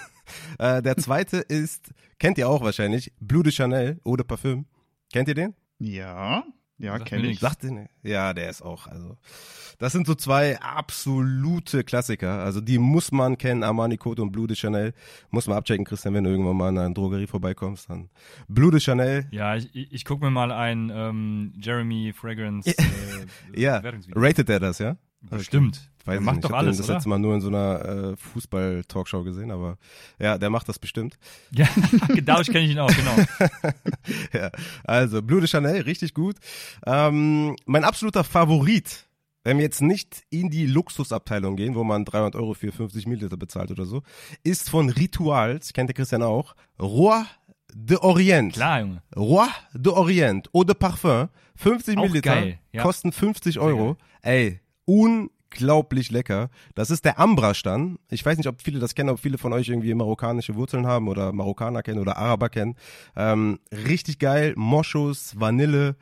äh, 0.58 0.82
der 0.82 0.96
zweite 0.98 1.38
ist, 1.38 1.92
kennt 2.18 2.36
ihr 2.36 2.48
auch 2.48 2.62
wahrscheinlich, 2.62 3.12
Blue 3.20 3.42
de 3.42 3.52
Chanel 3.52 4.00
Eau 4.04 4.16
de 4.16 4.24
Parfum. 4.24 4.66
Kennt 5.14 5.28
ihr 5.28 5.36
den? 5.36 5.54
Ja, 5.78 6.42
ja, 6.76 6.98
kenne 6.98 7.28
ich. 7.28 7.38
Sagt 7.38 7.62
den, 7.62 7.88
ja, 8.02 8.34
der 8.34 8.50
ist 8.50 8.62
auch, 8.62 8.88
also. 8.88 9.16
Das 9.78 9.92
sind 9.92 10.08
so 10.08 10.16
zwei 10.16 10.58
absolute 10.58 11.84
Klassiker. 11.84 12.42
Also 12.42 12.60
die 12.60 12.78
muss 12.78 13.12
man 13.12 13.38
kennen, 13.38 13.62
Armani 13.62 13.96
Code 13.96 14.22
und 14.22 14.32
Blue 14.32 14.48
de 14.48 14.56
Chanel. 14.56 14.92
Muss 15.30 15.46
man 15.46 15.56
abchecken, 15.56 15.84
Christian, 15.84 16.14
wenn 16.14 16.24
du 16.24 16.30
irgendwann 16.30 16.56
mal 16.56 16.70
in 16.70 16.78
einer 16.78 16.92
Drogerie 16.92 17.28
vorbeikommst. 17.28 17.88
Dann 17.90 18.10
Blue 18.48 18.72
de 18.72 18.80
Chanel. 18.80 19.28
Ja, 19.30 19.54
ich, 19.54 19.72
ich 19.72 20.04
guck 20.04 20.20
mir 20.20 20.32
mal 20.32 20.50
ein 20.50 20.90
ähm, 20.92 21.52
Jeremy 21.60 22.12
Fragrance. 22.12 22.74
Äh, 23.54 23.60
ja, 23.60 23.80
rated 24.16 24.50
er 24.50 24.58
das, 24.58 24.80
ja? 24.80 24.96
Bestimmt. 25.30 25.90
Weiß 26.04 26.16
der 26.16 26.20
macht 26.20 26.36
nicht. 26.36 26.44
doch 26.44 26.50
ich 26.50 26.56
alles, 26.56 26.76
den 26.76 26.86
das 26.86 26.94
letzte 26.94 27.08
Mal 27.08 27.18
nur 27.18 27.34
in 27.34 27.40
so 27.40 27.48
einer 27.48 28.12
äh, 28.12 28.16
Fußball-Talkshow 28.16 29.24
gesehen, 29.24 29.50
aber 29.50 29.78
ja, 30.18 30.36
der 30.36 30.50
macht 30.50 30.68
das 30.68 30.78
bestimmt. 30.78 31.18
Ja, 31.52 31.68
dadurch 32.22 32.48
kenne 32.48 32.66
ich 32.66 32.72
ihn 32.72 32.78
auch, 32.78 32.90
genau. 32.94 33.16
ja, 34.32 34.50
also 34.84 35.22
Blue 35.22 35.40
de 35.40 35.48
Chanel, 35.48 35.82
richtig 35.82 36.14
gut. 36.14 36.36
Ähm, 36.86 37.56
mein 37.66 37.84
absoluter 37.84 38.24
Favorit 38.24 39.06
wenn 39.46 39.58
wir 39.58 39.64
jetzt 39.64 39.82
nicht 39.82 40.22
in 40.30 40.48
die 40.48 40.66
Luxusabteilung 40.66 41.56
gehen, 41.56 41.74
wo 41.74 41.84
man 41.84 42.06
300 42.06 42.34
Euro 42.34 42.54
für 42.54 42.72
50 42.72 43.06
Milliliter 43.06 43.36
bezahlt 43.36 43.70
oder 43.70 43.84
so, 43.84 44.02
ist 44.42 44.70
von 44.70 44.88
Rituals, 44.88 45.74
kennt 45.74 45.90
der 45.90 45.94
Christian 45.94 46.22
auch, 46.22 46.56
Roi 46.80 47.24
de 47.74 47.98
Orient. 47.98 48.54
Klar, 48.54 48.80
Junge. 48.80 49.02
Roi 49.14 49.46
de 49.74 49.92
Orient 49.92 50.48
Eau 50.54 50.64
de 50.64 50.74
Parfum, 50.74 51.28
50 51.56 51.96
Milliliter, 51.96 52.54
ja. 52.72 52.82
kosten 52.82 53.12
50 53.12 53.60
Euro. 53.60 53.96
Ey, 54.22 54.60
unglaublich 54.84 56.10
lecker. 56.10 56.50
Das 56.74 56.90
ist 56.90 57.04
der 57.04 57.18
Ambra-Stand. 57.18 57.98
Ich 58.10 58.24
weiß 58.24 58.36
nicht, 58.36 58.48
ob 58.48 58.60
viele 58.62 58.80
das 58.80 58.94
kennen, 58.94 59.10
ob 59.10 59.20
viele 59.20 59.38
von 59.38 59.52
euch 59.52 59.68
irgendwie 59.68 59.94
marokkanische 59.94 60.54
Wurzeln 60.54 60.86
haben 60.86 61.08
oder 61.08 61.32
Marokkaner 61.32 61.82
kennen 61.82 62.00
oder 62.00 62.16
Araber 62.16 62.48
kennen. 62.48 62.76
Ähm, 63.16 63.58
richtig 63.72 64.18
geil. 64.18 64.54
Moschus, 64.56 65.38
Vanille 65.38 65.96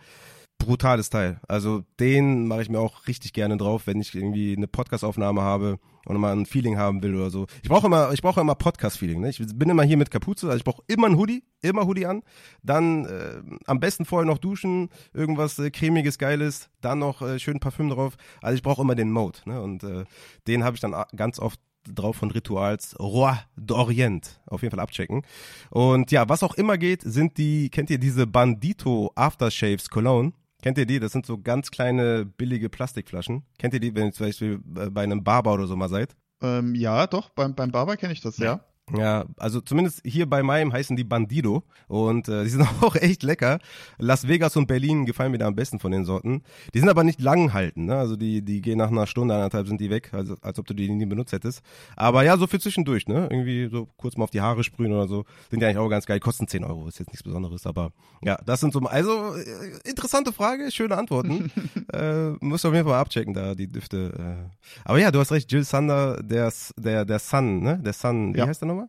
brutales 0.64 1.10
Teil. 1.10 1.40
Also 1.48 1.82
den 2.00 2.46
mache 2.46 2.62
ich 2.62 2.68
mir 2.68 2.78
auch 2.78 3.06
richtig 3.06 3.32
gerne 3.32 3.56
drauf, 3.56 3.86
wenn 3.86 4.00
ich 4.00 4.14
irgendwie 4.14 4.56
eine 4.56 4.66
Podcast-Aufnahme 4.66 5.42
habe 5.42 5.78
und 6.06 6.16
mal 6.18 6.32
ein 6.32 6.46
Feeling 6.46 6.78
haben 6.78 7.02
will 7.02 7.14
oder 7.14 7.30
so. 7.30 7.46
Ich 7.62 7.68
brauche 7.68 7.86
immer, 7.86 8.12
ich 8.12 8.22
brauche 8.22 8.40
immer 8.40 8.54
Podcast-Feeling. 8.54 9.20
Ne? 9.20 9.30
Ich 9.30 9.38
bin 9.38 9.68
immer 9.68 9.82
hier 9.82 9.96
mit 9.96 10.10
Kapuze, 10.10 10.46
also 10.46 10.58
ich 10.58 10.64
brauche 10.64 10.82
immer 10.86 11.06
ein 11.06 11.16
Hoodie, 11.16 11.44
immer 11.60 11.86
Hoodie 11.86 12.06
an. 12.06 12.22
Dann 12.62 13.04
äh, 13.04 13.42
am 13.66 13.80
besten 13.80 14.04
vorher 14.04 14.26
noch 14.26 14.38
duschen, 14.38 14.88
irgendwas 15.12 15.58
äh, 15.58 15.70
cremiges, 15.70 16.18
geiles, 16.18 16.70
dann 16.80 16.98
noch 16.98 17.22
äh, 17.22 17.38
schön 17.38 17.60
Parfüm 17.60 17.90
drauf. 17.90 18.16
Also 18.40 18.56
ich 18.56 18.62
brauche 18.62 18.82
immer 18.82 18.94
den 18.94 19.10
Mode. 19.10 19.38
Ne? 19.44 19.60
Und 19.60 19.84
äh, 19.84 20.04
den 20.46 20.64
habe 20.64 20.76
ich 20.76 20.80
dann 20.80 20.94
ganz 21.16 21.38
oft 21.38 21.60
drauf 21.84 22.16
von 22.16 22.30
Rituals 22.30 22.98
Roi 22.98 23.34
d'Orient. 23.58 24.38
Auf 24.46 24.62
jeden 24.62 24.70
Fall 24.70 24.82
abchecken. 24.82 25.22
Und 25.70 26.10
ja, 26.10 26.28
was 26.28 26.42
auch 26.42 26.54
immer 26.54 26.78
geht, 26.78 27.02
sind 27.02 27.38
die, 27.38 27.70
kennt 27.70 27.90
ihr 27.90 27.98
diese 27.98 28.26
Bandito 28.26 29.12
Aftershaves 29.14 29.90
Cologne? 29.90 30.32
Kennt 30.62 30.78
ihr 30.78 30.86
die? 30.86 31.00
Das 31.00 31.12
sind 31.12 31.26
so 31.26 31.38
ganz 31.38 31.70
kleine, 31.70 32.24
billige 32.24 32.70
Plastikflaschen. 32.70 33.44
Kennt 33.58 33.74
ihr 33.74 33.80
die, 33.80 33.94
wenn 33.94 34.06
ihr 34.06 34.12
zum 34.12 34.26
Beispiel 34.26 34.60
äh, 34.76 34.88
bei 34.90 35.02
einem 35.02 35.24
Barber 35.24 35.52
oder 35.52 35.66
so 35.66 35.76
mal 35.76 35.88
seid? 35.88 36.16
Ähm, 36.40 36.74
ja, 36.74 37.06
doch, 37.06 37.30
beim, 37.30 37.54
beim 37.54 37.70
Barber 37.70 37.96
kenne 37.96 38.12
ich 38.12 38.20
das, 38.20 38.38
ja. 38.38 38.44
ja. 38.44 38.64
Ja, 38.90 39.24
also 39.38 39.60
zumindest 39.60 40.02
hier 40.04 40.28
bei 40.28 40.42
meinem 40.42 40.72
heißen 40.72 40.96
die 40.96 41.04
Bandido 41.04 41.62
und 41.86 42.28
äh, 42.28 42.42
die 42.42 42.50
sind 42.50 42.62
auch 42.82 42.96
echt 42.96 43.22
lecker. 43.22 43.58
Las 43.98 44.26
Vegas 44.26 44.56
und 44.56 44.66
Berlin 44.66 45.06
gefallen 45.06 45.30
mir 45.30 45.38
da 45.38 45.46
am 45.46 45.54
besten 45.54 45.78
von 45.78 45.92
den 45.92 46.04
Sorten. 46.04 46.42
Die 46.74 46.80
sind 46.80 46.88
aber 46.88 47.04
nicht 47.04 47.20
lang 47.20 47.52
halten, 47.52 47.86
ne? 47.86 47.96
Also 47.96 48.16
die 48.16 48.42
die 48.42 48.60
gehen 48.60 48.78
nach 48.78 48.90
einer 48.90 49.06
Stunde 49.06 49.34
anderthalb 49.34 49.68
sind 49.68 49.80
die 49.80 49.88
weg, 49.88 50.10
also 50.12 50.36
als 50.42 50.58
ob 50.58 50.66
du 50.66 50.74
die 50.74 50.90
nie 50.90 51.06
benutzt 51.06 51.32
hättest. 51.32 51.62
Aber 51.96 52.24
ja, 52.24 52.36
so 52.36 52.46
für 52.46 52.58
zwischendurch, 52.58 53.06
ne? 53.06 53.28
Irgendwie 53.30 53.68
so 53.70 53.88
kurz 53.96 54.16
mal 54.16 54.24
auf 54.24 54.30
die 54.30 54.40
Haare 54.40 54.64
sprühen 54.64 54.92
oder 54.92 55.06
so, 55.06 55.24
sind 55.48 55.60
die 55.60 55.66
eigentlich 55.66 55.78
auch 55.78 55.88
ganz 55.88 56.04
geil. 56.04 56.20
Kosten 56.20 56.48
10 56.48 56.64
Euro, 56.64 56.88
ist 56.88 56.98
jetzt 56.98 57.08
nichts 57.08 57.22
Besonderes, 57.22 57.66
aber 57.66 57.92
ja, 58.22 58.36
das 58.44 58.60
sind 58.60 58.72
so 58.72 58.80
also 58.80 59.36
äh, 59.36 59.88
interessante 59.88 60.32
Frage, 60.32 60.70
schöne 60.70 60.98
Antworten. 60.98 61.50
äh, 61.92 62.30
musst 62.40 62.64
du 62.64 62.68
auf 62.68 62.74
jeden 62.74 62.86
Fall 62.86 62.98
abchecken 62.98 63.32
da 63.32 63.54
die 63.54 63.68
Düfte. 63.68 64.48
Äh. 64.48 64.50
Aber 64.84 64.98
ja, 64.98 65.10
du 65.10 65.20
hast 65.20 65.32
recht, 65.32 65.50
Jill 65.50 65.64
Sander, 65.64 66.20
der 66.22 66.52
der 66.76 67.04
der 67.04 67.18
Sun, 67.20 67.60
ne? 67.62 67.78
Der 67.78 67.92
Sun, 67.92 68.34
wie 68.34 68.38
ja. 68.38 68.46
heißt 68.46 68.60
der 68.60 68.68
nochmal? 68.68 68.81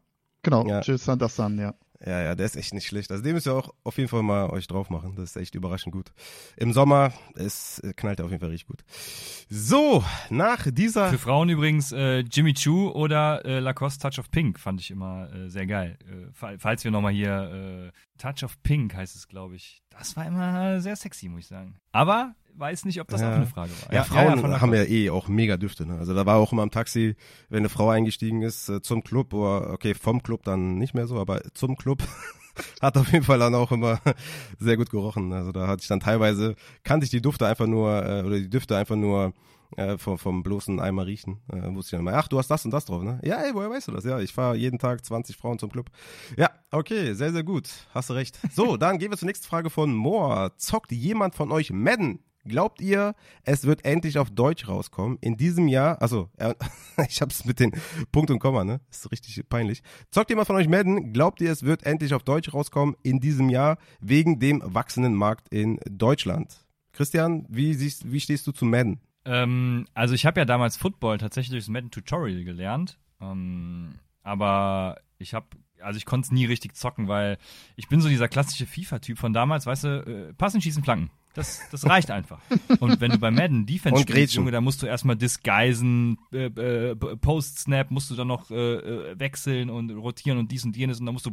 Genau, 0.43 0.67
ja. 0.67 0.81
Jill 0.81 0.97
Sanderson, 0.97 1.57
ja. 1.57 1.73
Ja, 2.05 2.21
ja, 2.21 2.35
der 2.35 2.45
ist 2.45 2.57
echt 2.57 2.73
nicht 2.73 2.85
schlecht. 2.85 3.11
Also 3.11 3.23
dem 3.23 3.33
müsst 3.33 3.47
ihr 3.47 3.53
auch 3.53 3.73
auf 3.85 3.97
jeden 3.97 4.09
Fall 4.09 4.23
mal 4.23 4.49
euch 4.49 4.67
drauf 4.67 4.89
machen. 4.89 5.15
Das 5.15 5.29
ist 5.29 5.35
echt 5.37 5.55
überraschend 5.55 5.93
gut. 5.93 6.11
Im 6.57 6.73
Sommer, 6.73 7.13
es 7.35 7.81
knallt 7.95 8.19
er 8.19 8.25
auf 8.25 8.31
jeden 8.31 8.41
Fall 8.41 8.49
richtig 8.49 8.67
gut. 8.67 8.83
So, 9.49 10.03
nach 10.29 10.67
dieser... 10.69 11.09
Für 11.09 11.17
Frauen 11.17 11.47
übrigens 11.47 11.93
äh, 11.93 12.19
Jimmy 12.19 12.53
Choo 12.55 12.89
oder 12.89 13.45
äh, 13.45 13.59
Lacoste 13.59 14.01
Touch 14.01 14.19
of 14.19 14.29
Pink 14.31 14.59
fand 14.59 14.81
ich 14.81 14.91
immer 14.91 15.33
äh, 15.33 15.49
sehr 15.49 15.65
geil. 15.65 15.97
Äh, 16.05 16.57
falls 16.57 16.83
wir 16.83 16.91
nochmal 16.91 17.13
hier... 17.13 17.91
Äh, 17.93 17.97
Touch 18.17 18.43
of 18.43 18.61
Pink 18.63 18.95
heißt 18.95 19.15
es, 19.15 19.27
glaube 19.27 19.55
ich. 19.55 19.81
Das 19.89 20.15
war 20.15 20.25
immer 20.25 20.79
sehr 20.81 20.95
sexy, 20.95 21.29
muss 21.29 21.41
ich 21.41 21.47
sagen. 21.47 21.75
Aber 21.91 22.35
weiß 22.57 22.85
nicht, 22.85 22.99
ob 23.01 23.07
das 23.07 23.21
ja. 23.21 23.29
auch 23.29 23.35
eine 23.35 23.45
Frage 23.45 23.71
war. 23.71 23.93
Ja, 23.93 23.99
ja 23.99 24.03
Frauen 24.03 24.51
ja, 24.51 24.61
haben 24.61 24.73
ja 24.73 24.83
eh 24.83 25.09
auch 25.09 25.27
mega 25.27 25.57
Düfte. 25.57 25.85
Ne? 25.85 25.97
Also 25.97 26.13
da 26.13 26.25
war 26.25 26.37
auch 26.37 26.51
immer 26.51 26.63
im 26.63 26.71
Taxi, 26.71 27.15
wenn 27.49 27.59
eine 27.59 27.69
Frau 27.69 27.89
eingestiegen 27.89 28.41
ist 28.41 28.69
äh, 28.69 28.81
zum 28.81 29.03
Club 29.03 29.33
oder 29.33 29.71
okay, 29.71 29.93
vom 29.93 30.23
Club 30.23 30.43
dann 30.43 30.77
nicht 30.77 30.93
mehr 30.93 31.07
so, 31.07 31.19
aber 31.19 31.41
zum 31.53 31.75
Club 31.75 32.03
hat 32.81 32.97
auf 32.97 33.11
jeden 33.11 33.25
Fall 33.25 33.39
dann 33.39 33.55
auch 33.55 33.71
immer 33.71 33.99
sehr 34.59 34.77
gut 34.77 34.89
gerochen. 34.89 35.33
Also 35.33 35.51
da 35.51 35.67
hatte 35.67 35.81
ich 35.81 35.87
dann 35.87 35.99
teilweise, 35.99 36.55
kannte 36.83 37.05
ich 37.05 37.09
die 37.09 37.21
Dufte 37.21 37.47
einfach 37.47 37.67
nur, 37.67 38.05
äh, 38.05 38.23
oder 38.23 38.37
die 38.37 38.49
Düfte 38.49 38.77
einfach 38.77 38.95
nur 38.95 39.33
äh, 39.77 39.97
vom, 39.97 40.17
vom 40.17 40.43
bloßen 40.43 40.79
Eimer 40.79 41.05
riechen. 41.05 41.39
Äh, 41.51 41.73
wusste 41.73 41.87
ich 41.87 41.91
dann 41.91 42.01
immer, 42.01 42.13
ach, 42.13 42.27
du 42.27 42.37
hast 42.37 42.49
das 42.49 42.65
und 42.65 42.71
das 42.71 42.85
drauf, 42.85 43.03
ne? 43.03 43.19
Ja, 43.23 43.37
ey, 43.37 43.53
woher 43.53 43.69
weißt 43.69 43.87
du 43.87 43.91
das? 43.91 44.03
Ja, 44.03 44.19
ich 44.19 44.33
fahre 44.33 44.55
jeden 44.55 44.79
Tag 44.79 45.03
20 45.03 45.35
Frauen 45.35 45.59
zum 45.59 45.71
Club. 45.71 45.89
Ja, 46.37 46.49
okay, 46.71 47.13
sehr, 47.13 47.31
sehr 47.31 47.43
gut. 47.43 47.69
Hast 47.93 48.09
du 48.09 48.13
recht. 48.13 48.39
So, 48.51 48.77
dann 48.77 48.99
gehen 48.99 49.11
wir 49.11 49.17
zur 49.17 49.27
nächsten 49.27 49.47
Frage 49.47 49.69
von 49.69 49.93
Moa. 49.93 50.55
Zockt 50.57 50.91
jemand 50.91 51.35
von 51.35 51.51
euch 51.51 51.71
Madden? 51.71 52.19
Glaubt 52.45 52.81
ihr, 52.81 53.15
es 53.43 53.65
wird 53.65 53.85
endlich 53.85 54.17
auf 54.17 54.29
Deutsch 54.29 54.67
rauskommen? 54.67 55.17
In 55.21 55.37
diesem 55.37 55.67
Jahr, 55.67 56.01
also 56.01 56.29
äh, 56.37 56.53
ich 57.07 57.21
hab's 57.21 57.45
mit 57.45 57.59
den 57.59 57.71
Punkt 58.11 58.31
und 58.31 58.39
Komma, 58.39 58.63
ne? 58.63 58.81
ist 58.91 59.09
richtig 59.11 59.41
peinlich. 59.47 59.81
Zockt 60.11 60.29
jemand 60.29 60.47
von 60.47 60.57
euch 60.57 60.67
Madden? 60.67 61.13
Glaubt 61.13 61.39
ihr, 61.39 61.51
es 61.51 61.63
wird 61.63 61.85
endlich 61.85 62.13
auf 62.13 62.23
Deutsch 62.23 62.53
rauskommen 62.53 62.95
in 63.01 63.19
diesem 63.19 63.49
Jahr 63.49 63.77
wegen 64.01 64.39
dem 64.39 64.61
wachsenden 64.65 65.15
Markt 65.15 65.47
in 65.53 65.79
Deutschland? 65.89 66.65
Christian, 66.91 67.45
wie, 67.47 67.73
siehst, 67.73 68.11
wie 68.11 68.19
stehst 68.19 68.45
du 68.45 68.51
zu 68.51 68.65
Madden? 68.65 68.99
Ähm, 69.25 69.85
also 69.93 70.13
ich 70.13 70.25
habe 70.25 70.41
ja 70.41 70.45
damals 70.45 70.75
Football 70.75 71.19
tatsächlich 71.19 71.51
durchs 71.51 71.69
Madden 71.69 71.91
Tutorial 71.91 72.43
gelernt, 72.43 72.99
ähm, 73.21 73.99
aber 74.21 74.97
ich 75.17 75.33
habe 75.33 75.47
also 75.83 75.97
ich 75.97 76.05
konnte 76.05 76.27
es 76.27 76.31
nie 76.31 76.45
richtig 76.45 76.75
zocken, 76.75 77.07
weil 77.07 77.37
ich 77.75 77.89
bin 77.89 77.99
so 77.99 78.07
dieser 78.07 78.29
klassische 78.29 78.65
FIFA-Typ 78.65 79.17
von 79.17 79.33
damals, 79.33 79.65
weißt 79.65 79.83
du, 79.83 79.87
äh, 79.89 80.33
passen, 80.33 80.61
schießen, 80.61 80.83
flanken. 80.83 81.11
Das, 81.33 81.61
das 81.71 81.87
reicht 81.87 82.11
einfach. 82.11 82.39
Und 82.79 83.01
wenn 83.01 83.11
du 83.11 83.17
bei 83.17 83.31
Madden 83.31 83.65
Defense 83.65 83.99
und 83.99 84.09
spielst, 84.09 84.35
Junge, 84.35 84.51
da 84.51 84.61
musst 84.61 84.83
du 84.83 84.85
erstmal 84.85 85.15
disguisen, 85.15 86.19
äh, 86.31 86.45
äh, 86.45 86.95
Post-Snap 86.95 87.89
musst 87.89 88.11
du 88.11 88.15
dann 88.15 88.27
noch 88.27 88.51
äh, 88.51 88.55
äh, 88.55 89.19
wechseln 89.19 89.71
und 89.71 89.89
rotieren 89.91 90.37
und 90.37 90.51
dies 90.51 90.63
und 90.63 90.77
jenes 90.77 90.99
und 90.99 91.07
dann 91.07 91.13
musst 91.13 91.25
du 91.25 91.31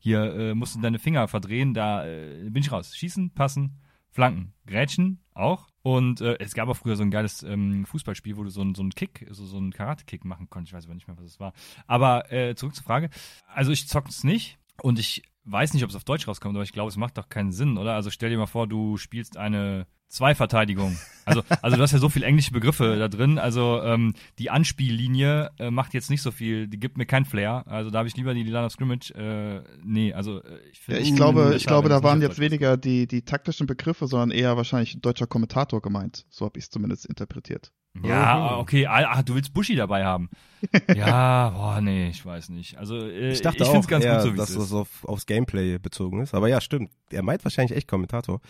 hier 0.00 0.34
äh, 0.34 0.54
musst 0.54 0.74
du 0.74 0.80
deine 0.80 0.98
Finger 0.98 1.28
verdrehen, 1.28 1.72
da 1.72 2.06
äh, 2.06 2.50
bin 2.50 2.62
ich 2.62 2.70
raus. 2.70 2.94
Schießen, 2.94 3.30
passen, 3.30 3.78
flanken, 4.10 4.52
grätschen 4.66 5.20
auch. 5.32 5.68
Und 5.82 6.20
äh, 6.20 6.36
es 6.40 6.54
gab 6.54 6.68
auch 6.68 6.76
früher 6.76 6.96
so 6.96 7.02
ein 7.02 7.10
geiles 7.10 7.42
ähm, 7.42 7.86
Fußballspiel, 7.86 8.36
wo 8.36 8.42
du 8.42 8.50
so, 8.50 8.60
ein, 8.60 8.74
so 8.74 8.82
einen 8.82 8.90
Kick, 8.90 9.26
so, 9.30 9.46
so 9.46 9.56
einen 9.56 9.72
Karate-Kick 9.72 10.24
machen 10.24 10.50
konntest. 10.50 10.72
Ich 10.72 10.76
weiß 10.76 10.84
aber 10.86 10.94
nicht 10.94 11.06
mehr, 11.06 11.16
was 11.16 11.26
es 11.26 11.40
war. 11.40 11.52
Aber 11.86 12.32
äh, 12.32 12.54
zurück 12.54 12.74
zur 12.74 12.84
Frage. 12.84 13.08
Also 13.46 13.70
ich 13.70 13.86
zock's 13.86 14.24
nicht 14.24 14.58
und 14.82 14.98
ich 14.98 15.22
weiß 15.46 15.74
nicht, 15.74 15.84
ob 15.84 15.90
es 15.90 15.96
auf 15.96 16.04
Deutsch 16.04 16.28
rauskommt, 16.28 16.56
aber 16.56 16.64
ich 16.64 16.72
glaube, 16.72 16.90
es 16.90 16.96
macht 16.96 17.18
doch 17.18 17.28
keinen 17.28 17.52
Sinn, 17.52 17.78
oder? 17.78 17.94
Also 17.94 18.10
stell 18.10 18.30
dir 18.30 18.38
mal 18.38 18.46
vor, 18.46 18.66
du 18.66 18.96
spielst 18.96 19.36
eine 19.36 19.86
Zweiverteidigung. 20.08 20.96
Also, 21.24 21.42
also 21.60 21.76
du 21.76 21.82
hast 21.82 21.92
ja 21.92 21.98
so 21.98 22.08
viele 22.08 22.24
englische 22.24 22.52
Begriffe 22.52 22.96
da 22.96 23.08
drin. 23.08 23.38
Also 23.38 23.82
ähm, 23.82 24.14
die 24.38 24.48
Anspiellinie 24.50 25.50
äh, 25.58 25.70
macht 25.70 25.92
jetzt 25.92 26.08
nicht 26.08 26.22
so 26.22 26.30
viel, 26.30 26.68
die 26.68 26.78
gibt 26.78 26.96
mir 26.96 27.06
kein 27.06 27.24
Flair. 27.24 27.64
Also 27.66 27.90
da 27.90 27.98
habe 27.98 28.08
ich 28.08 28.16
lieber 28.16 28.32
die 28.32 28.44
Line 28.44 28.64
of 28.64 28.72
Scrimmage. 28.72 29.10
Äh, 29.10 29.62
nee, 29.82 30.12
also 30.12 30.42
äh, 30.42 30.58
ich 30.70 30.80
finde. 30.80 31.00
Ja, 31.00 31.06
ich 31.06 31.16
glaube, 31.16 31.54
ich 31.56 31.66
glaube, 31.66 31.88
da 31.88 32.02
waren 32.04 32.22
jetzt 32.22 32.38
weniger 32.38 32.76
die, 32.76 33.08
die 33.08 33.22
taktischen 33.22 33.66
Begriffe, 33.66 34.06
sondern 34.06 34.30
eher 34.30 34.56
wahrscheinlich 34.56 34.94
ein 34.94 35.02
deutscher 35.02 35.26
Kommentator 35.26 35.82
gemeint. 35.82 36.26
So 36.30 36.44
habe 36.44 36.58
ich 36.58 36.66
es 36.66 36.70
zumindest 36.70 37.06
interpretiert. 37.06 37.72
Ja, 38.04 38.58
okay, 38.58 38.86
ah, 38.86 39.22
du 39.22 39.34
willst 39.34 39.54
Buschi 39.54 39.74
dabei 39.74 40.04
haben. 40.04 40.28
ja, 40.94 41.50
boah, 41.50 41.80
nee, 41.80 42.08
ich 42.08 42.24
weiß 42.24 42.50
nicht. 42.50 42.76
Also 42.76 42.98
äh, 42.98 43.30
ich 43.30 43.40
dachte 43.40 43.62
ich 43.62 43.68
auch, 43.68 43.86
ganz 43.86 44.04
eher, 44.04 44.16
gut, 44.16 44.22
so, 44.22 44.30
dass 44.32 44.50
es 44.50 44.72
auf, 44.72 45.04
aufs 45.04 45.26
Gameplay 45.26 45.78
bezogen 45.78 46.20
ist. 46.20 46.34
Aber 46.34 46.48
ja, 46.48 46.60
stimmt. 46.60 46.90
Er 47.10 47.22
meint 47.22 47.44
wahrscheinlich 47.44 47.76
echt 47.76 47.88
Kommentator. 47.88 48.40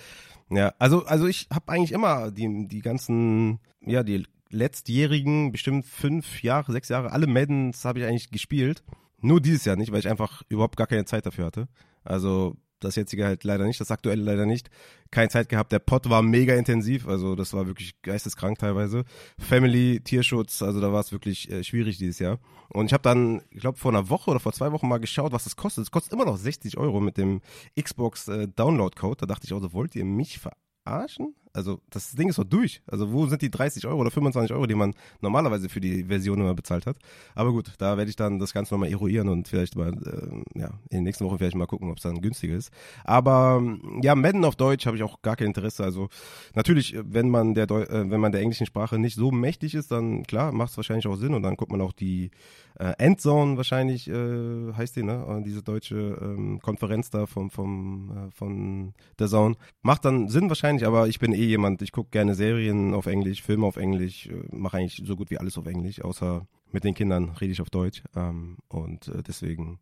Ja, 0.50 0.74
also 0.78 1.04
also 1.06 1.26
ich 1.26 1.48
habe 1.52 1.72
eigentlich 1.72 1.92
immer 1.92 2.30
die 2.30 2.68
die 2.68 2.80
ganzen 2.80 3.58
ja 3.80 4.02
die 4.02 4.26
letztjährigen 4.50 5.50
bestimmt 5.52 5.86
fünf 5.86 6.42
Jahre, 6.42 6.72
sechs 6.72 6.88
Jahre 6.88 7.12
alle 7.12 7.26
Maddens 7.26 7.84
habe 7.84 8.00
ich 8.00 8.04
eigentlich 8.04 8.30
gespielt. 8.30 8.84
Nur 9.20 9.40
dieses 9.40 9.64
Jahr 9.64 9.76
nicht, 9.76 9.92
weil 9.92 9.98
ich 9.98 10.08
einfach 10.08 10.42
überhaupt 10.48 10.76
gar 10.76 10.86
keine 10.86 11.04
Zeit 11.04 11.26
dafür 11.26 11.46
hatte. 11.46 11.68
Also 12.04 12.56
das 12.80 12.96
jetzige 12.96 13.24
halt 13.24 13.44
leider 13.44 13.64
nicht, 13.64 13.80
das 13.80 13.90
aktuelle 13.90 14.22
leider 14.22 14.46
nicht. 14.46 14.70
Keine 15.10 15.28
Zeit 15.28 15.48
gehabt. 15.48 15.72
Der 15.72 15.78
Pot 15.78 16.08
war 16.10 16.22
mega 16.22 16.54
intensiv, 16.54 17.06
also 17.06 17.34
das 17.34 17.52
war 17.52 17.66
wirklich 17.66 18.00
geisteskrank 18.02 18.58
teilweise. 18.58 19.04
Family, 19.38 20.00
Tierschutz, 20.00 20.62
also 20.62 20.80
da 20.80 20.92
war 20.92 21.00
es 21.00 21.12
wirklich 21.12 21.50
äh, 21.50 21.62
schwierig 21.64 21.98
dieses 21.98 22.18
Jahr. 22.18 22.38
Und 22.68 22.86
ich 22.86 22.92
habe 22.92 23.02
dann, 23.02 23.42
ich 23.50 23.60
glaube 23.60 23.78
vor 23.78 23.92
einer 23.92 24.08
Woche 24.10 24.30
oder 24.30 24.40
vor 24.40 24.52
zwei 24.52 24.72
Wochen 24.72 24.88
mal 24.88 24.98
geschaut, 24.98 25.32
was 25.32 25.44
das 25.44 25.56
kostet. 25.56 25.84
Es 25.84 25.90
kostet 25.90 26.12
immer 26.12 26.24
noch 26.24 26.36
60 26.36 26.76
Euro 26.78 27.00
mit 27.00 27.16
dem 27.16 27.40
Xbox 27.80 28.28
äh, 28.28 28.48
Download 28.48 28.94
Code. 28.94 29.18
Da 29.20 29.26
dachte 29.26 29.46
ich 29.46 29.52
auch 29.52 29.60
so, 29.60 29.72
wollt 29.72 29.94
ihr 29.94 30.04
mich 30.04 30.40
verarschen? 30.84 31.34
Also 31.56 31.80
das 31.90 32.12
Ding 32.12 32.28
ist 32.28 32.38
doch 32.38 32.44
durch. 32.44 32.82
Also 32.86 33.12
wo 33.12 33.26
sind 33.26 33.40
die 33.40 33.50
30 33.50 33.86
Euro 33.86 34.00
oder 34.00 34.10
25 34.10 34.54
Euro, 34.54 34.66
die 34.66 34.74
man 34.74 34.94
normalerweise 35.20 35.68
für 35.68 35.80
die 35.80 36.04
Version 36.04 36.40
immer 36.40 36.54
bezahlt 36.54 36.86
hat? 36.86 36.98
Aber 37.34 37.52
gut, 37.52 37.72
da 37.78 37.96
werde 37.96 38.10
ich 38.10 38.16
dann 38.16 38.38
das 38.38 38.52
Ganze 38.52 38.74
nochmal 38.74 38.90
eruieren 38.90 39.28
und 39.28 39.48
vielleicht 39.48 39.74
mal, 39.74 39.92
äh, 39.92 40.58
ja, 40.60 40.68
in 40.90 40.98
den 40.98 41.04
nächsten 41.04 41.24
Wochen 41.24 41.38
vielleicht 41.38 41.56
mal 41.56 41.66
gucken, 41.66 41.90
ob 41.90 41.96
es 41.96 42.02
dann 42.02 42.20
günstiger 42.20 42.54
ist. 42.54 42.70
Aber 43.04 43.62
ja, 44.02 44.14
Madden 44.14 44.44
auf 44.44 44.56
Deutsch 44.56 44.86
habe 44.86 44.96
ich 44.96 45.02
auch 45.02 45.22
gar 45.22 45.36
kein 45.36 45.48
Interesse. 45.48 45.82
Also 45.82 46.08
natürlich, 46.54 46.96
wenn 47.02 47.30
man 47.30 47.54
der 47.54 47.66
Deu 47.66 47.82
äh, 47.82 48.10
wenn 48.10 48.20
man 48.20 48.32
der 48.32 48.42
englischen 48.42 48.66
Sprache 48.66 48.98
nicht 48.98 49.16
so 49.16 49.30
mächtig 49.30 49.74
ist, 49.74 49.90
dann 49.90 50.24
klar, 50.24 50.52
macht 50.52 50.70
es 50.70 50.76
wahrscheinlich 50.76 51.06
auch 51.06 51.16
Sinn 51.16 51.34
und 51.34 51.42
dann 51.42 51.56
guckt 51.56 51.72
man 51.72 51.80
auch 51.80 51.92
die 51.92 52.30
äh, 52.78 52.92
Endzone 52.98 53.56
wahrscheinlich, 53.56 54.08
äh, 54.08 54.72
heißt 54.74 54.96
die, 54.96 55.02
ne? 55.02 55.42
Diese 55.44 55.62
deutsche 55.62 56.18
ähm, 56.20 56.60
Konferenz 56.60 57.10
da 57.10 57.26
vom, 57.26 57.50
vom, 57.50 58.10
äh, 58.10 58.30
von 58.30 58.92
der 59.18 59.28
Zone. 59.28 59.56
Macht 59.82 60.04
dann 60.04 60.28
Sinn 60.28 60.48
wahrscheinlich, 60.48 60.86
aber 60.86 61.08
ich 61.08 61.18
bin 61.18 61.32
eh 61.32 61.45
eh 61.46 61.50
jemand, 61.50 61.82
ich 61.82 61.92
gucke 61.92 62.10
gerne 62.10 62.34
Serien 62.34 62.94
auf 62.94 63.06
Englisch, 63.06 63.42
Filme 63.42 63.66
auf 63.66 63.76
Englisch, 63.76 64.26
äh, 64.26 64.44
mache 64.50 64.78
eigentlich 64.78 65.02
so 65.06 65.16
gut 65.16 65.30
wie 65.30 65.38
alles 65.38 65.58
auf 65.58 65.66
Englisch, 65.66 66.00
außer 66.02 66.46
mit 66.72 66.84
den 66.84 66.94
Kindern 66.94 67.30
rede 67.30 67.52
ich 67.52 67.60
auf 67.60 67.70
Deutsch. 67.70 68.02
Ähm, 68.14 68.58
und 68.68 69.08
äh, 69.08 69.22
deswegen, 69.22 69.80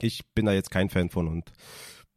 ich 0.00 0.26
bin 0.34 0.46
da 0.46 0.52
jetzt 0.52 0.70
kein 0.70 0.90
Fan 0.90 1.10
von 1.10 1.28
und 1.28 1.52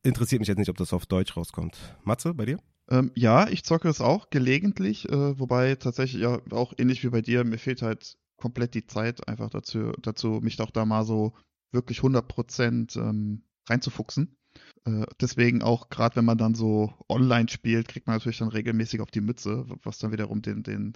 interessiert 0.04 0.40
mich 0.40 0.48
jetzt 0.48 0.58
nicht, 0.58 0.70
ob 0.70 0.78
das 0.78 0.94
auf 0.94 1.06
Deutsch 1.06 1.36
rauskommt. 1.36 1.78
Matze, 2.04 2.34
bei 2.34 2.46
dir? 2.46 2.60
Ähm, 2.90 3.12
ja, 3.16 3.48
ich 3.48 3.64
zocke 3.64 3.88
es 3.88 4.02
auch 4.02 4.30
gelegentlich, 4.30 5.10
äh, 5.10 5.40
wobei 5.40 5.76
tatsächlich 5.76 6.22
ja 6.22 6.40
auch 6.52 6.74
ähnlich 6.78 7.04
wie 7.04 7.10
bei 7.10 7.22
dir, 7.22 7.44
mir 7.44 7.58
fehlt 7.58 7.82
halt 7.82 8.18
komplett 8.38 8.74
die 8.74 8.86
Zeit 8.86 9.28
einfach 9.28 9.50
dazu, 9.50 9.92
dazu 10.02 10.40
mich 10.42 10.58
doch 10.58 10.72
da 10.72 10.86
mal 10.86 11.06
so 11.06 11.34
wirklich 11.72 12.00
100% 12.00 13.00
ähm, 13.00 13.44
reinzufuchsen. 13.70 14.36
Äh, 14.86 15.06
deswegen 15.20 15.62
auch 15.62 15.90
gerade 15.90 16.16
wenn 16.16 16.26
man 16.26 16.38
dann 16.38 16.56
so 16.56 16.94
online 17.08 17.50
spielt, 17.50 17.88
kriegt 17.88 18.08
man 18.08 18.16
natürlich 18.16 18.40
dann 18.40 18.50
regelmäßig 18.50 19.02
auf 19.02 19.12
die 19.12 19.22
Mütze, 19.22 19.66
was 19.84 20.00
dann 20.00 20.12
wiederum 20.12 20.42
den, 20.42 20.64
den 20.64 20.94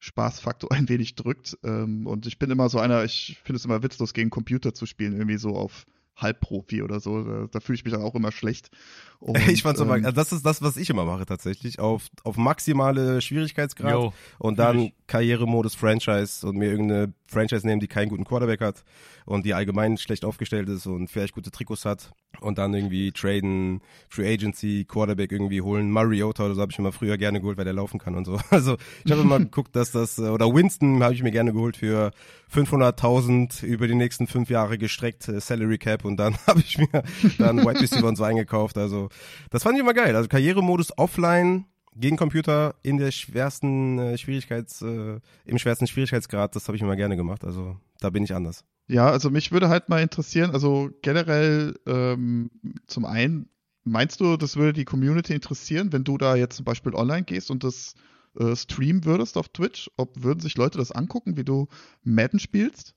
Spaßfaktor 0.00 0.70
ein 0.72 0.88
wenig 0.88 1.14
drückt. 1.14 1.58
Ähm, 1.64 2.06
und 2.06 2.26
ich 2.26 2.38
bin 2.38 2.50
immer 2.50 2.68
so 2.68 2.78
einer, 2.78 3.04
ich 3.04 3.38
finde 3.44 3.58
es 3.58 3.64
immer 3.64 3.82
witzlos, 3.82 4.14
gegen 4.14 4.30
Computer 4.30 4.74
zu 4.74 4.86
spielen, 4.86 5.12
irgendwie 5.12 5.38
so 5.38 5.54
auf 5.54 5.86
Halbprofi 6.16 6.82
oder 6.82 6.98
so. 6.98 7.22
Da, 7.22 7.46
da 7.50 7.60
fühle 7.60 7.76
ich 7.76 7.84
mich 7.84 7.94
dann 7.94 8.02
auch 8.02 8.14
immer 8.14 8.32
schlecht. 8.32 8.70
Und, 9.20 9.36
ich 9.48 9.62
fand's 9.62 9.80
ähm, 9.80 9.90
immer, 9.90 10.12
das 10.12 10.32
ist 10.32 10.46
das, 10.46 10.62
was 10.62 10.76
ich 10.76 10.90
immer 10.90 11.04
mache 11.04 11.26
tatsächlich. 11.26 11.80
Auf, 11.80 12.06
auf 12.22 12.36
maximale 12.36 13.20
Schwierigkeitsgrad 13.20 13.92
yo, 13.92 14.12
und 14.38 14.60
dann 14.60 14.92
Karrieremodus 15.08 15.74
Franchise 15.74 16.46
und 16.46 16.56
mir 16.56 16.70
irgendeine 16.70 17.12
Franchise 17.26 17.66
nehmen, 17.66 17.80
die 17.80 17.88
keinen 17.88 18.10
guten 18.10 18.24
Quarterback 18.24 18.60
hat 18.60 18.84
und 19.26 19.44
die 19.44 19.54
allgemein 19.54 19.96
schlecht 19.96 20.24
aufgestellt 20.24 20.68
ist 20.68 20.86
und 20.86 21.08
vielleicht 21.08 21.34
gute 21.34 21.50
Trikots 21.50 21.84
hat 21.84 22.12
und 22.40 22.58
dann 22.58 22.74
irgendwie 22.74 23.12
traden, 23.12 23.80
Free 24.08 24.32
Agency, 24.32 24.84
Quarterback 24.86 25.32
irgendwie 25.32 25.60
holen. 25.60 25.90
Mariota 25.90 26.44
oder 26.44 26.54
so 26.54 26.60
habe 26.60 26.72
ich 26.72 26.78
immer 26.78 26.92
früher 26.92 27.16
gerne 27.16 27.40
geholt, 27.40 27.58
weil 27.58 27.64
der 27.64 27.74
laufen 27.74 27.98
kann 27.98 28.14
und 28.14 28.24
so. 28.24 28.38
Also 28.50 28.76
ich 29.04 29.12
habe 29.12 29.22
immer 29.22 29.38
geguckt, 29.38 29.76
dass 29.76 29.92
das, 29.92 30.18
oder 30.18 30.52
Winston 30.52 31.02
habe 31.02 31.14
ich 31.14 31.22
mir 31.22 31.30
gerne 31.30 31.52
geholt 31.52 31.76
für 31.76 32.10
500.000 32.52 33.64
über 33.64 33.86
die 33.86 33.94
nächsten 33.94 34.26
fünf 34.26 34.50
Jahre 34.50 34.78
gestreckt, 34.78 35.28
äh, 35.28 35.40
Salary 35.40 35.78
Cap 35.78 36.04
und 36.04 36.16
dann 36.16 36.36
habe 36.46 36.60
ich 36.60 36.78
mir 36.78 37.02
dann 37.38 37.64
White 37.64 37.80
Receiver 37.80 38.08
und 38.08 38.16
so 38.16 38.24
eingekauft. 38.24 38.78
Also 38.78 39.08
das 39.50 39.62
fand 39.62 39.76
ich 39.76 39.82
immer 39.82 39.94
geil. 39.94 40.16
Also 40.16 40.28
Karrieremodus 40.28 40.96
offline 40.96 41.66
gegen 41.94 42.16
Computer 42.16 42.74
in 42.82 42.96
der 42.96 43.10
schwersten 43.10 43.98
äh, 43.98 44.18
Schwierigkeits, 44.18 44.82
äh, 44.82 45.20
im 45.44 45.58
schwersten 45.58 45.86
Schwierigkeitsgrad, 45.86 46.54
das 46.54 46.68
habe 46.68 46.76
ich 46.76 46.82
immer 46.82 46.96
gerne 46.96 47.16
gemacht. 47.16 47.44
Also 47.44 47.76
da 48.00 48.10
bin 48.10 48.24
ich 48.24 48.34
anders. 48.34 48.64
Ja, 48.88 49.10
also 49.10 49.30
mich 49.30 49.52
würde 49.52 49.68
halt 49.68 49.90
mal 49.90 50.02
interessieren, 50.02 50.50
also 50.52 50.90
generell 51.02 51.78
ähm, 51.86 52.50
zum 52.86 53.04
einen, 53.04 53.50
meinst 53.84 54.20
du, 54.20 54.36
das 54.38 54.56
würde 54.56 54.72
die 54.72 54.86
Community 54.86 55.34
interessieren, 55.34 55.92
wenn 55.92 56.04
du 56.04 56.16
da 56.16 56.36
jetzt 56.36 56.56
zum 56.56 56.64
Beispiel 56.64 56.94
online 56.94 57.24
gehst 57.24 57.50
und 57.50 57.64
das 57.64 57.94
äh, 58.38 58.56
streamen 58.56 59.04
würdest 59.04 59.36
auf 59.36 59.50
Twitch? 59.50 59.90
Ob 59.96 60.22
würden 60.22 60.40
sich 60.40 60.56
Leute 60.56 60.78
das 60.78 60.90
angucken, 60.90 61.36
wie 61.36 61.44
du 61.44 61.68
Madden 62.02 62.40
spielst? 62.40 62.94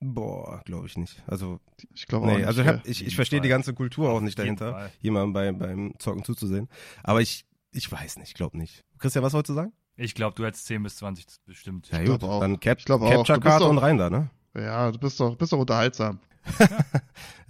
Boah, 0.00 0.62
glaube 0.64 0.86
ich 0.86 0.96
nicht. 0.96 1.22
Also 1.26 1.60
ich 1.94 2.06
glaube 2.06 2.26
nee, 2.26 2.32
auch 2.32 2.36
nicht. 2.38 2.46
Also 2.46 2.60
ich, 2.62 2.68
hab, 2.68 2.86
ich, 2.86 3.06
ich 3.06 3.14
verstehe 3.14 3.40
die 3.40 3.48
ganze 3.48 3.72
Kultur 3.72 4.10
auch 4.10 4.20
nicht 4.20 4.38
dahinter, 4.38 4.90
jemandem 5.00 5.32
bei, 5.32 5.52
beim 5.52 5.94
Zocken 5.98 6.24
zuzusehen. 6.24 6.68
Aber 7.02 7.20
ich, 7.20 7.46
ich 7.72 7.90
weiß 7.90 8.18
nicht, 8.18 8.28
ich 8.28 8.34
glaube 8.34 8.58
nicht. 8.58 8.84
Christian, 8.98 9.24
was 9.24 9.32
wolltest 9.32 9.50
du 9.50 9.54
sagen? 9.54 9.72
Ich 9.96 10.14
glaube, 10.14 10.34
du 10.36 10.44
hättest 10.44 10.66
10 10.66 10.82
bis 10.82 10.96
20 10.96 11.26
bestimmt. 11.44 11.90
Ja, 11.90 12.02
gut, 12.02 12.24
auch. 12.24 12.40
dann 12.40 12.58
Cap 12.60 12.78
Capture 12.84 13.40
Card 13.40 13.62
und 13.62 13.78
rein 13.78 13.98
da, 13.98 14.08
ne? 14.08 14.30
Ja, 14.56 14.90
du 14.90 14.98
bist 14.98 15.18
doch, 15.20 15.36
bist 15.36 15.52
doch 15.52 15.58
unterhaltsam. 15.58 16.20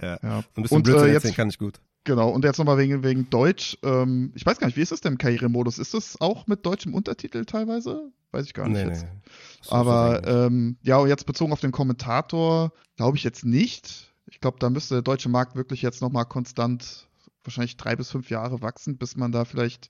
ja. 0.03 0.18
ja. 0.22 0.44
Ein 0.55 0.62
bisschen 0.62 0.76
und, 0.78 0.88
äh, 0.88 1.12
jetzt, 1.12 1.34
kann 1.34 1.48
ich 1.48 1.59
gut. 1.59 1.80
Genau, 2.05 2.30
und 2.30 2.44
jetzt 2.44 2.59
nochmal 2.59 2.78
wegen, 2.78 3.03
wegen 3.03 3.28
Deutsch. 3.30 3.76
Ähm, 3.82 4.32
ich 4.34 4.44
weiß 4.44 4.59
gar 4.59 4.66
nicht, 4.66 4.76
wie 4.76 4.82
ist 4.82 4.92
das 4.92 5.01
denn 5.01 5.12
im 5.12 5.18
Karrieremodus? 5.18 5.78
Ist 5.78 5.94
das 5.94 6.20
auch 6.20 6.46
mit 6.46 6.64
deutschem 6.64 6.94
Untertitel 6.94 7.44
teilweise? 7.44 8.11
Weiß 8.32 8.46
ich 8.46 8.55
gar 8.55 8.68
nicht 8.68 8.82
nee, 8.82 8.88
jetzt. 8.88 9.05
Nee. 9.05 9.70
Aber 9.70 10.26
ähm, 10.26 10.76
ja, 10.82 10.98
und 10.98 11.09
jetzt 11.09 11.26
bezogen 11.26 11.53
auf 11.53 11.61
den 11.61 11.72
Kommentator, 11.72 12.72
glaube 12.96 13.16
ich 13.16 13.24
jetzt 13.24 13.44
nicht. 13.44 14.14
Ich 14.26 14.40
glaube, 14.40 14.59
da 14.61 14.70
müsste 14.70 14.94
der 14.94 15.03
deutsche 15.03 15.28
Markt 15.28 15.57
wirklich 15.57 15.82
jetzt 15.82 16.01
nochmal 16.01 16.24
konstant 16.24 17.09
wahrscheinlich 17.44 17.76
drei 17.76 17.96
bis 17.96 18.11
fünf 18.11 18.30
Jahre 18.30 18.62
wachsen, 18.62 18.96
bis 18.96 19.16
man 19.16 19.32
da 19.32 19.44
vielleicht 19.44 19.88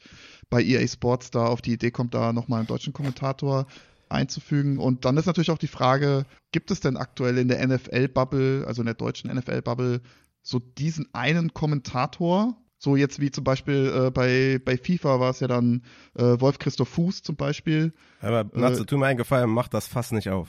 bei 0.48 0.62
EA 0.62 0.86
Sports 0.86 1.30
da 1.30 1.46
auf 1.46 1.62
die 1.62 1.72
Idee 1.72 1.90
kommt, 1.90 2.14
da 2.14 2.32
nochmal 2.32 2.60
einen 2.60 2.68
deutschen 2.68 2.92
Kommentator 2.92 3.66
einzufügen. 4.10 4.78
Und 4.78 5.04
dann 5.04 5.16
ist 5.16 5.26
natürlich 5.26 5.50
auch 5.50 5.58
die 5.58 5.66
Frage, 5.66 6.24
gibt 6.52 6.70
es 6.70 6.80
denn 6.80 6.96
aktuell 6.96 7.38
in 7.38 7.48
der 7.48 7.66
NFL-Bubble, 7.66 8.64
also 8.66 8.82
in 8.82 8.86
der 8.86 8.94
deutschen 8.94 9.34
NFL-Bubble, 9.34 10.00
so 10.42 10.58
diesen 10.58 11.08
einen 11.12 11.54
Kommentator? 11.54 12.56
So 12.78 12.96
jetzt 12.96 13.20
wie 13.20 13.30
zum 13.30 13.44
Beispiel 13.44 14.06
äh, 14.06 14.10
bei, 14.10 14.58
bei 14.64 14.78
FIFA 14.78 15.20
war 15.20 15.30
es 15.30 15.40
ja 15.40 15.48
dann 15.48 15.82
äh, 16.14 16.40
Wolf 16.40 16.58
Christoph 16.58 16.88
Fuß 16.88 17.22
zum 17.22 17.36
Beispiel. 17.36 17.92
Aber 18.20 18.44
Natze, 18.54 18.82
äh, 18.82 18.86
tu 18.86 18.96
mir 18.96 19.06
einen 19.06 19.18
Gefallen, 19.18 19.50
mach 19.50 19.68
das 19.68 19.86
Fass 19.86 20.12
nicht 20.12 20.30
auf. 20.30 20.48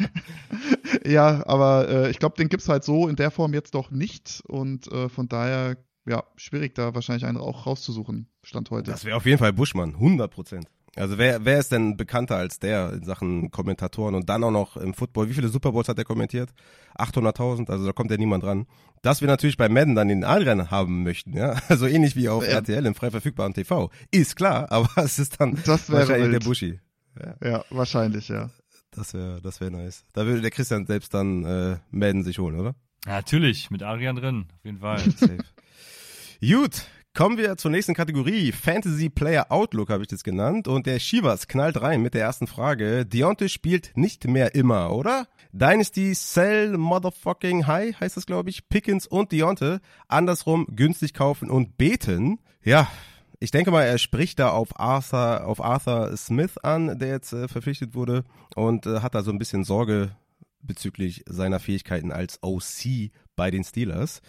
ja, 1.04 1.46
aber 1.46 1.88
äh, 1.88 2.10
ich 2.10 2.18
glaube, 2.18 2.36
den 2.36 2.48
gibt 2.48 2.62
es 2.62 2.70
halt 2.70 2.84
so 2.84 3.06
in 3.06 3.16
der 3.16 3.30
Form 3.30 3.52
jetzt 3.52 3.74
doch 3.74 3.90
nicht. 3.90 4.42
Und 4.46 4.90
äh, 4.90 5.10
von 5.10 5.28
daher, 5.28 5.76
ja, 6.06 6.24
schwierig 6.36 6.74
da 6.74 6.94
wahrscheinlich 6.94 7.26
einen 7.26 7.36
auch 7.36 7.66
rauszusuchen, 7.66 8.30
Stand 8.42 8.70
heute. 8.70 8.90
Das 8.90 9.04
wäre 9.04 9.18
auf 9.18 9.26
jeden 9.26 9.38
Fall 9.38 9.52
Buschmann, 9.52 9.90
100 9.90 10.30
Prozent. 10.30 10.68
Also 10.96 11.18
wer, 11.18 11.44
wer 11.44 11.58
ist 11.58 11.70
denn 11.70 11.96
bekannter 11.96 12.36
als 12.36 12.58
der 12.58 12.92
in 12.94 13.04
Sachen 13.04 13.50
Kommentatoren 13.50 14.14
und 14.14 14.28
dann 14.28 14.42
auch 14.42 14.50
noch 14.50 14.76
im 14.76 14.92
Football? 14.92 15.28
Wie 15.28 15.34
viele 15.34 15.48
Super 15.48 15.72
Bowls 15.72 15.88
hat 15.88 15.98
er 15.98 16.04
kommentiert? 16.04 16.50
800.000, 16.98 17.70
also 17.70 17.86
da 17.86 17.92
kommt 17.92 18.10
ja 18.10 18.16
niemand 18.16 18.42
dran. 18.42 18.66
Dass 19.02 19.20
wir 19.20 19.28
natürlich 19.28 19.56
bei 19.56 19.68
Madden 19.68 19.94
dann 19.94 20.08
den 20.08 20.24
Adrian 20.24 20.70
haben 20.70 21.04
möchten, 21.04 21.32
ja, 21.32 21.56
also 21.68 21.86
ähnlich 21.86 22.16
wie 22.16 22.28
auf 22.28 22.44
ja. 22.44 22.50
RTL 22.50 22.84
im 22.86 22.94
frei 22.94 23.10
verfügbaren 23.10 23.54
TV, 23.54 23.90
ist 24.10 24.36
klar, 24.36 24.66
aber 24.72 24.90
es 24.96 25.18
ist 25.18 25.40
dann 25.40 25.58
das 25.64 25.90
wahrscheinlich 25.90 26.30
wild. 26.30 26.42
der 26.42 26.46
Buschi. 26.48 26.80
Ja. 27.18 27.48
ja, 27.48 27.64
wahrscheinlich, 27.70 28.28
ja. 28.28 28.50
Das 28.90 29.14
wäre 29.14 29.40
das 29.40 29.60
wäre 29.60 29.70
nice. 29.70 30.04
Da 30.12 30.26
würde 30.26 30.40
der 30.40 30.50
Christian 30.50 30.86
selbst 30.86 31.14
dann 31.14 31.44
äh, 31.44 31.76
Madden 31.90 32.24
sich 32.24 32.38
holen, 32.40 32.58
oder? 32.58 32.74
Ja, 33.06 33.12
natürlich, 33.12 33.70
mit 33.70 33.82
Adrian 33.82 34.16
drin, 34.16 34.46
auf 34.52 34.64
jeden 34.64 34.78
Fall. 34.78 34.98
Safe. 35.16 35.38
Gut, 36.40 36.86
Kommen 37.12 37.38
wir 37.38 37.56
zur 37.56 37.72
nächsten 37.72 37.94
Kategorie. 37.94 38.52
Fantasy 38.52 39.08
Player 39.08 39.50
Outlook 39.50 39.90
habe 39.90 40.02
ich 40.02 40.08
das 40.08 40.22
genannt. 40.22 40.68
Und 40.68 40.86
der 40.86 41.00
Shivas 41.00 41.48
knallt 41.48 41.82
rein 41.82 42.02
mit 42.02 42.14
der 42.14 42.22
ersten 42.22 42.46
Frage. 42.46 43.04
Deontay 43.04 43.48
spielt 43.48 43.90
nicht 43.96 44.28
mehr 44.28 44.54
immer, 44.54 44.92
oder? 44.92 45.26
Dynasty 45.52 46.14
Sell 46.14 46.78
Motherfucking 46.78 47.66
High 47.66 47.98
heißt 47.98 48.16
das, 48.16 48.26
glaube 48.26 48.50
ich. 48.50 48.68
Pickens 48.68 49.08
und 49.08 49.32
Deontay 49.32 49.78
andersrum 50.06 50.68
günstig 50.70 51.12
kaufen 51.12 51.50
und 51.50 51.76
beten. 51.76 52.38
Ja, 52.62 52.88
ich 53.40 53.50
denke 53.50 53.72
mal, 53.72 53.82
er 53.82 53.98
spricht 53.98 54.38
da 54.38 54.50
auf 54.50 54.78
Arthur, 54.78 55.46
auf 55.46 55.60
Arthur 55.60 56.16
Smith 56.16 56.58
an, 56.58 56.96
der 56.98 57.08
jetzt 57.08 57.32
äh, 57.32 57.48
verpflichtet 57.48 57.94
wurde 57.94 58.22
und 58.54 58.86
äh, 58.86 59.00
hat 59.00 59.16
da 59.16 59.22
so 59.22 59.32
ein 59.32 59.38
bisschen 59.38 59.64
Sorge 59.64 60.12
bezüglich 60.62 61.24
seiner 61.26 61.58
Fähigkeiten 61.58 62.12
als 62.12 62.38
OC 62.42 63.10
bei 63.34 63.50
den 63.50 63.64
Steelers. 63.64 64.22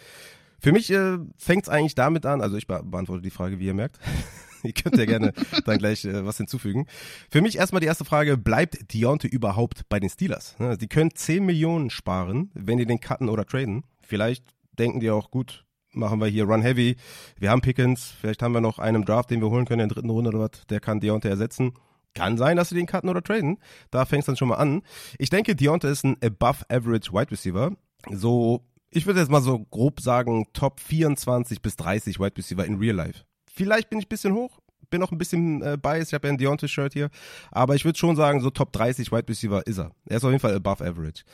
Für 0.62 0.70
mich 0.70 0.90
äh, 0.92 1.18
fängt 1.36 1.64
es 1.64 1.68
eigentlich 1.68 1.96
damit 1.96 2.24
an, 2.24 2.40
also 2.40 2.56
ich 2.56 2.68
be 2.68 2.80
beantworte 2.84 3.20
die 3.20 3.30
Frage, 3.30 3.58
wie 3.58 3.66
ihr 3.66 3.74
merkt. 3.74 3.98
ihr 4.62 4.72
könnt 4.72 4.96
ja 4.96 5.06
gerne 5.06 5.32
dann 5.64 5.78
gleich 5.78 6.04
äh, 6.04 6.24
was 6.24 6.36
hinzufügen. 6.36 6.86
Für 7.28 7.42
mich 7.42 7.58
erstmal 7.58 7.80
die 7.80 7.88
erste 7.88 8.04
Frage, 8.04 8.38
bleibt 8.38 8.94
Deontay 8.94 9.26
überhaupt 9.26 9.88
bei 9.88 9.98
den 9.98 10.08
Steelers? 10.08 10.56
Ne, 10.60 10.78
die 10.78 10.86
können 10.86 11.10
10 11.12 11.44
Millionen 11.44 11.90
sparen, 11.90 12.52
wenn 12.54 12.78
die 12.78 12.86
den 12.86 13.00
cutten 13.00 13.28
oder 13.28 13.44
traden. 13.44 13.82
Vielleicht 14.02 14.44
denken 14.78 15.00
die 15.00 15.10
auch, 15.10 15.32
gut, 15.32 15.64
machen 15.90 16.20
wir 16.20 16.28
hier 16.28 16.44
Run 16.44 16.62
Heavy. 16.62 16.94
Wir 17.40 17.50
haben 17.50 17.60
Pickens, 17.60 18.14
vielleicht 18.20 18.40
haben 18.40 18.52
wir 18.52 18.60
noch 18.60 18.78
einen 18.78 19.04
Draft, 19.04 19.32
den 19.32 19.40
wir 19.40 19.50
holen 19.50 19.64
können 19.64 19.80
in 19.80 19.88
der 19.88 19.96
dritten 19.96 20.10
Runde 20.10 20.30
oder 20.30 20.38
was, 20.38 20.64
der 20.68 20.78
kann 20.78 21.00
Deontay 21.00 21.28
ersetzen. 21.28 21.72
Kann 22.14 22.38
sein, 22.38 22.56
dass 22.56 22.68
sie 22.68 22.76
den 22.76 22.86
cutten 22.86 23.10
oder 23.10 23.22
traden. 23.22 23.58
Da 23.90 24.04
fängt 24.04 24.20
es 24.20 24.26
dann 24.26 24.36
schon 24.36 24.48
mal 24.48 24.56
an. 24.56 24.82
Ich 25.18 25.30
denke, 25.30 25.56
Deontay 25.56 25.90
ist 25.90 26.04
ein 26.04 26.18
above 26.22 26.64
average 26.68 27.12
Wide 27.12 27.32
Receiver. 27.32 27.72
So 28.10 28.64
ich 28.92 29.06
würde 29.06 29.20
jetzt 29.20 29.30
mal 29.30 29.42
so 29.42 29.60
grob 29.70 30.00
sagen, 30.00 30.46
Top 30.52 30.80
24 30.80 31.62
bis 31.62 31.76
30 31.76 32.20
Wide 32.20 32.36
Receiver 32.36 32.64
in 32.64 32.76
Real 32.76 32.94
Life. 32.94 33.24
Vielleicht 33.52 33.90
bin 33.90 33.98
ich 33.98 34.06
ein 34.06 34.08
bisschen 34.08 34.34
hoch, 34.34 34.60
bin 34.90 35.02
auch 35.02 35.10
ein 35.10 35.18
bisschen 35.18 35.62
äh, 35.62 35.78
biased, 35.80 36.10
ich 36.10 36.14
habe 36.14 36.28
ja 36.28 36.34
ein 36.34 36.38
Deontay-Shirt 36.38 36.92
hier, 36.92 37.10
aber 37.50 37.74
ich 37.74 37.84
würde 37.84 37.98
schon 37.98 38.16
sagen, 38.16 38.40
so 38.40 38.50
Top 38.50 38.72
30 38.72 39.10
Wide 39.10 39.28
Receiver 39.28 39.66
ist 39.66 39.78
er. 39.78 39.90
Er 40.04 40.18
ist 40.18 40.24
auf 40.24 40.30
jeden 40.30 40.40
Fall 40.40 40.54
above 40.54 40.84
average. 40.84 41.24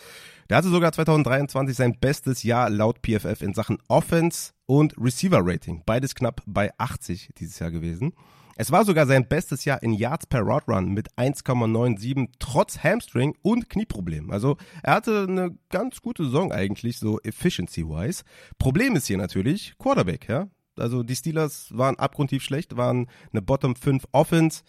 Der 0.48 0.56
hatte 0.56 0.68
sogar 0.68 0.92
2023 0.92 1.76
sein 1.76 1.96
bestes 2.00 2.42
Jahr 2.42 2.70
laut 2.70 3.00
PFF 3.02 3.42
in 3.42 3.52
Sachen 3.52 3.78
Offense 3.88 4.52
und 4.66 4.94
Receiver 4.96 5.40
Rating. 5.42 5.82
Beides 5.84 6.14
knapp 6.14 6.42
bei 6.46 6.70
80 6.78 7.30
dieses 7.38 7.59
Jahr 7.59 7.70
gewesen. 7.70 8.12
Es 8.61 8.72
war 8.72 8.84
sogar 8.84 9.06
sein 9.06 9.28
bestes 9.28 9.64
Jahr 9.64 9.80
in 9.84 9.92
Yards 9.92 10.26
per 10.26 10.40
Route 10.40 10.66
Run 10.66 10.88
mit 10.88 11.12
1,97 11.12 12.30
trotz 12.40 12.82
Hamstring 12.82 13.36
und 13.40 13.70
Knieproblem. 13.70 14.32
Also 14.32 14.56
er 14.82 14.94
hatte 14.94 15.26
eine 15.28 15.56
ganz 15.70 16.02
gute 16.02 16.24
Saison 16.24 16.50
eigentlich, 16.50 16.98
so 16.98 17.20
efficiency-wise. 17.20 18.24
Problem 18.59 18.96
ist 18.96 19.06
hier 19.06 19.16
natürlich 19.16 19.74
Quarterback, 19.78 20.28
ja. 20.28 20.48
Also 20.76 21.04
die 21.04 21.14
Steelers 21.14 21.68
waren 21.70 22.00
abgrundtief 22.00 22.42
schlecht, 22.42 22.76
waren 22.76 23.06
eine 23.30 23.42
Bottom 23.42 23.76
5 23.76 24.06
Offense. 24.11 24.62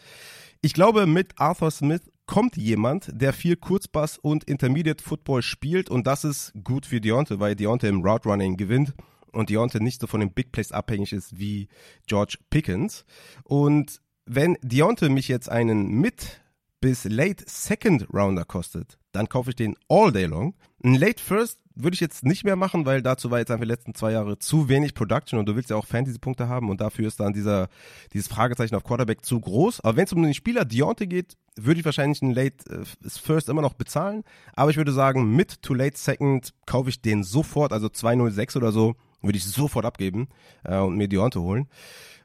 Ich 0.62 0.74
glaube, 0.74 1.08
mit 1.08 1.40
Arthur 1.40 1.72
Smith 1.72 2.12
kommt 2.28 2.58
jemand, 2.58 3.10
der 3.12 3.34
viel 3.34 3.56
Kurzpass 3.56 4.20
und 4.20 4.44
Intermediate 4.44 5.04
Football 5.04 5.42
spielt 5.42 5.90
und 5.90 6.06
das 6.06 6.26
ist 6.26 6.54
gut 6.64 6.86
für 6.86 7.02
Deontay, 7.02 7.40
weil 7.40 7.56
Deontay 7.56 7.90
im 7.90 8.04
Route 8.04 8.30
Running 8.30 8.56
gewinnt 8.56 8.94
und 9.32 9.50
Deontay 9.50 9.80
nicht 9.80 10.02
so 10.02 10.08
von 10.08 10.20
den 10.20 10.34
Big 10.34 10.52
Plays 10.52 10.72
abhängig 10.72 11.14
ist 11.14 11.40
wie 11.40 11.68
George 12.08 12.38
Pickens. 12.50 13.06
Und 13.44 14.02
wenn 14.26 14.58
Deontay 14.62 15.10
mich 15.10 15.28
jetzt 15.28 15.50
einen 15.50 15.88
mit 15.88 16.42
bis 16.82 17.04
Late 17.04 17.44
Second 17.48 18.08
Rounder 18.14 18.46
kostet, 18.46 18.98
dann 19.12 19.28
kaufe 19.28 19.50
ich 19.50 19.56
den 19.56 19.76
all 19.90 20.12
day 20.12 20.26
long. 20.26 20.56
Ein 20.84 20.96
Late 20.96 21.22
First 21.22 21.60
würde 21.76 21.96
ich 21.96 22.02
jetzt 22.02 22.26
nicht 22.26 22.44
mehr 22.44 22.56
machen, 22.56 22.86
weil 22.86 23.02
dazu 23.02 23.32
war 23.32 23.40
jetzt 23.40 23.52
einfach 23.52 23.64
die 23.64 23.72
letzten 23.72 23.96
zwei 23.96 24.12
Jahre 24.12 24.38
zu 24.38 24.70
wenig 24.70 24.94
Production 24.94 25.40
und 25.40 25.48
du 25.48 25.56
willst 25.56 25.70
ja 25.70 25.78
auch 25.78 25.86
Fantasy-Punkte 25.86 26.48
haben 26.48 26.70
und 26.70 26.82
dafür 26.82 27.08
ist 27.08 27.20
dann 27.20 27.34
dieser, 27.34 27.70
dieses 28.14 28.28
Fragezeichen 28.28 28.76
auf 28.76 28.84
Quarterback 28.84 29.26
zu 29.26 29.40
groß. 29.40 29.82
Aber 29.82 29.96
wenn 29.96 30.06
es 30.06 30.14
um 30.14 30.22
den 30.22 30.34
Spieler 30.34 30.66
Deontay 30.66 31.08
geht, 31.08 31.38
würde 31.56 31.80
ich 31.80 31.86
wahrscheinlich 31.86 32.22
einen 32.22 32.34
Late 32.34 32.70
äh, 32.70 33.10
First 33.10 33.50
immer 33.50 33.62
noch 33.62 33.74
bezahlen. 33.74 34.24
Aber 34.54 34.72
ich 34.72 34.78
würde 34.78 34.92
sagen, 34.92 35.36
mit 35.36 35.62
to 35.62 35.74
Late 35.74 35.98
Second 35.98 36.54
kaufe 36.66 36.90
ich 36.90 37.02
den 37.02 37.24
sofort, 37.24 37.74
also 37.74 37.90
206 37.90 38.58
oder 38.58 38.72
so, 38.72 38.96
würde 39.22 39.38
ich 39.38 39.46
sofort 39.46 39.86
abgeben 39.86 40.28
äh, 40.64 40.78
und 40.78 40.96
mir 40.96 41.08
Deontay 41.08 41.40
holen. 41.40 41.68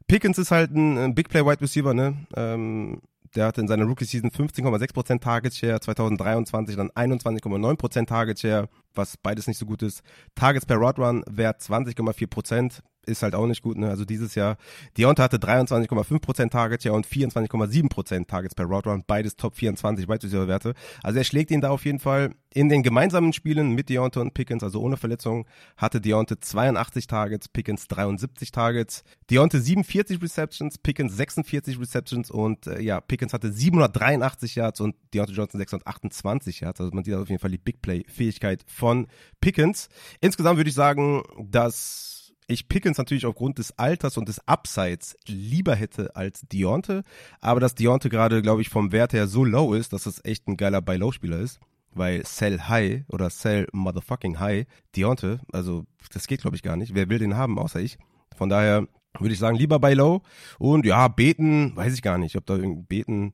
Pickens 0.06 0.38
ist 0.38 0.50
halt 0.50 0.72
ein, 0.72 0.98
ein 0.98 1.14
Big 1.14 1.28
Play 1.28 1.44
Wide 1.44 1.60
Receiver, 1.60 1.94
ne? 1.94 2.26
Ähm, 2.36 3.00
der 3.34 3.46
hatte 3.46 3.60
in 3.60 3.68
seiner 3.68 3.84
Rookie-Season 3.84 4.30
15,6% 4.30 5.20
Target 5.20 5.54
Share, 5.54 5.80
2023 5.80 6.76
dann 6.76 6.90
21,9% 6.90 8.06
Target 8.06 8.38
Share, 8.38 8.68
was 8.94 9.16
beides 9.16 9.48
nicht 9.48 9.58
so 9.58 9.66
gut 9.66 9.82
ist. 9.82 10.02
Targets 10.34 10.66
per 10.66 10.76
Rod 10.76 10.98
Run 10.98 11.24
Wert 11.28 11.60
20,4% 11.60 12.80
ist 13.04 13.22
halt 13.22 13.34
auch 13.34 13.46
nicht 13.46 13.62
gut. 13.62 13.76
Ne? 13.76 13.88
Also 13.88 14.04
dieses 14.04 14.34
Jahr, 14.34 14.56
Deonta 14.96 15.22
hatte 15.22 15.38
23,5% 15.38 16.50
Target 16.50 16.82
Share 16.82 16.94
und 16.94 17.06
24,7% 17.06 18.26
Targets 18.26 18.54
per 18.54 18.66
Route 18.66 18.90
Run, 18.90 19.04
beides 19.06 19.36
Top 19.36 19.54
24 19.54 20.08
weitere 20.08 20.48
Werte. 20.48 20.74
Also 21.02 21.18
er 21.18 21.24
schlägt 21.24 21.50
ihn 21.50 21.60
da 21.60 21.70
auf 21.70 21.84
jeden 21.84 21.98
Fall. 21.98 22.30
In 22.52 22.68
den 22.68 22.84
gemeinsamen 22.84 23.32
Spielen 23.32 23.72
mit 23.72 23.88
Deonta 23.88 24.20
und 24.20 24.32
Pickens, 24.32 24.62
also 24.62 24.80
ohne 24.80 24.96
Verletzung, 24.96 25.46
hatte 25.76 26.00
Deonta 26.00 26.40
82 26.40 27.08
Targets, 27.08 27.48
Pickens 27.48 27.88
73 27.88 28.52
Targets. 28.52 29.02
Deonta 29.28 29.58
47 29.58 30.22
Receptions, 30.22 30.78
Pickens 30.78 31.16
46 31.16 31.80
Receptions 31.80 32.30
und 32.30 32.68
äh, 32.68 32.80
ja, 32.80 33.00
Pickens 33.00 33.32
hatte 33.32 33.52
783 33.52 34.54
Yards 34.54 34.80
und 34.80 34.94
Deonta 35.12 35.32
Johnson 35.32 35.58
628 35.58 36.60
Yards. 36.60 36.80
Also 36.80 36.92
man 36.94 37.02
sieht 37.02 37.14
auf 37.14 37.28
jeden 37.28 37.40
Fall 37.40 37.50
die 37.50 37.58
Big 37.58 37.82
Play 37.82 38.04
Fähigkeit 38.06 38.64
von 38.66 39.08
Pickens. 39.40 39.88
Insgesamt 40.20 40.56
würde 40.56 40.70
ich 40.70 40.76
sagen, 40.76 41.22
dass 41.38 42.13
ich 42.46 42.68
Pickens 42.68 42.98
natürlich 42.98 43.26
aufgrund 43.26 43.58
des 43.58 43.78
Alters 43.78 44.16
und 44.16 44.28
des 44.28 44.40
Upsides 44.46 45.16
lieber 45.26 45.74
hätte 45.74 46.14
als 46.16 46.42
Deonte, 46.42 47.02
aber 47.40 47.60
dass 47.60 47.74
Deonte 47.74 48.08
gerade, 48.08 48.42
glaube 48.42 48.62
ich, 48.62 48.68
vom 48.68 48.92
Wert 48.92 49.12
her 49.12 49.26
so 49.26 49.44
low 49.44 49.74
ist, 49.74 49.92
dass 49.92 50.06
es 50.06 50.24
echt 50.24 50.46
ein 50.46 50.56
geiler 50.56 50.82
Buy-Low-Spieler 50.82 51.38
ist, 51.38 51.60
weil 51.92 52.24
Sell 52.26 52.60
High 52.60 53.04
oder 53.08 53.30
Sell 53.30 53.66
Motherfucking 53.72 54.40
High, 54.40 54.66
Deonte, 54.94 55.40
also 55.52 55.86
das 56.12 56.26
geht, 56.26 56.42
glaube 56.42 56.56
ich, 56.56 56.62
gar 56.62 56.76
nicht. 56.76 56.94
Wer 56.94 57.08
will 57.08 57.18
den 57.18 57.36
haben, 57.36 57.58
außer 57.58 57.80
ich? 57.80 57.98
Von 58.36 58.48
daher 58.48 58.86
würde 59.18 59.32
ich 59.32 59.38
sagen, 59.38 59.56
lieber 59.56 59.78
Buy 59.78 59.94
Low 59.94 60.22
und 60.58 60.84
ja, 60.84 61.08
beten, 61.08 61.74
weiß 61.76 61.94
ich 61.94 62.02
gar 62.02 62.18
nicht, 62.18 62.36
ob 62.36 62.46
da 62.46 62.56
irgendwie 62.56 62.82
beten, 62.82 63.32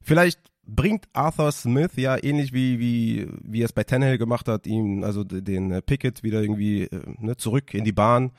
vielleicht 0.00 0.40
bringt 0.66 1.06
Arthur 1.12 1.52
Smith 1.52 1.92
ja 1.96 2.22
ähnlich 2.22 2.52
wie 2.52 2.78
wie 2.78 3.28
wie 3.42 3.62
er 3.62 3.66
es 3.66 3.72
bei 3.72 3.84
Tannehill 3.84 4.18
gemacht 4.18 4.48
hat, 4.48 4.66
ihm 4.66 5.04
also 5.04 5.24
den 5.24 5.70
äh, 5.70 5.82
Pickett 5.82 6.22
wieder 6.22 6.40
irgendwie 6.40 6.84
äh, 6.84 7.00
ne, 7.18 7.36
zurück 7.36 7.74
in 7.74 7.84
die 7.84 7.92
Bahn, 7.92 8.32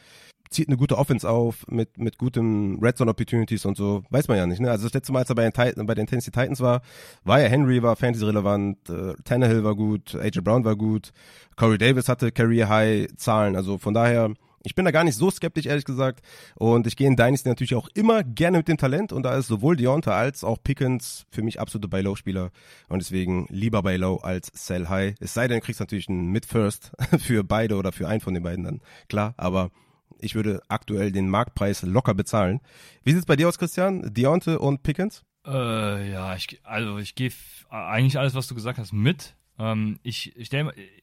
zieht 0.49 0.67
eine 0.67 0.77
gute 0.77 0.97
Offense 0.97 1.29
auf 1.29 1.65
mit 1.67 1.97
mit 1.97 2.17
gutem 2.17 2.79
Red 2.81 2.97
Zone 2.97 3.11
Opportunities 3.11 3.65
und 3.65 3.77
so, 3.77 4.03
weiß 4.09 4.27
man 4.27 4.37
ja 4.37 4.47
nicht. 4.47 4.61
Ne? 4.61 4.71
Also 4.71 4.85
das 4.85 4.93
letzte 4.93 5.13
Mal, 5.13 5.19
als 5.19 5.29
er 5.29 5.35
bei 5.35 5.43
den, 5.43 5.53
Titan, 5.53 5.85
bei 5.85 5.95
den 5.95 6.07
Tennessee 6.07 6.31
Titans 6.31 6.61
war, 6.61 6.81
war 7.23 7.41
ja 7.41 7.47
Henry 7.47 7.81
war 7.83 7.95
Fantasy 7.95 8.25
relevant, 8.25 8.89
äh, 8.89 9.13
Tannehill 9.23 9.63
war 9.63 9.75
gut, 9.75 10.15
AJ 10.15 10.41
Brown 10.41 10.65
war 10.65 10.75
gut, 10.75 11.11
Corey 11.55 11.77
Davis 11.77 12.09
hatte 12.09 12.31
Career 12.31 12.69
High 12.69 13.07
Zahlen, 13.17 13.55
also 13.55 13.77
von 13.77 13.93
daher 13.93 14.31
ich 14.65 14.75
bin 14.75 14.85
da 14.85 14.91
gar 14.91 15.03
nicht 15.03 15.15
so 15.15 15.29
skeptisch, 15.29 15.65
ehrlich 15.65 15.85
gesagt. 15.85 16.21
Und 16.55 16.87
ich 16.87 16.95
gehe 16.95 17.07
in 17.07 17.15
Dynasty 17.15 17.47
natürlich 17.47 17.75
auch 17.75 17.87
immer 17.93 18.23
gerne 18.23 18.57
mit 18.57 18.67
dem 18.67 18.77
Talent. 18.77 19.13
Und 19.13 19.23
da 19.23 19.35
ist 19.37 19.47
sowohl 19.47 19.75
Deonta 19.75 20.11
als 20.11 20.43
auch 20.43 20.57
Pickens 20.63 21.25
für 21.29 21.43
mich 21.43 21.59
absolute 21.59 21.87
Buy-Low-Spieler. 21.87 22.51
Und 22.89 22.99
deswegen 22.99 23.45
lieber 23.49 23.83
Buy-Low 23.83 24.17
als 24.17 24.51
Sell 24.53 24.87
High. 24.89 25.15
Es 25.19 25.33
sei 25.33 25.47
denn, 25.47 25.59
du 25.59 25.65
kriegst 25.65 25.79
natürlich 25.79 26.09
einen 26.09 26.31
Mid-First 26.31 26.91
für 27.19 27.43
beide 27.43 27.75
oder 27.75 27.91
für 27.91 28.07
einen 28.07 28.21
von 28.21 28.33
den 28.33 28.43
beiden 28.43 28.65
dann. 28.65 28.81
Klar, 29.07 29.33
aber 29.37 29.71
ich 30.19 30.35
würde 30.35 30.61
aktuell 30.67 31.11
den 31.11 31.29
Marktpreis 31.29 31.83
locker 31.83 32.13
bezahlen. 32.13 32.61
Wie 33.03 33.11
sieht's 33.11 33.25
bei 33.25 33.35
dir 33.35 33.47
aus, 33.47 33.59
Christian? 33.59 34.13
Deonte 34.13 34.59
und 34.59 34.83
Pickens? 34.83 35.23
Äh, 35.45 36.11
ja, 36.11 36.35
ich, 36.35 36.59
also 36.63 36.97
ich 36.97 37.15
gehe 37.15 37.31
eigentlich 37.69 38.17
alles, 38.17 38.33
was 38.33 38.47
du 38.47 38.55
gesagt 38.55 38.79
hast, 38.79 38.93
mit. 38.93 39.35
Ähm, 39.57 39.99
ich 40.03 40.35
ich, 40.35 40.51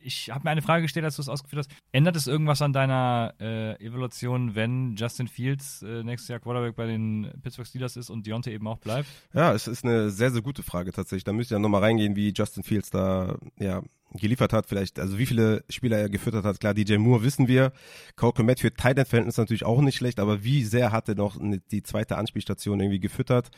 ich 0.00 0.30
habe 0.30 0.44
mir 0.44 0.50
eine 0.50 0.62
Frage 0.62 0.82
gestellt, 0.82 1.04
als 1.04 1.16
du 1.16 1.22
es 1.22 1.28
ausgeführt 1.28 1.66
hast. 1.66 1.70
Ändert 1.92 2.16
es 2.16 2.26
irgendwas 2.26 2.62
an 2.62 2.72
deiner 2.72 3.34
äh, 3.40 3.84
Evaluation, 3.84 4.54
wenn 4.54 4.96
Justin 4.96 5.28
Fields 5.28 5.82
äh, 5.82 6.02
nächstes 6.02 6.28
Jahr 6.28 6.40
Quarterback 6.40 6.76
bei 6.76 6.86
den 6.86 7.32
Pittsburgh 7.42 7.66
Steelers 7.66 7.96
ist 7.96 8.10
und 8.10 8.26
Deontay 8.26 8.52
eben 8.52 8.66
auch 8.66 8.78
bleibt? 8.78 9.08
Ja, 9.32 9.52
es 9.52 9.66
ist 9.66 9.84
eine 9.84 10.10
sehr, 10.10 10.30
sehr 10.30 10.42
gute 10.42 10.62
Frage 10.62 10.92
tatsächlich. 10.92 11.24
Da 11.24 11.32
müsst 11.32 11.50
ihr 11.50 11.56
ja 11.56 11.58
nochmal 11.58 11.82
reingehen, 11.82 12.16
wie 12.16 12.32
Justin 12.34 12.62
Fields 12.62 12.90
da 12.90 13.36
ja 13.58 13.82
geliefert 14.14 14.52
hat, 14.52 14.66
vielleicht, 14.66 14.98
also 14.98 15.18
wie 15.18 15.26
viele 15.26 15.64
Spieler 15.68 15.98
er 15.98 16.08
gefüttert 16.08 16.44
hat. 16.44 16.60
Klar, 16.60 16.74
DJ 16.74 16.96
Moore 16.96 17.22
wissen 17.22 17.48
wir. 17.48 17.72
Cole 18.16 18.32
Komet 18.32 18.60
für 18.60 18.72
Titan 18.72 19.06
Verhältnis 19.06 19.36
natürlich 19.36 19.64
auch 19.64 19.80
nicht 19.80 19.96
schlecht, 19.96 20.20
aber 20.20 20.44
wie 20.44 20.64
sehr 20.64 20.92
hat 20.92 21.08
er 21.08 21.14
noch 21.14 21.36
die 21.70 21.82
zweite 21.82 22.16
Anspielstation 22.16 22.80
irgendwie 22.80 23.00
gefüttert? 23.00 23.50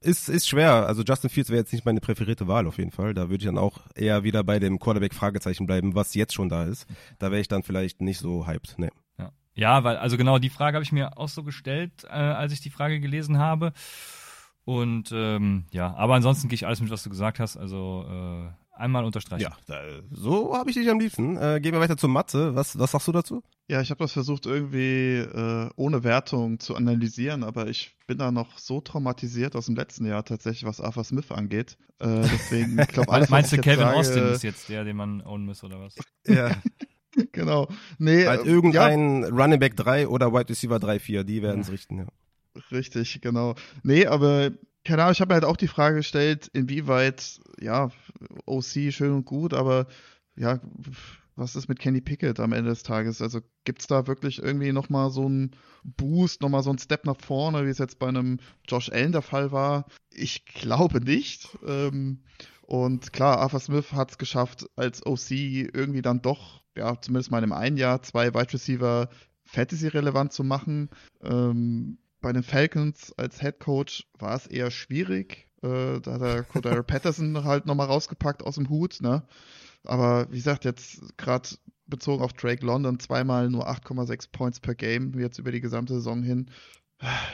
Ist, 0.00 0.28
ist 0.28 0.48
schwer. 0.48 0.86
Also 0.86 1.02
Justin 1.02 1.30
Fields 1.30 1.50
wäre 1.50 1.60
jetzt 1.60 1.72
nicht 1.72 1.84
meine 1.84 2.00
präferierte 2.00 2.48
Wahl 2.48 2.66
auf 2.66 2.78
jeden 2.78 2.90
Fall. 2.90 3.14
Da 3.14 3.30
würde 3.30 3.42
ich 3.42 3.46
dann 3.46 3.58
auch 3.58 3.80
eher 3.94 4.24
wieder 4.24 4.44
bei 4.44 4.58
dem 4.58 4.78
Quarterback-Fragezeichen 4.78 5.66
bleiben, 5.66 5.94
was 5.94 6.14
jetzt 6.14 6.34
schon 6.34 6.48
da 6.48 6.64
ist. 6.64 6.86
Da 7.18 7.30
wäre 7.30 7.40
ich 7.40 7.48
dann 7.48 7.62
vielleicht 7.62 8.00
nicht 8.00 8.18
so 8.18 8.46
hyped. 8.46 8.74
Nee. 8.78 8.90
Ja. 9.18 9.32
ja, 9.54 9.84
weil, 9.84 9.96
also 9.96 10.16
genau 10.16 10.38
die 10.38 10.50
Frage 10.50 10.76
habe 10.76 10.84
ich 10.84 10.92
mir 10.92 11.18
auch 11.18 11.28
so 11.28 11.42
gestellt, 11.42 12.04
äh, 12.04 12.08
als 12.08 12.52
ich 12.52 12.60
die 12.60 12.70
Frage 12.70 13.00
gelesen 13.00 13.38
habe. 13.38 13.72
Und 14.64 15.10
ähm, 15.12 15.64
ja, 15.72 15.94
aber 15.94 16.14
ansonsten 16.14 16.48
gehe 16.48 16.54
ich 16.54 16.66
alles 16.66 16.80
mit, 16.80 16.90
was 16.90 17.02
du 17.02 17.10
gesagt 17.10 17.40
hast. 17.40 17.56
Also 17.56 18.06
äh, 18.08 18.61
einmal 18.82 19.04
unterstreichen. 19.04 19.42
Ja, 19.42 19.56
da, 19.66 19.80
so 20.10 20.54
habe 20.54 20.68
ich 20.68 20.76
dich 20.76 20.90
am 20.90 20.98
liebsten. 20.98 21.36
Äh, 21.36 21.60
gehen 21.62 21.72
wir 21.72 21.80
weiter 21.80 21.96
zur 21.96 22.10
Mathe. 22.10 22.54
Was, 22.54 22.78
was 22.78 22.90
sagst 22.90 23.08
du 23.08 23.12
dazu? 23.12 23.42
Ja, 23.68 23.80
ich 23.80 23.90
habe 23.90 23.98
das 23.98 24.12
versucht 24.12 24.44
irgendwie 24.44 25.18
äh, 25.18 25.70
ohne 25.76 26.04
Wertung 26.04 26.58
zu 26.58 26.74
analysieren, 26.74 27.44
aber 27.44 27.68
ich 27.68 27.96
bin 28.06 28.18
da 28.18 28.32
noch 28.32 28.58
so 28.58 28.80
traumatisiert 28.80 29.56
aus 29.56 29.66
dem 29.66 29.76
letzten 29.76 30.04
Jahr 30.04 30.24
tatsächlich, 30.24 30.64
was 30.64 30.80
Arthur 30.80 31.04
Smith 31.04 31.30
angeht. 31.30 31.78
Äh, 32.00 32.22
deswegen, 32.22 32.78
ich 32.78 32.88
glaube, 32.88 33.10
alles, 33.12 33.30
Meinst 33.30 33.52
du, 33.52 33.58
Kevin 33.58 33.78
sage, 33.78 33.96
Austin 33.96 34.24
ist 34.24 34.42
jetzt 34.42 34.68
der, 34.68 34.84
den 34.84 34.96
man 34.96 35.22
ownen 35.22 35.46
muss 35.46 35.62
oder 35.62 35.80
was? 35.80 35.94
Ja. 36.26 36.50
genau. 37.32 37.68
Nee, 37.98 38.26
halt 38.26 38.44
irgendein 38.44 39.22
ja. 39.22 39.28
Running 39.28 39.60
Back 39.60 39.76
3 39.76 40.08
oder 40.08 40.32
Wide 40.32 40.48
Receiver 40.48 40.78
3, 40.78 40.98
4, 40.98 41.24
die 41.24 41.42
werden 41.42 41.60
es 41.60 41.68
ja. 41.68 41.72
richten, 41.72 41.98
ja. 41.98 42.06
Richtig, 42.70 43.20
genau. 43.22 43.54
Nee, 43.82 44.06
aber 44.06 44.50
keine 44.84 45.02
Ahnung, 45.02 45.12
ich 45.12 45.20
habe 45.20 45.30
mir 45.30 45.34
halt 45.34 45.44
auch 45.44 45.56
die 45.56 45.68
Frage 45.68 45.96
gestellt, 45.96 46.50
inwieweit, 46.52 47.40
ja, 47.60 47.90
OC 48.46 48.92
schön 48.92 49.12
und 49.12 49.24
gut, 49.24 49.54
aber 49.54 49.86
ja, 50.36 50.60
was 51.34 51.56
ist 51.56 51.68
mit 51.68 51.78
Kenny 51.78 52.00
Pickett 52.00 52.40
am 52.40 52.52
Ende 52.52 52.70
des 52.70 52.82
Tages? 52.82 53.22
Also 53.22 53.40
gibt 53.64 53.80
es 53.80 53.86
da 53.86 54.06
wirklich 54.06 54.38
irgendwie 54.38 54.72
nochmal 54.72 55.10
so 55.10 55.24
einen 55.24 55.52
Boost, 55.82 56.42
nochmal 56.42 56.62
so 56.62 56.70
einen 56.70 56.78
Step 56.78 57.06
nach 57.06 57.16
vorne, 57.16 57.64
wie 57.64 57.70
es 57.70 57.78
jetzt 57.78 57.98
bei 57.98 58.08
einem 58.08 58.38
Josh 58.68 58.90
Allen 58.90 59.12
der 59.12 59.22
Fall 59.22 59.52
war? 59.52 59.86
Ich 60.10 60.44
glaube 60.44 61.00
nicht. 61.00 61.56
Ähm, 61.66 62.22
und 62.62 63.12
klar, 63.12 63.38
Arthur 63.38 63.60
Smith 63.60 63.92
hat 63.92 64.10
es 64.10 64.18
geschafft, 64.18 64.66
als 64.76 65.04
OC 65.04 65.30
irgendwie 65.30 66.02
dann 66.02 66.22
doch, 66.22 66.62
ja, 66.76 67.00
zumindest 67.00 67.30
mal 67.30 67.42
in 67.42 67.52
einem 67.52 67.76
Jahr, 67.76 68.02
zwei 68.02 68.34
Wide 68.34 68.52
Receiver 68.52 69.08
Fantasy-relevant 69.44 70.32
zu 70.32 70.44
machen. 70.44 70.90
Ähm, 71.22 71.98
bei 72.20 72.32
den 72.32 72.42
Falcons 72.42 73.12
als 73.18 73.40
Head 73.40 73.58
Coach 73.58 74.06
war 74.18 74.36
es 74.36 74.46
eher 74.46 74.70
schwierig. 74.70 75.48
Äh, 75.62 76.00
da 76.00 76.12
hat 76.12 76.22
er 76.22 76.42
Cordero 76.44 76.82
Patterson 76.84 77.44
halt 77.44 77.66
nochmal 77.66 77.86
rausgepackt 77.86 78.42
aus 78.42 78.56
dem 78.56 78.68
Hut, 78.68 79.00
ne? 79.00 79.22
Aber 79.84 80.30
wie 80.30 80.36
gesagt, 80.36 80.64
jetzt 80.64 81.16
gerade 81.16 81.48
bezogen 81.86 82.22
auf 82.22 82.32
Drake 82.32 82.64
London 82.64 83.00
zweimal 83.00 83.50
nur 83.50 83.68
8,6 83.68 84.30
Points 84.30 84.60
per 84.60 84.74
Game, 84.74 85.18
jetzt 85.18 85.38
über 85.38 85.52
die 85.52 85.60
gesamte 85.60 85.94
Saison 85.94 86.22
hin. 86.22 86.50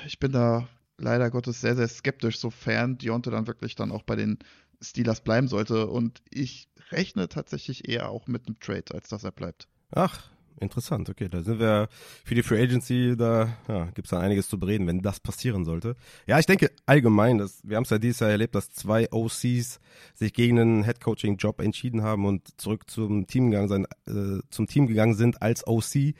Ich 0.06 0.18
bin 0.18 0.32
da 0.32 0.66
leider 0.96 1.30
Gottes 1.30 1.60
sehr, 1.60 1.76
sehr 1.76 1.88
skeptisch, 1.88 2.38
sofern 2.38 2.98
Deontay 2.98 3.30
dann 3.30 3.46
wirklich 3.46 3.76
dann 3.76 3.92
auch 3.92 4.02
bei 4.02 4.16
den 4.16 4.38
Steelers 4.80 5.20
bleiben 5.20 5.48
sollte. 5.48 5.86
Und 5.88 6.22
ich 6.30 6.68
rechne 6.90 7.28
tatsächlich 7.28 7.88
eher 7.88 8.09
auch 8.09 8.26
mit 8.26 8.46
einem 8.46 8.59
Trade, 8.60 8.94
als 8.94 9.09
dass 9.09 9.24
er 9.24 9.32
bleibt. 9.32 9.68
Ach, 9.90 10.30
Interessant, 10.60 11.09
okay. 11.09 11.28
Da 11.28 11.43
sind 11.43 11.60
wir 11.60 11.89
für 12.24 12.35
die 12.35 12.43
Free 12.43 12.60
Agency, 12.60 13.16
da 13.16 13.56
ja, 13.68 13.85
gibt 13.86 14.06
es 14.06 14.10
dann 14.10 14.22
einiges 14.22 14.48
zu 14.48 14.59
bereden, 14.59 14.86
wenn 14.86 15.02
das 15.02 15.20
passieren 15.20 15.64
sollte. 15.64 15.94
Ja, 16.26 16.39
ich 16.39 16.47
denke 16.47 16.70
allgemein, 16.85 17.39
dass, 17.39 17.60
wir 17.62 17.76
haben 17.76 17.85
es 17.85 17.90
ja 17.90 17.98
dieses 17.98 18.20
Jahr 18.20 18.30
erlebt, 18.30 18.55
dass 18.55 18.72
zwei 18.72 19.09
OCs 19.12 19.80
sich 20.14 20.32
gegen 20.32 20.59
einen 20.59 20.85
Head-Coaching-Job 20.85 21.60
entschieden 21.60 22.02
haben 22.02 22.24
und 22.26 22.60
zurück 22.60 22.90
zum 22.90 23.26
Team 23.26 23.51
gegangen, 23.51 23.68
sein, 23.68 23.86
äh, 24.09 24.43
zum 24.51 24.66
Team 24.66 24.86
gegangen 24.86 25.14
sind 25.14 25.43
als 25.43 25.66
OC. 25.66 26.14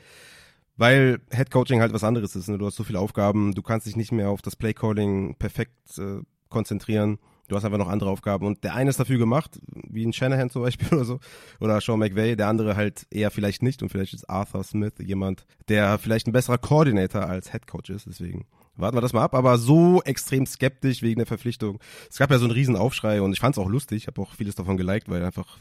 Weil 0.77 1.19
Head-Coaching 1.31 1.81
halt 1.81 1.91
was 1.91 2.05
anderes 2.05 2.37
ist. 2.37 2.47
Ne? 2.47 2.57
Du 2.57 2.65
hast 2.65 2.77
so 2.77 2.85
viele 2.85 2.99
Aufgaben, 2.99 3.53
du 3.53 3.61
kannst 3.61 3.85
dich 3.85 3.97
nicht 3.97 4.13
mehr 4.13 4.29
auf 4.29 4.41
das 4.41 4.55
Play-Calling 4.55 5.35
perfekt 5.35 5.97
äh, 5.97 6.21
konzentrieren. 6.47 7.19
Du 7.49 7.55
hast 7.55 7.65
einfach 7.65 7.77
noch 7.77 7.89
andere 7.89 8.09
Aufgaben 8.09 8.45
und 8.45 8.63
der 8.63 8.75
eine 8.75 8.89
ist 8.89 8.99
dafür 8.99 9.17
gemacht, 9.17 9.59
wie 9.89 10.05
ein 10.05 10.13
Shanahan 10.13 10.49
zum 10.49 10.61
Beispiel 10.61 10.87
oder 10.93 11.03
so, 11.03 11.19
oder 11.59 11.81
Sean 11.81 11.99
McVay, 11.99 12.35
der 12.35 12.47
andere 12.47 12.75
halt 12.75 13.05
eher 13.11 13.31
vielleicht 13.31 13.61
nicht 13.61 13.83
und 13.83 13.89
vielleicht 13.89 14.13
ist 14.13 14.29
Arthur 14.29 14.63
Smith 14.63 14.93
jemand, 14.99 15.45
der 15.67 15.97
vielleicht 15.97 16.27
ein 16.27 16.31
besserer 16.31 16.57
Coordinator 16.57 17.23
als 17.23 17.51
Head 17.51 17.67
Coach 17.67 17.89
ist, 17.89 18.05
deswegen 18.05 18.45
Warten 18.79 18.95
wir 18.95 19.01
das 19.01 19.11
mal 19.11 19.23
ab, 19.23 19.35
aber 19.35 19.57
so 19.57 20.01
extrem 20.03 20.45
skeptisch 20.45 21.01
wegen 21.01 21.17
der 21.17 21.25
Verpflichtung. 21.25 21.79
Es 22.09 22.17
gab 22.17 22.31
ja 22.31 22.37
so 22.37 22.45
einen 22.45 22.53
riesen 22.53 22.77
Aufschrei 22.77 23.21
und 23.21 23.33
ich 23.33 23.39
fand 23.41 23.55
es 23.55 23.59
auch 23.59 23.67
lustig, 23.67 24.03
ich 24.03 24.07
habe 24.07 24.21
auch 24.21 24.33
vieles 24.35 24.55
davon 24.55 24.77
geliked, 24.77 25.09
weil 25.09 25.23
einfach 25.23 25.59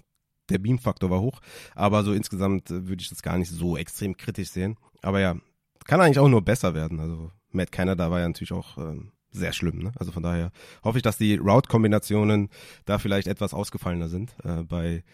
der 0.51 0.59
Beam-Faktor 0.59 1.10
war 1.10 1.20
hoch. 1.20 1.40
Aber 1.74 2.05
so 2.05 2.12
insgesamt 2.12 2.70
äh, 2.70 2.86
würde 2.86 3.02
ich 3.02 3.09
das 3.09 3.23
gar 3.23 3.36
nicht 3.36 3.51
so 3.51 3.77
extrem 3.77 4.16
kritisch 4.16 4.51
sehen. 4.51 4.77
Aber 5.02 5.20
ja, 5.20 5.36
kann 5.85 6.01
eigentlich 6.01 6.20
auch 6.20 6.28
nur 6.28 6.43
besser 6.43 6.74
werden. 6.74 7.01
Also 7.01 7.32
Matt 7.51 7.73
Canada 7.73 8.10
war 8.10 8.20
ja 8.20 8.28
natürlich 8.28 8.52
auch 8.52 8.78
ähm, 8.78 9.10
sehr 9.39 9.52
schlimm. 9.52 9.78
Ne? 9.78 9.93
Also 9.98 10.12
von 10.12 10.23
daher 10.23 10.51
hoffe 10.85 10.98
ich, 10.98 11.02
dass 11.02 11.19
die 11.19 11.36
Route-Kombinationen 11.36 12.51
da 12.85 12.98
vielleicht 12.98 13.28
etwas 13.28 13.55
ausgefallener 13.55 14.09
sind 14.09 14.35
äh, 14.44 14.62
bei 14.62 15.05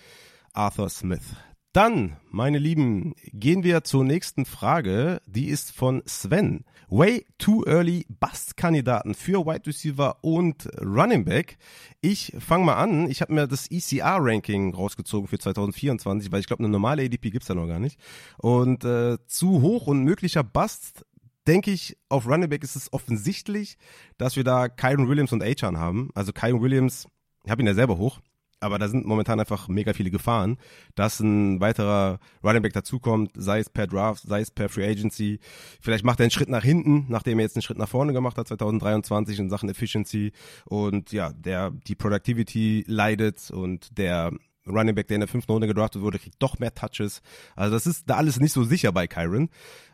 Arthur 0.52 0.88
Smith. 0.88 1.34
Dann, 1.74 2.16
meine 2.30 2.58
Lieben, 2.58 3.14
gehen 3.32 3.64
wir 3.64 3.82
zur 3.82 4.04
nächsten 4.04 4.44
Frage. 4.44 5.20
Die 5.26 5.46
ist 5.46 5.72
von 5.72 6.04
Sven. 6.06 6.64
Way 6.88 7.26
too 7.38 7.64
early 7.66 8.06
Bust-Kandidaten 8.08 9.14
für 9.14 9.44
Wide 9.44 9.66
Receiver 9.66 10.18
und 10.22 10.68
Running 10.80 11.24
Back. 11.24 11.56
Ich 12.00 12.32
fange 12.38 12.66
mal 12.66 12.76
an. 12.76 13.10
Ich 13.10 13.22
habe 13.22 13.34
mir 13.34 13.48
das 13.48 13.68
ECR-Ranking 13.72 14.72
rausgezogen 14.72 15.26
für 15.26 15.40
2024, 15.40 16.30
weil 16.30 16.38
ich 16.38 16.46
glaube, 16.46 16.62
eine 16.62 16.70
normale 16.70 17.02
ADP 17.02 17.30
gibt's 17.30 17.48
da 17.48 17.56
noch 17.56 17.66
gar 17.66 17.80
nicht. 17.80 17.98
Und 18.38 18.84
äh, 18.84 19.18
zu 19.26 19.60
hoch 19.60 19.88
und 19.88 20.04
möglicher 20.04 20.44
Bust 20.44 21.04
denke 21.46 21.70
ich, 21.70 21.96
auf 22.08 22.26
Running 22.26 22.48
Back 22.48 22.64
ist 22.64 22.76
es 22.76 22.92
offensichtlich, 22.92 23.76
dass 24.18 24.36
wir 24.36 24.44
da 24.44 24.68
Kyron 24.68 25.08
Williams 25.08 25.32
und 25.32 25.42
Achan 25.42 25.78
haben. 25.78 26.10
Also 26.14 26.32
Kyron 26.32 26.62
Williams, 26.62 27.06
ich 27.44 27.50
habe 27.50 27.62
ihn 27.62 27.66
ja 27.66 27.74
selber 27.74 27.98
hoch, 27.98 28.20
aber 28.60 28.78
da 28.78 28.88
sind 28.88 29.04
momentan 29.04 29.38
einfach 29.40 29.68
mega 29.68 29.92
viele 29.92 30.10
Gefahren, 30.10 30.56
dass 30.94 31.20
ein 31.20 31.60
weiterer 31.60 32.18
Running 32.42 32.62
Back 32.62 32.72
dazukommt, 32.72 33.30
sei 33.34 33.58
es 33.58 33.68
per 33.68 33.86
Draft, 33.86 34.22
sei 34.26 34.40
es 34.40 34.50
per 34.50 34.70
Free 34.70 34.88
Agency. 34.88 35.38
Vielleicht 35.80 36.04
macht 36.04 36.18
er 36.20 36.24
einen 36.24 36.30
Schritt 36.30 36.48
nach 36.48 36.64
hinten, 36.64 37.04
nachdem 37.08 37.38
er 37.38 37.44
jetzt 37.44 37.56
einen 37.56 37.62
Schritt 37.62 37.78
nach 37.78 37.88
vorne 37.88 38.14
gemacht 38.14 38.38
hat 38.38 38.48
2023 38.48 39.38
in 39.38 39.50
Sachen 39.50 39.68
Efficiency 39.68 40.32
und 40.64 41.12
ja, 41.12 41.32
der 41.32 41.72
die 41.72 41.94
Productivity 41.94 42.84
leidet 42.86 43.50
und 43.50 43.98
der 43.98 44.32
Running 44.66 44.94
Back, 44.94 45.08
der 45.08 45.16
in 45.16 45.20
der 45.20 45.28
fünften 45.28 45.52
Runde 45.52 45.66
gedraftet 45.66 46.02
wurde, 46.02 46.18
kriegt 46.18 46.36
doch 46.38 46.58
mehr 46.58 46.74
Touches. 46.74 47.22
Also 47.56 47.74
das 47.74 47.86
ist 47.86 48.08
da 48.08 48.16
alles 48.16 48.40
nicht 48.40 48.52
so 48.52 48.64
sicher 48.64 48.92
bei 48.92 49.06
Kyron, 49.06 49.50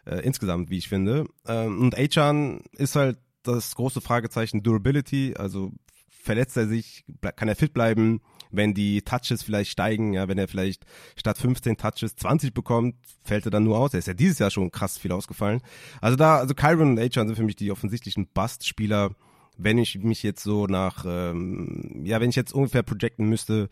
äh, 0.07 0.21
insgesamt, 0.21 0.71
wie 0.71 0.79
ich 0.79 0.89
finde. 0.89 1.27
Ähm, 1.47 1.81
und 1.81 1.99
Achan 1.99 2.61
ist 2.73 2.97
halt 2.97 3.19
das 3.43 3.75
große 3.75 4.01
Fragezeichen 4.01 4.63
Durability, 4.63 5.35
also 5.37 5.73
verletzt 6.09 6.57
er 6.57 6.69
sich, 6.69 7.05
kann 7.37 7.49
er 7.49 7.57
fit 7.57 7.73
bleiben, 7.73 8.21
wenn 8.51 8.75
die 8.75 9.03
Touches 9.03 9.43
vielleicht 9.43 9.71
steigen, 9.71 10.13
ja, 10.13 10.29
wenn 10.29 10.39
er 10.39 10.49
vielleicht 10.49 10.85
statt 11.17 11.39
15 11.39 11.77
Touches 11.77 12.17
20 12.17 12.53
bekommt, 12.53 12.97
fällt 13.23 13.47
er 13.47 13.51
dann 13.51 13.65
nur 13.65 13.79
aus. 13.79 13.95
Er 13.95 14.01
ist 14.01 14.09
ja 14.09 14.15
dieses 14.15 14.39
Jahr 14.39 14.51
schon 14.51 14.71
krass 14.71 14.99
viel 14.99 15.13
ausgefallen. 15.13 15.61
Also 16.01 16.17
da, 16.17 16.37
also 16.37 16.55
Kyron 16.55 16.91
und 16.91 16.99
Achan 16.99 17.29
sind 17.29 17.37
für 17.37 17.45
mich 17.45 17.57
die 17.57 17.71
offensichtlichen 17.71 18.27
Bust-Spieler. 18.27 19.15
Wenn 19.57 19.79
ich 19.79 19.99
mich 19.99 20.23
jetzt 20.23 20.43
so 20.43 20.67
nach, 20.67 21.05
ähm, 21.07 22.03
ja, 22.05 22.21
wenn 22.21 22.31
ich 22.31 22.37
jetzt 22.37 22.53
ungefähr 22.53 22.83
projecten 22.83 23.29
müsste, 23.29 23.69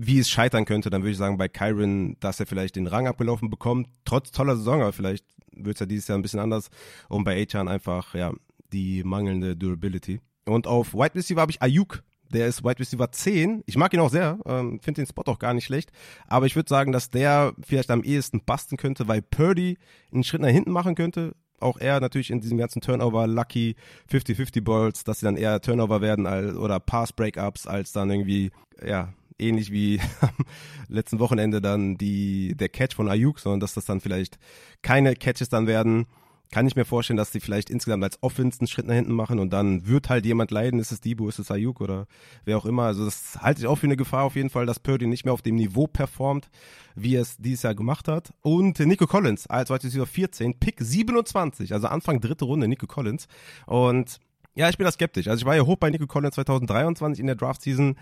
wie 0.00 0.20
es 0.20 0.30
scheitern 0.30 0.64
könnte, 0.64 0.90
dann 0.90 1.02
würde 1.02 1.10
ich 1.10 1.18
sagen 1.18 1.38
bei 1.38 1.48
Kyron, 1.48 2.16
dass 2.20 2.38
er 2.38 2.46
vielleicht 2.46 2.76
den 2.76 2.86
Rang 2.86 3.08
abgelaufen 3.08 3.50
bekommt, 3.50 3.88
trotz 4.04 4.30
toller 4.30 4.56
Saison, 4.56 4.80
aber 4.80 4.92
vielleicht 4.92 5.24
wird 5.52 5.74
es 5.76 5.80
ja 5.80 5.86
dieses 5.86 6.06
Jahr 6.06 6.16
ein 6.16 6.22
bisschen 6.22 6.38
anders. 6.38 6.70
Und 7.08 7.24
bei 7.24 7.42
Achan 7.42 7.66
einfach, 7.66 8.14
ja, 8.14 8.32
die 8.72 9.02
mangelnde 9.02 9.56
Durability. 9.56 10.20
Und 10.44 10.68
auf 10.68 10.94
Wide 10.94 11.16
Receiver 11.16 11.40
habe 11.40 11.50
ich 11.50 11.60
Ayuk. 11.60 12.04
Der 12.30 12.46
ist 12.46 12.62
Wide 12.62 12.78
Receiver 12.78 13.10
10. 13.10 13.62
Ich 13.66 13.76
mag 13.76 13.92
ihn 13.92 14.00
auch 14.00 14.10
sehr, 14.10 14.38
ähm, 14.46 14.78
finde 14.80 15.00
den 15.02 15.06
Spot 15.06 15.22
auch 15.26 15.38
gar 15.38 15.54
nicht 15.54 15.64
schlecht. 15.64 15.90
Aber 16.28 16.46
ich 16.46 16.54
würde 16.54 16.68
sagen, 16.68 16.92
dass 16.92 17.10
der 17.10 17.54
vielleicht 17.60 17.90
am 17.90 18.04
ehesten 18.04 18.44
basten 18.44 18.76
könnte, 18.76 19.08
weil 19.08 19.22
Purdy 19.22 19.78
einen 20.12 20.22
Schritt 20.22 20.42
nach 20.42 20.48
hinten 20.48 20.70
machen 20.70 20.94
könnte. 20.94 21.34
Auch 21.58 21.78
er 21.78 22.00
natürlich 22.00 22.30
in 22.30 22.40
diesem 22.40 22.58
ganzen 22.58 22.82
Turnover, 22.82 23.26
Lucky 23.26 23.74
50-50 24.12 24.62
Balls, 24.62 25.02
dass 25.02 25.20
sie 25.20 25.26
dann 25.26 25.36
eher 25.36 25.60
Turnover 25.60 26.00
werden 26.00 26.26
als, 26.26 26.54
oder 26.54 26.78
Pass-Breakups, 26.78 27.66
als 27.66 27.92
dann 27.92 28.10
irgendwie, 28.10 28.50
ja, 28.86 29.12
ähnlich 29.38 29.72
wie 29.72 30.00
am 30.20 30.44
letzten 30.88 31.18
Wochenende 31.18 31.60
dann 31.60 31.96
die, 31.96 32.54
der 32.56 32.68
Catch 32.68 32.94
von 32.94 33.08
Ayuk, 33.08 33.40
sondern 33.40 33.60
dass 33.60 33.74
das 33.74 33.84
dann 33.84 34.00
vielleicht 34.00 34.38
keine 34.82 35.14
Catches 35.14 35.48
dann 35.48 35.66
werden. 35.66 36.06
Kann 36.50 36.66
ich 36.66 36.76
mir 36.76 36.86
vorstellen, 36.86 37.18
dass 37.18 37.30
sie 37.30 37.40
vielleicht 37.40 37.68
insgesamt 37.68 38.02
als 38.02 38.22
Offense 38.22 38.60
einen 38.60 38.68
Schritt 38.68 38.86
nach 38.86 38.94
hinten 38.94 39.12
machen 39.12 39.38
und 39.38 39.52
dann 39.52 39.86
wird 39.86 40.08
halt 40.08 40.24
jemand 40.24 40.50
leiden. 40.50 40.80
Ist 40.80 40.92
es 40.92 41.02
Debo, 41.02 41.28
ist 41.28 41.38
es 41.38 41.50
Ayuk 41.50 41.82
oder 41.82 42.06
wer 42.46 42.56
auch 42.56 42.64
immer. 42.64 42.84
Also 42.84 43.04
das 43.04 43.38
halte 43.42 43.60
ich 43.60 43.66
auch 43.66 43.76
für 43.76 43.86
eine 43.86 43.98
Gefahr 43.98 44.24
auf 44.24 44.34
jeden 44.34 44.48
Fall, 44.48 44.64
dass 44.64 44.80
Purdy 44.80 45.06
nicht 45.06 45.26
mehr 45.26 45.34
auf 45.34 45.42
dem 45.42 45.56
Niveau 45.56 45.86
performt, 45.86 46.48
wie 46.94 47.16
er 47.16 47.22
es 47.22 47.36
dieses 47.36 47.64
Jahr 47.64 47.74
gemacht 47.74 48.08
hat. 48.08 48.32
Und 48.40 48.78
Nico 48.78 49.06
Collins 49.06 49.46
als 49.46 49.68
Wide 49.68 49.84
Receiver 49.84 50.06
14, 50.06 50.58
Pick 50.58 50.76
27, 50.80 51.74
also 51.74 51.86
Anfang 51.88 52.18
dritte 52.20 52.46
Runde 52.46 52.66
Nico 52.66 52.86
Collins. 52.86 53.28
Und 53.66 54.18
ja, 54.54 54.70
ich 54.70 54.78
bin 54.78 54.86
da 54.86 54.90
skeptisch. 54.90 55.28
Also 55.28 55.42
ich 55.42 55.46
war 55.46 55.54
ja 55.54 55.66
hoch 55.66 55.76
bei 55.76 55.90
Nico 55.90 56.06
Collins 56.06 56.34
2023 56.34 57.20
in 57.20 57.26
der 57.26 57.36
Draft 57.36 57.60
Season 57.60 57.94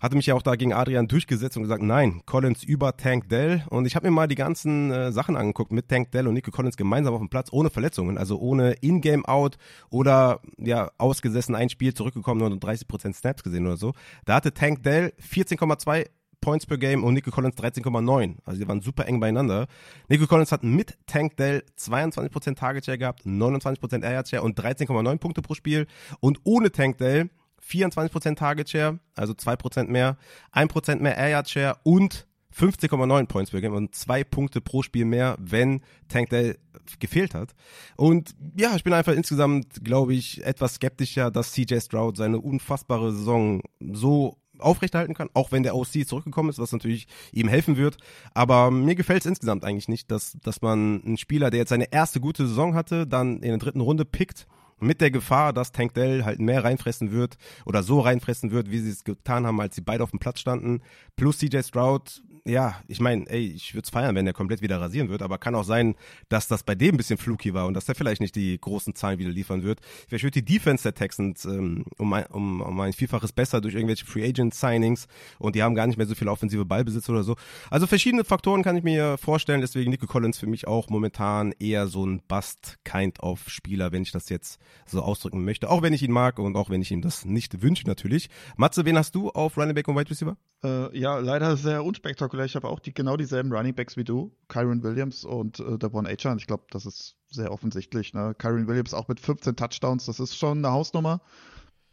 hatte 0.00 0.16
mich 0.16 0.26
ja 0.26 0.34
auch 0.34 0.42
da 0.42 0.56
gegen 0.56 0.72
Adrian 0.72 1.06
durchgesetzt 1.06 1.56
und 1.56 1.62
gesagt, 1.62 1.82
nein, 1.82 2.22
Collins 2.24 2.64
über 2.64 2.96
Tank 2.96 3.28
Dell. 3.28 3.62
Und 3.68 3.86
ich 3.86 3.94
habe 3.94 4.06
mir 4.06 4.10
mal 4.10 4.26
die 4.26 4.34
ganzen 4.34 4.90
äh, 4.90 5.12
Sachen 5.12 5.36
angeguckt 5.36 5.72
mit 5.72 5.88
Tank 5.88 6.10
Dell 6.10 6.26
und 6.26 6.34
Nico 6.34 6.50
Collins 6.50 6.76
gemeinsam 6.76 7.14
auf 7.14 7.20
dem 7.20 7.28
Platz, 7.28 7.48
ohne 7.52 7.70
Verletzungen, 7.70 8.16
also 8.16 8.38
ohne 8.38 8.72
In-Game-Out 8.80 9.58
oder 9.90 10.40
ja, 10.58 10.90
ausgesessen 10.96 11.54
ein 11.54 11.68
Spiel 11.68 11.92
zurückgekommen 11.92 12.40
und 12.42 12.64
30% 12.64 13.14
Snaps 13.14 13.42
gesehen 13.42 13.66
oder 13.66 13.76
so. 13.76 13.92
Da 14.24 14.34
hatte 14.36 14.54
Tank 14.54 14.82
Dell 14.82 15.12
14,2 15.22 16.06
Points 16.40 16.64
per 16.64 16.78
Game 16.78 17.04
und 17.04 17.14
Nico 17.14 17.30
Collins 17.30 17.56
13,9. 17.56 18.36
Also 18.44 18.60
die 18.60 18.66
waren 18.66 18.80
super 18.80 19.06
eng 19.06 19.20
beieinander. 19.20 19.66
Nico 20.08 20.26
Collins 20.26 20.52
hat 20.52 20.64
mit 20.64 20.96
Tank 21.06 21.36
Dell 21.36 21.62
22% 21.78 22.56
Target 22.56 22.86
Share 22.86 22.98
gehabt, 22.98 23.26
29% 23.26 24.02
Air 24.02 24.24
Share 24.26 24.42
und 24.42 24.58
13,9 24.58 25.18
Punkte 25.18 25.42
pro 25.42 25.54
Spiel. 25.54 25.86
Und 26.20 26.40
ohne 26.44 26.72
Tank 26.72 26.96
Dell 26.98 27.28
24% 27.70 28.36
Target 28.36 28.70
Share, 28.70 28.98
also 29.14 29.32
2% 29.32 29.88
mehr, 29.88 30.16
1% 30.52 30.96
mehr 30.96 31.16
Air 31.16 31.28
Yard 31.28 31.50
Share 31.50 31.76
und 31.82 32.26
15,9 32.56 33.26
Points 33.26 33.50
per 33.50 33.60
Game 33.60 33.74
und 33.74 33.94
zwei 33.94 34.24
Punkte 34.24 34.60
pro 34.60 34.82
Spiel 34.82 35.04
mehr, 35.04 35.36
wenn 35.38 35.82
Tank 36.08 36.30
Dell 36.30 36.58
gefehlt 36.98 37.34
hat. 37.34 37.54
Und 37.96 38.34
ja, 38.56 38.74
ich 38.74 38.82
bin 38.82 38.92
einfach 38.92 39.12
insgesamt, 39.12 39.84
glaube 39.84 40.14
ich, 40.14 40.44
etwas 40.44 40.74
skeptischer, 40.74 41.30
dass 41.30 41.52
CJ 41.52 41.78
Stroud 41.80 42.16
seine 42.16 42.40
unfassbare 42.40 43.12
Saison 43.12 43.62
so 43.92 44.36
aufrechterhalten 44.58 45.14
kann, 45.14 45.30
auch 45.32 45.52
wenn 45.52 45.62
der 45.62 45.74
OC 45.74 46.06
zurückgekommen 46.06 46.50
ist, 46.50 46.58
was 46.58 46.72
natürlich 46.72 47.06
ihm 47.32 47.48
helfen 47.48 47.76
wird. 47.76 47.96
Aber 48.34 48.70
mir 48.70 48.94
gefällt 48.94 49.22
es 49.22 49.26
insgesamt 49.26 49.64
eigentlich 49.64 49.88
nicht, 49.88 50.10
dass, 50.10 50.36
dass 50.42 50.60
man 50.60 51.02
einen 51.04 51.16
Spieler, 51.16 51.50
der 51.50 51.60
jetzt 51.60 51.70
seine 51.70 51.92
erste 51.92 52.20
gute 52.20 52.46
Saison 52.46 52.74
hatte, 52.74 53.06
dann 53.06 53.36
in 53.36 53.48
der 53.48 53.58
dritten 53.58 53.80
Runde 53.80 54.04
pickt 54.04 54.46
mit 54.80 55.00
der 55.00 55.10
Gefahr, 55.10 55.52
dass 55.52 55.72
Tank 55.72 55.94
Dell 55.94 56.24
halt 56.24 56.40
mehr 56.40 56.64
reinfressen 56.64 57.12
wird 57.12 57.36
oder 57.64 57.82
so 57.82 58.00
reinfressen 58.00 58.50
wird, 58.50 58.70
wie 58.70 58.78
sie 58.78 58.90
es 58.90 59.04
getan 59.04 59.46
haben, 59.46 59.60
als 59.60 59.74
sie 59.74 59.82
beide 59.82 60.02
auf 60.02 60.10
dem 60.10 60.18
Platz 60.18 60.40
standen. 60.40 60.82
Plus 61.16 61.38
CJ 61.38 61.60
Stroud 61.62 62.22
ja, 62.44 62.80
ich 62.88 63.00
meine, 63.00 63.28
ey, 63.28 63.46
ich 63.46 63.74
würde 63.74 63.84
es 63.84 63.90
feiern, 63.90 64.14
wenn 64.14 64.24
der 64.24 64.34
komplett 64.34 64.62
wieder 64.62 64.80
rasieren 64.80 65.08
wird, 65.08 65.22
aber 65.22 65.38
kann 65.38 65.54
auch 65.54 65.64
sein, 65.64 65.94
dass 66.28 66.48
das 66.48 66.62
bei 66.62 66.74
dem 66.74 66.94
ein 66.94 66.96
bisschen 66.96 67.18
fluky 67.18 67.54
war 67.54 67.66
und 67.66 67.74
dass 67.74 67.84
der 67.84 67.94
vielleicht 67.94 68.20
nicht 68.20 68.34
die 68.34 68.58
großen 68.58 68.94
Zahlen 68.94 69.18
wieder 69.18 69.30
liefern 69.30 69.62
wird. 69.62 69.80
Vielleicht 70.08 70.24
wird 70.24 70.34
die 70.34 70.44
Defense 70.44 70.82
der 70.82 70.94
Texans 70.94 71.44
ähm, 71.44 71.84
um, 71.98 72.12
ein, 72.12 72.26
um, 72.26 72.60
um 72.60 72.80
ein 72.80 72.92
Vielfaches 72.92 73.32
besser 73.32 73.60
durch 73.60 73.74
irgendwelche 73.74 74.06
Free 74.06 74.26
Agent 74.26 74.54
Signings 74.54 75.06
und 75.38 75.54
die 75.54 75.62
haben 75.62 75.74
gar 75.74 75.86
nicht 75.86 75.96
mehr 75.96 76.06
so 76.06 76.14
viel 76.14 76.28
offensive 76.28 76.64
Ballbesitz 76.64 77.08
oder 77.08 77.22
so. 77.22 77.36
Also 77.70 77.86
verschiedene 77.86 78.24
Faktoren 78.24 78.62
kann 78.62 78.76
ich 78.76 78.84
mir 78.84 79.18
vorstellen, 79.18 79.60
deswegen 79.60 79.90
Nico 79.90 80.06
Collins 80.06 80.38
für 80.38 80.46
mich 80.46 80.66
auch 80.66 80.88
momentan 80.88 81.52
eher 81.58 81.86
so 81.86 82.06
ein 82.06 82.22
Bust-Kind-of-Spieler, 82.26 83.92
wenn 83.92 84.02
ich 84.02 84.12
das 84.12 84.28
jetzt 84.28 84.60
so 84.86 85.02
ausdrücken 85.02 85.44
möchte. 85.44 85.68
Auch 85.68 85.82
wenn 85.82 85.92
ich 85.92 86.02
ihn 86.02 86.12
mag 86.12 86.38
und 86.38 86.56
auch 86.56 86.70
wenn 86.70 86.82
ich 86.82 86.90
ihm 86.90 87.02
das 87.02 87.24
nicht 87.24 87.62
wünsche 87.62 87.86
natürlich. 87.86 88.28
Matze, 88.56 88.84
wen 88.84 88.96
hast 88.96 89.14
du 89.14 89.30
auf 89.30 89.56
Running 89.56 89.74
Back 89.74 89.88
und 89.88 89.96
Wide 89.96 90.10
Receiver? 90.10 90.36
Äh, 90.62 90.98
ja, 90.98 91.18
leider 91.18 91.56
sehr 91.56 91.84
unspektakulär. 91.84 92.39
Ich 92.44 92.56
habe 92.56 92.68
auch 92.68 92.80
die, 92.80 92.92
genau 92.92 93.16
dieselben 93.16 93.52
Running 93.52 93.74
Backs 93.74 93.96
wie 93.96 94.04
du, 94.04 94.32
Kyron 94.48 94.82
Williams 94.82 95.24
und 95.24 95.60
äh, 95.60 95.78
Devon 95.78 96.06
Achan. 96.06 96.38
Ich 96.38 96.46
glaube, 96.46 96.64
das 96.70 96.86
ist 96.86 97.16
sehr 97.28 97.52
offensichtlich. 97.52 98.14
Ne? 98.14 98.34
Kyron 98.36 98.66
Williams 98.66 98.94
auch 98.94 99.08
mit 99.08 99.20
15 99.20 99.56
Touchdowns, 99.56 100.06
das 100.06 100.20
ist 100.20 100.36
schon 100.36 100.58
eine 100.58 100.72
Hausnummer. 100.72 101.20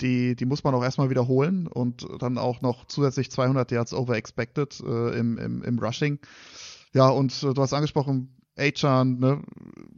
Die, 0.01 0.35
die 0.35 0.45
muss 0.45 0.63
man 0.63 0.75
auch 0.75 0.83
erstmal 0.83 1.09
wiederholen 1.09 1.65
und 1.65 2.07
dann 2.19 2.37
auch 2.37 2.61
noch 2.61 2.85
zusätzlich 2.85 3.31
200 3.31 3.71
Yards 3.71 3.93
over 3.93 4.15
expected 4.15 4.79
äh, 4.81 5.17
im, 5.17 5.39
im, 5.39 5.63
im 5.63 5.79
Rushing. 5.79 6.19
Ja, 6.93 7.09
und 7.09 7.31
äh, 7.43 7.53
du 7.53 7.61
hast 7.61 7.73
angesprochen, 7.73 8.35
Achan, 8.55 9.19
ne? 9.19 9.41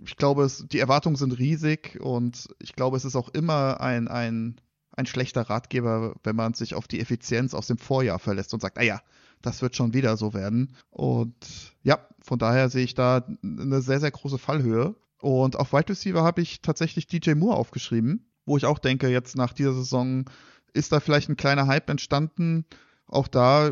ich 0.06 0.16
glaube, 0.16 0.44
es, 0.44 0.66
die 0.68 0.80
Erwartungen 0.80 1.18
sind 1.18 1.38
riesig 1.38 2.00
und 2.02 2.48
ich 2.60 2.76
glaube, 2.76 2.96
es 2.96 3.04
ist 3.04 3.16
auch 3.16 3.30
immer 3.30 3.82
ein, 3.82 4.08
ein 4.08 4.62
ein 5.00 5.06
schlechter 5.06 5.50
Ratgeber, 5.50 6.16
wenn 6.24 6.36
man 6.36 6.54
sich 6.54 6.76
auf 6.76 6.88
die 6.88 7.00
Effizienz 7.00 7.54
aus 7.54 7.68
dem 7.68 7.78
Vorjahr 7.78 8.20
verlässt 8.20 8.54
und 8.54 8.60
sagt, 8.60 8.78
naja, 8.78 9.02
das 9.42 9.62
wird 9.62 9.76
schon 9.76 9.94
wieder 9.94 10.18
so 10.18 10.34
werden. 10.34 10.76
Und 10.90 11.36
ja, 11.84 12.00
von 12.22 12.40
daher 12.40 12.70
sehe 12.70 12.84
ich 12.84 12.94
da 12.94 13.26
eine 13.44 13.82
sehr, 13.82 14.00
sehr 14.00 14.12
große 14.12 14.38
Fallhöhe. 14.38 14.96
Und 15.22 15.56
auf 15.58 15.74
Wide 15.74 15.90
Receiver 15.90 16.24
habe 16.24 16.42
ich 16.42 16.62
tatsächlich 16.62 17.08
DJ 17.08 17.34
Moore 17.34 17.58
aufgeschrieben, 17.58 18.32
wo 18.46 18.58
ich 18.58 18.66
auch 18.66 18.80
denke, 18.80 19.10
jetzt 19.10 19.36
nach 19.36 19.54
dieser 19.54 19.74
Saison 19.74 20.26
ist 20.74 20.92
da 20.92 21.00
vielleicht 21.00 21.30
ein 21.30 21.38
kleiner 21.38 21.68
Hype 21.68 21.90
entstanden. 21.90 22.66
Auch 23.08 23.28
da 23.28 23.72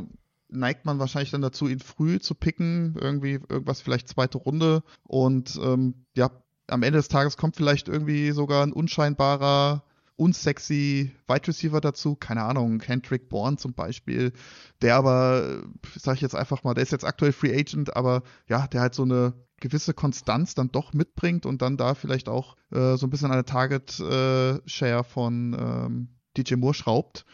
neigt 0.49 0.85
man 0.85 0.99
wahrscheinlich 0.99 1.31
dann 1.31 1.41
dazu, 1.41 1.67
ihn 1.67 1.79
früh 1.79 2.19
zu 2.19 2.35
picken, 2.35 2.95
irgendwie 2.99 3.39
irgendwas 3.49 3.81
vielleicht 3.81 4.07
zweite 4.07 4.37
Runde. 4.37 4.83
Und 5.03 5.59
ähm, 5.61 6.05
ja, 6.15 6.31
am 6.67 6.83
Ende 6.83 6.99
des 6.99 7.07
Tages 7.07 7.37
kommt 7.37 7.55
vielleicht 7.55 7.87
irgendwie 7.87 8.31
sogar 8.31 8.63
ein 8.63 8.73
unscheinbarer 8.73 9.83
unsexy 10.17 11.11
Wide 11.27 11.47
Receiver 11.47 11.79
dazu, 11.79 12.15
keine 12.15 12.43
Ahnung, 12.43 12.79
Kendrick 12.79 13.29
Bourne 13.29 13.57
zum 13.57 13.73
Beispiel, 13.73 14.33
der 14.81 14.95
aber, 14.95 15.63
sag 15.95 16.15
ich 16.15 16.21
jetzt 16.21 16.35
einfach 16.35 16.63
mal, 16.63 16.73
der 16.73 16.83
ist 16.83 16.91
jetzt 16.91 17.05
aktuell 17.05 17.31
Free 17.31 17.57
Agent, 17.57 17.95
aber 17.95 18.23
ja, 18.49 18.67
der 18.67 18.81
halt 18.81 18.95
so 18.95 19.03
eine 19.03 19.33
gewisse 19.59 19.93
Konstanz 19.93 20.55
dann 20.55 20.71
doch 20.71 20.93
mitbringt 20.93 21.45
und 21.45 21.61
dann 21.61 21.77
da 21.77 21.95
vielleicht 21.95 22.29
auch 22.29 22.55
äh, 22.71 22.95
so 22.95 23.07
ein 23.07 23.09
bisschen 23.09 23.31
eine 23.31 23.45
Target-Share 23.45 24.99
äh, 24.99 25.03
von 25.03 25.53
ähm, 25.59 26.07
DJ 26.37 26.55
Moore 26.55 26.73
schraubt. 26.73 27.25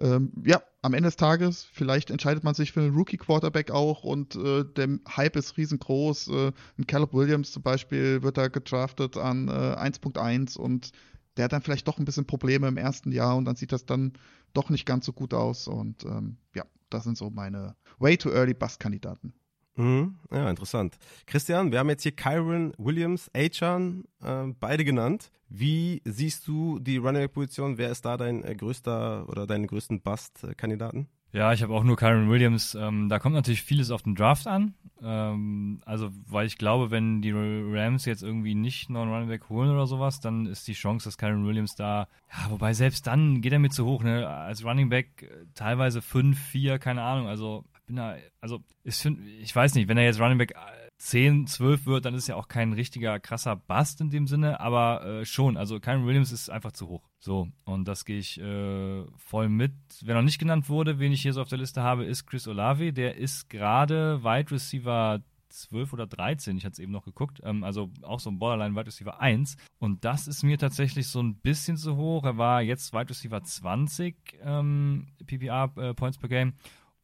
Ähm, 0.00 0.32
ja, 0.44 0.62
am 0.82 0.94
Ende 0.94 1.08
des 1.08 1.16
Tages, 1.16 1.64
vielleicht 1.72 2.10
entscheidet 2.10 2.44
man 2.44 2.54
sich 2.54 2.72
für 2.72 2.80
einen 2.80 2.94
Rookie-Quarterback 2.94 3.70
auch 3.70 4.04
und 4.04 4.36
äh, 4.36 4.64
der 4.64 4.98
Hype 5.16 5.36
ist 5.36 5.56
riesengroß. 5.56 6.28
Äh, 6.28 6.52
ein 6.78 6.86
Caleb 6.86 7.12
Williams 7.14 7.52
zum 7.52 7.62
Beispiel 7.62 8.22
wird 8.22 8.38
da 8.38 8.48
gedraftet 8.48 9.16
an 9.16 9.48
äh, 9.48 9.50
1.1 9.50 10.56
und 10.56 10.92
der 11.38 11.44
hat 11.44 11.52
dann 11.52 11.62
vielleicht 11.62 11.86
doch 11.86 11.98
ein 11.98 12.04
bisschen 12.04 12.26
Probleme 12.26 12.66
im 12.66 12.76
ersten 12.76 13.12
Jahr 13.12 13.36
und 13.36 13.44
dann 13.44 13.56
sieht 13.56 13.72
das 13.72 13.86
dann 13.86 14.12
doch 14.52 14.70
nicht 14.70 14.84
ganz 14.84 15.06
so 15.06 15.12
gut 15.12 15.32
aus. 15.32 15.68
Und 15.68 16.04
ähm, 16.04 16.36
ja, 16.54 16.64
das 16.90 17.04
sind 17.04 17.16
so 17.16 17.30
meine 17.30 17.76
way 17.98 18.16
too 18.16 18.30
early 18.30 18.54
Bust-Kandidaten. 18.54 19.32
Mhm. 19.76 20.16
Ja, 20.32 20.50
interessant. 20.50 20.98
Christian, 21.26 21.70
wir 21.70 21.78
haben 21.78 21.88
jetzt 21.88 22.02
hier 22.02 22.12
Kyron 22.12 22.72
Williams, 22.78 23.30
Achan, 23.32 24.04
äh, 24.20 24.46
beide 24.58 24.84
genannt. 24.84 25.30
Wie 25.48 26.02
siehst 26.04 26.48
du 26.48 26.80
die 26.80 26.96
Running 26.96 27.28
Position? 27.28 27.78
Wer 27.78 27.92
ist 27.92 28.04
da 28.04 28.16
dein 28.16 28.42
äh, 28.42 28.56
größter 28.56 29.28
oder 29.28 29.46
deine 29.46 29.68
größten 29.68 30.00
Bust-Kandidaten? 30.00 31.08
Ja, 31.32 31.52
ich 31.52 31.62
habe 31.62 31.74
auch 31.74 31.84
nur 31.84 31.96
Kyron 31.96 32.30
Williams. 32.30 32.74
Ähm, 32.74 33.08
da 33.08 33.18
kommt 33.18 33.34
natürlich 33.34 33.62
vieles 33.62 33.90
auf 33.90 34.02
den 34.02 34.14
Draft 34.14 34.46
an. 34.46 34.74
Ähm, 35.02 35.80
also, 35.84 36.10
weil 36.26 36.46
ich 36.46 36.56
glaube, 36.56 36.90
wenn 36.90 37.20
die 37.20 37.32
Rams 37.32 38.06
jetzt 38.06 38.22
irgendwie 38.22 38.54
nicht 38.54 38.88
noch 38.88 39.02
einen 39.02 39.12
Running 39.12 39.28
Back 39.28 39.48
holen 39.48 39.70
oder 39.70 39.86
sowas, 39.86 40.20
dann 40.20 40.46
ist 40.46 40.66
die 40.68 40.72
Chance, 40.72 41.04
dass 41.04 41.18
Kyron 41.18 41.46
Williams 41.46 41.74
da, 41.74 42.08
ja, 42.32 42.50
wobei 42.50 42.72
selbst 42.72 43.06
dann 43.06 43.42
geht 43.42 43.52
er 43.52 43.58
mir 43.58 43.68
zu 43.68 43.84
hoch, 43.84 44.02
ne? 44.02 44.26
Als 44.26 44.64
Running 44.64 44.88
Back 44.88 45.22
äh, 45.22 45.44
teilweise 45.54 46.00
5, 46.00 46.38
4, 46.38 46.78
keine 46.78 47.02
Ahnung. 47.02 47.28
Also, 47.28 47.64
bin 47.86 47.96
da, 47.96 48.16
also, 48.40 48.60
ich, 48.82 49.04
ich 49.04 49.54
weiß 49.54 49.74
nicht, 49.74 49.88
wenn 49.88 49.98
er 49.98 50.04
jetzt 50.04 50.20
Running 50.20 50.38
Back 50.38 50.54
10, 50.98 51.46
12 51.46 51.86
wird, 51.86 52.04
dann 52.04 52.14
ist 52.14 52.26
ja 52.26 52.34
auch 52.34 52.48
kein 52.48 52.72
richtiger 52.72 53.20
krasser 53.20 53.54
Bust 53.56 54.00
in 54.00 54.10
dem 54.10 54.26
Sinne, 54.26 54.60
aber 54.60 55.04
äh, 55.04 55.24
schon, 55.24 55.56
also 55.56 55.78
Kyron 55.78 56.06
Williams 56.06 56.32
ist 56.32 56.50
einfach 56.50 56.72
zu 56.72 56.88
hoch. 56.88 57.08
So, 57.20 57.48
und 57.64 57.86
das 57.86 58.04
gehe 58.04 58.18
ich 58.18 58.40
äh, 58.40 59.04
voll 59.16 59.48
mit. 59.48 59.72
Wer 60.02 60.16
noch 60.16 60.22
nicht 60.22 60.38
genannt 60.38 60.68
wurde, 60.68 60.98
wen 60.98 61.12
ich 61.12 61.22
hier 61.22 61.32
so 61.32 61.40
auf 61.40 61.48
der 61.48 61.58
Liste 61.58 61.82
habe, 61.82 62.04
ist 62.04 62.26
Chris 62.26 62.48
Olave. 62.48 62.92
Der 62.92 63.16
ist 63.16 63.48
gerade 63.48 64.22
Wide 64.24 64.50
Receiver 64.50 65.22
12 65.50 65.92
oder 65.92 66.06
13, 66.06 66.56
ich 66.56 66.64
hatte 66.64 66.74
es 66.74 66.78
eben 66.78 66.92
noch 66.92 67.04
geguckt, 67.04 67.40
ähm, 67.42 67.64
also 67.64 67.90
auch 68.02 68.20
so 68.20 68.30
ein 68.30 68.38
Borderline 68.38 68.74
Wide 68.74 68.86
Receiver 68.86 69.20
1. 69.20 69.56
Und 69.78 70.04
das 70.04 70.28
ist 70.28 70.42
mir 70.42 70.58
tatsächlich 70.58 71.08
so 71.08 71.22
ein 71.22 71.36
bisschen 71.36 71.76
zu 71.76 71.96
hoch. 71.96 72.24
Er 72.24 72.38
war 72.38 72.62
jetzt 72.62 72.92
Wide 72.92 73.10
Receiver 73.10 73.42
20 73.42 74.16
ähm, 74.42 75.08
PPR 75.24 75.70
äh, 75.76 75.94
Points 75.94 76.18
per 76.18 76.28
Game 76.28 76.54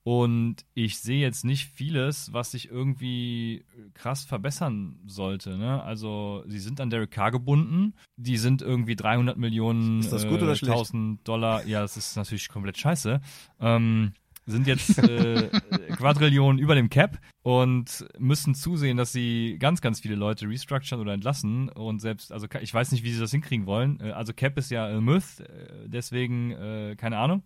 und 0.04 0.56
ich 0.74 0.98
sehe 0.98 1.20
jetzt 1.20 1.46
nicht 1.46 1.66
vieles, 1.66 2.30
was 2.34 2.50
sich 2.50 2.70
irgendwie 2.70 3.64
krass 3.94 4.22
verbessern 4.22 4.98
sollte. 5.06 5.56
Ne? 5.56 5.82
Also 5.82 6.44
sie 6.46 6.58
sind 6.58 6.78
an 6.78 6.90
Derek 6.90 7.10
Carr 7.10 7.30
gebunden. 7.30 7.94
Die 8.16 8.36
sind 8.36 8.60
irgendwie 8.60 8.96
300 8.96 9.38
Millionen 9.38 10.00
ist 10.00 10.12
das 10.12 10.28
gut 10.28 10.40
äh, 10.40 10.44
oder 10.44 10.52
1000 10.52 11.26
Dollar. 11.26 11.64
Ja, 11.66 11.80
das 11.80 11.96
ist 11.96 12.16
natürlich 12.16 12.50
komplett 12.50 12.76
scheiße. 12.76 13.22
Ähm, 13.60 14.12
sind 14.44 14.66
jetzt 14.66 14.98
äh, 15.08 15.48
Quadrillionen 15.96 16.58
über 16.58 16.74
dem 16.74 16.90
Cap 16.90 17.18
und 17.42 18.06
müssen 18.18 18.54
zusehen, 18.54 18.98
dass 18.98 19.10
sie 19.10 19.56
ganz, 19.58 19.80
ganz 19.80 20.00
viele 20.00 20.16
Leute 20.16 20.46
restructuren 20.46 21.00
oder 21.00 21.14
entlassen. 21.14 21.70
Und 21.70 22.00
selbst, 22.00 22.30
also 22.30 22.46
ich 22.60 22.74
weiß 22.74 22.92
nicht, 22.92 23.04
wie 23.04 23.12
sie 23.12 23.20
das 23.20 23.30
hinkriegen 23.30 23.64
wollen. 23.64 24.00
Äh, 24.00 24.10
also 24.10 24.34
Cap 24.34 24.58
ist 24.58 24.70
ja 24.70 24.86
ein 24.86 25.02
Myth, 25.02 25.40
äh, 25.40 25.88
deswegen 25.88 26.50
äh, 26.50 26.94
keine 26.96 27.16
Ahnung. 27.16 27.42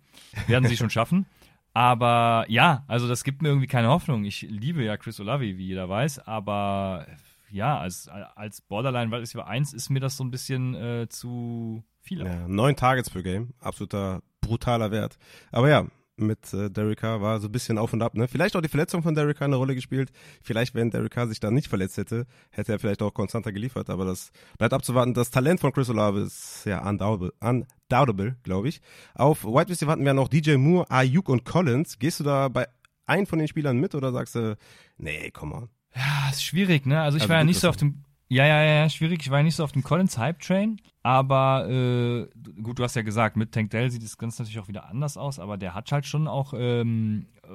Werden 0.49 0.69
sie 0.69 0.77
schon 0.77 0.91
schaffen. 0.91 1.27
Aber 1.75 2.45
ja, 2.49 2.85
also 2.89 3.09
das 3.09 3.25
gibt 3.25 3.43
mir 3.43 3.49
irgendwie 3.49 3.67
keine 3.67 3.89
Hoffnung. 3.89 4.25
Ich 4.25 4.43
liebe 4.43 4.83
ja 4.83 4.97
Chris 4.97 5.21
Olavi, 5.21 5.59
wie 5.59 5.67
jeder 5.67 5.89
weiß, 5.89 6.21
aber 6.27 7.07
ja, 7.51 7.79
als, 7.79 8.09
als 8.09 8.61
Borderline 8.61 9.11
Wide 9.11 9.23
Receiver 9.23 9.47
1 9.47 9.73
ist 9.73 9.89
mir 9.89 10.01
das 10.01 10.17
so 10.17 10.25
ein 10.25 10.31
bisschen 10.31 10.75
äh, 10.75 11.09
zu 11.09 11.83
viel. 12.01 12.25
Ja, 12.25 12.49
neun 12.49 12.77
Targets 12.77 13.11
per 13.11 13.23
Game, 13.23 13.55
absoluter 13.61 14.23
brutaler 14.41 14.91
Wert. 14.91 15.19
Aber 15.51 15.69
ja, 15.69 15.87
mit 16.21 16.53
äh, 16.53 16.71
Derek 16.71 17.01
Carr 17.01 17.21
war 17.21 17.41
so 17.41 17.49
ein 17.49 17.53
bisschen 17.53 17.79
auf 17.79 17.93
und 17.93 18.03
ab. 18.03 18.15
Ne? 18.15 18.29
Vielleicht 18.29 18.57
auch 18.57 18.61
die 18.61 18.69
Verletzung 18.69 19.03
von 19.03 19.15
Derek 19.15 19.39
Carr 19.39 19.47
eine 19.47 19.57
Rolle 19.57 19.75
gespielt. 19.75 20.11
Vielleicht, 20.43 20.75
wenn 20.75 20.91
Derek 20.91 21.13
Carr 21.13 21.29
sich 21.29 21.41
da 21.41 21.51
nicht 21.51 21.69
verletzt 21.69 21.97
hätte, 21.97 22.27
hätte 22.51 22.73
er 22.73 22.79
vielleicht 22.79 23.03
auch 23.03 23.15
konstanter 23.15 23.53
geliefert. 23.53 23.91
Aber 23.91 24.05
das 24.05 24.31
bleibt 24.59 24.73
abzuwarten. 24.73 25.15
Das 25.15 25.31
Talent 25.31 25.61
von 25.61 25.73
Chris 25.73 25.91
Olave 25.91 26.21
ist 26.21 26.65
ja 26.65 26.87
undoubtable, 26.89 27.33
undoubtable 27.41 28.37
glaube 28.43 28.69
ich. 28.69 28.81
Auf 29.15 29.45
White 29.45 29.71
Receiver 29.71 29.93
hatten 29.93 30.05
wir 30.05 30.15
noch 30.15 30.29
DJ 30.29 30.57
Moore, 30.57 30.91
Ayuk 30.91 31.29
und 31.29 31.45
Collins. 31.45 31.99
Gehst 31.99 32.21
du 32.21 32.25
da 32.25 32.49
bei 32.49 32.67
einem 33.07 33.27
von 33.27 33.39
den 33.39 33.49
Spielern 33.49 33.79
mit 33.79 33.95
oder 33.95 34.13
sagst 34.13 34.35
du, 34.35 34.57
nee, 34.99 35.31
come 35.31 35.55
on? 35.55 35.69
Ja, 35.95 36.31
ist 36.31 36.45
schwierig, 36.45 36.87
ne? 36.87 37.01
Also 37.01 37.17
ich 37.17 37.23
also 37.23 37.31
war 37.31 37.39
ja 37.39 37.45
nicht 37.45 37.61
so 37.61 37.69
auf 37.69 37.77
dem 37.77 38.05
ja, 38.29 38.47
ja, 38.47 38.63
ja, 38.63 38.89
schwierig. 38.89 39.21
Ich 39.23 39.31
war 39.31 39.39
ja 39.39 39.45
nicht 39.45 39.57
so 39.57 39.65
auf 39.65 39.73
dem 39.73 39.83
Collins 39.83 40.19
Hype 40.19 40.41
Train, 40.41 40.81
aber 41.03 41.69
äh, 41.69 42.27
gut, 42.63 42.79
du 42.79 42.85
hast 42.85 42.95
ja 42.95 43.03
gesagt, 43.03 43.37
mit 43.37 43.53
Tank 43.53 43.71
Dell 43.71 43.91
sieht 43.91 44.03
das 44.03 44.19
Ganze 44.19 44.43
natürlich 44.43 44.61
auch 44.61 44.69
wieder 44.69 44.89
anders 44.89 45.17
aus, 45.17 45.39
aber 45.39 45.57
der 45.57 45.75
hat 45.75 45.91
halt 45.91 46.07
schon 46.07 46.29
auch 46.29 46.53
ähm, 46.57 47.27
äh, 47.43 47.49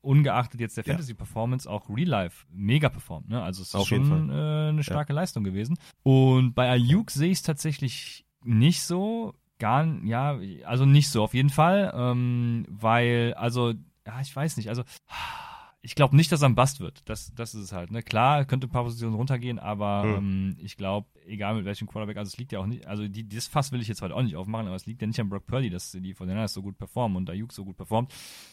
ungeachtet 0.00 0.60
jetzt 0.60 0.76
der 0.76 0.84
Fantasy 0.84 1.14
Performance 1.14 1.68
auch 1.68 1.88
Real 1.88 2.08
Life 2.08 2.46
mega 2.50 2.88
performt. 2.88 3.28
Ne? 3.28 3.42
Also 3.42 3.62
es 3.62 3.68
ist 3.68 3.74
auf 3.74 3.88
schon 3.88 4.30
äh, 4.30 4.68
eine 4.68 4.82
starke 4.82 5.12
ja. 5.12 5.20
Leistung 5.20 5.44
gewesen. 5.44 5.78
Und 6.02 6.54
bei 6.54 6.68
Ayuk 6.70 7.10
sehe 7.10 7.30
ich 7.30 7.38
es 7.38 7.42
tatsächlich 7.42 8.26
nicht 8.44 8.82
so. 8.82 9.34
Gar, 9.58 9.86
ja, 10.04 10.38
also 10.66 10.84
nicht 10.84 11.10
so 11.10 11.20
auf 11.24 11.34
jeden 11.34 11.50
Fall, 11.50 11.92
ähm, 11.92 12.64
weil, 12.68 13.34
also, 13.34 13.74
ja, 14.06 14.20
ich 14.20 14.34
weiß 14.36 14.56
nicht, 14.56 14.68
also 14.68 14.84
ich 15.80 15.94
glaube 15.94 16.16
nicht, 16.16 16.32
dass 16.32 16.42
er 16.42 16.48
ein 16.48 16.54
Bust 16.54 16.80
wird. 16.80 17.08
Das, 17.08 17.32
das 17.34 17.54
ist 17.54 17.62
es 17.62 17.72
halt. 17.72 17.90
Ne? 17.90 18.02
Klar, 18.02 18.44
könnte 18.44 18.66
ein 18.66 18.70
paar 18.70 18.84
Positionen 18.84 19.14
runtergehen, 19.14 19.58
aber 19.58 20.04
mhm. 20.04 20.16
ähm, 20.16 20.56
ich 20.60 20.76
glaube, 20.76 21.06
egal 21.26 21.54
mit 21.54 21.64
welchem 21.64 21.86
Quarterback, 21.86 22.16
also 22.16 22.28
es 22.28 22.36
liegt 22.36 22.52
ja 22.52 22.58
auch 22.58 22.66
nicht, 22.66 22.86
also 22.86 23.06
die, 23.06 23.28
das 23.28 23.46
Fass 23.46 23.70
will 23.70 23.80
ich 23.80 23.88
jetzt 23.88 24.02
halt 24.02 24.12
auch 24.12 24.22
nicht 24.22 24.36
aufmachen, 24.36 24.66
aber 24.66 24.76
es 24.76 24.86
liegt 24.86 25.00
ja 25.00 25.06
nicht 25.06 25.20
an 25.20 25.28
Brock 25.28 25.46
Purdy, 25.46 25.70
dass 25.70 25.92
die 25.92 26.14
von 26.14 26.26
den 26.26 26.48
so 26.48 26.62
gut 26.62 26.78
performen 26.78 27.16
und 27.16 27.30
Ayuk 27.30 27.52
so 27.52 27.64
gut 27.64 27.76
performt. 27.76 28.12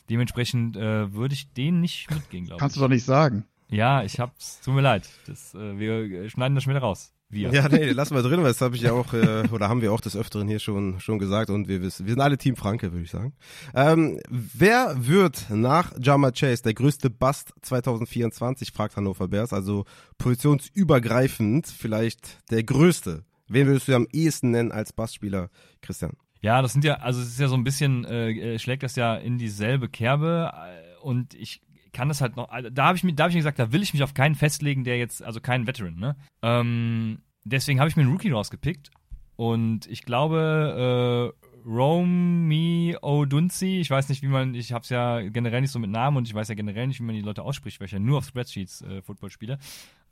Dementsprechend 0.09 0.77
äh, 0.77 1.11
würde 1.13 1.33
ich 1.33 1.51
den 1.53 1.81
nicht 1.81 2.11
mitgehen, 2.11 2.45
glaube 2.45 2.57
ich. 2.57 2.59
Kannst 2.59 2.75
du 2.75 2.81
doch 2.81 2.89
nicht 2.89 3.03
sagen. 3.03 3.45
Ja, 3.69 4.03
ich 4.03 4.19
hab's, 4.19 4.61
tut 4.61 4.75
mir 4.75 4.81
leid. 4.81 5.09
Das, 5.25 5.55
äh, 5.55 5.79
wir 5.79 6.29
schneiden 6.29 6.53
das 6.53 6.63
schon 6.63 6.71
wieder 6.71 6.81
raus. 6.81 7.14
Wir. 7.29 7.51
Ja, 7.51 7.67
nee, 7.67 7.89
lassen 7.89 8.15
wir 8.15 8.21
drin, 8.21 8.39
weil 8.39 8.49
das 8.49 8.61
habe 8.61 8.75
ich 8.75 8.83
ja 8.83 8.93
auch, 8.93 9.13
äh, 9.13 9.43
oder 9.51 9.67
haben 9.67 9.81
wir 9.81 9.91
auch 9.91 9.99
des 9.99 10.15
Öfteren 10.15 10.47
hier 10.47 10.59
schon, 10.59 10.99
schon 10.99 11.17
gesagt 11.17 11.49
und 11.49 11.67
wir 11.67 11.81
wissen, 11.81 12.05
wir 12.05 12.13
sind 12.13 12.21
alle 12.21 12.37
Team 12.37 12.55
Franke, 12.55 12.91
würde 12.91 13.03
ich 13.03 13.11
sagen. 13.11 13.33
Ähm, 13.73 14.19
wer 14.29 14.95
wird 15.07 15.49
nach 15.49 15.93
Jama 15.99 16.31
Chase 16.31 16.61
der 16.61 16.75
größte 16.75 17.09
Bust 17.09 17.53
2024, 17.63 18.71
fragt 18.71 18.95
Hannover 18.95 19.27
Bears, 19.27 19.53
also 19.53 19.85
positionsübergreifend 20.19 21.67
vielleicht 21.67 22.39
der 22.51 22.63
größte. 22.63 23.23
Wen 23.47 23.67
würdest 23.67 23.87
du 23.87 23.95
am 23.95 24.07
ehesten 24.11 24.51
nennen 24.51 24.71
als 24.71 24.93
Bustspieler, 24.93 25.49
Christian? 25.81 26.13
Ja, 26.41 26.61
das 26.61 26.73
sind 26.73 26.83
ja, 26.83 26.95
also 26.95 27.21
es 27.21 27.29
ist 27.29 27.39
ja 27.39 27.47
so 27.47 27.55
ein 27.55 27.63
bisschen, 27.63 28.05
äh, 28.05 28.53
äh 28.53 28.59
schlägt 28.59 28.83
das 28.83 28.95
ja 28.95 29.15
in 29.15 29.39
dieselbe 29.39 29.89
Kerbe 29.89 30.51
äh, 30.53 31.01
und 31.01 31.33
ich 31.33 31.61
kann 31.95 32.09
das 32.09 32.21
halt 32.21 32.35
noch. 32.35 32.49
Also 32.49 32.69
da 32.69 32.87
habe 32.87 32.97
ich 32.97 33.03
mir, 33.03 33.13
da 33.13 33.23
habe 33.23 33.31
ich 33.31 33.35
mir 33.35 33.39
gesagt, 33.39 33.57
da 33.57 33.71
will 33.71 33.81
ich 33.81 33.93
mich 33.93 34.03
auf 34.03 34.13
keinen 34.13 34.35
festlegen, 34.35 34.83
der 34.83 34.97
jetzt, 34.97 35.23
also 35.23 35.39
keinen 35.39 35.65
Veteran, 35.65 35.95
ne? 35.95 36.15
Ähm, 36.41 37.19
deswegen 37.45 37.79
habe 37.79 37.89
ich 37.89 37.95
mir 37.95 38.03
einen 38.03 38.11
Rookie 38.11 38.31
rausgepickt. 38.31 38.91
Und 39.37 39.87
ich 39.87 40.03
glaube, 40.03 41.33
äh, 41.33 41.67
Romy 41.67 42.95
Odunzi, 43.01 43.79
ich 43.79 43.89
weiß 43.89 44.09
nicht, 44.09 44.21
wie 44.21 44.27
man, 44.27 44.53
ich 44.53 44.71
habe 44.71 44.83
es 44.83 44.89
ja 44.89 45.21
generell 45.21 45.61
nicht 45.61 45.71
so 45.71 45.79
mit 45.79 45.89
Namen 45.89 46.17
und 46.17 46.27
ich 46.27 46.33
weiß 46.33 46.47
ja 46.49 46.55
generell 46.55 46.87
nicht, 46.87 46.99
wie 46.99 47.05
man 47.05 47.15
die 47.15 47.21
Leute 47.21 47.43
ausspricht, 47.43 47.79
weil 47.79 47.87
ich 47.87 47.93
ja 47.93 47.99
nur 47.99 48.19
auf 48.19 48.25
Spreadsheets 48.25 48.81
äh, 48.81 49.01
Football 49.01 49.31
spiele. 49.31 49.57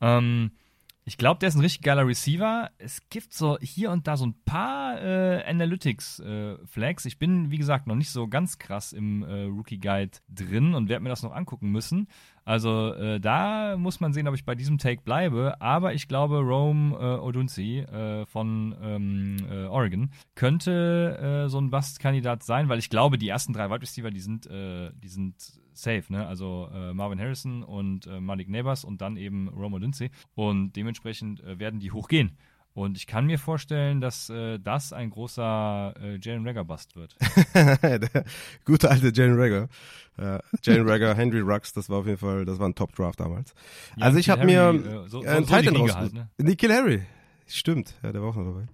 Ähm, 0.01 0.51
ich 1.05 1.17
glaube, 1.17 1.39
der 1.39 1.49
ist 1.49 1.55
ein 1.55 1.61
richtig 1.61 1.81
geiler 1.81 2.07
Receiver. 2.07 2.69
Es 2.77 3.09
gibt 3.09 3.33
so 3.33 3.57
hier 3.59 3.91
und 3.91 4.07
da 4.07 4.15
so 4.15 4.25
ein 4.25 4.35
paar 4.45 5.01
äh, 5.01 5.43
Analytics-Flags. 5.45 7.05
Äh, 7.05 7.07
ich 7.07 7.19
bin, 7.19 7.51
wie 7.51 7.57
gesagt, 7.57 7.87
noch 7.87 7.95
nicht 7.95 8.09
so 8.09 8.27
ganz 8.27 8.57
krass 8.57 8.93
im 8.93 9.23
äh, 9.23 9.43
Rookie 9.43 9.79
Guide 9.79 10.11
drin 10.29 10.73
und 10.73 10.87
werde 10.87 11.03
mir 11.03 11.09
das 11.09 11.23
noch 11.23 11.33
angucken 11.33 11.71
müssen. 11.71 12.07
Also 12.45 12.93
äh, 12.93 13.19
da 13.19 13.75
muss 13.77 13.99
man 13.99 14.13
sehen, 14.13 14.27
ob 14.29 14.35
ich 14.35 14.45
bei 14.45 14.55
diesem 14.55 14.77
Take 14.77 15.01
bleibe. 15.01 15.59
Aber 15.59 15.93
ich 15.93 16.07
glaube, 16.07 16.39
Rome 16.39 16.95
äh, 16.95 17.19
Odunzi 17.19 17.79
äh, 17.79 18.25
von 18.25 18.73
ähm, 18.81 19.37
äh, 19.49 19.65
Oregon 19.65 20.11
könnte 20.35 21.47
so 21.47 21.59
ein 21.59 21.69
Bust-Kandidat 21.69 22.43
sein, 22.43 22.69
weil 22.69 22.79
ich 22.79 22.89
glaube, 22.89 23.17
die 23.17 23.27
ersten 23.27 23.53
drei 23.53 23.69
Wide 23.69 23.81
Receiver, 23.81 24.11
die 24.11 24.19
sind, 24.19 24.45
die 24.49 25.07
sind 25.07 25.35
safe, 25.73 26.03
ne? 26.09 26.27
Also 26.27 26.69
Marvin 26.93 27.19
Harrison 27.19 27.63
und 27.63 28.07
Malik 28.21 28.49
Neighbors 28.49 28.83
und 28.83 29.01
dann 29.01 29.17
eben 29.17 29.49
Rome 29.49 29.77
Odunzi. 29.77 30.11
Und 30.35 30.73
dementsprechend 30.75 31.43
werden 31.45 31.79
die 31.79 31.91
hochgehen. 31.91 32.37
Und 32.75 32.97
ich 32.97 33.05
kann 33.05 33.27
mir 33.27 33.37
vorstellen, 33.37 34.01
dass 34.01 34.29
äh, 34.31 34.57
das 34.57 34.93
ein 34.93 35.11
großer 35.11 35.93
äh, 36.01 36.17
Jalen 36.19 36.47
Rager-Bust 36.47 36.95
wird. 36.95 37.15
Der 37.83 38.25
gute 38.65 38.89
alte 38.89 39.11
Jalen 39.13 39.39
Rager. 39.39 39.69
Äh, 40.17 40.39
Jalen 40.63 40.89
Rager, 40.89 41.15
Henry 41.15 41.41
Rux, 41.41 41.73
das 41.73 41.89
war 41.89 41.99
auf 41.99 42.07
jeden 42.07 42.17
Fall, 42.17 42.45
das 42.45 42.57
war 42.57 42.67
ein 42.67 42.73
Top-Draft 42.73 43.19
damals. 43.19 43.53
Ja, 43.95 44.07
also 44.07 44.17
ich 44.17 44.29
habe 44.29 44.45
mir 44.45 44.69
äh, 44.69 45.07
so, 45.07 45.21
so, 45.21 45.27
einen 45.27 45.45
so 45.45 45.55
Titan 45.55 45.75
raus... 45.75 45.95
Halt, 45.95 46.13
ne? 46.13 46.29
Nikhil 46.37 46.73
Harry. 46.73 47.03
Stimmt, 47.45 47.93
ja, 48.01 48.11
der 48.11 48.21
war 48.23 48.29
auch 48.29 48.35
noch 48.35 48.45
dabei. 48.45 48.65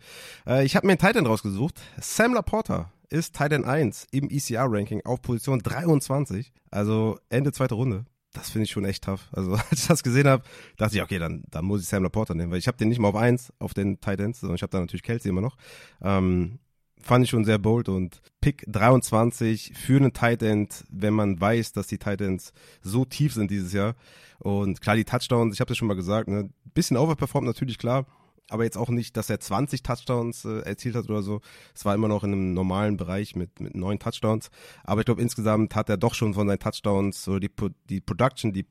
Äh, 0.47 0.65
ich 0.65 0.77
habe 0.77 0.87
mir 0.87 0.93
einen 0.93 0.99
Titan 0.99 1.25
rausgesucht. 1.25 1.81
Sam 1.99 2.33
Laporta 2.33 2.89
ist 3.09 3.35
Titan 3.35 3.65
1 3.65 4.07
im 4.11 4.29
ECR-Ranking 4.29 5.01
auf 5.05 5.21
Position 5.21 5.59
23, 5.59 6.51
also 6.71 7.19
Ende 7.29 7.51
zweite 7.51 7.75
Runde. 7.75 8.05
Das 8.33 8.51
finde 8.51 8.65
ich 8.65 8.71
schon 8.71 8.85
echt 8.85 9.03
tough. 9.03 9.27
Also 9.31 9.53
als 9.69 9.81
ich 9.81 9.87
das 9.87 10.03
gesehen 10.03 10.27
habe, 10.27 10.43
dachte 10.77 10.95
ich, 10.95 11.01
okay, 11.01 11.19
dann, 11.19 11.43
dann 11.49 11.65
muss 11.65 11.81
ich 11.81 11.87
Sam 11.87 12.03
Laporta 12.03 12.33
nehmen, 12.33 12.51
weil 12.51 12.59
ich 12.59 12.67
habe 12.67 12.77
den 12.77 12.89
nicht 12.89 12.99
mal 12.99 13.09
auf 13.09 13.15
1 13.15 13.53
auf 13.59 13.73
den 13.73 13.99
Titans, 13.99 14.39
sondern 14.39 14.55
ich 14.55 14.61
habe 14.61 14.71
da 14.71 14.79
natürlich 14.79 15.03
Kelsey 15.03 15.29
immer 15.29 15.41
noch. 15.41 15.57
Ähm, 16.01 16.59
fand 17.01 17.23
ich 17.23 17.31
schon 17.31 17.45
sehr 17.45 17.57
bold 17.57 17.89
und 17.89 18.21
Pick 18.41 18.63
23 18.67 19.73
für 19.75 19.97
einen 19.97 20.13
Tight 20.13 20.41
wenn 20.41 21.13
man 21.13 21.39
weiß, 21.39 21.71
dass 21.71 21.87
die 21.87 21.97
Tight 21.97 22.21
Ends 22.21 22.53
so 22.81 23.05
tief 23.05 23.33
sind 23.33 23.51
dieses 23.51 23.73
Jahr. 23.73 23.95
Und 24.39 24.81
klar, 24.81 24.95
die 24.95 25.05
Touchdowns, 25.05 25.53
ich 25.53 25.59
habe 25.59 25.69
das 25.69 25.77
schon 25.77 25.87
mal 25.87 25.95
gesagt, 25.95 26.27
ne, 26.27 26.49
bisschen 26.73 26.97
overperformt 26.97 27.47
natürlich 27.47 27.77
klar, 27.77 28.05
aber 28.49 28.63
jetzt 28.63 28.77
auch 28.77 28.89
nicht, 28.89 29.15
dass 29.17 29.29
er 29.29 29.39
20 29.39 29.83
Touchdowns 29.83 30.45
äh, 30.45 30.59
erzielt 30.61 30.95
hat 30.95 31.09
oder 31.09 31.21
so. 31.21 31.41
Es 31.73 31.85
war 31.85 31.95
immer 31.95 32.07
noch 32.07 32.23
in 32.23 32.33
einem 32.33 32.53
normalen 32.53 32.97
Bereich 32.97 33.35
mit, 33.35 33.59
mit 33.59 33.75
neun 33.75 33.99
Touchdowns. 33.99 34.49
Aber 34.83 35.01
ich 35.01 35.05
glaube, 35.05 35.21
insgesamt 35.21 35.75
hat 35.75 35.89
er 35.89 35.97
doch 35.97 36.13
schon 36.13 36.33
von 36.33 36.47
seinen 36.47 36.59
Touchdowns, 36.59 37.23
so 37.23 37.39
die, 37.39 37.51
die 37.89 38.01
Production, 38.01 38.53
die 38.53 38.65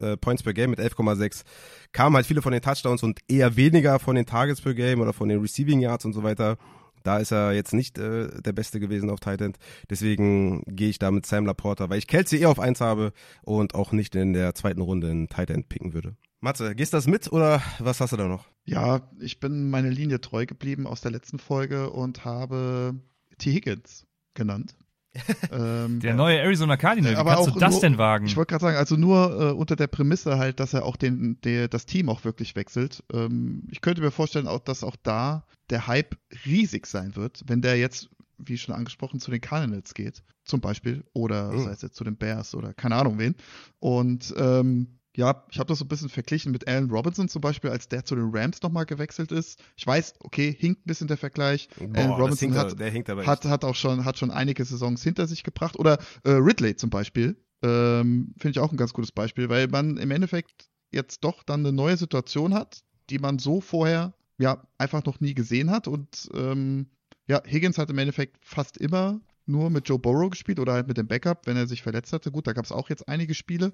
äh, 0.00 0.16
Points 0.16 0.42
per 0.42 0.52
Game 0.52 0.70
mit 0.70 0.80
11,6, 0.80 1.44
kamen 1.92 2.16
halt 2.16 2.26
viele 2.26 2.42
von 2.42 2.52
den 2.52 2.62
Touchdowns 2.62 3.02
und 3.02 3.20
eher 3.28 3.56
weniger 3.56 3.98
von 3.98 4.16
den 4.16 4.26
Targets 4.26 4.60
per 4.60 4.74
Game 4.74 5.00
oder 5.00 5.12
von 5.12 5.28
den 5.28 5.40
Receiving 5.40 5.80
Yards 5.80 6.04
und 6.04 6.12
so 6.12 6.22
weiter. 6.22 6.58
Da 7.02 7.18
ist 7.18 7.32
er 7.32 7.52
jetzt 7.52 7.72
nicht 7.72 7.98
äh, 7.98 8.28
der 8.42 8.52
Beste 8.52 8.78
gewesen 8.78 9.10
auf 9.10 9.20
Tight 9.20 9.40
End. 9.40 9.58
Deswegen 9.88 10.62
gehe 10.66 10.90
ich 10.90 10.98
da 10.98 11.10
mit 11.10 11.24
Sam 11.24 11.46
Laporta, 11.46 11.88
weil 11.88 11.98
ich 11.98 12.06
Kelsey 12.06 12.40
eher 12.40 12.50
auf 12.50 12.60
1 12.60 12.80
habe 12.80 13.12
und 13.42 13.74
auch 13.74 13.92
nicht 13.92 14.14
in 14.14 14.32
der 14.32 14.54
zweiten 14.54 14.82
Runde 14.82 15.10
in 15.10 15.28
Tight 15.28 15.50
End 15.50 15.68
picken 15.68 15.94
würde. 15.94 16.16
Matze, 16.40 16.74
gehst 16.74 16.92
du 16.92 16.96
das 16.96 17.06
mit 17.06 17.30
oder 17.32 17.62
was 17.78 18.00
hast 18.00 18.12
du 18.12 18.16
da 18.16 18.26
noch? 18.26 18.46
Ja, 18.64 19.02
ich 19.20 19.40
bin 19.40 19.68
meine 19.68 19.90
Linie 19.90 20.20
treu 20.20 20.46
geblieben 20.46 20.86
aus 20.86 21.02
der 21.02 21.10
letzten 21.10 21.38
Folge 21.38 21.90
und 21.90 22.24
habe 22.24 22.94
T. 23.38 23.52
Higgins 23.52 24.06
genannt. 24.34 24.74
ähm, 25.52 25.98
der 26.00 26.14
neue 26.14 26.38
Arizona 26.38 26.76
Cardinal, 26.76 27.12
wie 27.12 27.16
aber 27.16 27.34
kannst 27.34 27.48
auch 27.48 27.54
du 27.54 27.58
das 27.58 27.72
nur, 27.72 27.80
denn 27.80 27.98
wagen? 27.98 28.26
Ich 28.26 28.36
wollte 28.36 28.52
gerade 28.52 28.62
sagen, 28.62 28.76
also 28.76 28.96
nur 28.96 29.40
äh, 29.40 29.52
unter 29.52 29.74
der 29.74 29.88
Prämisse 29.88 30.38
halt, 30.38 30.60
dass 30.60 30.72
er 30.72 30.84
auch 30.84 30.96
den, 30.96 31.40
der, 31.42 31.66
das 31.66 31.84
Team 31.84 32.08
auch 32.08 32.24
wirklich 32.24 32.54
wechselt. 32.54 33.02
Ähm, 33.12 33.64
ich 33.70 33.80
könnte 33.80 34.02
mir 34.02 34.12
vorstellen, 34.12 34.46
auch, 34.46 34.60
dass 34.60 34.84
auch 34.84 34.96
da 35.02 35.44
der 35.68 35.88
Hype 35.88 36.16
riesig 36.46 36.86
sein 36.86 37.16
wird, 37.16 37.42
wenn 37.48 37.60
der 37.60 37.76
jetzt, 37.76 38.08
wie 38.38 38.56
schon 38.56 38.74
angesprochen, 38.74 39.18
zu 39.18 39.32
den 39.32 39.40
Cardinals 39.40 39.94
geht, 39.94 40.22
zum 40.44 40.60
Beispiel, 40.60 41.04
oder 41.12 41.52
oh. 41.54 41.58
sei 41.58 41.72
es 41.72 41.82
jetzt 41.82 41.96
zu 41.96 42.04
den 42.04 42.16
Bears 42.16 42.54
oder 42.54 42.72
keine 42.72 42.94
Ahnung 42.94 43.18
wen. 43.18 43.34
Und 43.80 44.32
ähm, 44.38 44.99
ja, 45.16 45.44
ich 45.50 45.58
habe 45.58 45.68
das 45.68 45.78
so 45.78 45.84
ein 45.84 45.88
bisschen 45.88 46.08
verglichen 46.08 46.52
mit 46.52 46.68
Allen 46.68 46.90
Robinson 46.90 47.28
zum 47.28 47.40
Beispiel, 47.40 47.70
als 47.70 47.88
der 47.88 48.04
zu 48.04 48.14
den 48.14 48.30
Rams 48.32 48.62
nochmal 48.62 48.86
gewechselt 48.86 49.32
ist. 49.32 49.60
Ich 49.76 49.86
weiß, 49.86 50.14
okay, 50.20 50.54
hinkt 50.56 50.82
ein 50.82 50.86
bisschen 50.86 51.08
der 51.08 51.16
Vergleich. 51.16 51.68
Boah, 51.78 51.98
Allen 51.98 52.10
Robinson 52.10 52.54
hat, 52.54 52.78
hat, 52.78 53.44
hat, 53.44 53.64
auch 53.64 53.74
schon, 53.74 54.04
hat 54.04 54.18
schon 54.18 54.30
einige 54.30 54.64
Saisons 54.64 55.02
hinter 55.02 55.26
sich 55.26 55.42
gebracht. 55.42 55.78
Oder 55.78 55.98
äh, 56.24 56.30
Ridley 56.30 56.76
zum 56.76 56.90
Beispiel. 56.90 57.36
Ähm, 57.62 58.34
Finde 58.38 58.52
ich 58.52 58.58
auch 58.60 58.70
ein 58.70 58.76
ganz 58.76 58.92
gutes 58.92 59.10
Beispiel, 59.10 59.48
weil 59.48 59.66
man 59.66 59.96
im 59.96 60.10
Endeffekt 60.12 60.70
jetzt 60.92 61.24
doch 61.24 61.42
dann 61.42 61.60
eine 61.60 61.72
neue 61.72 61.96
Situation 61.96 62.54
hat, 62.54 62.82
die 63.10 63.18
man 63.18 63.38
so 63.38 63.60
vorher 63.60 64.14
ja 64.38 64.62
einfach 64.78 65.04
noch 65.04 65.20
nie 65.20 65.34
gesehen 65.34 65.70
hat. 65.70 65.88
Und 65.88 66.30
ähm, 66.34 66.86
ja, 67.26 67.42
Higgins 67.44 67.78
hat 67.78 67.90
im 67.90 67.98
Endeffekt 67.98 68.38
fast 68.42 68.76
immer 68.78 69.20
nur 69.44 69.70
mit 69.70 69.88
Joe 69.88 69.98
Burrow 69.98 70.30
gespielt 70.30 70.60
oder 70.60 70.74
halt 70.74 70.86
mit 70.86 70.96
dem 70.96 71.08
Backup, 71.08 71.46
wenn 71.46 71.56
er 71.56 71.66
sich 71.66 71.82
verletzt 71.82 72.12
hatte. 72.12 72.30
Gut, 72.30 72.46
da 72.46 72.52
gab 72.52 72.64
es 72.64 72.72
auch 72.72 72.88
jetzt 72.88 73.08
einige 73.08 73.34
Spiele. 73.34 73.72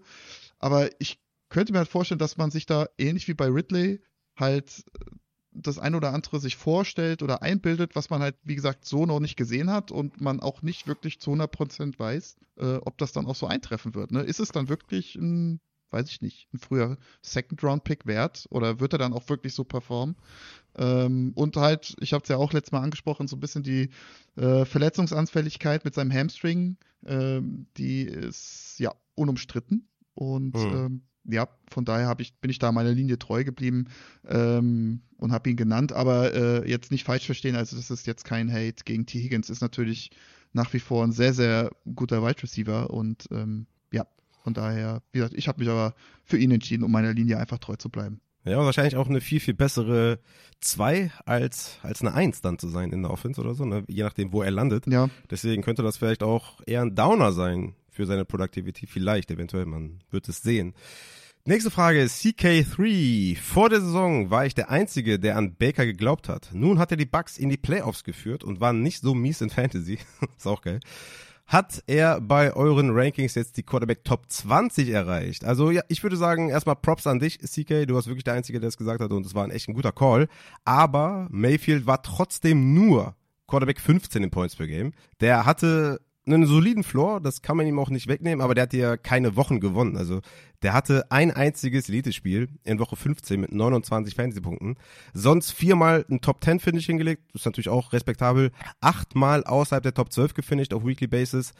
Aber 0.59 0.89
ich 0.99 1.19
könnte 1.49 1.73
mir 1.73 1.79
halt 1.79 1.89
vorstellen, 1.89 2.19
dass 2.19 2.37
man 2.37 2.51
sich 2.51 2.67
da 2.67 2.87
ähnlich 2.99 3.29
wie 3.29 3.35
bei 3.35 3.47
Ridley 3.47 4.01
halt 4.37 4.85
äh, 5.01 5.05
das 5.53 5.79
ein 5.79 5.95
oder 5.95 6.13
andere 6.13 6.39
sich 6.39 6.57
vorstellt 6.57 7.23
oder 7.23 7.43
einbildet, 7.43 7.97
was 7.97 8.11
man 8.11 8.21
halt, 8.21 8.37
wie 8.43 8.57
gesagt, 8.57 8.85
so 8.85 9.07
noch 9.07 9.21
nicht 9.21 9.37
gesehen 9.37 9.71
hat 9.71 9.91
und 9.91 10.21
man 10.21 10.41
auch 10.41 10.63
nicht 10.63 10.87
wirklich 10.87 11.21
zu 11.21 11.33
100% 11.33 11.99
weiß, 11.99 12.37
äh, 12.59 12.77
ob 12.77 12.99
das 12.99 13.13
dann 13.13 13.27
auch 13.27 13.35
so 13.35 13.47
eintreffen 13.47 13.95
wird. 13.95 14.13
Ne? 14.13 14.21
Ist 14.21 14.41
es 14.41 14.51
dann 14.51 14.69
wirklich 14.69 15.15
ein, 15.17 15.61
weiß 15.91 16.11
ich 16.11 16.21
nicht, 16.21 16.49
ein 16.53 16.59
früher 16.59 16.99
Second-Round-Pick 17.23 18.07
wert 18.07 18.47
oder 18.51 18.81
wird 18.81 18.93
er 18.93 18.99
dann 18.99 19.15
auch 19.15 19.29
wirklich 19.29 19.55
so 19.55 19.65
performen? 19.65 20.17
Ähm, 20.77 21.33
und 21.35 21.57
halt, 21.57 21.97
ich 22.01 22.13
habe 22.13 22.23
es 22.23 22.29
ja 22.29 22.37
auch 22.37 22.53
letztes 22.53 22.73
Mal 22.73 22.83
angesprochen, 22.83 23.29
so 23.29 23.37
ein 23.37 23.41
bisschen 23.41 23.63
die 23.63 23.89
äh, 24.37 24.65
Verletzungsanfälligkeit 24.65 25.85
mit 25.85 25.95
seinem 25.95 26.13
Hamstring, 26.13 26.77
ähm, 27.07 27.67
die 27.77 28.03
ist 28.03 28.79
ja 28.79 28.93
unumstritten. 29.15 29.89
Und 30.15 30.55
mhm. 30.55 30.75
ähm, 30.75 31.03
ja, 31.29 31.49
von 31.71 31.85
daher 31.85 32.15
ich, 32.19 32.35
bin 32.35 32.51
ich 32.51 32.59
da 32.59 32.73
meiner 32.73 32.93
Linie 32.93 33.19
treu 33.19 33.45
geblieben 33.45 33.87
ähm, 34.27 35.03
und 35.19 35.33
habe 35.33 35.51
ihn 35.51 35.57
genannt, 35.57 35.93
aber 35.93 36.35
äh, 36.35 36.71
jetzt 36.71 36.91
nicht 36.91 37.05
falsch 37.05 37.27
verstehen, 37.27 37.57
also 37.57 37.77
das 37.77 37.91
ist 37.91 38.07
jetzt 38.07 38.25
kein 38.25 38.53
Hate 38.53 38.85
gegen 38.85 39.07
T. 39.07 39.21
Higgins, 39.21 39.51
ist 39.51 39.61
natürlich 39.61 40.11
nach 40.53 40.73
wie 40.73 40.81
vor 40.81 41.05
ein 41.05 41.13
sehr, 41.13 41.35
sehr 41.35 41.71
guter 41.95 42.23
Wide 42.23 42.43
Receiver 42.43 42.91
und 42.91 43.27
ähm, 43.31 43.67
ja, 43.93 44.07
von 44.43 44.55
daher, 44.55 45.03
wie 45.13 45.19
gesagt, 45.19 45.35
ich 45.37 45.49
habe 45.49 45.61
mich 45.61 45.69
aber 45.69 45.95
für 46.25 46.39
ihn 46.39 46.51
entschieden, 46.51 46.85
um 46.85 46.93
meiner 46.93 47.13
Linie 47.13 47.39
einfach 47.39 47.59
treu 47.59 47.77
zu 47.77 47.91
bleiben. 47.91 48.21
Ja, 48.45 48.59
wahrscheinlich 48.59 48.97
auch 48.97 49.09
eine 49.09 49.21
viel, 49.21 49.41
viel 49.41 49.55
bessere 49.55 50.21
2 50.61 51.11
als, 51.25 51.79
als 51.83 52.01
eine 52.01 52.15
1 52.15 52.43
dann 52.43 52.61
zu 52.61 52.69
sein 52.69 52.93
in 52.93 53.03
der 53.03 53.11
Offense 53.11 53.41
oder 53.41 53.55
so, 53.55 53.65
ne? 53.65 53.83
je 53.89 54.05
nachdem, 54.05 54.33
wo 54.33 54.43
er 54.43 54.53
landet. 54.53 54.87
Ja. 54.87 55.11
Deswegen 55.31 55.63
könnte 55.63 55.83
das 55.83 55.97
vielleicht 55.97 56.23
auch 56.23 56.61
eher 56.65 56.83
ein 56.83 56.95
Downer 56.95 57.33
sein 57.33 57.75
für 57.97 58.07
seine 58.07 58.25
Productivity. 58.25 58.87
Vielleicht, 58.87 59.31
eventuell, 59.31 59.67
man 59.67 60.01
wird 60.11 60.29
es 60.29 60.43
sehen. 60.43 60.75
Nächste 61.45 61.71
Frage 61.71 62.03
ist 62.03 62.25
CK3. 62.25 63.37
Vor 63.37 63.69
der 63.69 63.81
Saison 63.81 64.31
war 64.31 64.47
ich 64.47 64.55
der 64.55 64.69
Einzige, 64.69 65.19
der 65.19 65.37
an 65.37 65.55
Baker 65.55 65.87
geglaubt 65.87 66.29
hat. 66.29 66.51
Nun 66.53 66.79
hat 66.79 66.91
er 66.91 66.97
die 66.97 67.07
Bucks 67.07 67.39
in 67.39 67.49
die 67.49 67.57
Playoffs 67.57 68.03
geführt 68.05 68.43
und 68.43 68.61
war 68.61 68.73
nicht 68.73 69.01
so 69.01 69.15
mies 69.15 69.41
in 69.41 69.51
Fantasy. 69.51 69.99
ist 70.37 70.47
auch 70.47 70.61
geil. 70.61 70.81
Hat 71.47 71.85
er 71.87 72.21
bei 72.21 72.53
euren 72.53 72.91
Rankings 72.91 73.37
jetzt 73.37 73.57
die 73.57 73.63
Quarterback 73.63 74.03
Top 74.03 74.25
20 74.29 74.89
erreicht? 74.89 75.45
Also 75.45 75.71
ja, 75.71 75.83
ich 75.87 76.03
würde 76.03 76.17
sagen, 76.17 76.49
erstmal 76.49 76.75
Props 76.75 77.07
an 77.07 77.21
dich, 77.21 77.39
CK. 77.39 77.87
Du 77.87 77.95
warst 77.95 78.09
wirklich 78.09 78.25
der 78.25 78.35
Einzige, 78.35 78.59
der 78.59 78.69
es 78.69 78.77
gesagt 78.77 79.01
hat 79.01 79.13
und 79.13 79.25
es 79.25 79.37
war 79.37 79.45
ein 79.45 79.53
echt 79.53 79.69
ein 79.69 79.75
guter 79.75 79.93
Call. 79.93 80.27
Aber 80.65 81.29
Mayfield 81.31 81.87
war 81.87 82.03
trotzdem 82.03 82.75
nur 82.75 83.15
Quarterback 83.47 83.81
15 83.81 84.25
in 84.25 84.31
Points 84.33 84.57
per 84.57 84.67
Game. 84.67 84.93
Der 85.21 85.47
hatte 85.47 86.01
einen 86.27 86.47
soliden 86.47 86.83
Floor, 86.83 87.21
das 87.21 87.41
kann 87.41 87.57
man 87.57 87.67
ihm 87.67 87.79
auch 87.79 87.89
nicht 87.89 88.09
wegnehmen, 88.09 88.41
aber 88.41 88.55
der 88.55 88.63
hat 88.63 88.73
ja 88.73 88.97
keine 88.97 89.37
Wochen 89.37 89.61
gewonnen. 89.61 89.97
Also 89.97 90.21
der 90.63 90.73
hatte 90.73 91.11
ein 91.11 91.31
einziges 91.31 91.89
Elite-Spiel 91.89 92.49
in 92.65 92.79
Woche 92.79 92.97
15 92.97 93.41
mit 93.41 93.53
29 93.53 94.15
Fantasy-Punkten. 94.15 94.77
Sonst 95.15 95.53
viermal 95.53 96.05
ein 96.11 96.21
Top-10-Finish 96.21 96.87
hingelegt, 96.87 97.23
das 97.33 97.43
ist 97.43 97.47
natürlich 97.47 97.69
auch 97.69 97.93
respektabel. 97.93 98.51
Achtmal 98.81 99.45
außerhalb 99.45 99.83
der 99.83 99.95
Top 99.95 100.13
12 100.13 100.35
gefinisht 100.35 100.75
auf 100.75 100.85
Weekly 100.85 101.07
Basis. 101.07 101.53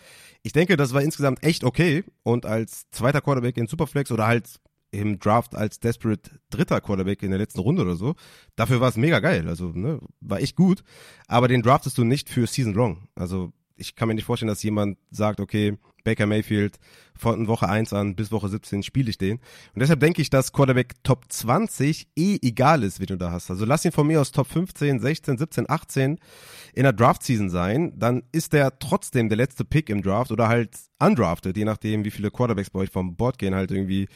Ich 0.43 0.53
denke, 0.53 0.77
das 0.77 0.93
war 0.93 1.03
insgesamt 1.03 1.43
echt 1.45 1.63
okay 1.63 2.05
und 2.25 2.45
als 2.45 2.91
zweiter 2.91 3.21
Quarterback 3.21 3.57
in 3.57 3.69
Superflex 3.69 4.11
oder 4.11 4.27
halt 4.27 4.61
im 4.91 5.19
Draft 5.19 5.55
als 5.55 5.79
Desperate 5.81 6.31
dritter 6.51 6.81
Quarterback 6.81 7.23
in 7.23 7.31
der 7.31 7.39
letzten 7.39 7.61
Runde 7.61 7.83
oder 7.83 7.97
so. 7.97 8.15
Dafür 8.57 8.81
war 8.81 8.89
es 8.89 8.97
mega 8.97 9.19
geil. 9.21 9.47
Also, 9.49 9.69
ne, 9.69 10.01
war 10.21 10.41
echt 10.41 10.57
gut. 10.57 10.83
Aber 11.27 11.49
den 11.49 11.63
draftest 11.63 11.99
du 11.99 12.05
nicht 12.05 12.31
für 12.31 12.47
Season 12.47 12.73
Long. 12.73 13.09
Also, 13.15 13.53
ich 13.77 13.95
kann 13.95 14.09
mir 14.09 14.15
nicht 14.15 14.25
vorstellen, 14.25 14.49
dass 14.49 14.63
jemand 14.63 14.99
sagt, 15.11 15.41
okay, 15.41 15.77
Baker 16.05 16.27
Mayfield 16.27 16.79
von 17.17 17.49
Woche 17.49 17.69
1 17.69 17.93
an 17.93 18.15
bis 18.15 18.31
Woche 18.31 18.49
17 18.49 18.83
spiele 18.83 19.11
ich 19.11 19.19
den. 19.19 19.39
Und 19.75 19.81
deshalb 19.81 20.01
denke 20.01 20.23
ich, 20.23 20.31
dass 20.31 20.53
Quarterback 20.53 20.95
Top 21.03 21.25
20 21.29 22.09
eh 22.17 22.39
egal 22.43 22.85
ist, 22.85 23.01
wie 23.01 23.07
du 23.07 23.17
da 23.17 23.33
hast. 23.33 23.51
Also 23.51 23.65
lass 23.65 23.85
ihn 23.85 23.93
von 23.93 24.07
mir 24.07 24.21
aus 24.21 24.31
Top 24.31 24.47
15, 24.47 25.01
16, 25.01 25.39
17, 25.39 25.69
18 25.69 26.19
in 26.75 26.83
der 26.85 26.93
Draft-Season 26.93 27.51
sein. 27.51 27.93
Dann 27.97 28.23
ist 28.31 28.53
der 28.53 28.79
trotzdem 28.79 29.29
der 29.29 29.37
letzte 29.37 29.65
Pick 29.65 29.91
im 29.91 30.03
Draft 30.03 30.31
oder 30.31 30.49
halt 30.49 30.77
undrafted, 31.01 31.57
je 31.57 31.65
nachdem, 31.65 32.05
wie 32.05 32.11
viele 32.11 32.31
Quarterbacks 32.31 32.71
bei 32.71 32.81
euch 32.81 32.91
vom 32.91 33.17
Board 33.17 33.39
gehen, 33.39 33.55
halt 33.55 33.71
irgendwie 33.71 34.09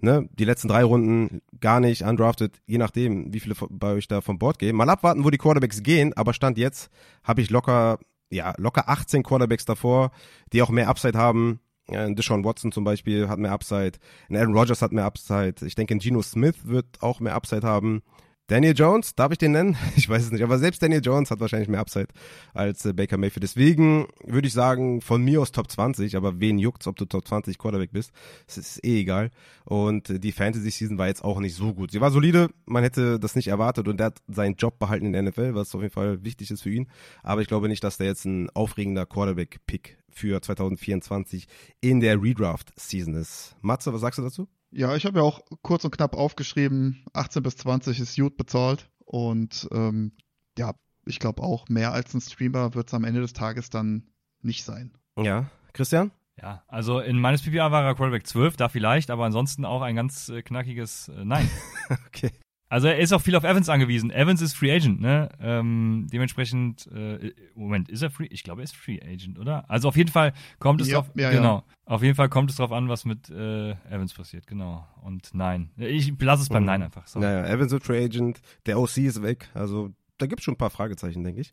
Ne, 0.00 0.28
die 0.38 0.44
letzten 0.44 0.68
drei 0.68 0.84
Runden 0.84 1.40
gar 1.60 1.80
nicht 1.80 2.02
undrafted, 2.02 2.60
je 2.66 2.76
nachdem, 2.76 3.32
wie 3.32 3.40
viele 3.40 3.54
bei 3.70 3.92
euch 3.94 4.06
da 4.06 4.20
vom 4.20 4.38
Board 4.38 4.58
gehen. 4.58 4.76
Mal 4.76 4.90
abwarten, 4.90 5.24
wo 5.24 5.30
die 5.30 5.38
Quarterbacks 5.38 5.82
gehen, 5.82 6.12
aber 6.12 6.34
Stand 6.34 6.58
jetzt 6.58 6.90
habe 7.22 7.40
ich 7.40 7.48
locker 7.48 7.98
ja, 8.34 8.54
locker 8.58 8.88
18 8.88 9.22
Quarterbacks 9.22 9.64
davor, 9.64 10.10
die 10.52 10.62
auch 10.62 10.70
mehr 10.70 10.88
Upside 10.88 11.18
haben. 11.18 11.60
Ein 11.88 12.16
Deshaun 12.16 12.44
Watson 12.44 12.72
zum 12.72 12.84
Beispiel 12.84 13.28
hat 13.28 13.38
mehr 13.38 13.52
Upside. 13.52 13.98
Aaron 14.30 14.56
Rodgers 14.56 14.80
hat 14.80 14.92
mehr 14.92 15.04
Upside. 15.04 15.66
Ich 15.66 15.74
denke, 15.74 15.96
Geno 15.96 16.22
Smith 16.22 16.56
wird 16.64 17.02
auch 17.02 17.20
mehr 17.20 17.34
Upside 17.34 17.66
haben. 17.66 18.02
Daniel 18.46 18.74
Jones, 18.76 19.14
darf 19.14 19.32
ich 19.32 19.38
den 19.38 19.52
nennen? 19.52 19.76
Ich 19.96 20.08
weiß 20.08 20.24
es 20.24 20.30
nicht, 20.30 20.42
aber 20.42 20.58
selbst 20.58 20.82
Daniel 20.82 21.00
Jones 21.02 21.30
hat 21.30 21.40
wahrscheinlich 21.40 21.68
mehr 21.68 21.80
Upside 21.80 22.08
als 22.52 22.84
äh, 22.84 22.92
Baker 22.92 23.16
Mayfield. 23.16 23.42
Deswegen 23.42 24.06
würde 24.22 24.46
ich 24.46 24.52
sagen, 24.52 25.00
von 25.00 25.22
mir 25.22 25.40
aus 25.40 25.50
Top 25.50 25.70
20, 25.70 26.14
aber 26.14 26.40
wen 26.40 26.58
juckt's, 26.58 26.86
ob 26.86 26.96
du 26.96 27.06
Top 27.06 27.26
20 27.26 27.56
Quarterback 27.56 27.92
bist? 27.92 28.12
Es 28.46 28.58
ist 28.58 28.84
eh 28.84 29.00
egal. 29.00 29.30
Und 29.64 30.10
äh, 30.10 30.20
die 30.20 30.32
Fantasy 30.32 30.70
Season 30.70 30.98
war 30.98 31.06
jetzt 31.06 31.24
auch 31.24 31.40
nicht 31.40 31.54
so 31.54 31.72
gut. 31.72 31.90
Sie 31.90 32.02
war 32.02 32.10
solide, 32.10 32.50
man 32.66 32.82
hätte 32.82 33.18
das 33.18 33.34
nicht 33.34 33.48
erwartet 33.48 33.88
und 33.88 33.98
er 33.98 34.06
hat 34.06 34.18
seinen 34.28 34.56
Job 34.56 34.78
behalten 34.78 35.06
in 35.06 35.12
der 35.14 35.22
NFL, 35.22 35.54
was 35.54 35.74
auf 35.74 35.80
jeden 35.80 35.94
Fall 35.94 36.22
wichtig 36.22 36.50
ist 36.50 36.62
für 36.62 36.70
ihn. 36.70 36.88
Aber 37.22 37.40
ich 37.40 37.48
glaube 37.48 37.68
nicht, 37.68 37.82
dass 37.82 37.96
der 37.96 38.08
jetzt 38.08 38.26
ein 38.26 38.50
aufregender 38.50 39.06
Quarterback-Pick 39.06 39.96
für 40.10 40.40
2024 40.42 41.46
in 41.80 42.00
der 42.00 42.22
Redraft 42.22 42.72
Season 42.76 43.14
ist. 43.14 43.56
Matze, 43.62 43.92
was 43.94 44.02
sagst 44.02 44.18
du 44.18 44.22
dazu? 44.22 44.48
Ja, 44.76 44.96
ich 44.96 45.06
habe 45.06 45.20
ja 45.20 45.24
auch 45.24 45.40
kurz 45.62 45.84
und 45.84 45.92
knapp 45.92 46.16
aufgeschrieben, 46.16 47.06
18 47.12 47.44
bis 47.44 47.56
20 47.56 48.00
ist 48.00 48.16
gut 48.16 48.36
bezahlt. 48.36 48.90
Und 49.04 49.68
ähm, 49.72 50.12
ja, 50.58 50.74
ich 51.06 51.20
glaube 51.20 51.42
auch, 51.42 51.68
mehr 51.68 51.92
als 51.92 52.12
ein 52.12 52.20
Streamer 52.20 52.74
wird 52.74 52.88
es 52.88 52.94
am 52.94 53.04
Ende 53.04 53.20
des 53.20 53.34
Tages 53.34 53.70
dann 53.70 54.08
nicht 54.42 54.64
sein. 54.64 54.92
Ja, 55.16 55.48
Christian? 55.74 56.10
Ja, 56.40 56.64
also 56.66 56.98
in 56.98 57.20
meines 57.20 57.42
PPA 57.42 57.70
war 57.70 57.84
er 57.84 57.94
Quarterback 57.94 58.26
12, 58.26 58.56
da 58.56 58.68
vielleicht, 58.68 59.10
aber 59.10 59.24
ansonsten 59.24 59.64
auch 59.64 59.82
ein 59.82 59.94
ganz 59.94 60.28
äh, 60.28 60.42
knackiges 60.42 61.08
äh, 61.08 61.24
Nein. 61.24 61.48
okay. 62.08 62.32
Also 62.74 62.88
er 62.88 62.98
ist 62.98 63.12
auch 63.12 63.20
viel 63.20 63.36
auf 63.36 63.44
Evans 63.44 63.68
angewiesen. 63.68 64.10
Evans 64.10 64.42
ist 64.42 64.54
Free 64.54 64.74
Agent, 64.74 65.00
ne? 65.00 65.28
Ähm, 65.40 66.08
dementsprechend, 66.12 66.88
äh, 66.88 67.32
Moment, 67.54 67.88
ist 67.88 68.02
er 68.02 68.10
Free? 68.10 68.26
Ich 68.30 68.42
glaube, 68.42 68.62
er 68.62 68.64
ist 68.64 68.74
Free 68.74 69.00
Agent, 69.00 69.38
oder? 69.38 69.70
Also 69.70 69.86
auf 69.86 69.96
jeden 69.96 70.10
Fall 70.10 70.32
kommt 70.58 70.80
es 70.80 70.88
ja, 70.88 70.96
drauf, 70.96 71.08
ja, 71.14 71.30
genau. 71.30 71.58
Ja. 71.58 71.64
Auf 71.84 72.02
jeden 72.02 72.16
Fall 72.16 72.28
kommt 72.28 72.50
es 72.50 72.56
drauf 72.56 72.72
an, 72.72 72.88
was 72.88 73.04
mit 73.04 73.30
äh, 73.30 73.76
Evans 73.88 74.12
passiert, 74.12 74.48
genau. 74.48 74.88
Und 75.02 75.30
nein, 75.34 75.70
ich 75.76 76.12
lasse 76.18 76.42
es 76.42 76.48
beim 76.48 76.64
mhm. 76.64 76.66
Nein 76.66 76.82
einfach. 76.82 77.06
Sorry. 77.06 77.24
Naja, 77.24 77.46
Evans 77.46 77.72
ist 77.72 77.86
Free 77.86 78.04
Agent, 78.04 78.40
der 78.66 78.80
OC 78.80 78.96
ist 78.96 79.22
weg, 79.22 79.48
also 79.54 79.92
da 80.18 80.26
gibt 80.26 80.40
es 80.40 80.44
schon 80.44 80.54
ein 80.54 80.58
paar 80.58 80.70
Fragezeichen, 80.70 81.24
denke 81.24 81.40
ich. 81.40 81.52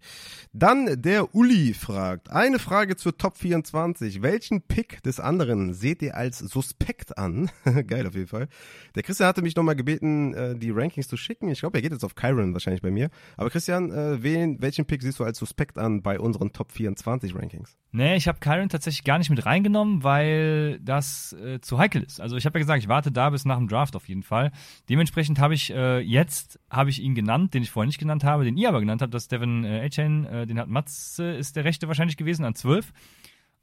Dann 0.53 1.01
der 1.01 1.33
Uli 1.33 1.73
fragt, 1.73 2.29
eine 2.29 2.59
Frage 2.59 2.95
zur 2.95 3.17
Top 3.17 3.37
24. 3.37 4.21
Welchen 4.21 4.61
Pick 4.61 5.01
des 5.03 5.19
anderen 5.19 5.73
seht 5.73 6.01
ihr 6.01 6.15
als 6.15 6.39
suspekt 6.39 7.17
an? 7.17 7.49
Geil 7.87 8.05
auf 8.05 8.13
jeden 8.13 8.27
Fall. 8.27 8.47
Der 8.95 9.03
Christian 9.03 9.27
hatte 9.27 9.41
mich 9.41 9.55
nochmal 9.55 9.75
gebeten, 9.75 10.33
äh, 10.33 10.55
die 10.55 10.69
Rankings 10.69 11.07
zu 11.07 11.17
schicken. 11.17 11.49
Ich 11.49 11.61
glaube, 11.61 11.77
er 11.77 11.81
geht 11.81 11.91
jetzt 11.91 12.03
auf 12.03 12.13
Kyron 12.13 12.53
wahrscheinlich 12.53 12.81
bei 12.81 12.91
mir. 12.91 13.09
Aber 13.35 13.49
Christian, 13.49 13.91
äh, 13.91 14.21
wen, 14.21 14.61
welchen 14.61 14.85
Pick 14.85 15.01
siehst 15.01 15.19
du 15.19 15.23
als 15.23 15.39
suspekt 15.39 15.79
an 15.79 16.03
bei 16.03 16.19
unseren 16.19 16.51
Top 16.51 16.71
24 16.71 17.35
Rankings? 17.35 17.77
Nee, 17.91 18.15
ich 18.15 18.27
habe 18.27 18.39
Kyron 18.39 18.69
tatsächlich 18.69 19.03
gar 19.03 19.17
nicht 19.17 19.29
mit 19.29 19.45
reingenommen, 19.45 20.03
weil 20.03 20.79
das 20.81 21.33
äh, 21.33 21.59
zu 21.61 21.79
heikel 21.79 22.03
ist. 22.03 22.21
Also 22.21 22.37
ich 22.37 22.45
habe 22.45 22.59
ja 22.59 22.63
gesagt, 22.63 22.83
ich 22.83 22.87
warte 22.89 23.11
da 23.11 23.31
bis 23.31 23.43
nach 23.43 23.57
dem 23.57 23.67
Draft 23.67 23.95
auf 23.95 24.07
jeden 24.07 24.23
Fall. 24.23 24.51
Dementsprechend 24.87 25.39
habe 25.39 25.55
ich 25.55 25.71
äh, 25.71 25.99
jetzt, 25.99 26.59
habe 26.69 26.91
ich 26.91 27.01
ihn 27.01 27.15
genannt, 27.15 27.53
den 27.53 27.63
ich 27.63 27.71
vorher 27.71 27.87
nicht 27.87 27.99
genannt 27.99 28.23
habe, 28.23 28.50
den 28.51 28.57
ihr 28.57 28.69
aber 28.69 28.79
genannt 28.79 29.01
habt, 29.01 29.13
das 29.13 29.23
ist 29.23 29.31
Devin 29.31 29.63
äh, 29.63 29.85
A-Chain, 29.85 30.25
äh, 30.25 30.47
den 30.47 30.59
hat 30.59 30.67
Matze, 30.67 31.31
ist 31.31 31.55
der 31.55 31.65
rechte 31.65 31.87
wahrscheinlich 31.87 32.17
gewesen, 32.17 32.45
an 32.45 32.55
12. 32.55 32.91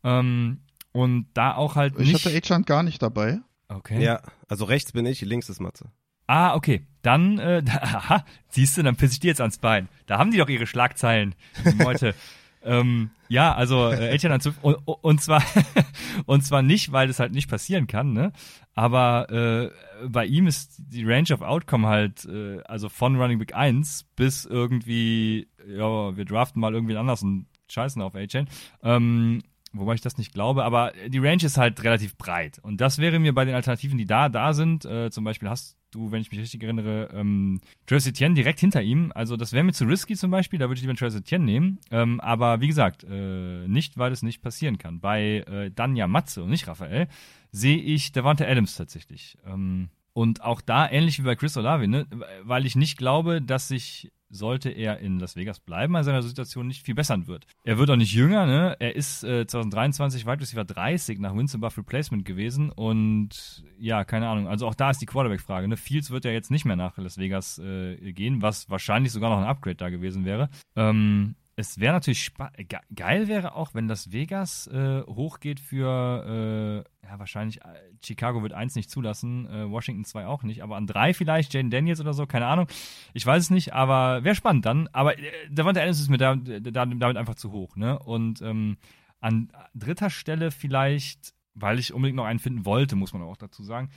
Ähm, 0.04 0.60
und 0.92 1.26
da 1.34 1.54
auch 1.54 1.76
halt 1.76 1.98
nicht... 1.98 2.08
Ich 2.08 2.14
hatte 2.14 2.36
A-Chain 2.36 2.62
gar 2.62 2.82
nicht 2.82 3.02
dabei. 3.02 3.40
Okay. 3.68 4.02
Ja, 4.02 4.22
also 4.48 4.64
rechts 4.64 4.92
bin 4.92 5.06
ich, 5.06 5.20
links 5.20 5.48
ist 5.48 5.60
Matze. 5.60 5.90
Ah, 6.26 6.54
okay. 6.54 6.86
Dann, 7.02 7.38
äh, 7.38 7.62
da, 7.64 7.72
aha, 7.72 8.24
siehst 8.48 8.76
du, 8.76 8.82
dann 8.82 8.96
pisse 8.96 9.14
ich 9.14 9.20
dir 9.20 9.28
jetzt 9.28 9.40
ans 9.40 9.58
Bein. 9.58 9.88
Da 10.06 10.18
haben 10.18 10.30
die 10.30 10.38
doch 10.38 10.48
ihre 10.48 10.66
Schlagzeilen, 10.66 11.34
Leute. 11.78 12.14
ähm, 12.62 13.10
ja, 13.28 13.54
also 13.54 13.88
äh, 13.88 14.08
Eltern 14.08 14.32
an 14.32 14.40
und, 14.62 14.76
und 14.86 15.22
zwar 15.22 15.42
und 16.26 16.44
zwar 16.44 16.62
nicht, 16.62 16.92
weil 16.92 17.08
das 17.08 17.20
halt 17.20 17.32
nicht 17.32 17.48
passieren 17.48 17.86
kann, 17.86 18.12
ne? 18.12 18.32
Aber 18.74 19.30
äh, 19.30 19.70
bei 20.08 20.26
ihm 20.26 20.46
ist 20.46 20.76
die 20.78 21.04
Range 21.04 21.32
of 21.32 21.42
Outcome 21.42 21.88
halt, 21.88 22.24
äh, 22.26 22.60
also 22.62 22.88
von 22.88 23.16
Running 23.16 23.38
Back 23.38 23.54
1 23.54 24.04
bis 24.16 24.44
irgendwie, 24.44 25.48
ja, 25.66 26.16
wir 26.16 26.24
draften 26.24 26.60
mal 26.60 26.74
irgendwie 26.74 26.96
anders 26.96 27.22
und 27.22 27.46
scheißen 27.70 28.00
auf 28.02 28.14
A-Chain. 28.14 28.48
Ähm, 28.82 29.42
wobei 29.72 29.94
ich 29.94 30.00
das 30.00 30.16
nicht 30.16 30.32
glaube, 30.32 30.64
aber 30.64 30.92
die 31.08 31.18
Range 31.18 31.42
ist 31.42 31.58
halt 31.58 31.82
relativ 31.82 32.16
breit. 32.16 32.58
Und 32.62 32.80
das 32.80 32.98
wäre 32.98 33.18
mir 33.18 33.34
bei 33.34 33.44
den 33.44 33.54
Alternativen, 33.54 33.98
die 33.98 34.06
da, 34.06 34.28
da 34.28 34.52
sind, 34.52 34.84
äh, 34.84 35.10
zum 35.10 35.24
Beispiel 35.24 35.48
hast 35.48 35.77
du, 35.90 36.10
wenn 36.10 36.20
ich 36.20 36.30
mich 36.30 36.40
richtig 36.40 36.62
erinnere, 36.62 37.10
ähm, 37.12 37.60
Travis 37.86 38.06
Etienne 38.06 38.34
direkt 38.34 38.60
hinter 38.60 38.82
ihm. 38.82 39.12
Also 39.14 39.36
das 39.36 39.52
wäre 39.52 39.64
mir 39.64 39.72
zu 39.72 39.84
risky 39.84 40.16
zum 40.16 40.30
Beispiel, 40.30 40.58
da 40.58 40.68
würde 40.68 40.78
ich 40.78 40.82
lieber 40.82 40.94
Travis 40.94 41.16
Etienne 41.16 41.44
nehmen. 41.44 41.78
Ähm, 41.90 42.20
aber 42.20 42.60
wie 42.60 42.68
gesagt, 42.68 43.04
äh, 43.04 43.66
nicht, 43.68 43.98
weil 43.98 44.12
es 44.12 44.22
nicht 44.22 44.42
passieren 44.42 44.78
kann. 44.78 45.00
Bei 45.00 45.44
äh, 45.48 45.70
Danja 45.70 46.06
Matze 46.06 46.42
und 46.42 46.50
nicht 46.50 46.68
Raphael 46.68 47.08
sehe 47.52 47.78
ich 47.78 48.12
Davante 48.12 48.46
Adams 48.46 48.76
tatsächlich. 48.76 49.38
Ähm, 49.46 49.88
und 50.12 50.42
auch 50.42 50.60
da, 50.60 50.90
ähnlich 50.90 51.18
wie 51.20 51.24
bei 51.24 51.36
Chris 51.36 51.56
Olave, 51.56 51.86
ne, 51.86 52.06
weil 52.42 52.66
ich 52.66 52.74
nicht 52.74 52.98
glaube, 52.98 53.40
dass 53.40 53.68
sich 53.68 54.10
sollte 54.30 54.70
er 54.70 54.98
in 55.00 55.18
Las 55.18 55.36
Vegas 55.36 55.60
bleiben, 55.60 55.96
an 55.96 56.04
seiner 56.04 56.22
Situation 56.22 56.66
nicht 56.66 56.84
viel 56.84 56.94
bessern 56.94 57.26
wird. 57.26 57.46
Er 57.64 57.78
wird 57.78 57.90
auch 57.90 57.96
nicht 57.96 58.12
jünger, 58.12 58.46
ne? 58.46 58.76
Er 58.78 58.94
ist 58.96 59.24
äh, 59.24 59.46
2023 59.46 60.26
Wide 60.26 60.40
Receiver 60.40 60.64
30 60.64 61.18
nach 61.18 61.34
Winston 61.34 61.60
Buff 61.60 61.78
Replacement 61.78 62.24
gewesen 62.24 62.70
und 62.70 63.64
ja, 63.78 64.04
keine 64.04 64.28
Ahnung. 64.28 64.48
Also 64.48 64.66
auch 64.66 64.74
da 64.74 64.90
ist 64.90 65.00
die 65.00 65.06
Quarterback-Frage. 65.06 65.68
Ne? 65.68 65.76
Fields 65.76 66.10
wird 66.10 66.24
ja 66.24 66.30
jetzt 66.30 66.50
nicht 66.50 66.64
mehr 66.64 66.76
nach 66.76 66.98
Las 66.98 67.18
Vegas 67.18 67.58
äh, 67.58 68.12
gehen, 68.12 68.42
was 68.42 68.68
wahrscheinlich 68.70 69.12
sogar 69.12 69.30
noch 69.30 69.38
ein 69.38 69.48
Upgrade 69.48 69.76
da 69.76 69.88
gewesen 69.88 70.24
wäre. 70.24 70.50
Ähm, 70.76 71.34
es 71.58 71.80
wäre 71.80 71.92
natürlich 71.92 72.32
ge 72.56 72.78
geil 72.94 73.26
wäre 73.26 73.56
auch, 73.56 73.74
wenn 73.74 73.88
das 73.88 74.12
Vegas 74.12 74.68
äh, 74.68 75.02
hochgeht 75.02 75.58
für 75.58 76.84
äh, 77.04 77.06
ja 77.06 77.18
wahrscheinlich 77.18 77.60
äh, 77.62 77.74
Chicago 78.04 78.44
wird 78.44 78.52
eins 78.52 78.76
nicht 78.76 78.88
zulassen, 78.88 79.48
äh, 79.50 79.68
Washington 79.68 80.04
zwei 80.04 80.26
auch 80.26 80.44
nicht, 80.44 80.62
aber 80.62 80.76
an 80.76 80.86
drei 80.86 81.12
vielleicht 81.14 81.52
Jaden 81.52 81.72
Daniels 81.72 82.00
oder 82.00 82.14
so, 82.14 82.26
keine 82.26 82.46
Ahnung, 82.46 82.68
ich 83.12 83.26
weiß 83.26 83.42
es 83.42 83.50
nicht, 83.50 83.74
aber 83.74 84.22
wäre 84.22 84.36
spannend 84.36 84.66
dann. 84.66 84.88
Aber 84.92 85.18
äh, 85.18 85.32
Davante 85.50 85.82
Adams 85.82 85.98
ist 85.98 86.08
mir 86.08 86.18
da, 86.18 86.36
da, 86.36 86.86
damit 86.86 87.16
einfach 87.16 87.34
zu 87.34 87.50
hoch, 87.50 87.74
ne? 87.74 87.98
Und 87.98 88.40
ähm, 88.40 88.76
an 89.18 89.50
dritter 89.74 90.10
Stelle 90.10 90.52
vielleicht, 90.52 91.34
weil 91.54 91.80
ich 91.80 91.92
unbedingt 91.92 92.18
noch 92.18 92.26
einen 92.26 92.38
finden 92.38 92.66
wollte, 92.66 92.94
muss 92.94 93.12
man 93.12 93.22
auch 93.22 93.36
dazu 93.36 93.64
sagen, 93.64 93.90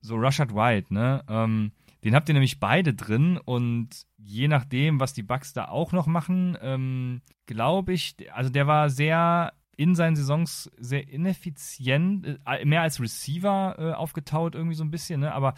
so 0.00 0.14
Rushard 0.14 0.54
White, 0.54 0.94
ne? 0.94 1.24
Ähm, 1.28 1.72
den 2.04 2.14
habt 2.14 2.28
ihr 2.28 2.32
nämlich 2.34 2.60
beide 2.60 2.94
drin 2.94 3.38
und 3.44 3.88
je 4.16 4.48
nachdem, 4.48 5.00
was 5.00 5.14
die 5.14 5.22
Bugs 5.22 5.52
da 5.52 5.66
auch 5.66 5.92
noch 5.92 6.06
machen, 6.06 6.56
ähm, 6.62 7.22
glaube 7.46 7.92
ich, 7.92 8.16
also 8.32 8.50
der 8.50 8.66
war 8.66 8.90
sehr 8.90 9.52
in 9.76 9.94
seinen 9.94 10.16
Saisons 10.16 10.70
sehr 10.76 11.08
ineffizient, 11.08 12.40
äh, 12.46 12.64
mehr 12.64 12.82
als 12.82 13.00
Receiver 13.00 13.76
äh, 13.78 13.92
aufgetaut 13.92 14.54
irgendwie 14.54 14.74
so 14.74 14.84
ein 14.84 14.90
bisschen, 14.90 15.20
ne? 15.20 15.32
aber 15.32 15.54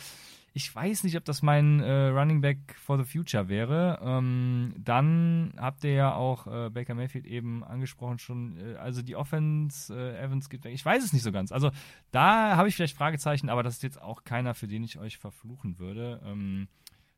ich 0.53 0.75
weiß 0.75 1.05
nicht, 1.05 1.17
ob 1.17 1.25
das 1.25 1.43
mein 1.43 1.81
äh, 1.81 2.09
Running 2.09 2.41
Back 2.41 2.59
for 2.77 2.99
the 2.99 3.05
Future 3.05 3.49
wäre. 3.49 4.01
Ähm, 4.03 4.75
dann 4.79 5.55
habt 5.57 5.85
ihr 5.85 5.93
ja 5.93 6.15
auch 6.15 6.47
äh, 6.47 6.71
Baker 6.71 6.95
Mayfield 6.95 7.27
eben 7.27 7.63
angesprochen 7.63 8.19
schon. 8.19 8.57
Äh, 8.59 8.77
also 8.77 9.03
die 9.03 9.15
Offense, 9.15 9.95
äh, 9.95 10.21
Evans 10.21 10.49
geht 10.49 10.65
weg. 10.65 10.75
Ich 10.75 10.85
weiß 10.85 11.05
es 11.05 11.13
nicht 11.13 11.23
so 11.23 11.31
ganz. 11.31 11.53
Also 11.53 11.71
da 12.11 12.57
habe 12.57 12.69
ich 12.69 12.75
vielleicht 12.75 12.97
Fragezeichen, 12.97 13.49
aber 13.49 13.63
das 13.63 13.75
ist 13.75 13.83
jetzt 13.83 14.03
auch 14.03 14.25
keiner, 14.25 14.55
für 14.55 14.67
den 14.67 14.83
ich 14.83 14.99
euch 14.99 15.19
verfluchen 15.19 15.79
würde. 15.79 16.21
Ähm, 16.25 16.67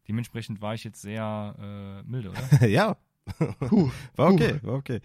dementsprechend 0.08 0.60
war 0.60 0.74
ich 0.74 0.84
jetzt 0.84 1.00
sehr 1.00 1.56
äh, 1.58 2.08
milde, 2.08 2.30
oder? 2.30 2.66
ja, 2.66 2.96
Puh, 3.68 3.90
war 4.16 4.32
okay, 4.32 4.58
war 4.62 4.74
okay. 4.74 5.00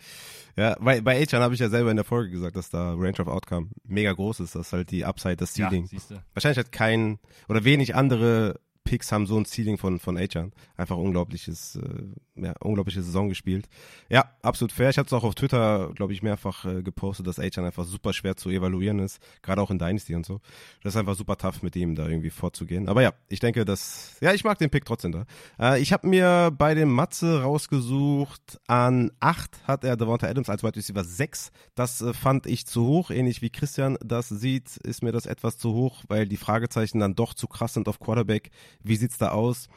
Ja, 0.56 0.76
bei, 0.80 1.02
bei 1.02 1.22
Achan 1.22 1.42
habe 1.42 1.54
ich 1.54 1.60
ja 1.60 1.70
selber 1.70 1.92
in 1.92 1.98
der 1.98 2.06
Folge 2.06 2.32
gesagt, 2.32 2.56
dass 2.56 2.70
da 2.70 2.94
Range 2.94 3.20
of 3.20 3.28
Outcome 3.28 3.70
mega 3.84 4.12
groß 4.12 4.40
ist, 4.40 4.56
dass 4.56 4.74
halt 4.74 4.92
die 4.92 5.06
Upside, 5.06 5.38
das 5.38 5.54
Ceiling. 5.54 5.88
Ja, 5.92 6.24
Wahrscheinlich 6.34 6.58
hat 6.58 6.72
kein 6.72 7.20
oder 7.48 7.64
wenig 7.64 7.96
andere 7.96 8.60
Picks 8.88 9.12
haben 9.12 9.28
so 9.28 9.38
ein 9.38 9.46
Ceiling 9.46 9.78
von, 9.78 10.00
von 10.00 10.18
Achan. 10.18 10.54
Einfach 10.78 10.96
unglaubliches, 10.96 11.76
äh, 11.76 12.42
ja, 12.42 12.54
unglaubliche 12.62 13.04
Saison 13.04 13.28
gespielt. 13.28 13.68
Ja, 14.08 14.32
absolut 14.42 14.72
fair. 14.72 14.90
Ich 14.90 14.98
hatte 14.98 15.08
es 15.08 15.14
auch 15.14 15.26
auf 15.26 15.36
Twitter, 15.36 15.92
glaube 15.94 16.14
ich, 16.14 16.24
mehrfach 16.24 16.64
äh, 16.64 16.82
gepostet, 16.82 17.28
dass 17.28 17.38
Achan 17.38 17.66
einfach 17.66 17.84
super 17.84 18.14
schwer 18.14 18.38
zu 18.38 18.50
evaluieren 18.50 19.00
ist. 19.00 19.20
Gerade 19.42 19.62
auch 19.62 19.72
in 19.72 19.78
Dynasty 19.78 20.16
und 20.16 20.26
so. 20.26 20.40
Das 20.84 20.94
ist 20.94 20.98
einfach 20.98 21.16
super 21.16 21.36
tough, 21.36 21.64
mit 21.64 21.76
ihm 21.76 21.96
da 21.96 22.08
irgendwie 22.08 22.30
vorzugehen. 22.30 22.88
Aber 22.88 23.02
ja, 23.02 23.12
ich 23.28 23.42
denke, 23.42 23.66
dass, 23.66 24.16
ja, 24.22 24.34
ich 24.34 24.46
mag 24.46 24.58
den 24.58 24.70
Pick 24.70 24.86
trotzdem 24.86 25.12
da. 25.12 25.26
Äh, 25.60 25.82
ich 25.82 25.92
habe 25.92 26.08
mir 26.08 26.50
bei 26.58 26.74
dem 26.74 26.94
Matze 26.94 27.42
rausgesucht, 27.42 28.62
an 28.68 29.12
8 29.20 29.68
hat 29.68 29.84
er 29.84 29.98
Devonta 29.98 30.28
Adams 30.28 30.50
als 30.50 30.64
Wide 30.64 30.78
Receiver 30.78 31.04
6. 31.04 31.52
Das 31.76 32.02
äh, 32.02 32.14
fand 32.14 32.46
ich 32.46 32.66
zu 32.66 32.86
hoch. 32.86 33.12
Ähnlich 33.12 33.42
wie 33.42 33.50
Christian 33.50 33.98
das 34.02 34.30
sieht, 34.30 34.78
ist 34.78 35.04
mir 35.04 35.12
das 35.12 35.26
etwas 35.26 35.58
zu 35.58 35.74
hoch, 35.74 36.06
weil 36.08 36.26
die 36.26 36.38
Fragezeichen 36.38 37.00
dann 37.00 37.16
doch 37.16 37.34
zu 37.34 37.48
krass 37.48 37.74
sind 37.74 37.90
auf 37.90 38.00
Quarterback 38.00 38.50
wie 38.84 38.96
sieht's 38.96 39.18
da 39.18 39.30
aus? 39.30 39.70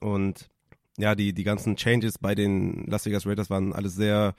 Und 0.00 0.48
ja, 0.98 1.14
die, 1.14 1.32
die 1.32 1.44
ganzen 1.44 1.76
Changes 1.76 2.18
bei 2.18 2.34
den 2.34 2.84
Las 2.86 3.06
Vegas 3.06 3.26
Raiders 3.26 3.50
waren 3.50 3.72
alles 3.72 3.94
sehr 3.94 4.34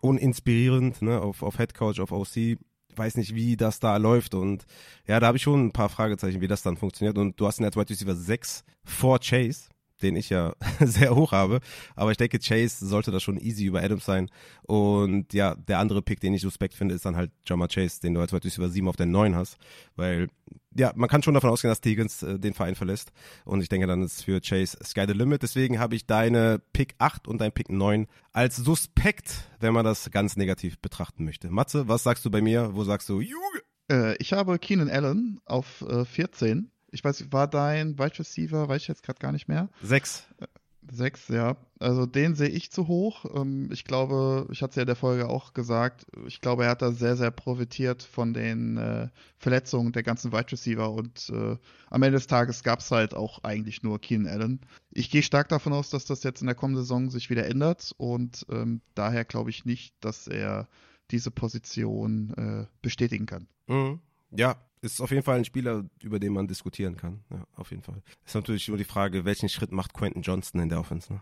uninspirierend, 0.00 1.02
ne, 1.02 1.20
auf, 1.20 1.42
auf 1.42 1.58
Head 1.58 1.74
Coach, 1.74 2.00
auf 2.00 2.12
OC. 2.12 2.58
Weiß 2.96 3.16
nicht, 3.16 3.34
wie 3.34 3.56
das 3.56 3.78
da 3.78 3.96
läuft 3.98 4.34
und 4.34 4.66
ja, 5.06 5.20
da 5.20 5.28
habe 5.28 5.36
ich 5.36 5.44
schon 5.44 5.66
ein 5.66 5.72
paar 5.72 5.88
Fragezeichen, 5.88 6.40
wie 6.40 6.48
das 6.48 6.62
dann 6.62 6.76
funktioniert. 6.76 7.18
Und 7.18 7.38
du 7.38 7.46
hast 7.46 7.60
ihn 7.60 7.64
als 7.64 7.76
Wide 7.76 7.88
Receiver 7.88 8.16
6 8.16 8.64
vor 8.82 9.20
Chase 9.20 9.68
den 10.02 10.16
ich 10.16 10.30
ja 10.30 10.54
sehr 10.80 11.14
hoch 11.14 11.32
habe. 11.32 11.60
Aber 11.96 12.10
ich 12.10 12.16
denke, 12.16 12.38
Chase 12.38 12.86
sollte 12.86 13.10
das 13.10 13.22
schon 13.22 13.38
easy 13.38 13.64
über 13.64 13.82
Adams 13.82 14.04
sein. 14.04 14.30
Und 14.62 15.32
ja, 15.32 15.54
der 15.54 15.78
andere 15.78 16.02
Pick, 16.02 16.20
den 16.20 16.34
ich 16.34 16.42
suspekt 16.42 16.74
finde, 16.74 16.94
ist 16.94 17.04
dann 17.04 17.16
halt 17.16 17.30
Jama 17.46 17.68
Chase, 17.68 18.00
den 18.00 18.14
du 18.14 18.20
als 18.20 18.32
Wide 18.32 18.44
Receiver 18.44 18.68
7 18.68 18.88
auf 18.88 18.96
der 18.96 19.06
9 19.06 19.34
hast. 19.34 19.56
Weil, 19.96 20.28
ja, 20.76 20.92
man 20.94 21.08
kann 21.08 21.22
schon 21.22 21.34
davon 21.34 21.50
ausgehen, 21.50 21.70
dass 21.70 21.80
Tegans 21.80 22.22
äh, 22.22 22.38
den 22.38 22.54
Verein 22.54 22.74
verlässt. 22.74 23.12
Und 23.44 23.60
ich 23.60 23.68
denke, 23.68 23.86
dann 23.86 24.02
ist 24.02 24.24
für 24.24 24.40
Chase 24.40 24.78
Sky 24.84 25.04
the 25.06 25.12
Limit. 25.12 25.42
Deswegen 25.42 25.78
habe 25.78 25.94
ich 25.94 26.06
deine 26.06 26.60
Pick 26.72 26.94
8 26.98 27.28
und 27.28 27.40
dein 27.40 27.52
Pick 27.52 27.70
9 27.70 28.06
als 28.32 28.56
suspekt, 28.56 29.50
wenn 29.60 29.72
man 29.72 29.84
das 29.84 30.10
ganz 30.10 30.36
negativ 30.36 30.78
betrachten 30.78 31.24
möchte. 31.24 31.50
Matze, 31.50 31.88
was 31.88 32.02
sagst 32.02 32.24
du 32.24 32.30
bei 32.30 32.40
mir? 32.40 32.74
Wo 32.74 32.84
sagst 32.84 33.08
du, 33.08 33.20
Juge? 33.20 33.62
Äh, 33.90 34.16
ich 34.18 34.32
habe 34.32 34.58
Keenan 34.58 34.88
Allen 34.88 35.40
auf 35.44 35.82
äh, 35.82 36.04
14 36.04 36.70
ich 36.90 37.04
weiß, 37.04 37.32
war 37.32 37.48
dein 37.48 37.98
Wide 37.98 38.18
Receiver, 38.18 38.68
weiß 38.68 38.82
ich 38.82 38.88
jetzt 38.88 39.02
gerade 39.02 39.18
gar 39.18 39.32
nicht 39.32 39.48
mehr. 39.48 39.68
Sechs. 39.82 40.26
Äh, 40.40 40.46
Sechs, 40.92 41.28
ja. 41.28 41.56
Also 41.78 42.04
den 42.06 42.34
sehe 42.34 42.48
ich 42.48 42.72
zu 42.72 42.88
hoch. 42.88 43.24
Ähm, 43.34 43.68
ich 43.72 43.84
glaube, 43.84 44.48
ich 44.50 44.62
hatte 44.62 44.70
es 44.70 44.76
ja 44.76 44.82
in 44.82 44.86
der 44.86 44.96
Folge 44.96 45.28
auch 45.28 45.54
gesagt, 45.54 46.06
ich 46.26 46.40
glaube, 46.40 46.64
er 46.64 46.70
hat 46.70 46.82
da 46.82 46.90
sehr, 46.90 47.16
sehr 47.16 47.30
profitiert 47.30 48.02
von 48.02 48.34
den 48.34 48.76
äh, 48.76 49.08
Verletzungen 49.38 49.92
der 49.92 50.02
ganzen 50.02 50.32
Wide 50.32 50.50
Receiver 50.50 50.90
und 50.90 51.30
äh, 51.30 51.56
am 51.90 52.02
Ende 52.02 52.16
des 52.16 52.26
Tages 52.26 52.64
gab 52.64 52.80
es 52.80 52.90
halt 52.90 53.14
auch 53.14 53.44
eigentlich 53.44 53.82
nur 53.82 54.00
Keenan 54.00 54.32
Allen. 54.32 54.60
Ich 54.90 55.10
gehe 55.10 55.22
stark 55.22 55.48
davon 55.48 55.72
aus, 55.72 55.90
dass 55.90 56.06
das 56.06 56.22
jetzt 56.24 56.40
in 56.40 56.46
der 56.46 56.56
kommenden 56.56 56.82
Saison 56.82 57.10
sich 57.10 57.30
wieder 57.30 57.46
ändert 57.46 57.94
und 57.96 58.46
ähm, 58.50 58.80
daher 58.94 59.24
glaube 59.24 59.50
ich 59.50 59.64
nicht, 59.64 59.94
dass 60.00 60.26
er 60.26 60.68
diese 61.10 61.32
Position 61.32 62.68
bestätigen 62.82 63.26
kann. 63.26 63.48
Mhm. 63.66 63.98
Ja, 64.30 64.54
ist 64.82 65.00
auf 65.00 65.10
jeden 65.10 65.22
Fall 65.22 65.36
ein 65.36 65.44
Spieler, 65.44 65.84
über 66.02 66.18
den 66.18 66.32
man 66.32 66.46
diskutieren 66.48 66.96
kann. 66.96 67.20
Ja, 67.30 67.46
auf 67.56 67.70
jeden 67.70 67.82
Fall. 67.82 68.02
Ist 68.24 68.34
natürlich 68.34 68.68
nur 68.68 68.78
die 68.78 68.84
Frage, 68.84 69.24
welchen 69.24 69.48
Schritt 69.48 69.72
macht 69.72 69.92
Quentin 69.92 70.22
Johnston 70.22 70.60
in 70.60 70.68
der 70.68 70.80
Offense, 70.80 71.12
ne? 71.12 71.20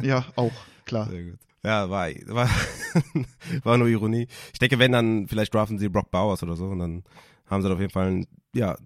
Ja, 0.02 0.24
auch, 0.34 0.52
klar. 0.84 1.08
Sehr 1.08 1.22
gut. 1.22 1.38
Ja, 1.62 1.88
war, 1.88 2.08
war, 2.26 2.50
war 3.62 3.78
nur 3.78 3.88
Ironie. 3.88 4.26
Ich 4.52 4.58
denke, 4.58 4.78
wenn 4.78 4.92
dann, 4.92 5.28
vielleicht 5.28 5.54
draften 5.54 5.78
sie 5.78 5.88
Brock 5.88 6.10
Bowers 6.10 6.42
oder 6.42 6.56
so 6.56 6.66
und 6.66 6.80
dann 6.80 7.04
haben 7.46 7.62
sie 7.62 7.70
auf 7.70 7.80
jeden 7.80 7.92
Fall 7.92 8.06
einen, 8.06 8.26
ja, 8.54 8.76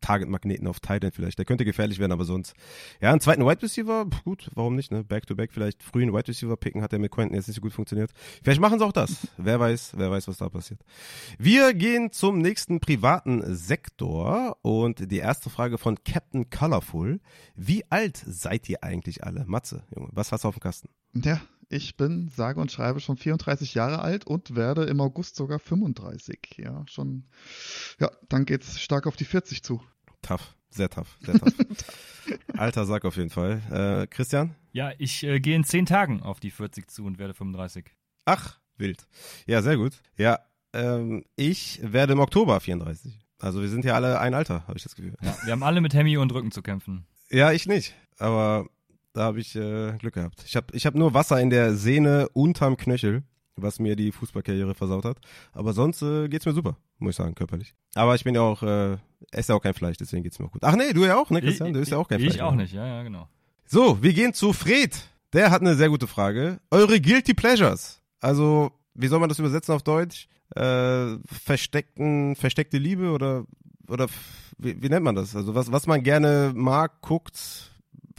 Target-Magneten 0.00 0.66
auf 0.66 0.80
Titan 0.80 1.12
vielleicht. 1.12 1.38
Der 1.38 1.44
könnte 1.44 1.64
gefährlich 1.64 1.98
werden, 1.98 2.12
aber 2.12 2.24
sonst. 2.24 2.54
Ja, 3.00 3.10
einen 3.10 3.20
zweiten 3.20 3.44
Wide 3.44 3.62
Receiver, 3.62 4.06
gut, 4.24 4.50
warum 4.54 4.76
nicht, 4.76 4.92
ne? 4.92 5.02
Back-to-back, 5.02 5.50
-back, 5.50 5.54
vielleicht 5.54 5.82
frühen 5.82 6.12
Wide 6.12 6.28
Receiver 6.28 6.56
picken, 6.56 6.82
hat 6.82 6.92
er 6.92 6.98
mit 6.98 7.10
Quentin 7.10 7.34
jetzt 7.34 7.48
nicht 7.48 7.56
so 7.56 7.62
gut 7.62 7.72
funktioniert. 7.72 8.12
Vielleicht 8.42 8.60
machen 8.60 8.78
sie 8.78 8.84
auch 8.84 8.92
das. 8.92 9.28
wer 9.38 9.58
weiß, 9.58 9.92
wer 9.96 10.10
weiß, 10.10 10.28
was 10.28 10.38
da 10.38 10.48
passiert. 10.48 10.80
Wir 11.38 11.74
gehen 11.74 12.12
zum 12.12 12.38
nächsten 12.38 12.80
privaten 12.80 13.42
Sektor 13.54 14.58
und 14.62 15.10
die 15.10 15.18
erste 15.18 15.50
Frage 15.50 15.78
von 15.78 15.96
Captain 16.04 16.50
Colorful. 16.50 17.20
Wie 17.54 17.84
alt 17.90 18.22
seid 18.26 18.68
ihr 18.68 18.84
eigentlich 18.84 19.24
alle? 19.24 19.44
Matze, 19.46 19.84
Junge, 19.94 20.10
was 20.12 20.32
hast 20.32 20.44
du 20.44 20.48
auf 20.48 20.54
dem 20.54 20.60
Kasten? 20.60 20.90
Ja, 21.14 21.40
ich 21.70 21.96
bin 21.96 22.28
sage 22.28 22.60
und 22.60 22.70
schreibe 22.72 23.00
schon 23.00 23.16
34 23.16 23.74
Jahre 23.74 24.00
alt 24.00 24.26
und 24.26 24.56
werde 24.56 24.84
im 24.84 25.00
August 25.00 25.36
sogar 25.36 25.60
35. 25.60 26.56
Ja, 26.58 26.84
schon. 26.86 27.24
Ja, 28.00 28.10
dann 28.28 28.44
geht's 28.44 28.80
stark 28.80 29.06
auf 29.06 29.16
die 29.16 29.24
40 29.24 29.62
zu. 29.62 29.80
Tough, 30.20 30.54
sehr 30.68 30.90
tough, 30.90 31.16
sehr 31.20 31.38
tough. 31.38 31.54
Alter 32.56 32.84
Sack 32.86 33.04
auf 33.04 33.16
jeden 33.16 33.30
Fall. 33.30 33.62
Äh, 33.70 34.06
Christian? 34.08 34.56
Ja, 34.72 34.92
ich 34.98 35.22
äh, 35.22 35.38
gehe 35.38 35.54
in 35.54 35.64
10 35.64 35.86
Tagen 35.86 36.22
auf 36.22 36.40
die 36.40 36.50
40 36.50 36.90
zu 36.90 37.04
und 37.04 37.18
werde 37.18 37.34
35. 37.34 37.86
Ach, 38.24 38.58
wild. 38.76 39.06
Ja, 39.46 39.62
sehr 39.62 39.76
gut. 39.76 40.02
Ja, 40.16 40.40
ähm, 40.72 41.24
ich 41.36 41.80
werde 41.82 42.14
im 42.14 42.20
Oktober 42.20 42.58
34. 42.58 43.16
Also 43.38 43.62
wir 43.62 43.68
sind 43.68 43.84
ja 43.84 43.94
alle 43.94 44.18
ein 44.18 44.34
Alter, 44.34 44.66
habe 44.66 44.76
ich 44.76 44.82
das 44.82 44.96
Gefühl. 44.96 45.14
Ja, 45.22 45.36
wir 45.44 45.52
haben 45.52 45.62
alle 45.62 45.80
mit 45.80 45.94
Hemi 45.94 46.16
und 46.16 46.32
Rücken 46.32 46.50
zu 46.50 46.62
kämpfen. 46.62 47.06
Ja, 47.30 47.52
ich 47.52 47.66
nicht. 47.66 47.94
Aber 48.18 48.68
da 49.12 49.22
habe 49.22 49.40
ich 49.40 49.56
äh, 49.56 49.92
Glück 49.98 50.14
gehabt. 50.14 50.44
Ich 50.46 50.56
habe 50.56 50.66
ich 50.72 50.86
hab 50.86 50.94
nur 50.94 51.14
Wasser 51.14 51.40
in 51.40 51.50
der 51.50 51.74
Sehne 51.74 52.28
unterm 52.32 52.76
Knöchel, 52.76 53.22
was 53.56 53.78
mir 53.78 53.96
die 53.96 54.12
Fußballkarriere 54.12 54.74
versaut 54.74 55.04
hat. 55.04 55.18
Aber 55.52 55.72
sonst 55.72 56.02
äh, 56.02 56.28
geht's 56.28 56.46
mir 56.46 56.52
super, 56.52 56.76
muss 56.98 57.10
ich 57.10 57.16
sagen, 57.16 57.34
körperlich. 57.34 57.74
Aber 57.94 58.14
ich 58.14 58.24
bin 58.24 58.34
ja 58.34 58.42
auch, 58.42 58.62
äh, 58.62 58.96
esse 59.32 59.52
ja 59.52 59.56
auch 59.56 59.62
kein 59.62 59.74
Fleisch, 59.74 59.96
deswegen 59.96 60.22
geht's 60.22 60.38
mir 60.38 60.46
auch 60.46 60.52
gut. 60.52 60.64
Ach 60.64 60.76
nee, 60.76 60.92
du 60.92 61.04
ja 61.04 61.16
auch, 61.16 61.30
ne, 61.30 61.40
Christian? 61.40 61.72
Du 61.72 61.80
isst 61.80 61.92
ja 61.92 61.98
auch 61.98 62.08
kein 62.08 62.20
ich 62.20 62.26
Fleisch. 62.26 62.36
Ich 62.36 62.42
auch 62.42 62.54
nicht, 62.54 62.72
ja, 62.72 62.86
ja, 62.86 63.02
genau. 63.02 63.28
So, 63.66 64.02
wir 64.02 64.12
gehen 64.12 64.34
zu 64.34 64.52
Fred. 64.52 65.08
Der 65.32 65.50
hat 65.50 65.60
eine 65.60 65.76
sehr 65.76 65.88
gute 65.88 66.08
Frage. 66.08 66.58
Eure 66.70 67.00
Guilty 67.00 67.34
Pleasures. 67.34 68.00
Also, 68.20 68.72
wie 68.94 69.06
soll 69.06 69.20
man 69.20 69.28
das 69.28 69.38
übersetzen 69.38 69.74
auf 69.74 69.82
Deutsch? 69.82 70.28
Äh, 70.56 71.18
versteckten, 71.26 72.34
versteckte 72.34 72.78
Liebe 72.78 73.12
oder, 73.12 73.44
oder 73.88 74.08
wie, 74.58 74.82
wie 74.82 74.88
nennt 74.88 75.04
man 75.04 75.14
das? 75.14 75.36
Also, 75.36 75.54
was, 75.54 75.70
was 75.70 75.86
man 75.86 76.02
gerne 76.02 76.52
mag, 76.54 77.00
guckt, 77.00 77.69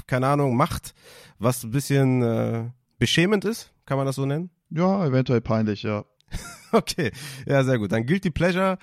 keine 0.07 0.27
Ahnung, 0.27 0.55
macht, 0.55 0.93
was 1.39 1.63
ein 1.63 1.71
bisschen 1.71 2.21
äh, 2.21 2.69
beschämend 2.99 3.45
ist, 3.45 3.71
kann 3.85 3.97
man 3.97 4.05
das 4.05 4.15
so 4.15 4.25
nennen? 4.25 4.49
Ja, 4.69 5.05
eventuell 5.05 5.41
peinlich, 5.41 5.83
ja. 5.83 6.05
okay, 6.71 7.11
ja, 7.45 7.63
sehr 7.63 7.77
gut. 7.77 7.91
Dann 7.91 8.05
Guilty 8.05 8.29
Pleasure 8.29 8.77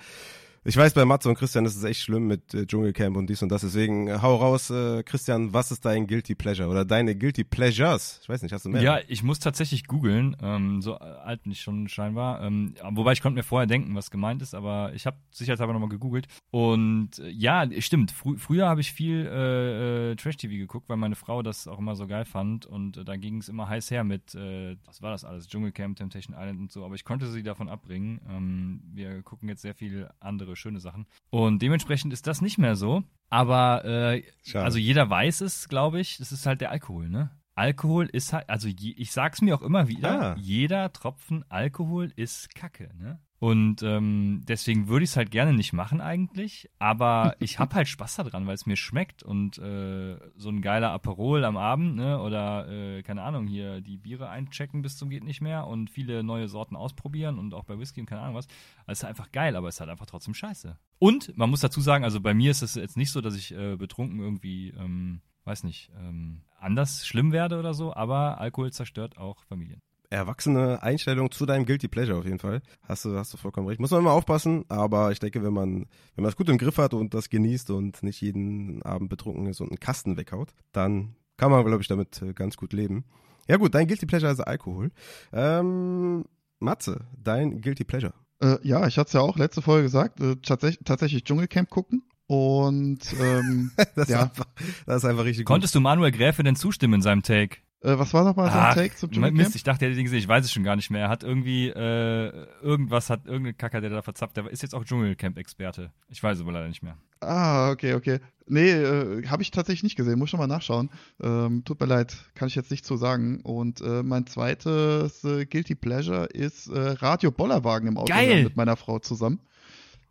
ich 0.64 0.76
weiß, 0.76 0.94
bei 0.94 1.04
Matze 1.04 1.28
und 1.28 1.36
Christian 1.36 1.64
ist 1.64 1.76
es 1.76 1.84
echt 1.84 2.00
schlimm 2.00 2.26
mit 2.26 2.52
äh, 2.54 2.66
Dschungelcamp 2.66 3.16
und 3.16 3.28
dies 3.28 3.42
und 3.42 3.48
das. 3.48 3.62
Deswegen 3.62 4.08
äh, 4.08 4.18
hau 4.20 4.36
raus, 4.36 4.70
äh, 4.70 5.02
Christian, 5.02 5.52
was 5.52 5.70
ist 5.70 5.84
dein 5.84 6.06
Guilty 6.06 6.34
Pleasure 6.34 6.68
oder 6.68 6.84
deine 6.84 7.16
Guilty 7.16 7.44
Pleasures? 7.44 8.20
Ich 8.22 8.28
weiß 8.28 8.42
nicht, 8.42 8.52
hast 8.52 8.64
du 8.64 8.68
mehr? 8.68 8.82
Ja, 8.82 8.98
ich 9.08 9.22
muss 9.22 9.38
tatsächlich 9.38 9.86
googeln. 9.86 10.36
Ähm, 10.42 10.82
so 10.82 10.96
alt 10.96 11.42
bin 11.42 11.52
ich 11.52 11.60
schon 11.60 11.88
scheinbar. 11.88 12.42
Ähm, 12.42 12.74
wobei 12.90 13.12
ich 13.12 13.22
konnte 13.22 13.36
mir 13.36 13.44
vorher 13.44 13.66
denken, 13.66 13.94
was 13.94 14.10
gemeint 14.10 14.42
ist, 14.42 14.54
aber 14.54 14.92
ich 14.94 15.06
habe 15.06 15.16
sicherheitshalber 15.30 15.72
nochmal 15.72 15.88
gegoogelt. 15.88 16.26
Und 16.50 17.18
äh, 17.18 17.30
ja, 17.30 17.66
stimmt. 17.80 18.10
Frü 18.10 18.36
früher 18.36 18.68
habe 18.68 18.80
ich 18.80 18.92
viel 18.92 19.26
äh, 19.26 20.10
äh, 20.10 20.16
Trash-TV 20.16 20.54
geguckt, 20.54 20.88
weil 20.88 20.96
meine 20.96 21.16
Frau 21.16 21.42
das 21.42 21.66
auch 21.66 21.78
immer 21.78 21.96
so 21.96 22.06
geil 22.06 22.24
fand. 22.24 22.66
Und 22.66 22.98
äh, 22.98 23.04
da 23.04 23.16
ging 23.16 23.38
es 23.38 23.48
immer 23.48 23.68
heiß 23.68 23.90
her 23.90 24.04
mit, 24.04 24.34
äh, 24.34 24.76
was 24.84 25.02
war 25.02 25.12
das 25.12 25.24
alles? 25.24 25.48
Dschungelcamp, 25.48 25.96
Temptation 25.96 26.36
Island 26.38 26.60
und 26.60 26.72
so. 26.72 26.84
Aber 26.84 26.94
ich 26.94 27.04
konnte 27.04 27.26
sie 27.28 27.42
davon 27.42 27.68
abbringen. 27.68 28.20
Ähm, 28.28 28.80
wir 28.92 29.22
gucken 29.22 29.48
jetzt 29.48 29.62
sehr 29.62 29.74
viel 29.74 30.10
andere 30.20 30.56
schöne 30.58 30.80
Sachen. 30.80 31.06
Und 31.30 31.62
dementsprechend 31.62 32.12
ist 32.12 32.26
das 32.26 32.40
nicht 32.40 32.58
mehr 32.58 32.76
so. 32.76 33.04
Aber 33.30 33.84
äh, 33.84 34.22
also 34.54 34.78
jeder 34.78 35.08
weiß 35.08 35.40
es, 35.42 35.68
glaube 35.68 36.00
ich. 36.00 36.18
Das 36.18 36.32
ist 36.32 36.46
halt 36.46 36.60
der 36.60 36.70
Alkohol, 36.70 37.08
ne? 37.08 37.30
Alkohol 37.58 38.06
ist 38.06 38.32
halt, 38.32 38.48
also 38.48 38.68
je, 38.68 38.92
ich 38.96 39.10
sag's 39.10 39.42
mir 39.42 39.56
auch 39.56 39.62
immer 39.62 39.88
wieder, 39.88 40.32
ah. 40.32 40.36
jeder 40.38 40.92
Tropfen 40.92 41.44
Alkohol 41.48 42.12
ist 42.14 42.54
Kacke, 42.54 42.90
ne? 42.96 43.18
Und 43.40 43.84
ähm, 43.84 44.42
deswegen 44.48 44.88
würde 44.88 45.04
ich 45.04 45.10
es 45.10 45.16
halt 45.16 45.30
gerne 45.30 45.52
nicht 45.52 45.72
machen 45.72 46.00
eigentlich, 46.00 46.68
aber 46.78 47.36
ich 47.40 47.58
habe 47.58 47.74
halt 47.74 47.86
Spaß 47.86 48.16
daran, 48.16 48.46
weil 48.46 48.54
es 48.54 48.66
mir 48.66 48.76
schmeckt 48.76 49.22
und 49.22 49.58
äh, 49.58 50.18
so 50.36 50.48
ein 50.48 50.60
geiler 50.60 50.90
Aperol 50.90 51.44
am 51.44 51.56
Abend, 51.56 51.96
ne, 51.96 52.20
oder 52.20 52.68
äh, 52.68 53.02
keine 53.02 53.22
Ahnung, 53.22 53.46
hier 53.46 53.80
die 53.80 53.96
Biere 53.96 54.28
einchecken 54.28 54.82
bis 54.82 54.96
zum 54.96 55.08
geht 55.08 55.22
nicht 55.22 55.40
mehr 55.40 55.68
und 55.68 55.88
viele 55.88 56.24
neue 56.24 56.48
Sorten 56.48 56.74
ausprobieren 56.74 57.38
und 57.38 57.54
auch 57.54 57.64
bei 57.64 57.78
Whisky 57.78 58.00
und 58.00 58.06
keine 58.06 58.22
Ahnung 58.22 58.34
was. 58.34 58.48
Das 58.86 58.98
ist 58.98 59.04
einfach 59.04 59.30
geil, 59.30 59.54
aber 59.54 59.68
es 59.68 59.76
ist 59.76 59.80
halt 59.80 59.90
einfach 59.90 60.06
trotzdem 60.06 60.34
scheiße. 60.34 60.76
Und 60.98 61.36
man 61.36 61.50
muss 61.50 61.60
dazu 61.60 61.80
sagen, 61.80 62.02
also 62.02 62.20
bei 62.20 62.34
mir 62.34 62.50
ist 62.50 62.62
es 62.62 62.74
jetzt 62.74 62.96
nicht 62.96 63.12
so, 63.12 63.20
dass 63.20 63.36
ich 63.36 63.54
äh, 63.54 63.76
betrunken 63.76 64.18
irgendwie, 64.18 64.70
ähm, 64.70 65.20
weiß 65.44 65.64
nicht, 65.64 65.90
ähm, 65.98 66.42
anders 66.58 67.06
schlimm 67.06 67.32
werde 67.32 67.58
oder 67.58 67.74
so, 67.74 67.94
aber 67.94 68.40
Alkohol 68.40 68.72
zerstört 68.72 69.18
auch 69.18 69.44
Familien 69.44 69.80
erwachsene 70.10 70.82
Einstellung 70.82 71.30
zu 71.30 71.46
deinem 71.46 71.66
Guilty 71.66 71.88
Pleasure 71.88 72.18
auf 72.18 72.24
jeden 72.24 72.38
Fall. 72.38 72.62
Hast 72.82 73.04
du, 73.04 73.16
hast 73.16 73.32
du 73.32 73.36
vollkommen 73.36 73.68
recht. 73.68 73.80
Muss 73.80 73.90
man 73.90 74.00
immer 74.00 74.12
aufpassen, 74.12 74.64
aber 74.68 75.12
ich 75.12 75.18
denke, 75.18 75.42
wenn 75.42 75.52
man, 75.52 75.80
wenn 76.14 76.22
man 76.22 76.24
das 76.24 76.36
gut 76.36 76.48
im 76.48 76.58
Griff 76.58 76.78
hat 76.78 76.94
und 76.94 77.14
das 77.14 77.28
genießt 77.28 77.70
und 77.70 78.02
nicht 78.02 78.20
jeden 78.20 78.82
Abend 78.82 79.10
betrunken 79.10 79.46
ist 79.46 79.60
und 79.60 79.68
einen 79.68 79.80
Kasten 79.80 80.16
weghaut, 80.16 80.54
dann 80.72 81.14
kann 81.36 81.50
man, 81.50 81.64
glaube 81.64 81.82
ich, 81.82 81.88
damit 81.88 82.20
äh, 82.22 82.32
ganz 82.32 82.56
gut 82.56 82.72
leben. 82.72 83.04
Ja 83.48 83.56
gut, 83.56 83.74
dein 83.74 83.86
Guilty 83.86 84.06
Pleasure 84.06 84.32
ist 84.32 84.40
Alkohol. 84.40 84.90
Ähm, 85.32 86.24
Matze, 86.58 87.06
dein 87.16 87.60
Guilty 87.60 87.84
Pleasure. 87.84 88.14
Äh, 88.40 88.56
ja, 88.62 88.86
ich 88.86 88.98
hatte 88.98 89.08
es 89.08 89.12
ja 89.12 89.20
auch 89.20 89.36
letzte 89.36 89.62
Folge 89.62 89.84
gesagt, 89.84 90.20
äh, 90.20 90.36
tatsächlich, 90.36 90.84
tatsächlich 90.84 91.24
Dschungelcamp 91.24 91.70
gucken. 91.70 92.02
Und 92.28 93.00
ähm, 93.20 93.72
das, 93.96 94.08
ja. 94.08 94.18
ist 94.18 94.22
einfach, 94.22 94.46
das 94.86 94.96
ist 94.98 95.04
einfach 95.08 95.24
richtig 95.24 95.46
Konntest 95.46 95.72
gut. 95.72 95.80
du 95.80 95.82
Manuel 95.82 96.12
Gräfe 96.12 96.42
denn 96.42 96.56
zustimmen 96.56 96.94
in 96.94 97.02
seinem 97.02 97.22
Take? 97.22 97.56
Äh, 97.80 97.98
was 97.98 98.12
war 98.12 98.24
nochmal 98.24 98.50
sein 98.50 98.74
Take 98.74 98.96
zum 98.96 99.10
Dschungelcamp? 99.10 99.38
Mist, 99.38 99.56
ich 99.56 99.62
dachte, 99.62 99.84
er 99.84 99.88
hätte 99.88 99.96
den 99.96 100.04
gesehen. 100.04 100.18
Ich 100.18 100.28
weiß 100.28 100.44
es 100.44 100.52
schon 100.52 100.62
gar 100.62 100.76
nicht 100.76 100.90
mehr. 100.90 101.02
Er 101.02 101.08
hat 101.08 101.22
irgendwie, 101.22 101.68
äh, 101.68 102.46
irgendwas 102.60 103.08
hat, 103.08 103.24
irgendein 103.24 103.56
Kacker, 103.56 103.80
der 103.80 103.90
da 103.90 104.02
verzapft. 104.02 104.36
Der 104.36 104.46
ist 104.50 104.62
jetzt 104.62 104.74
auch 104.74 104.84
Dschungelcamp-Experte. 104.84 105.90
Ich 106.08 106.22
weiß 106.22 106.36
es 106.36 106.42
aber 106.42 106.52
leider 106.52 106.68
nicht 106.68 106.82
mehr. 106.82 106.98
Ah, 107.20 107.70
okay, 107.70 107.94
okay. 107.94 108.18
Nee, 108.46 108.72
äh, 108.72 109.26
habe 109.28 109.42
ich 109.42 109.50
tatsächlich 109.50 109.84
nicht 109.84 109.96
gesehen. 109.96 110.18
Muss 110.18 110.28
schon 110.28 110.40
mal 110.40 110.46
nachschauen. 110.46 110.90
Ähm, 111.22 111.64
tut 111.64 111.80
mir 111.80 111.86
leid, 111.86 112.14
kann 112.34 112.48
ich 112.48 112.56
jetzt 112.56 112.70
nicht 112.70 112.84
so 112.84 112.96
sagen. 112.96 113.40
Und 113.40 113.80
äh, 113.80 114.02
mein 114.02 114.26
zweites 114.26 115.24
äh, 115.24 115.46
Guilty 115.46 115.76
Pleasure 115.76 116.26
ist 116.26 116.66
äh, 116.68 116.78
Radio 116.78 117.30
Bollerwagen 117.30 117.88
im 117.88 117.96
Auto 117.96 118.12
Geil. 118.12 118.44
mit 118.44 118.56
meiner 118.56 118.76
Frau 118.76 118.98
zusammen. 118.98 119.40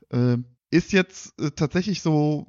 Äh, 0.09 0.37
ist 0.69 0.91
jetzt 0.91 1.39
äh, 1.39 1.51
tatsächlich 1.51 2.01
so, 2.01 2.47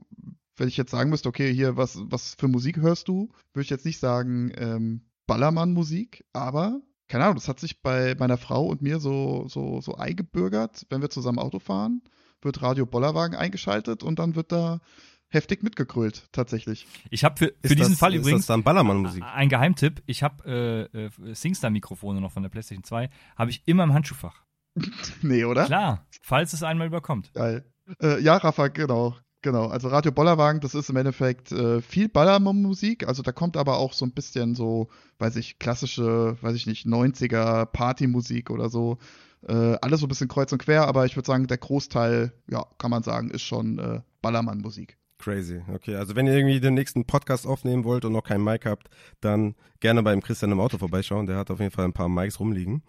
wenn 0.57 0.69
ich 0.69 0.77
jetzt 0.77 0.91
sagen 0.91 1.11
müsste, 1.11 1.29
okay, 1.29 1.53
hier, 1.53 1.77
was, 1.77 1.99
was 2.05 2.35
für 2.39 2.49
Musik 2.49 2.79
hörst 2.79 3.09
du, 3.09 3.31
würde 3.53 3.65
ich 3.65 3.71
jetzt 3.71 3.85
nicht 3.85 3.99
sagen, 3.99 4.53
ähm, 4.57 5.03
Ballermann-Musik, 5.27 6.25
aber 6.33 6.81
keine 7.09 7.25
Ahnung, 7.25 7.37
das 7.37 7.49
hat 7.49 7.59
sich 7.59 7.81
bei 7.81 8.15
meiner 8.19 8.37
Frau 8.37 8.67
und 8.67 8.83
mir 8.83 9.01
so, 9.01 9.47
so, 9.49 9.81
so 9.81 9.95
eingebürgert, 9.95 10.87
wenn 10.91 11.01
wir 11.01 11.11
zusammen 11.11 11.39
Auto 11.39 11.59
fahren, 11.59 12.03
wird 12.43 12.63
Radio 12.63 12.87
Bollerwagen 12.87 13.37
eingeschaltet 13.37 14.03
und 14.03 14.19
dann 14.19 14.35
wird 14.37 14.53
da 14.53 14.81
heftig 15.29 15.63
mitgekrölt, 15.63 16.29
tatsächlich. 16.33 16.87
Ich 17.11 17.25
habe 17.25 17.37
für, 17.37 17.55
für 17.63 17.75
diesen 17.75 17.93
das, 17.93 17.99
Fall 17.99 18.15
übrigens 18.15 18.47
dann 18.47 18.63
Ballermann-Musik? 18.63 19.23
ein 19.23 19.49
Geheimtipp. 19.49 20.03
Ich 20.07 20.23
habe 20.23 20.89
äh, 20.93 21.07
äh, 21.07 21.35
Singstar-Mikrofone 21.35 22.21
noch 22.21 22.33
von 22.33 22.43
der 22.43 22.51
PlayStation 22.51 22.85
2, 22.85 23.11
habe 23.37 23.51
ich 23.51 23.63
immer 23.67 23.85
im 23.85 23.95
Handschuhfach. 23.95 24.45
nee, 25.23 25.45
oder? 25.45 25.67
Klar, 25.67 26.07
falls 26.23 26.53
es 26.53 26.63
einmal 26.63 26.87
überkommt. 26.87 27.33
Geil. 27.35 27.65
Äh, 28.03 28.21
ja, 28.21 28.37
Rafa, 28.37 28.69
genau. 28.69 29.17
Genau, 29.41 29.69
also 29.69 29.87
Radio 29.87 30.11
Bollerwagen, 30.11 30.61
das 30.61 30.75
ist 30.75 30.91
im 30.91 30.97
Endeffekt 30.97 31.53
äh, 31.53 31.81
viel 31.81 32.09
Ballermann-Musik, 32.09 33.07
also 33.07 33.23
da 33.23 33.31
kommt 33.31 33.57
aber 33.57 33.77
auch 33.77 33.93
so 33.93 34.05
ein 34.05 34.11
bisschen 34.11 34.57
so, 34.57 34.89
weiß 35.21 35.37
ich, 35.37 35.61
klassische, 35.61 36.37
weiß 36.41 36.57
ich 36.57 36.67
nicht, 36.67 36.87
90er 36.87 37.67
Partymusik 37.67 38.51
oder 38.51 38.69
so. 38.69 38.99
Äh, 39.47 39.77
alles 39.81 40.01
so 40.01 40.07
ein 40.07 40.09
bisschen 40.09 40.27
kreuz 40.27 40.51
und 40.51 40.59
quer, 40.59 40.89
aber 40.89 41.07
ich 41.07 41.15
würde 41.15 41.29
sagen, 41.29 41.47
der 41.47 41.59
Großteil, 41.59 42.33
ja, 42.51 42.67
kann 42.79 42.91
man 42.91 43.05
sagen, 43.05 43.31
ist 43.31 43.43
schon 43.43 43.79
äh, 43.79 44.01
Ballermann-Musik. 44.23 44.99
Crazy. 45.19 45.63
Okay, 45.73 45.95
also 45.95 46.17
wenn 46.17 46.27
ihr 46.27 46.35
irgendwie 46.35 46.61
den 46.61 46.75
nächsten 46.75 47.05
Podcast 47.05 47.47
aufnehmen 47.47 47.85
wollt 47.85 48.05
und 48.05 48.13
noch 48.13 48.25
keinen 48.25 48.43
Mic 48.43 48.69
habt, 48.69 48.89
dann 49.21 49.55
gerne 49.79 50.03
beim 50.03 50.21
Christian 50.21 50.51
im 50.51 50.61
Auto 50.61 50.79
vorbeischauen. 50.79 51.27
Der 51.27 51.37
hat 51.37 51.51
auf 51.51 51.61
jeden 51.61 51.73
Fall 51.73 51.85
ein 51.85 51.93
paar 51.93 52.09
Mics 52.09 52.41
rumliegen. 52.41 52.83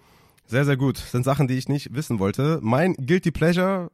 Sehr, 0.46 0.66
sehr 0.66 0.78
gut. 0.78 0.98
Das 0.98 1.12
sind 1.12 1.26
Sachen, 1.26 1.48
die 1.48 1.58
ich 1.58 1.70
nicht 1.70 1.94
wissen 1.94 2.18
wollte. 2.18 2.60
Mein 2.62 2.94
Guilty 2.96 3.32
Pleasure 3.32 3.92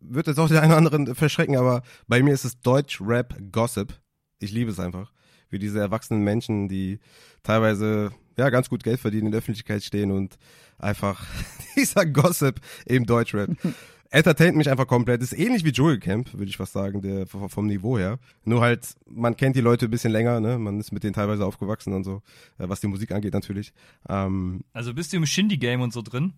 wird 0.00 0.26
jetzt 0.26 0.38
auch 0.38 0.48
den 0.48 0.58
einen 0.58 0.72
oder 0.72 0.78
anderen 0.78 1.14
verschrecken, 1.14 1.56
aber 1.56 1.82
bei 2.06 2.22
mir 2.22 2.34
ist 2.34 2.44
es 2.44 2.60
Deutsch-Rap-Gossip. 2.60 3.92
Ich 4.38 4.52
liebe 4.52 4.70
es 4.70 4.80
einfach. 4.80 5.12
Wie 5.50 5.58
diese 5.58 5.80
erwachsenen 5.80 6.22
Menschen, 6.22 6.68
die 6.68 7.00
teilweise 7.42 8.12
ja 8.36 8.50
ganz 8.50 8.68
gut 8.68 8.84
Geld 8.84 9.00
verdienen, 9.00 9.26
in 9.26 9.32
der 9.32 9.38
Öffentlichkeit 9.38 9.82
stehen 9.82 10.10
und 10.10 10.38
einfach 10.78 11.26
dieser 11.76 12.06
Gossip 12.06 12.60
im 12.86 13.04
Deutschrap 13.04 13.50
entertaint 14.10 14.56
mich 14.56 14.68
einfach 14.68 14.86
komplett. 14.86 15.22
Ist 15.22 15.32
ähnlich 15.32 15.64
wie 15.64 15.98
Camp, 15.98 16.32
würde 16.34 16.50
ich 16.50 16.56
fast 16.56 16.72
sagen, 16.72 17.00
der 17.00 17.26
vom 17.26 17.66
Niveau 17.66 17.98
her. 17.98 18.18
Nur 18.44 18.60
halt, 18.60 18.94
man 19.06 19.36
kennt 19.36 19.56
die 19.56 19.60
Leute 19.60 19.86
ein 19.86 19.90
bisschen 19.90 20.12
länger, 20.12 20.40
ne? 20.40 20.58
Man 20.58 20.78
ist 20.80 20.92
mit 20.92 21.04
denen 21.04 21.14
teilweise 21.14 21.46
aufgewachsen 21.46 21.92
und 21.92 22.04
so, 22.04 22.22
äh, 22.58 22.68
was 22.68 22.80
die 22.80 22.88
Musik 22.88 23.12
angeht 23.12 23.32
natürlich. 23.32 23.72
Ähm, 24.08 24.62
also 24.72 24.92
bist 24.94 25.12
du 25.12 25.16
im 25.16 25.26
Shindy-Game 25.26 25.80
und 25.80 25.92
so 25.92 26.02
drin? 26.02 26.34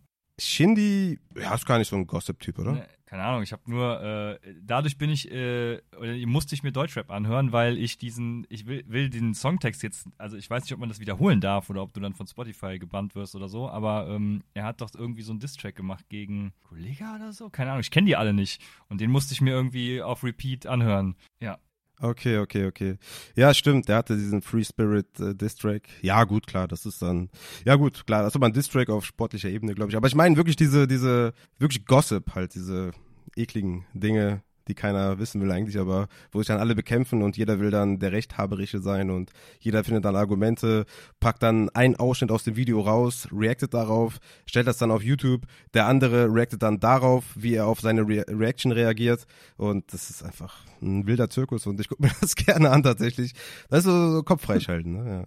Shindy, 0.47 1.19
ja, 1.37 1.55
ist 1.55 1.67
gar 1.67 1.79
nicht 1.79 1.89
so 1.89 1.97
ein 1.97 2.07
Gossip-Typ, 2.07 2.59
oder? 2.59 2.87
Keine 3.07 3.25
Ahnung, 3.25 3.43
ich 3.43 3.53
habe 3.53 3.63
nur, 3.67 4.01
äh, 4.01 4.39
dadurch 4.63 4.97
bin 4.97 5.11
ich, 5.11 5.31
äh, 5.31 5.83
oder 5.99 6.15
musste 6.27 6.55
ich 6.55 6.63
mir 6.63 6.73
Deutschrap 6.73 7.11
anhören, 7.11 7.53
weil 7.53 7.77
ich 7.77 7.99
diesen, 7.99 8.47
ich 8.49 8.65
will, 8.67 8.85
will 8.87 9.11
den 9.11 9.35
Songtext 9.35 9.83
jetzt, 9.83 10.09
also 10.17 10.39
ich 10.39 10.49
weiß 10.49 10.63
nicht, 10.63 10.73
ob 10.73 10.81
man 10.81 10.89
das 10.89 10.99
wiederholen 10.99 11.43
darf 11.43 11.69
oder 11.69 11.83
ob 11.83 11.93
du 11.93 12.01
dann 12.01 12.15
von 12.15 12.27
Spotify 12.27 12.79
gebannt 12.79 13.15
wirst 13.15 13.35
oder 13.35 13.51
so, 13.51 13.69
aber 13.69 14.09
ähm, 14.09 14.43
er 14.55 14.65
hat 14.65 14.81
doch 14.81 14.89
irgendwie 14.95 15.21
so 15.21 15.33
einen 15.33 15.41
Diss-Track 15.41 15.77
gemacht 15.77 16.09
gegen 16.09 16.55
Kollega 16.63 17.17
oder 17.17 17.35
so, 17.35 17.51
keine 17.51 17.73
Ahnung, 17.73 17.83
ich 17.83 17.91
kenne 17.91 18.07
die 18.07 18.17
alle 18.17 18.33
nicht 18.33 18.63
und 18.89 19.03
den 19.03 19.11
musste 19.11 19.35
ich 19.35 19.43
mir 19.43 19.51
irgendwie 19.51 20.01
auf 20.01 20.25
Repeat 20.25 20.67
anhören, 20.67 21.15
ja. 21.39 21.59
Okay, 22.03 22.39
okay, 22.39 22.67
okay. 22.67 22.97
Ja, 23.37 23.55
stimmt, 23.55 23.89
der 23.89 23.97
hatte 23.99 24.17
diesen 24.17 24.43
Free 24.43 24.65
Spirit 24.65 25.07
äh, 25.21 25.37
Distrack. 25.37 25.83
Ja, 26.01 26.25
gut, 26.25 26.49
klar, 26.49 26.67
das 26.67 26.85
ist 26.85 27.01
dann, 27.01 27.31
ja 27.65 27.77
gut, 27.77 28.05
klar, 28.07 28.23
das 28.23 28.33
ist 28.33 28.37
aber 28.37 28.47
ein 28.47 28.53
Distrack 28.53 28.89
auf 28.91 29.05
sportlicher 29.05 29.49
Ebene, 29.49 29.73
glaube 29.75 29.93
ich. 29.93 29.97
Aber 29.97 30.09
ich 30.09 30.17
meine 30.17 30.37
wirklich 30.37 30.57
diese, 30.57 30.89
diese, 30.89 31.33
wirklich 31.61 31.87
Gossip 31.87 32.35
halt, 32.35 32.57
diese 32.57 32.91
ekligen 33.37 33.85
Dinge, 33.95 34.43
die 34.69 34.75
keiner 34.75 35.19
wissen 35.19 35.41
will 35.41 35.51
eigentlich, 35.51 35.79
aber 35.79 36.09
wo 36.31 36.39
sich 36.39 36.49
dann 36.49 36.59
alle 36.59 36.75
bekämpfen 36.75 37.23
und 37.23 37.37
jeder 37.37 37.61
will 37.61 37.71
dann 37.71 37.99
der 37.99 38.13
Rechthaberische 38.13 38.81
sein 38.81 39.11
und 39.11 39.31
jeder 39.61 39.85
findet 39.85 40.05
dann 40.05 40.17
Argumente, 40.17 40.85
packt 41.21 41.43
dann 41.43 41.69
einen 41.71 41.97
Ausschnitt 41.97 42.31
aus 42.31 42.45
dem 42.45 42.57
Video 42.57 42.81
raus, 42.81 43.29
reactet 43.33 43.75
darauf, 43.75 44.19
stellt 44.47 44.67
das 44.67 44.79
dann 44.79 44.91
auf 44.91 45.03
YouTube, 45.03 45.47
der 45.75 45.87
andere 45.87 46.33
reactet 46.33 46.63
dann 46.63 46.81
darauf, 46.81 47.25
wie 47.35 47.55
er 47.55 47.67
auf 47.67 47.81
seine 47.81 48.03
Re 48.03 48.25
Reaction 48.29 48.73
reagiert 48.73 49.27
und 49.57 49.93
das 49.93 50.11
ist 50.11 50.23
einfach 50.23 50.65
ein 50.81 51.07
wilder 51.07 51.29
Zirkus 51.31 51.67
und 51.67 51.81
ich 51.81 51.89
gucke 51.89 52.03
mir 52.07 52.13
das 52.21 52.35
gerne 52.35 52.71
an 52.71 52.83
tatsächlich. 52.83 53.33
Das 53.69 53.81
ist 53.81 53.85
so 53.87 54.23
Kopf 54.23 54.43
freischalten. 54.43 54.93
Ne? 54.93 55.11
Ja. 55.11 55.25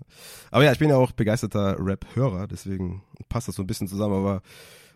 Aber 0.52 0.64
ja, 0.64 0.72
ich 0.72 0.80
bin 0.80 0.90
ja 0.90 0.98
auch 0.98 1.12
begeisterter 1.12 1.78
Rap-Hörer, 1.80 2.48
deswegen 2.48 3.04
passt 3.30 3.48
das 3.48 3.56
so 3.56 3.64
ein 3.64 3.68
bisschen 3.68 3.88
zusammen, 3.88 4.16
aber 4.16 4.42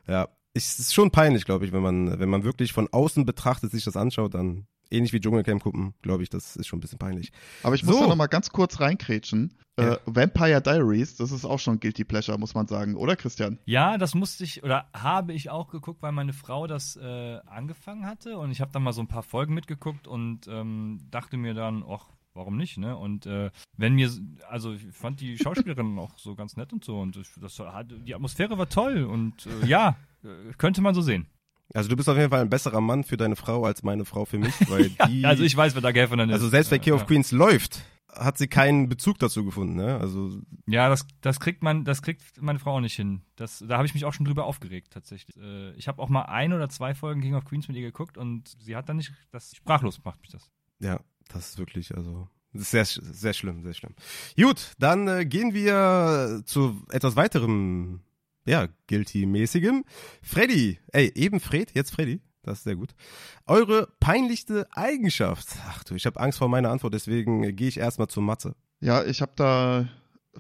ja, 0.07 0.27
es 0.53 0.79
ist 0.79 0.93
schon 0.93 1.11
peinlich, 1.11 1.45
glaube 1.45 1.65
ich, 1.65 1.71
wenn 1.71 1.81
man, 1.81 2.19
wenn 2.19 2.29
man 2.29 2.43
wirklich 2.43 2.73
von 2.73 2.87
außen 2.91 3.25
betrachtet 3.25 3.71
sich 3.71 3.83
das 3.83 3.95
anschaut, 3.95 4.33
dann 4.33 4.67
ähnlich 4.91 5.13
wie 5.13 5.19
Dschungelcamp 5.19 5.61
gucken, 5.61 5.93
glaube 6.01 6.23
ich, 6.23 6.29
das 6.29 6.55
ist 6.55 6.67
schon 6.67 6.79
ein 6.79 6.81
bisschen 6.81 6.99
peinlich. 6.99 7.31
Aber 7.63 7.75
ich 7.75 7.83
muss 7.83 7.95
so. 7.95 8.01
da 8.01 8.07
nochmal 8.07 8.27
ganz 8.27 8.49
kurz 8.49 8.79
reinkrätschen. 8.79 9.53
Äh, 9.77 9.83
ja. 9.83 9.93
Äh, 9.93 9.99
Vampire 10.05 10.61
Diaries, 10.61 11.15
das 11.15 11.31
ist 11.31 11.45
auch 11.45 11.59
schon 11.59 11.79
Guilty 11.79 12.03
Pleasure, 12.03 12.37
muss 12.37 12.53
man 12.53 12.67
sagen, 12.67 12.95
oder 12.95 13.15
Christian? 13.15 13.59
Ja, 13.65 13.97
das 13.97 14.15
musste 14.15 14.43
ich 14.43 14.63
oder 14.63 14.89
habe 14.93 15.33
ich 15.33 15.49
auch 15.49 15.69
geguckt, 15.69 16.01
weil 16.01 16.11
meine 16.11 16.33
Frau 16.33 16.67
das 16.67 16.95
äh, 16.97 17.39
angefangen 17.45 18.05
hatte 18.05 18.37
und 18.37 18.51
ich 18.51 18.61
habe 18.61 18.71
dann 18.71 18.83
mal 18.83 18.93
so 18.93 19.01
ein 19.01 19.07
paar 19.07 19.23
Folgen 19.23 19.53
mitgeguckt 19.53 20.07
und 20.07 20.47
ähm, 20.47 20.99
dachte 21.11 21.37
mir 21.37 21.53
dann, 21.53 21.83
ach, 21.87 22.07
warum 22.33 22.57
nicht, 22.57 22.77
ne? 22.77 22.97
Und 22.97 23.25
äh, 23.25 23.51
wenn 23.77 23.93
mir, 23.93 24.09
also 24.49 24.73
ich 24.73 24.85
fand 24.91 25.21
die 25.21 25.37
Schauspielerin 25.37 25.97
auch 25.99 26.17
so 26.17 26.35
ganz 26.35 26.57
nett 26.57 26.73
und 26.73 26.83
so 26.83 26.99
und 26.99 27.15
das, 27.15 27.61
die 28.05 28.15
Atmosphäre 28.15 28.57
war 28.57 28.69
toll 28.69 29.03
und 29.03 29.45
äh, 29.45 29.65
ja, 29.67 29.95
könnte 30.57 30.81
man 30.81 30.93
so 30.95 31.01
sehen. 31.01 31.27
Also 31.73 31.89
du 31.89 31.95
bist 31.95 32.09
auf 32.09 32.17
jeden 32.17 32.31
Fall 32.31 32.41
ein 32.41 32.49
besserer 32.49 32.81
Mann 32.81 33.03
für 33.03 33.17
deine 33.17 33.35
Frau 33.35 33.63
als 33.63 33.83
meine 33.83 34.05
Frau 34.05 34.25
für 34.25 34.39
mich, 34.39 34.53
weil 34.69 34.89
die. 35.07 35.25
also 35.25 35.43
ich 35.43 35.55
weiß, 35.55 35.75
wer 35.75 35.81
da 35.81 35.91
Geld 35.91 36.11
ist. 36.11 36.19
Also 36.19 36.49
selbst 36.49 36.71
wenn 36.71 36.81
King 36.81 36.93
of 36.93 37.05
Queens 37.05 37.31
läuft, 37.31 37.83
hat 38.11 38.37
sie 38.39 38.47
keinen 38.47 38.89
Bezug 38.89 39.19
dazu 39.19 39.45
gefunden, 39.45 39.75
ne? 39.75 39.99
Also 39.99 40.41
ja, 40.65 40.89
das, 40.89 41.05
das 41.21 41.39
kriegt 41.39 41.61
man, 41.61 41.85
das 41.85 42.01
kriegt 42.01 42.41
meine 42.41 42.57
Frau 42.57 42.77
auch 42.77 42.79
nicht 42.79 42.95
hin. 42.95 43.21
Das, 43.35 43.63
da 43.67 43.77
habe 43.77 43.85
ich 43.85 43.93
mich 43.93 44.05
auch 44.05 44.13
schon 44.13 44.25
drüber 44.25 44.45
aufgeregt 44.45 44.91
tatsächlich. 44.91 45.37
Äh, 45.37 45.73
ich 45.75 45.87
habe 45.87 46.01
auch 46.01 46.09
mal 46.09 46.23
ein 46.23 46.53
oder 46.53 46.69
zwei 46.69 46.95
Folgen 46.95 47.21
King 47.21 47.35
of 47.35 47.45
Queens 47.45 47.67
mit 47.67 47.77
ihr 47.77 47.83
geguckt 47.83 48.17
und 48.17 48.55
sie 48.59 48.75
hat 48.75 48.89
dann 48.89 48.97
nicht, 48.97 49.13
das 49.31 49.55
sprachlos 49.55 50.03
macht 50.03 50.21
mich 50.21 50.31
das. 50.31 50.49
Ja, 50.79 50.99
das 51.27 51.49
ist 51.49 51.59
wirklich, 51.59 51.95
also 51.95 52.27
das 52.53 52.63
ist 52.63 52.71
sehr, 52.71 52.85
sehr 52.85 53.33
schlimm, 53.33 53.61
sehr 53.61 53.75
schlimm. 53.75 53.93
Gut, 54.35 54.73
dann 54.79 55.07
äh, 55.07 55.25
gehen 55.25 55.53
wir 55.53 56.41
zu 56.45 56.81
etwas 56.89 57.15
weiterem 57.15 58.01
ja, 58.49 58.67
Guilty-mäßigem. 58.87 59.83
Freddy, 60.23 60.79
ey, 60.91 61.11
eben 61.15 61.39
Fred, 61.39 61.71
jetzt 61.75 61.91
Freddy. 61.91 62.21
Das 62.41 62.59
ist 62.59 62.63
sehr 62.63 62.75
gut. 62.75 62.95
Eure 63.45 63.87
peinlichste 63.99 64.67
Eigenschaft. 64.71 65.47
Ach 65.67 65.83
du, 65.83 65.93
ich 65.93 66.05
habe 66.05 66.19
Angst 66.19 66.39
vor 66.39 66.49
meiner 66.49 66.71
Antwort, 66.71 66.93
deswegen 66.93 67.55
gehe 67.55 67.67
ich 67.67 67.77
erstmal 67.77 68.07
zur 68.07 68.23
Matze. 68.23 68.55
Ja, 68.79 69.03
ich 69.03 69.21
habe 69.21 69.33
da 69.35 69.87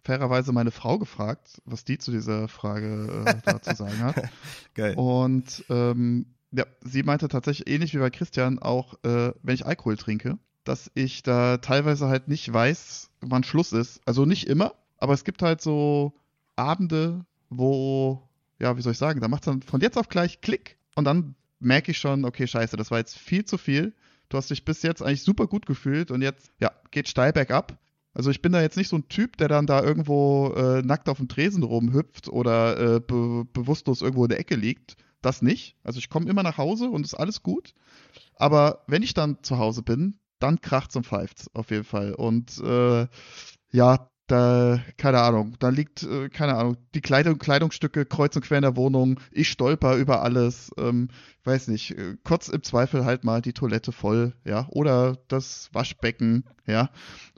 fairerweise 0.03 0.53
meine 0.53 0.71
Frau 0.71 0.97
gefragt, 0.97 1.61
was 1.65 1.83
die 1.83 1.97
zu 1.97 2.11
dieser 2.11 2.47
Frage 2.47 3.25
äh, 3.25 3.35
da 3.45 3.61
zu 3.61 3.75
sagen 3.75 3.99
hat. 3.99 4.15
Geil. 4.73 4.95
Und 4.95 5.65
ähm, 5.69 6.25
ja, 6.51 6.65
sie 6.81 7.03
meinte 7.03 7.27
tatsächlich 7.27 7.69
ähnlich 7.69 7.93
wie 7.93 7.99
bei 7.99 8.09
Christian 8.09 8.57
auch, 8.57 8.95
äh, 9.03 9.33
wenn 9.43 9.53
ich 9.53 9.67
Alkohol 9.67 9.97
trinke, 9.97 10.39
dass 10.63 10.89
ich 10.95 11.21
da 11.21 11.57
teilweise 11.57 12.07
halt 12.07 12.27
nicht 12.27 12.51
weiß, 12.51 13.11
wann 13.21 13.43
Schluss 13.43 13.71
ist. 13.71 14.01
Also 14.05 14.25
nicht 14.25 14.47
immer, 14.47 14.73
aber 14.97 15.13
es 15.13 15.23
gibt 15.23 15.43
halt 15.43 15.61
so 15.61 16.13
Abende, 16.55 17.25
wo, 17.49 18.29
ja, 18.59 18.77
wie 18.77 18.81
soll 18.81 18.93
ich 18.93 18.97
sagen, 18.97 19.21
da 19.21 19.27
macht 19.27 19.43
es 19.43 19.45
dann 19.45 19.61
von 19.61 19.81
jetzt 19.81 19.97
auf 19.97 20.09
gleich 20.09 20.41
Klick 20.41 20.77
und 20.95 21.05
dann 21.05 21.35
merke 21.59 21.91
ich 21.91 21.97
schon, 21.97 22.25
okay, 22.25 22.47
scheiße, 22.47 22.77
das 22.77 22.91
war 22.91 22.99
jetzt 22.99 23.17
viel 23.17 23.45
zu 23.45 23.57
viel. 23.57 23.93
Du 24.29 24.37
hast 24.37 24.49
dich 24.49 24.63
bis 24.63 24.83
jetzt 24.83 25.01
eigentlich 25.01 25.23
super 25.23 25.47
gut 25.47 25.65
gefühlt 25.65 26.11
und 26.11 26.21
jetzt, 26.21 26.51
ja, 26.59 26.71
geht 26.91 27.07
steil 27.07 27.33
bergab. 27.33 27.79
Also 28.13 28.31
ich 28.31 28.41
bin 28.41 28.51
da 28.51 28.61
jetzt 28.61 28.77
nicht 28.77 28.89
so 28.89 28.97
ein 28.97 29.07
Typ, 29.07 29.37
der 29.37 29.47
dann 29.47 29.65
da 29.65 29.83
irgendwo 29.83 30.53
äh, 30.55 30.81
nackt 30.81 31.09
auf 31.09 31.17
dem 31.17 31.27
Tresen 31.27 31.63
rumhüpft 31.63 32.27
oder 32.27 32.95
äh, 32.95 32.99
be 32.99 33.45
bewusstlos 33.45 34.01
irgendwo 34.01 34.25
in 34.25 34.29
der 34.29 34.39
Ecke 34.39 34.55
liegt. 34.55 34.97
Das 35.21 35.41
nicht. 35.41 35.75
Also 35.83 35.99
ich 35.99 36.09
komme 36.09 36.29
immer 36.29 36.43
nach 36.43 36.57
Hause 36.57 36.89
und 36.89 37.05
ist 37.05 37.13
alles 37.13 37.43
gut. 37.43 37.73
Aber 38.35 38.83
wenn 38.87 39.03
ich 39.03 39.13
dann 39.13 39.43
zu 39.43 39.57
Hause 39.57 39.83
bin, 39.83 40.19
dann 40.39 40.61
kracht's 40.61 40.95
und 40.95 41.05
pfeift's 41.05 41.53
auf 41.53 41.71
jeden 41.71 41.83
Fall. 41.83 42.13
Und 42.13 42.57
äh, 42.59 43.07
ja, 43.71 44.09
da, 44.31 44.81
keine 44.97 45.21
Ahnung, 45.21 45.55
da 45.59 45.69
liegt, 45.69 46.03
äh, 46.03 46.29
keine 46.29 46.55
Ahnung, 46.55 46.77
die 46.93 47.01
Kleidung, 47.01 47.37
Kleidungsstücke 47.37 48.05
kreuz 48.05 48.35
und 48.35 48.43
quer 48.43 48.57
in 48.57 48.63
der 48.63 48.75
Wohnung, 48.75 49.19
ich 49.31 49.49
stolper 49.49 49.95
über 49.95 50.21
alles, 50.21 50.71
ähm, 50.77 51.09
weiß 51.43 51.67
nicht, 51.67 51.97
äh, 51.97 52.17
kurz 52.23 52.47
im 52.47 52.63
Zweifel 52.63 53.05
halt 53.05 53.23
mal 53.23 53.41
die 53.41 53.53
Toilette 53.53 53.91
voll, 53.91 54.33
ja, 54.45 54.67
oder 54.69 55.17
das 55.27 55.69
Waschbecken, 55.73 56.45
ja. 56.65 56.89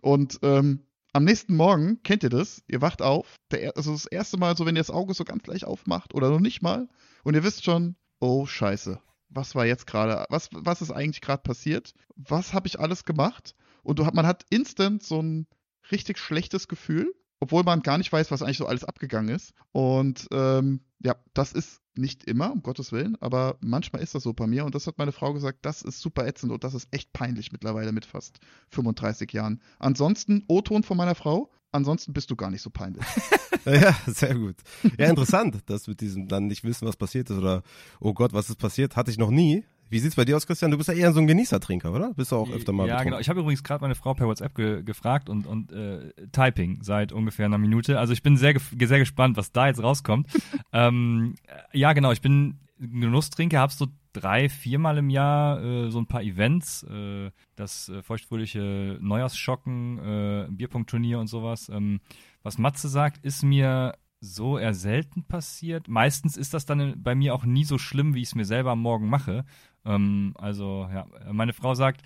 Und 0.01 0.39
ähm, 0.43 0.85
am 1.13 1.23
nächsten 1.25 1.55
Morgen, 1.55 2.01
kennt 2.03 2.23
ihr 2.23 2.29
das? 2.29 2.63
Ihr 2.67 2.81
wacht 2.81 3.01
auf, 3.01 3.35
der, 3.51 3.75
also 3.75 3.91
das 3.91 4.05
erste 4.05 4.37
Mal 4.37 4.55
so, 4.55 4.65
wenn 4.65 4.75
ihr 4.75 4.81
das 4.81 4.91
Auge 4.91 5.13
so 5.13 5.23
ganz 5.23 5.43
gleich 5.43 5.65
aufmacht 5.65 6.13
oder 6.13 6.29
noch 6.29 6.39
nicht 6.39 6.61
mal, 6.61 6.87
und 7.23 7.35
ihr 7.35 7.43
wisst 7.43 7.63
schon, 7.63 7.95
oh 8.19 8.45
Scheiße, 8.45 8.99
was 9.29 9.55
war 9.55 9.65
jetzt 9.65 9.87
gerade, 9.87 10.25
was, 10.29 10.49
was 10.51 10.81
ist 10.81 10.91
eigentlich 10.91 11.21
gerade 11.21 11.43
passiert? 11.43 11.93
Was 12.15 12.53
habe 12.53 12.67
ich 12.67 12.79
alles 12.79 13.05
gemacht? 13.05 13.55
Und 13.83 13.99
du, 13.99 14.03
man 14.03 14.27
hat 14.27 14.45
instant 14.49 15.03
so 15.03 15.21
ein 15.21 15.47
richtig 15.91 16.17
schlechtes 16.17 16.67
Gefühl, 16.67 17.13
obwohl 17.39 17.63
man 17.63 17.81
gar 17.81 17.97
nicht 17.97 18.11
weiß, 18.11 18.31
was 18.31 18.41
eigentlich 18.41 18.57
so 18.57 18.67
alles 18.67 18.83
abgegangen 18.83 19.33
ist. 19.33 19.53
Und 19.71 20.27
ähm, 20.31 20.81
ja, 20.99 21.15
das 21.33 21.53
ist 21.53 21.81
nicht 21.95 22.23
immer, 22.25 22.51
um 22.51 22.61
Gottes 22.61 22.91
Willen, 22.91 23.17
aber 23.19 23.57
manchmal 23.61 24.01
ist 24.01 24.15
das 24.15 24.23
so 24.23 24.33
bei 24.33 24.47
mir. 24.47 24.65
Und 24.65 24.75
das 24.75 24.87
hat 24.87 24.97
meine 24.97 25.11
Frau 25.11 25.33
gesagt, 25.33 25.59
das 25.63 25.81
ist 25.81 25.99
super 25.99 26.25
ätzend 26.25 26.51
und 26.51 26.63
das 26.63 26.73
ist 26.73 26.87
echt 26.91 27.11
peinlich 27.13 27.51
mittlerweile 27.51 27.91
mit 27.91 28.05
fast 28.05 28.39
35 28.69 29.31
Jahren. 29.33 29.61
Ansonsten, 29.79 30.43
O-Ton 30.47 30.83
von 30.83 30.97
meiner 30.97 31.15
Frau, 31.15 31.51
ansonsten 31.71 32.13
bist 32.13 32.29
du 32.31 32.35
gar 32.35 32.51
nicht 32.51 32.61
so 32.61 32.69
peinlich. 32.69 33.03
ja, 33.65 33.95
sehr 34.07 34.35
gut. 34.35 34.57
Ja, 34.97 35.09
interessant, 35.09 35.57
dass 35.65 35.87
mit 35.87 36.01
diesem 36.01 36.27
dann 36.27 36.47
nicht 36.47 36.63
wissen, 36.63 36.87
was 36.87 36.97
passiert 36.97 37.29
ist 37.29 37.37
oder, 37.37 37.63
oh 37.99 38.13
Gott, 38.13 38.33
was 38.33 38.49
ist 38.49 38.59
passiert, 38.59 38.95
hatte 38.95 39.11
ich 39.11 39.17
noch 39.17 39.31
nie. 39.31 39.65
Wie 39.91 39.99
sieht's 39.99 40.15
bei 40.15 40.23
dir 40.23 40.37
aus, 40.37 40.47
Christian? 40.47 40.71
Du 40.71 40.77
bist 40.77 40.87
ja 40.87 40.95
eher 40.95 41.11
so 41.11 41.19
ein 41.19 41.27
Genießertrinker, 41.27 41.91
oder? 41.91 42.13
Bist 42.13 42.31
du 42.31 42.37
auch 42.37 42.49
öfter 42.49 42.71
mal 42.71 42.87
Ja, 42.87 42.93
betrunken? 42.93 43.09
genau. 43.11 43.19
Ich 43.19 43.27
habe 43.27 43.41
übrigens 43.41 43.61
gerade 43.61 43.81
meine 43.81 43.93
Frau 43.95 44.13
per 44.13 44.25
WhatsApp 44.25 44.55
ge 44.55 44.83
gefragt 44.83 45.29
und, 45.29 45.45
und 45.45 45.73
äh, 45.73 46.13
Typing 46.31 46.79
seit 46.81 47.11
ungefähr 47.11 47.45
einer 47.45 47.57
Minute. 47.57 47.99
Also 47.99 48.13
ich 48.13 48.23
bin 48.23 48.37
sehr, 48.37 48.55
sehr 48.79 48.99
gespannt, 48.99 49.35
was 49.35 49.51
da 49.51 49.67
jetzt 49.67 49.83
rauskommt. 49.83 50.27
ähm, 50.71 51.35
ja, 51.73 51.91
genau. 51.91 52.13
Ich 52.13 52.21
bin 52.21 52.59
Genusstrinker, 52.79 53.59
hab's 53.59 53.77
so 53.77 53.87
drei, 54.13 54.47
viermal 54.47 54.97
im 54.97 55.09
Jahr 55.09 55.61
äh, 55.61 55.91
so 55.91 55.99
ein 55.99 56.07
paar 56.07 56.23
Events, 56.23 56.83
äh, 56.83 57.29
das 57.57 57.89
äh, 57.89 58.01
feuchtfröhliche 58.01 58.97
Neujahrsschocken, 59.01 59.99
äh, 59.99 60.47
Bierpunktturnier 60.51 61.19
und 61.19 61.27
sowas. 61.27 61.69
Ähm, 61.69 61.99
was 62.43 62.57
Matze 62.57 62.87
sagt, 62.87 63.23
ist 63.25 63.43
mir 63.43 63.93
so 64.23 64.57
eher 64.59 64.73
selten 64.73 65.23
passiert. 65.23 65.87
Meistens 65.87 66.37
ist 66.37 66.53
das 66.53 66.65
dann 66.65 67.01
bei 67.01 67.15
mir 67.15 67.33
auch 67.33 67.43
nie 67.43 67.65
so 67.65 67.77
schlimm, 67.79 68.13
wie 68.13 68.21
ich 68.21 68.29
es 68.29 68.35
mir 68.35 68.45
selber 68.45 68.71
am 68.71 68.79
Morgen 68.81 69.09
mache. 69.09 69.45
Ähm, 69.85 70.33
also, 70.37 70.87
ja, 70.93 71.07
meine 71.31 71.53
Frau 71.53 71.73
sagt, 71.73 72.01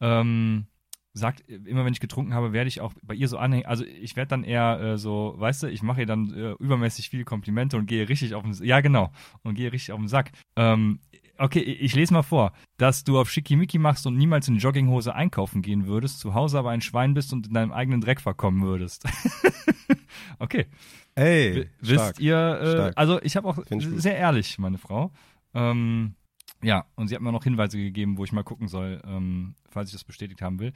ähm, 0.00 0.66
sagt, 1.18 1.48
immer 1.48 1.84
wenn 1.84 1.92
ich 1.92 2.00
getrunken 2.00 2.34
habe, 2.34 2.52
werde 2.52 2.68
ich 2.68 2.80
auch 2.80 2.92
bei 3.02 3.14
ihr 3.14 3.28
so 3.28 3.38
anhängen. 3.38 3.66
Also 3.66 3.84
ich 3.84 4.16
werde 4.16 4.28
dann 4.28 4.44
eher 4.44 4.80
äh, 4.80 4.98
so, 4.98 5.34
weißt 5.36 5.64
du, 5.64 5.66
ich 5.66 5.82
mache 5.82 6.00
ihr 6.00 6.06
dann 6.06 6.32
äh, 6.32 6.52
übermäßig 6.58 7.10
viele 7.10 7.24
Komplimente 7.24 7.76
und 7.76 7.86
gehe 7.86 8.08
richtig 8.08 8.34
auf 8.34 8.44
den 8.44 8.52
Ja, 8.64 8.80
genau. 8.80 9.10
Und 9.42 9.54
gehe 9.54 9.72
richtig 9.72 9.92
auf 9.92 9.98
den 9.98 10.08
Sack. 10.08 10.30
Ähm, 10.56 11.00
okay, 11.38 11.60
ich 11.60 11.94
lese 11.94 12.14
mal 12.14 12.22
vor. 12.22 12.52
Dass 12.76 13.04
du 13.04 13.18
auf 13.18 13.30
Schickimicki 13.30 13.78
machst 13.78 14.06
und 14.06 14.16
niemals 14.16 14.48
in 14.48 14.56
Jogginghose 14.56 15.14
einkaufen 15.14 15.62
gehen 15.62 15.86
würdest, 15.86 16.20
zu 16.20 16.34
Hause 16.34 16.58
aber 16.58 16.70
ein 16.70 16.80
Schwein 16.80 17.14
bist 17.14 17.32
und 17.32 17.48
in 17.48 17.54
deinem 17.54 17.72
eigenen 17.72 18.00
Dreck 18.00 18.20
verkommen 18.20 18.62
würdest. 18.62 19.04
okay. 20.38 20.66
Ey, 21.14 21.56
W 21.56 21.66
wisst 21.80 22.20
ihr, 22.20 22.36
äh, 22.36 22.92
also 22.94 23.20
ich 23.22 23.36
habe 23.36 23.48
auch 23.48 23.58
sehr 23.68 24.16
ehrlich, 24.16 24.58
meine 24.58 24.78
Frau. 24.78 25.10
Ähm, 25.54 26.14
ja, 26.62 26.86
und 26.96 27.08
sie 27.08 27.14
hat 27.14 27.22
mir 27.22 27.32
noch 27.32 27.44
Hinweise 27.44 27.78
gegeben, 27.78 28.18
wo 28.18 28.24
ich 28.24 28.32
mal 28.32 28.44
gucken 28.44 28.68
soll, 28.68 29.00
ähm, 29.06 29.54
falls 29.70 29.90
ich 29.90 29.94
das 29.94 30.04
bestätigt 30.04 30.42
haben 30.42 30.58
will. 30.58 30.72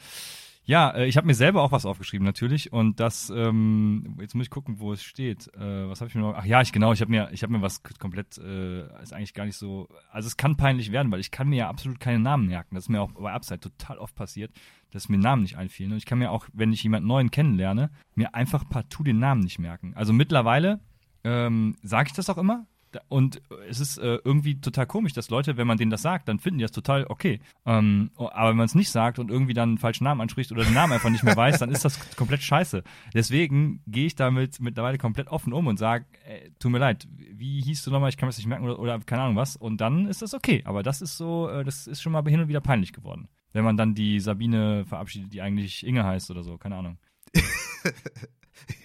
Ja, 0.64 0.90
äh, 0.90 1.06
ich 1.06 1.16
habe 1.16 1.26
mir 1.26 1.34
selber 1.34 1.62
auch 1.62 1.72
was 1.72 1.86
aufgeschrieben 1.86 2.24
natürlich 2.24 2.72
und 2.72 3.00
das 3.00 3.30
ähm, 3.30 4.16
jetzt 4.20 4.34
muss 4.34 4.44
ich 4.44 4.50
gucken, 4.50 4.78
wo 4.78 4.92
es 4.92 5.02
steht. 5.02 5.52
Äh, 5.56 5.88
was 5.88 6.00
habe 6.00 6.08
ich 6.08 6.14
mir 6.14 6.20
noch? 6.20 6.34
Ach 6.36 6.44
ja, 6.44 6.60
ich 6.60 6.72
genau, 6.72 6.92
ich 6.92 7.00
habe 7.00 7.10
mir 7.10 7.30
ich 7.32 7.42
habe 7.42 7.52
mir 7.52 7.62
was 7.62 7.82
komplett 7.82 8.38
äh, 8.38 9.02
ist 9.02 9.12
eigentlich 9.12 9.34
gar 9.34 9.44
nicht 9.44 9.56
so, 9.56 9.88
also 10.12 10.28
es 10.28 10.36
kann 10.36 10.56
peinlich 10.56 10.92
werden, 10.92 11.10
weil 11.10 11.18
ich 11.18 11.32
kann 11.32 11.48
mir 11.48 11.56
ja 11.56 11.68
absolut 11.68 11.98
keine 11.98 12.20
Namen 12.20 12.46
merken. 12.46 12.76
Das 12.76 12.84
ist 12.84 12.88
mir 12.90 13.02
auch 13.02 13.10
bei 13.10 13.32
Upside 13.32 13.58
total 13.58 13.98
oft 13.98 14.14
passiert, 14.14 14.52
dass 14.92 15.08
mir 15.08 15.18
Namen 15.18 15.42
nicht 15.42 15.56
einfielen 15.56 15.90
und 15.92 15.98
ich 15.98 16.06
kann 16.06 16.18
mir 16.18 16.30
auch, 16.30 16.46
wenn 16.52 16.72
ich 16.72 16.84
jemanden 16.84 17.08
neuen 17.08 17.32
kennenlerne, 17.32 17.90
mir 18.14 18.34
einfach 18.36 18.68
partout 18.68 19.02
den 19.02 19.18
Namen 19.18 19.40
nicht 19.40 19.58
merken. 19.58 19.94
Also 19.96 20.12
mittlerweile 20.12 20.78
ähm, 21.24 21.76
sage 21.82 22.08
ich 22.08 22.12
das 22.14 22.30
auch 22.30 22.38
immer, 22.38 22.66
und 23.08 23.40
es 23.68 23.80
ist 23.80 23.98
äh, 23.98 24.18
irgendwie 24.24 24.60
total 24.60 24.86
komisch, 24.86 25.12
dass 25.12 25.30
Leute, 25.30 25.56
wenn 25.56 25.66
man 25.66 25.78
denen 25.78 25.90
das 25.90 26.02
sagt, 26.02 26.28
dann 26.28 26.38
finden 26.38 26.58
die 26.58 26.64
das 26.64 26.72
total 26.72 27.06
okay. 27.08 27.40
Ähm, 27.66 28.10
aber 28.16 28.50
wenn 28.50 28.56
man 28.56 28.66
es 28.66 28.74
nicht 28.74 28.90
sagt 28.90 29.18
und 29.18 29.30
irgendwie 29.30 29.54
dann 29.54 29.70
einen 29.70 29.78
falschen 29.78 30.04
Namen 30.04 30.20
anspricht 30.20 30.52
oder 30.52 30.64
den 30.64 30.74
Namen 30.74 30.92
einfach 30.92 31.10
nicht 31.10 31.24
mehr 31.24 31.36
weiß, 31.36 31.58
dann 31.58 31.70
ist 31.70 31.84
das 31.84 32.16
komplett 32.16 32.42
scheiße. 32.42 32.82
Deswegen 33.14 33.82
gehe 33.86 34.06
ich 34.06 34.14
damit 34.14 34.60
mittlerweile 34.60 34.98
komplett 34.98 35.28
offen 35.28 35.52
um 35.52 35.66
und 35.66 35.78
sage, 35.78 36.06
äh, 36.26 36.50
tut 36.58 36.70
mir 36.70 36.78
leid, 36.78 37.06
wie 37.16 37.62
hieß 37.62 37.84
du 37.84 37.90
nochmal, 37.90 38.10
ich 38.10 38.16
kann 38.16 38.26
mir 38.26 38.30
das 38.30 38.38
nicht 38.38 38.48
merken 38.48 38.64
oder, 38.64 38.78
oder, 38.78 38.98
keine 39.00 39.22
Ahnung 39.22 39.36
was. 39.36 39.56
Und 39.56 39.80
dann 39.80 40.06
ist 40.06 40.22
das 40.22 40.34
okay. 40.34 40.62
Aber 40.64 40.82
das 40.82 41.02
ist 41.02 41.16
so, 41.16 41.48
äh, 41.48 41.64
das 41.64 41.86
ist 41.86 42.02
schon 42.02 42.12
mal 42.12 42.24
hin 42.24 42.40
und 42.40 42.48
wieder 42.48 42.60
peinlich 42.60 42.92
geworden. 42.92 43.28
Wenn 43.52 43.64
man 43.64 43.76
dann 43.76 43.94
die 43.94 44.18
Sabine 44.20 44.84
verabschiedet, 44.86 45.32
die 45.32 45.42
eigentlich 45.42 45.86
Inge 45.86 46.04
heißt 46.04 46.30
oder 46.30 46.42
so, 46.42 46.56
keine 46.58 46.76
Ahnung. 46.76 46.98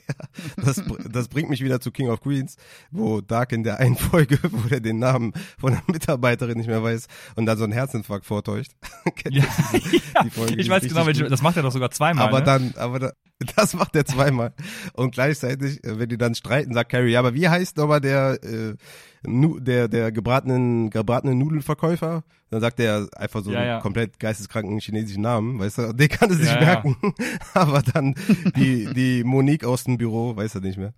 ja, 0.07 0.15
das, 0.63 0.83
das 1.11 1.27
bringt 1.27 1.49
mich 1.49 1.63
wieder 1.63 1.79
zu 1.79 1.91
King 1.91 2.09
of 2.09 2.21
Queens, 2.21 2.57
wo 2.91 3.21
Dark 3.21 3.51
in 3.51 3.63
der 3.63 3.79
einen 3.79 3.95
Folge, 3.97 4.39
wo 4.51 4.69
er 4.69 4.79
den 4.79 4.99
Namen 4.99 5.33
von 5.57 5.73
einer 5.73 5.83
Mitarbeiterin 5.87 6.57
nicht 6.57 6.67
mehr 6.67 6.83
weiß 6.83 7.07
und 7.35 7.45
dann 7.45 7.57
so 7.57 7.63
einen 7.63 7.73
Herzinfarkt 7.73 8.25
vortäuscht. 8.25 8.71
ja, 9.29 9.43
die 10.23 10.29
Folge, 10.29 10.55
ich 10.55 10.69
weiß 10.69 10.83
genau, 10.83 11.05
welche, 11.05 11.25
das 11.25 11.41
macht 11.41 11.57
er 11.57 11.63
doch 11.63 11.71
sogar 11.71 11.91
zweimal. 11.91 12.27
Aber 12.27 12.39
ne? 12.39 12.45
dann, 12.45 12.73
aber 12.77 12.99
da, 12.99 13.11
das 13.55 13.73
macht 13.73 13.95
er 13.95 14.05
zweimal. 14.05 14.53
Und 14.93 15.11
gleichzeitig, 15.11 15.83
äh, 15.83 15.99
wenn 15.99 16.09
die 16.09 16.17
dann 16.17 16.35
streiten, 16.35 16.73
sagt 16.73 16.91
Carrie, 16.91 17.11
ja, 17.11 17.19
aber 17.19 17.33
wie 17.33 17.47
heißt 17.47 17.77
nochmal 17.77 18.01
der, 18.01 18.39
äh, 18.43 18.75
der, 19.23 19.87
der 19.87 20.11
gebratenen, 20.11 20.89
gebratenen 20.89 21.37
Nudelverkäufer? 21.37 22.23
Dann 22.49 22.61
sagt 22.61 22.79
er 22.79 23.09
einfach 23.15 23.43
so 23.43 23.51
ja, 23.51 23.59
einen 23.59 23.67
ja. 23.67 23.79
komplett 23.81 24.19
geisteskranken 24.19 24.79
chinesischen 24.79 25.21
Namen, 25.21 25.59
weißt 25.59 25.77
du? 25.79 25.93
Den 25.93 26.07
kann 26.07 26.31
sich 26.31 26.47
Ja, 26.47 26.53
ja. 26.53 26.65
merken. 26.65 26.95
aber 27.53 27.81
dann 27.81 28.15
die, 28.55 28.87
die 28.93 29.23
Monique 29.25 29.65
aus 29.65 29.83
dem 29.83 29.96
Büro, 29.97 30.35
weiß 30.35 30.55
er 30.55 30.61
nicht 30.61 30.77
mehr. 30.77 30.93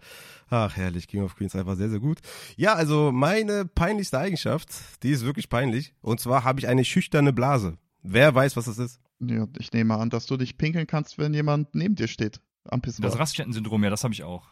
Ach, 0.50 0.76
herrlich, 0.76 1.08
King 1.08 1.24
of 1.24 1.36
Queens 1.36 1.56
einfach 1.56 1.76
sehr, 1.76 1.90
sehr 1.90 2.00
gut. 2.00 2.20
Ja, 2.56 2.74
also 2.74 3.12
meine 3.12 3.66
peinlichste 3.66 4.20
Eigenschaft, 4.20 4.70
die 5.04 5.12
ist 5.12 5.24
wirklich 5.24 5.50
peinlich. 5.50 5.94
Und 6.02 6.20
zwar 6.20 6.44
habe 6.44 6.60
ich 6.60 6.68
eine 6.68 6.86
schüchterne 6.86 7.34
Blase. 7.34 7.78
Wer 8.02 8.34
weiß, 8.34 8.56
was 8.56 8.66
das 8.66 8.78
ist? 8.78 9.00
Ja, 9.20 9.48
ich 9.58 9.72
nehme 9.74 9.98
an, 9.98 10.10
dass 10.10 10.26
du 10.26 10.38
dich 10.38 10.58
pinkeln 10.58 10.88
kannst, 10.88 11.18
wenn 11.18 11.34
jemand 11.34 11.76
neben 11.76 11.96
dir 11.96 12.08
steht. 12.08 12.40
Am 12.66 12.82
Pissoir. 12.82 13.10
Das 13.10 13.20
Raststätten-Syndrom, 13.20 13.84
ja, 13.84 13.90
das 13.90 14.04
habe 14.04 14.14
ich 14.14 14.24
auch. 14.24 14.48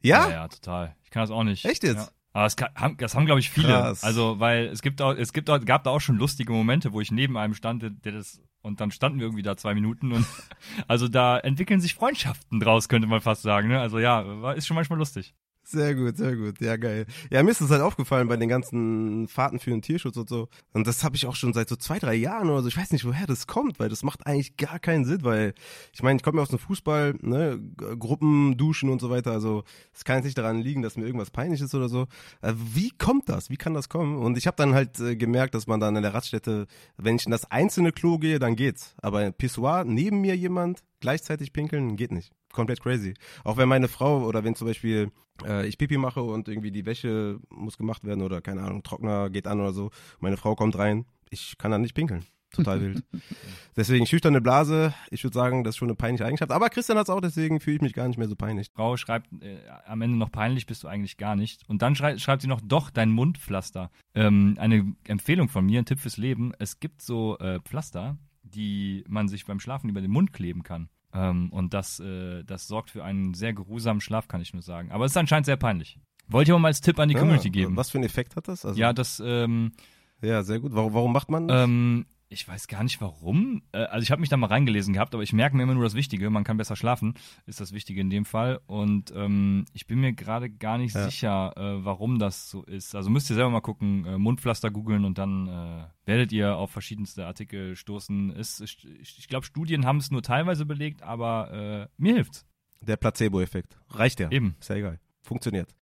Ja? 0.00 0.28
Ja, 0.28 0.30
ja, 0.30 0.48
total. 0.48 0.96
Ich 1.04 1.10
kann 1.10 1.22
das 1.22 1.30
auch 1.30 1.44
nicht. 1.44 1.64
Echt 1.64 1.82
jetzt? 1.82 1.96
Ja. 1.96 2.08
Aber 2.38 2.44
das, 2.44 2.54
kann, 2.54 2.68
haben, 2.76 2.96
das 2.98 3.16
haben, 3.16 3.26
glaube 3.26 3.40
ich, 3.40 3.50
viele. 3.50 3.66
Krass. 3.66 4.04
Also, 4.04 4.38
weil 4.38 4.66
es 4.66 4.80
gibt 4.80 5.02
auch, 5.02 5.12
es 5.12 5.32
gibt 5.32 5.50
auch, 5.50 5.58
gab 5.64 5.82
da 5.82 5.90
auch 5.90 5.98
schon 5.98 6.18
lustige 6.18 6.52
Momente, 6.52 6.92
wo 6.92 7.00
ich 7.00 7.10
neben 7.10 7.36
einem 7.36 7.52
stand, 7.52 7.82
der 7.82 8.12
das, 8.12 8.40
und 8.62 8.80
dann 8.80 8.92
standen 8.92 9.18
wir 9.18 9.26
irgendwie 9.26 9.42
da 9.42 9.56
zwei 9.56 9.74
Minuten 9.74 10.12
und 10.12 10.24
also 10.86 11.08
da 11.08 11.36
entwickeln 11.36 11.80
sich 11.80 11.94
Freundschaften 11.94 12.60
draus, 12.60 12.88
könnte 12.88 13.08
man 13.08 13.20
fast 13.20 13.42
sagen. 13.42 13.66
Ne? 13.66 13.80
Also 13.80 13.98
ja, 13.98 14.52
ist 14.52 14.68
schon 14.68 14.76
manchmal 14.76 15.00
lustig. 15.00 15.34
Sehr 15.70 15.94
gut, 15.94 16.16
sehr 16.16 16.34
gut. 16.34 16.62
Ja, 16.62 16.78
geil. 16.78 17.04
Ja, 17.30 17.42
mir 17.42 17.50
ist 17.50 17.60
das 17.60 17.68
halt 17.68 17.82
aufgefallen 17.82 18.26
bei 18.26 18.38
den 18.38 18.48
ganzen 18.48 19.28
Fahrten 19.28 19.58
für 19.58 19.68
den 19.68 19.82
Tierschutz 19.82 20.16
und 20.16 20.26
so. 20.26 20.48
Und 20.72 20.86
das 20.86 21.04
habe 21.04 21.14
ich 21.14 21.26
auch 21.26 21.36
schon 21.36 21.52
seit 21.52 21.68
so 21.68 21.76
zwei, 21.76 21.98
drei 21.98 22.14
Jahren 22.14 22.48
oder 22.48 22.62
so. 22.62 22.68
Ich 22.68 22.76
weiß 22.78 22.90
nicht, 22.90 23.04
woher 23.04 23.26
das 23.26 23.46
kommt, 23.46 23.78
weil 23.78 23.90
das 23.90 24.02
macht 24.02 24.26
eigentlich 24.26 24.56
gar 24.56 24.78
keinen 24.78 25.04
Sinn, 25.04 25.24
weil 25.24 25.52
ich 25.92 26.02
meine, 26.02 26.16
ich 26.16 26.22
komme 26.22 26.38
ja 26.38 26.42
aus 26.42 26.48
dem 26.48 26.58
Fußball, 26.58 27.16
ne, 27.20 27.60
Gruppen, 27.98 28.56
Duschen 28.56 28.88
und 28.88 29.02
so 29.02 29.10
weiter. 29.10 29.32
Also 29.32 29.62
es 29.92 30.04
kann 30.04 30.16
jetzt 30.16 30.24
nicht 30.24 30.38
daran 30.38 30.62
liegen, 30.62 30.80
dass 30.80 30.96
mir 30.96 31.04
irgendwas 31.04 31.30
peinlich 31.30 31.60
ist 31.60 31.74
oder 31.74 31.90
so. 31.90 32.06
Äh, 32.40 32.54
wie 32.56 32.88
kommt 32.88 33.28
das? 33.28 33.50
Wie 33.50 33.58
kann 33.58 33.74
das 33.74 33.90
kommen? 33.90 34.16
Und 34.16 34.38
ich 34.38 34.46
habe 34.46 34.56
dann 34.56 34.72
halt 34.72 34.98
äh, 35.00 35.16
gemerkt, 35.16 35.54
dass 35.54 35.66
man 35.66 35.80
dann 35.80 35.96
in 35.96 36.02
der 36.02 36.14
Raststätte, 36.14 36.66
wenn 36.96 37.16
ich 37.16 37.26
in 37.26 37.30
das 37.30 37.50
einzelne 37.50 37.92
Klo 37.92 38.16
gehe, 38.16 38.38
dann 38.38 38.56
geht's. 38.56 38.94
Aber 39.02 39.30
Pissoir 39.32 39.84
neben 39.84 40.22
mir 40.22 40.34
jemand 40.34 40.82
gleichzeitig 41.00 41.52
pinkeln, 41.52 41.96
geht 41.96 42.10
nicht. 42.10 42.32
Komplett 42.52 42.80
crazy. 42.80 43.14
Auch 43.44 43.56
wenn 43.56 43.68
meine 43.68 43.88
Frau 43.88 44.24
oder 44.24 44.44
wenn 44.44 44.54
zum 44.54 44.66
Beispiel 44.66 45.10
äh, 45.44 45.66
ich 45.66 45.78
Pipi 45.78 45.98
mache 45.98 46.22
und 46.22 46.48
irgendwie 46.48 46.70
die 46.70 46.86
Wäsche 46.86 47.40
muss 47.50 47.76
gemacht 47.76 48.04
werden 48.04 48.22
oder 48.22 48.40
keine 48.40 48.62
Ahnung, 48.62 48.82
Trockner 48.82 49.30
geht 49.30 49.46
an 49.46 49.60
oder 49.60 49.72
so, 49.72 49.90
meine 50.20 50.36
Frau 50.36 50.54
kommt 50.54 50.78
rein, 50.78 51.04
ich 51.30 51.58
kann 51.58 51.70
dann 51.70 51.82
nicht 51.82 51.94
pinkeln. 51.94 52.24
Total 52.50 52.80
wild. 52.80 53.04
Deswegen 53.76 54.06
schüchterne 54.06 54.40
Blase, 54.40 54.94
ich 55.10 55.22
würde 55.22 55.34
sagen, 55.34 55.64
das 55.64 55.74
ist 55.74 55.78
schon 55.78 55.88
eine 55.88 55.96
peinliche 55.96 56.24
Eigenschaft. 56.24 56.50
Aber 56.50 56.70
Christian 56.70 56.96
hat's 56.96 57.10
auch, 57.10 57.20
deswegen 57.20 57.60
fühle 57.60 57.76
ich 57.76 57.82
mich 57.82 57.92
gar 57.92 58.08
nicht 58.08 58.16
mehr 58.16 58.28
so 58.28 58.36
peinlich. 58.36 58.70
Frau 58.74 58.96
schreibt 58.96 59.28
äh, 59.42 59.58
am 59.86 60.00
Ende 60.00 60.16
noch 60.16 60.32
peinlich 60.32 60.66
bist 60.66 60.82
du 60.82 60.88
eigentlich 60.88 61.18
gar 61.18 61.36
nicht. 61.36 61.68
Und 61.68 61.82
dann 61.82 61.94
schrei 61.94 62.16
schreibt 62.16 62.42
sie 62.42 62.48
noch 62.48 62.62
doch 62.62 62.90
dein 62.90 63.10
Mundpflaster. 63.10 63.90
Ähm, 64.14 64.56
eine 64.58 64.94
Empfehlung 65.06 65.48
von 65.48 65.66
mir, 65.66 65.80
ein 65.80 65.84
Tipp 65.84 66.00
fürs 66.00 66.16
Leben. 66.16 66.52
Es 66.58 66.80
gibt 66.80 67.02
so 67.02 67.38
äh, 67.38 67.60
Pflaster, 67.60 68.16
die 68.42 69.04
man 69.08 69.28
sich 69.28 69.44
beim 69.44 69.60
Schlafen 69.60 69.90
über 69.90 70.00
den 70.00 70.10
Mund 70.10 70.32
kleben 70.32 70.62
kann. 70.62 70.88
Ähm, 71.14 71.50
und 71.50 71.72
das, 71.74 72.00
äh, 72.00 72.44
das 72.44 72.66
sorgt 72.68 72.90
für 72.90 73.04
einen 73.04 73.34
sehr 73.34 73.52
geruhsamen 73.54 74.00
Schlaf, 74.00 74.28
kann 74.28 74.40
ich 74.40 74.52
nur 74.52 74.62
sagen. 74.62 74.90
Aber 74.92 75.04
es 75.04 75.12
ist 75.12 75.16
anscheinend 75.16 75.46
sehr 75.46 75.56
peinlich. 75.56 75.98
Wollte 76.28 76.50
ich 76.50 76.52
aber 76.52 76.58
mal 76.60 76.68
als 76.68 76.80
Tipp 76.82 76.98
an 76.98 77.08
die 77.08 77.14
Community 77.14 77.48
Ah, 77.48 77.52
geben. 77.52 77.76
Was 77.76 77.90
für 77.90 77.98
einen 77.98 78.04
Effekt 78.04 78.36
hat 78.36 78.48
das? 78.48 78.64
Also, 78.66 78.78
Ja, 78.78 78.92
das, 78.92 79.22
ähm, 79.24 79.72
ja, 80.20 80.42
sehr 80.42 80.60
gut. 80.60 80.74
Warum, 80.74 80.92
warum 80.92 81.12
macht 81.12 81.30
man 81.30 81.48
das? 81.48 81.64
ähm, 81.64 82.04
ich 82.30 82.46
weiß 82.46 82.68
gar 82.68 82.82
nicht 82.82 83.00
warum. 83.00 83.62
Äh, 83.72 83.78
also 83.84 84.02
ich 84.02 84.10
habe 84.10 84.20
mich 84.20 84.28
da 84.28 84.36
mal 84.36 84.48
reingelesen 84.48 84.92
gehabt, 84.94 85.14
aber 85.14 85.22
ich 85.22 85.32
merke 85.32 85.56
mir 85.56 85.62
immer 85.62 85.74
nur 85.74 85.84
das 85.84 85.94
Wichtige. 85.94 86.28
Man 86.30 86.44
kann 86.44 86.56
besser 86.58 86.76
schlafen, 86.76 87.14
ist 87.46 87.60
das 87.60 87.72
Wichtige 87.72 88.00
in 88.00 88.10
dem 88.10 88.24
Fall. 88.24 88.60
Und 88.66 89.12
ähm, 89.16 89.64
ich 89.72 89.86
bin 89.86 90.00
mir 90.00 90.12
gerade 90.12 90.50
gar 90.50 90.76
nicht 90.78 90.94
Ja. 90.94 91.04
sicher, 91.08 91.52
äh, 91.56 91.84
warum 91.84 92.18
das 92.18 92.50
so 92.50 92.62
ist. 92.64 92.94
Also 92.94 93.08
müsst 93.10 93.30
ihr 93.30 93.34
selber 93.36 93.50
mal 93.50 93.60
gucken, 93.60 94.04
äh, 94.04 94.18
Mundpflaster 94.18 94.70
googeln 94.70 95.04
und 95.04 95.16
dann 95.18 95.48
äh, 95.48 95.84
werdet 96.06 96.32
ihr 96.32 96.56
auf 96.56 96.70
verschiedenste 96.70 97.26
Artikel 97.26 97.76
stoßen. 97.76 98.30
Ist, 98.30 98.60
ich 98.60 98.86
ich 99.00 99.28
glaube, 99.28 99.46
Studien 99.46 99.86
haben 99.86 99.98
es 99.98 100.10
nur 100.10 100.22
teilweise 100.22 100.66
belegt, 100.66 101.02
aber 101.02 101.50
äh, 101.52 101.88
mir 101.96 102.14
hilft's. 102.14 102.44
Der 102.80 102.96
Placebo-Effekt. 102.96 103.78
Reicht 103.90 104.20
ja. 104.20 104.30
Eben. 104.30 104.54
Ist 104.60 104.68
ja 104.68 104.76
egal. 104.76 105.00
Funktioniert. 105.22 105.74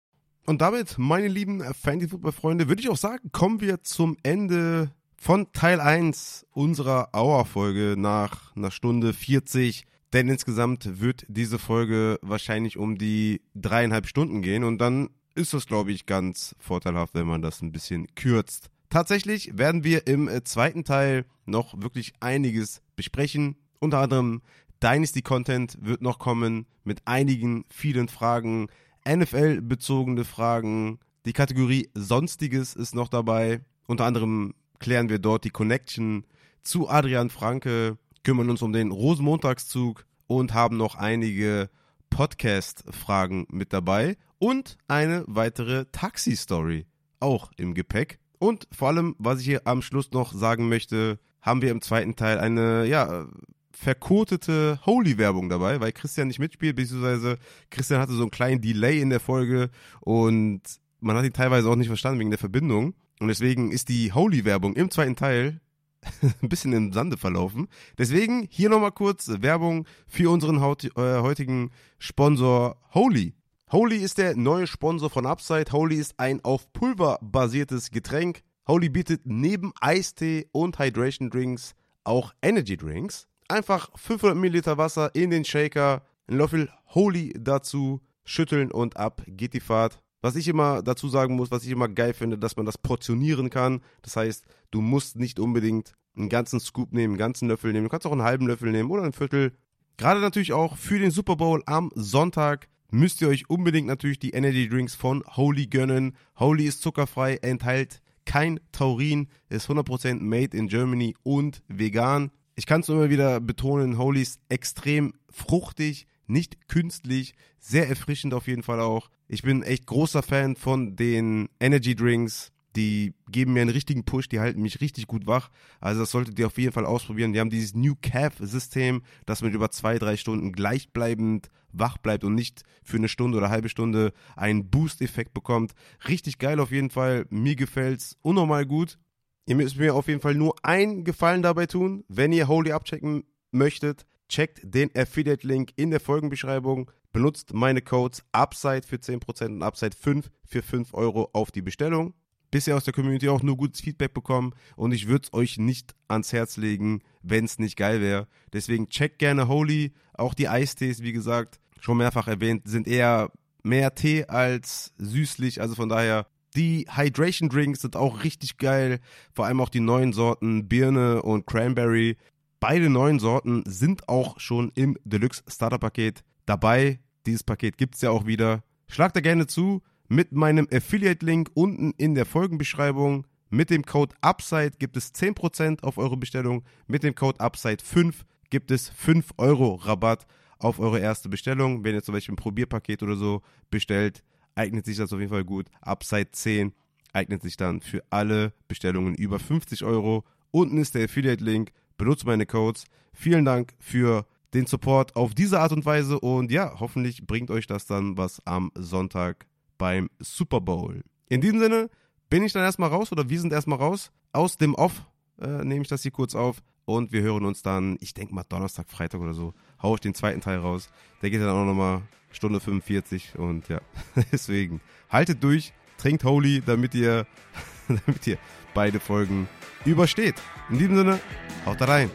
Und 0.45 0.61
damit, 0.61 0.97
meine 0.97 1.27
lieben 1.27 1.61
Fantasy-Football-Freunde, 1.61 2.69
würde 2.69 2.81
ich 2.81 2.89
auch 2.89 2.97
sagen, 2.97 3.31
kommen 3.33 3.59
wir 3.61 3.83
zum 3.83 4.15
Ende 4.23 4.91
von 5.27 5.51
Teil 5.51 5.81
1 5.81 6.45
unserer 6.53 7.09
Hour-Folge 7.13 7.95
nach 7.97 8.55
einer 8.55 8.71
Stunde 8.71 9.11
40. 9.11 9.83
Denn 10.13 10.29
insgesamt 10.29 11.01
wird 11.01 11.25
diese 11.27 11.59
Folge 11.59 12.17
wahrscheinlich 12.21 12.77
um 12.77 12.97
die 12.97 13.41
dreieinhalb 13.53 14.07
Stunden 14.07 14.41
gehen. 14.41 14.63
Und 14.63 14.77
dann 14.77 15.09
ist 15.35 15.53
das, 15.53 15.65
glaube 15.65 15.91
ich, 15.91 16.05
ganz 16.05 16.55
vorteilhaft, 16.59 17.13
wenn 17.13 17.27
man 17.27 17.41
das 17.41 17.61
ein 17.61 17.73
bisschen 17.73 18.07
kürzt. 18.15 18.69
Tatsächlich 18.89 19.57
werden 19.57 19.83
wir 19.83 20.07
im 20.07 20.29
äh, 20.29 20.45
zweiten 20.45 20.85
Teil 20.85 21.25
noch 21.45 21.81
wirklich 21.81 22.13
einiges 22.21 22.81
besprechen. 22.95 23.57
Unter 23.79 23.99
anderem 23.99 24.41
Dynasty-Content 24.81 25.77
wird 25.81 26.01
noch 26.01 26.19
kommen 26.19 26.67
mit 26.85 27.01
einigen, 27.03 27.65
vielen 27.69 28.07
Fragen, 28.07 28.67
NFL-bezogene 29.05 30.23
Fragen. 30.23 30.99
Die 31.25 31.33
Kategorie 31.33 31.89
Sonstiges 31.95 32.77
ist 32.77 32.95
noch 32.95 33.09
dabei. 33.09 33.59
Unter 33.87 34.05
anderem 34.05 34.53
klären 34.79 35.09
wir 35.09 35.19
dort 35.19 35.43
die 35.43 35.49
Connection 35.49 36.25
zu 36.63 36.89
Adrian 36.89 37.29
Franke, 37.29 37.97
kümmern 38.23 38.49
uns 38.49 38.61
um 38.61 38.73
den 38.73 38.91
Rosenmontagszug 38.91 40.05
und 40.27 40.53
haben 40.53 40.77
noch 40.77 40.95
einige 40.95 41.69
Podcast-Fragen 42.09 43.47
mit 43.49 43.73
dabei 43.73 44.17
und 44.39 44.77
eine 44.87 45.23
weitere 45.27 45.85
Taxi-Story 45.91 46.85
auch 47.19 47.51
im 47.57 47.73
Gepäck. 47.73 48.19
Und 48.39 48.67
vor 48.71 48.89
allem, 48.89 49.15
was 49.17 49.39
ich 49.39 49.45
hier 49.45 49.61
am 49.65 49.81
Schluss 49.81 50.11
noch 50.11 50.33
sagen 50.33 50.69
möchte, 50.69 51.19
haben 51.41 51.61
wir 51.61 51.71
im 51.71 51.81
zweiten 51.81 52.15
Teil 52.15 52.39
eine, 52.39 52.85
ja, 52.85 53.25
verkotete 53.71 54.79
Holy-Werbung 54.85 55.49
dabei, 55.49 55.79
weil 55.79 55.91
Christian 55.91 56.27
nicht 56.27 56.39
mitspielt, 56.39 56.75
beziehungsweise 56.75 57.37
Christian 57.69 58.01
hatte 58.01 58.13
so 58.13 58.23
einen 58.23 58.31
kleinen 58.31 58.59
Delay 58.59 58.99
in 58.99 59.11
der 59.11 59.19
Folge 59.19 59.69
und 59.99 60.61
man 60.99 61.15
hat 61.15 61.25
ihn 61.25 61.33
teilweise 61.33 61.69
auch 61.69 61.75
nicht 61.75 61.87
verstanden 61.87 62.19
wegen 62.19 62.31
der 62.31 62.39
Verbindung. 62.39 62.95
Und 63.19 63.27
deswegen 63.27 63.71
ist 63.71 63.89
die 63.89 64.13
Holy-Werbung 64.13 64.75
im 64.75 64.91
zweiten 64.91 65.15
Teil 65.15 65.59
ein 66.41 66.49
bisschen 66.49 66.73
im 66.73 66.93
Sande 66.93 67.17
verlaufen. 67.17 67.67
Deswegen 67.97 68.47
hier 68.49 68.69
nochmal 68.69 68.91
kurz 68.91 69.29
Werbung 69.41 69.87
für 70.07 70.29
unseren 70.29 70.57
äh, 70.57 70.91
heutigen 70.95 71.71
Sponsor 71.99 72.77
Holy. 72.93 73.33
Holy 73.71 73.97
ist 73.97 74.17
der 74.17 74.35
neue 74.35 74.67
Sponsor 74.67 75.09
von 75.09 75.25
Upside. 75.25 75.71
Holy 75.71 75.95
ist 75.95 76.19
ein 76.19 76.43
auf 76.43 76.71
Pulver 76.71 77.19
basiertes 77.21 77.91
Getränk. 77.91 78.41
Holy 78.67 78.89
bietet 78.89 79.21
neben 79.25 79.73
Eistee 79.81 80.47
und 80.51 80.79
Hydration 80.79 81.29
Drinks 81.29 81.73
auch 82.07 82.33
Energy 82.41 82.77
Drinks. 82.77 83.27
Einfach 83.49 83.89
500 83.95 84.37
Milliliter 84.37 84.77
Wasser 84.77 85.13
in 85.13 85.29
den 85.29 85.45
Shaker, 85.45 86.03
ein 86.27 86.37
Löffel 86.37 86.69
Holy 86.87 87.33
dazu, 87.37 88.01
schütteln 88.23 88.71
und 88.71 88.97
ab 88.97 89.21
geht 89.27 89.53
die 89.53 89.59
Fahrt. 89.59 90.01
Was 90.21 90.35
ich 90.35 90.47
immer 90.47 90.81
dazu 90.81 91.09
sagen 91.09 91.35
muss, 91.35 91.51
was 91.51 91.63
ich 91.63 91.71
immer 91.71 91.87
geil 91.87 92.13
finde, 92.13 92.37
dass 92.37 92.55
man 92.55 92.65
das 92.65 92.77
portionieren 92.77 93.49
kann. 93.49 93.81
Das 94.01 94.15
heißt, 94.15 94.45
du 94.71 94.81
musst 94.81 95.17
nicht 95.17 95.39
unbedingt 95.39 95.93
einen 96.15 96.29
ganzen 96.29 96.59
Scoop 96.59 96.91
nehmen, 96.93 97.13
einen 97.13 97.19
ganzen 97.19 97.47
Löffel 97.47 97.71
nehmen. 97.71 97.85
Du 97.85 97.89
kannst 97.89 98.07
auch 98.07 98.11
einen 98.11 98.23
halben 98.23 98.47
Löffel 98.47 98.71
nehmen 98.71 98.89
oder 98.89 99.03
ein 99.03 99.13
Viertel. 99.13 99.53
Gerade 99.97 100.19
natürlich 100.19 100.53
auch 100.53 100.77
für 100.77 100.99
den 100.99 101.11
Super 101.11 101.35
Bowl 101.35 101.61
am 101.65 101.91
Sonntag 101.95 102.67
müsst 102.89 103.21
ihr 103.21 103.27
euch 103.27 103.49
unbedingt 103.49 103.87
natürlich 103.87 104.19
die 104.19 104.31
Energy 104.31 104.69
Drinks 104.69 104.95
von 104.95 105.23
Holy 105.35 105.67
gönnen. 105.67 106.15
Holy 106.37 106.65
ist 106.65 106.81
zuckerfrei, 106.81 107.35
enthält 107.37 108.01
kein 108.25 108.59
Taurin, 108.71 109.27
ist 109.49 109.69
100% 109.69 110.19
made 110.21 110.55
in 110.55 110.67
Germany 110.67 111.15
und 111.23 111.63
vegan. 111.67 112.31
Ich 112.55 112.65
kann 112.65 112.81
es 112.81 112.89
immer 112.89 113.09
wieder 113.09 113.39
betonen, 113.39 113.97
Holy 113.97 114.21
ist 114.21 114.41
extrem 114.49 115.13
fruchtig, 115.29 116.07
nicht 116.27 116.67
künstlich, 116.67 117.33
sehr 117.59 117.89
erfrischend 117.89 118.33
auf 118.33 118.47
jeden 118.47 118.63
Fall 118.63 118.79
auch. 118.79 119.09
Ich 119.27 119.41
bin 119.41 119.63
echt 119.63 119.85
großer 119.85 120.23
Fan 120.23 120.55
von 120.55 120.95
den 120.95 121.49
Energy 121.59 121.95
Drinks 121.95 122.51
die 122.77 123.15
geben 123.31 123.53
mir 123.53 123.61
einen 123.61 123.71
richtigen 123.71 124.05
Push, 124.05 124.29
die 124.29 124.39
halten 124.39 124.61
mich 124.61 124.81
richtig 124.81 125.07
gut 125.07 125.25
wach. 125.25 125.49
Also 125.81 126.01
das 126.01 126.11
solltet 126.11 126.37
ihr 126.37 126.45
auf 126.45 126.59
jeden 126.59 126.71
Fall 126.71 126.85
ausprobieren. 126.85 127.33
Die 127.33 127.39
haben 127.39 127.49
dieses 127.49 127.73
New 127.73 127.95
Calf-System, 127.99 129.01
dass 129.25 129.41
man 129.41 129.51
über 129.51 129.71
zwei, 129.71 129.97
drei 129.97 130.15
Stunden 130.15 130.51
gleichbleibend 130.51 131.49
wach 131.71 131.97
bleibt 131.97 132.23
und 132.23 132.35
nicht 132.35 132.61
für 132.83 132.97
eine 132.97 133.09
Stunde 133.09 133.37
oder 133.37 133.47
eine 133.47 133.53
halbe 133.55 133.69
Stunde 133.69 134.13
einen 134.35 134.69
Boost-Effekt 134.69 135.33
bekommt. 135.33 135.73
Richtig 136.07 136.37
geil 136.37 136.59
auf 136.59 136.71
jeden 136.71 136.91
Fall. 136.91 137.25
Mir 137.31 137.55
gefällt's 137.55 138.15
unnormal 138.21 138.67
gut. 138.67 138.99
Ihr 139.47 139.55
müsst 139.55 139.77
mir 139.77 139.95
auf 139.95 140.07
jeden 140.07 140.21
Fall 140.21 140.35
nur 140.35 140.53
einen 140.63 141.03
Gefallen 141.03 141.41
dabei 141.41 141.65
tun. 141.65 142.03
Wenn 142.09 142.31
ihr 142.31 142.47
Holy 142.47 142.73
abchecken 142.73 143.23
möchtet, 143.51 144.05
checkt 144.29 144.61
den 144.63 144.89
Affiliate-Link 144.95 145.71
in 145.75 145.91
der 145.91 145.99
Folgenbeschreibung. 145.99 146.91
Benutzt 147.11 147.53
meine 147.53 147.81
Codes 147.81 148.23
Upside 148.31 148.83
für 148.83 148.97
10% 148.97 149.45
und 149.45 149.63
Upside 149.63 149.95
5 149.95 150.29
für 150.45 150.61
5 150.61 150.93
Euro 150.93 151.29
auf 151.33 151.51
die 151.51 151.61
Bestellung 151.61 152.13
bisher 152.51 152.75
aus 152.75 152.83
der 152.83 152.93
Community 152.93 153.29
auch 153.29 153.43
nur 153.43 153.57
gutes 153.57 153.81
Feedback 153.81 154.13
bekommen 154.13 154.53
und 154.75 154.91
ich 154.91 155.07
würde 155.07 155.25
es 155.25 155.33
euch 155.33 155.57
nicht 155.57 155.95
ans 156.07 156.33
Herz 156.33 156.57
legen, 156.57 157.01
wenn 157.21 157.45
es 157.45 157.59
nicht 157.59 157.77
geil 157.77 158.01
wäre. 158.01 158.27
Deswegen 158.53 158.89
checkt 158.89 159.19
gerne 159.19 159.47
Holy. 159.47 159.93
Auch 160.13 160.33
die 160.33 160.47
Eistees, 160.47 161.03
wie 161.03 161.13
gesagt, 161.13 161.59
schon 161.79 161.97
mehrfach 161.97 162.27
erwähnt, 162.27 162.67
sind 162.67 162.87
eher 162.87 163.31
mehr 163.63 163.93
Tee 163.95 164.25
als 164.25 164.93
süßlich. 164.97 165.61
Also 165.61 165.75
von 165.75 165.89
daher, 165.89 166.27
die 166.55 166.87
Hydration 166.89 167.49
Drinks 167.49 167.81
sind 167.81 167.95
auch 167.95 168.23
richtig 168.23 168.57
geil. 168.57 168.99
Vor 169.33 169.45
allem 169.45 169.61
auch 169.61 169.69
die 169.69 169.79
neuen 169.79 170.13
Sorten 170.13 170.67
Birne 170.67 171.21
und 171.21 171.45
Cranberry. 171.45 172.17
Beide 172.59 172.89
neuen 172.89 173.19
Sorten 173.19 173.63
sind 173.67 174.09
auch 174.09 174.39
schon 174.39 174.71
im 174.73 174.97
Deluxe 175.03 175.43
Starter 175.47 175.77
Paket 175.77 176.23
dabei. 176.45 176.99
Dieses 177.27 177.43
Paket 177.43 177.77
gibt 177.77 177.95
es 177.95 178.01
ja 178.01 178.09
auch 178.09 178.25
wieder. 178.25 178.63
Schlagt 178.87 179.15
da 179.15 179.21
gerne 179.21 179.45
zu 179.45 179.83
mit 180.07 180.31
meinem 180.31 180.67
Affiliate-Link 180.71 181.51
unten 181.53 181.91
in 181.97 182.15
der 182.15 182.25
Folgenbeschreibung. 182.25 183.27
Mit 183.49 183.69
dem 183.69 183.85
Code 183.85 184.15
UPSIDE 184.25 184.77
gibt 184.79 184.97
es 184.97 185.13
10% 185.13 185.83
auf 185.83 185.97
eure 185.97 186.17
Bestellung. 186.17 186.63
Mit 186.87 187.03
dem 187.03 187.13
Code 187.13 187.39
UPSIDE5 187.39 188.13
gibt 188.49 188.71
es 188.71 188.89
5 188.89 189.33
Euro 189.37 189.75
Rabatt 189.75 190.25
auf 190.57 190.79
eure 190.79 190.99
erste 190.99 191.29
Bestellung. 191.29 191.83
Wenn 191.83 191.93
ihr 191.93 192.03
zum 192.03 192.13
Beispiel 192.13 192.33
ein 192.33 192.37
Probierpaket 192.37 193.03
oder 193.03 193.15
so 193.15 193.41
bestellt, 193.69 194.23
eignet 194.55 194.85
sich 194.85 194.97
das 194.97 195.13
auf 195.13 195.19
jeden 195.19 195.31
Fall 195.31 195.45
gut. 195.45 195.67
Upside 195.81 196.31
10 196.31 196.73
eignet 197.13 197.43
sich 197.43 197.57
dann 197.57 197.81
für 197.81 198.03
alle 198.09 198.53
Bestellungen 198.67 199.15
über 199.15 199.39
50 199.39 199.83
Euro. 199.83 200.25
Unten 200.51 200.77
ist 200.77 200.95
der 200.95 201.05
Affiliate-Link. 201.05 201.71
Benutzt 201.97 202.25
meine 202.25 202.45
Codes. 202.45 202.85
Vielen 203.13 203.45
Dank 203.45 203.73
für 203.79 204.25
den 204.53 204.65
Support 204.65 205.15
auf 205.15 205.33
diese 205.33 205.59
Art 205.59 205.71
und 205.71 205.85
Weise 205.85 206.19
und 206.19 206.51
ja, 206.51 206.79
hoffentlich 206.79 207.25
bringt 207.25 207.51
euch 207.51 207.67
das 207.67 207.85
dann 207.85 208.17
was 208.17 208.41
am 208.45 208.71
Sonntag 208.75 209.45
beim 209.77 210.09
Super 210.19 210.61
Bowl. 210.61 211.03
In 211.27 211.41
diesem 211.41 211.59
Sinne 211.59 211.89
bin 212.29 212.43
ich 212.43 212.53
dann 212.53 212.63
erstmal 212.63 212.89
raus 212.89 213.11
oder 213.11 213.29
wir 213.29 213.39
sind 213.39 213.53
erstmal 213.53 213.79
raus. 213.79 214.11
Aus 214.31 214.57
dem 214.57 214.75
Off 214.75 215.03
äh, 215.39 215.63
nehme 215.63 215.81
ich 215.81 215.87
das 215.87 216.03
hier 216.03 216.11
kurz 216.11 216.35
auf 216.35 216.61
und 216.85 217.11
wir 217.11 217.21
hören 217.21 217.45
uns 217.45 217.61
dann, 217.61 217.97
ich 217.99 218.13
denke 218.13 218.33
mal 218.33 218.43
Donnerstag, 218.43 218.89
Freitag 218.89 219.19
oder 219.21 219.33
so, 219.33 219.53
hau 219.81 219.95
ich 219.95 220.01
den 220.01 220.13
zweiten 220.13 220.41
Teil 220.41 220.59
raus. 220.59 220.89
Der 221.21 221.29
geht 221.29 221.41
dann 221.41 221.49
auch 221.49 221.65
nochmal 221.65 222.01
Stunde 222.31 222.59
45 222.59 223.37
und 223.37 223.67
ja, 223.67 223.81
deswegen 224.31 224.81
haltet 225.09 225.43
durch, 225.43 225.73
trinkt 225.97 226.23
Holy, 226.23 226.61
damit 226.65 226.95
ihr, 226.95 227.25
damit 227.87 228.25
ihr 228.27 228.37
beide 228.77 228.99
Folgen 228.99 229.47
übersteht. 229.85 230.35
In 230.69 230.77
diesem 230.77 230.97
Sinne, 230.97 231.19
haut 231.65 231.81
da 231.81 231.85
rein. 231.85 232.11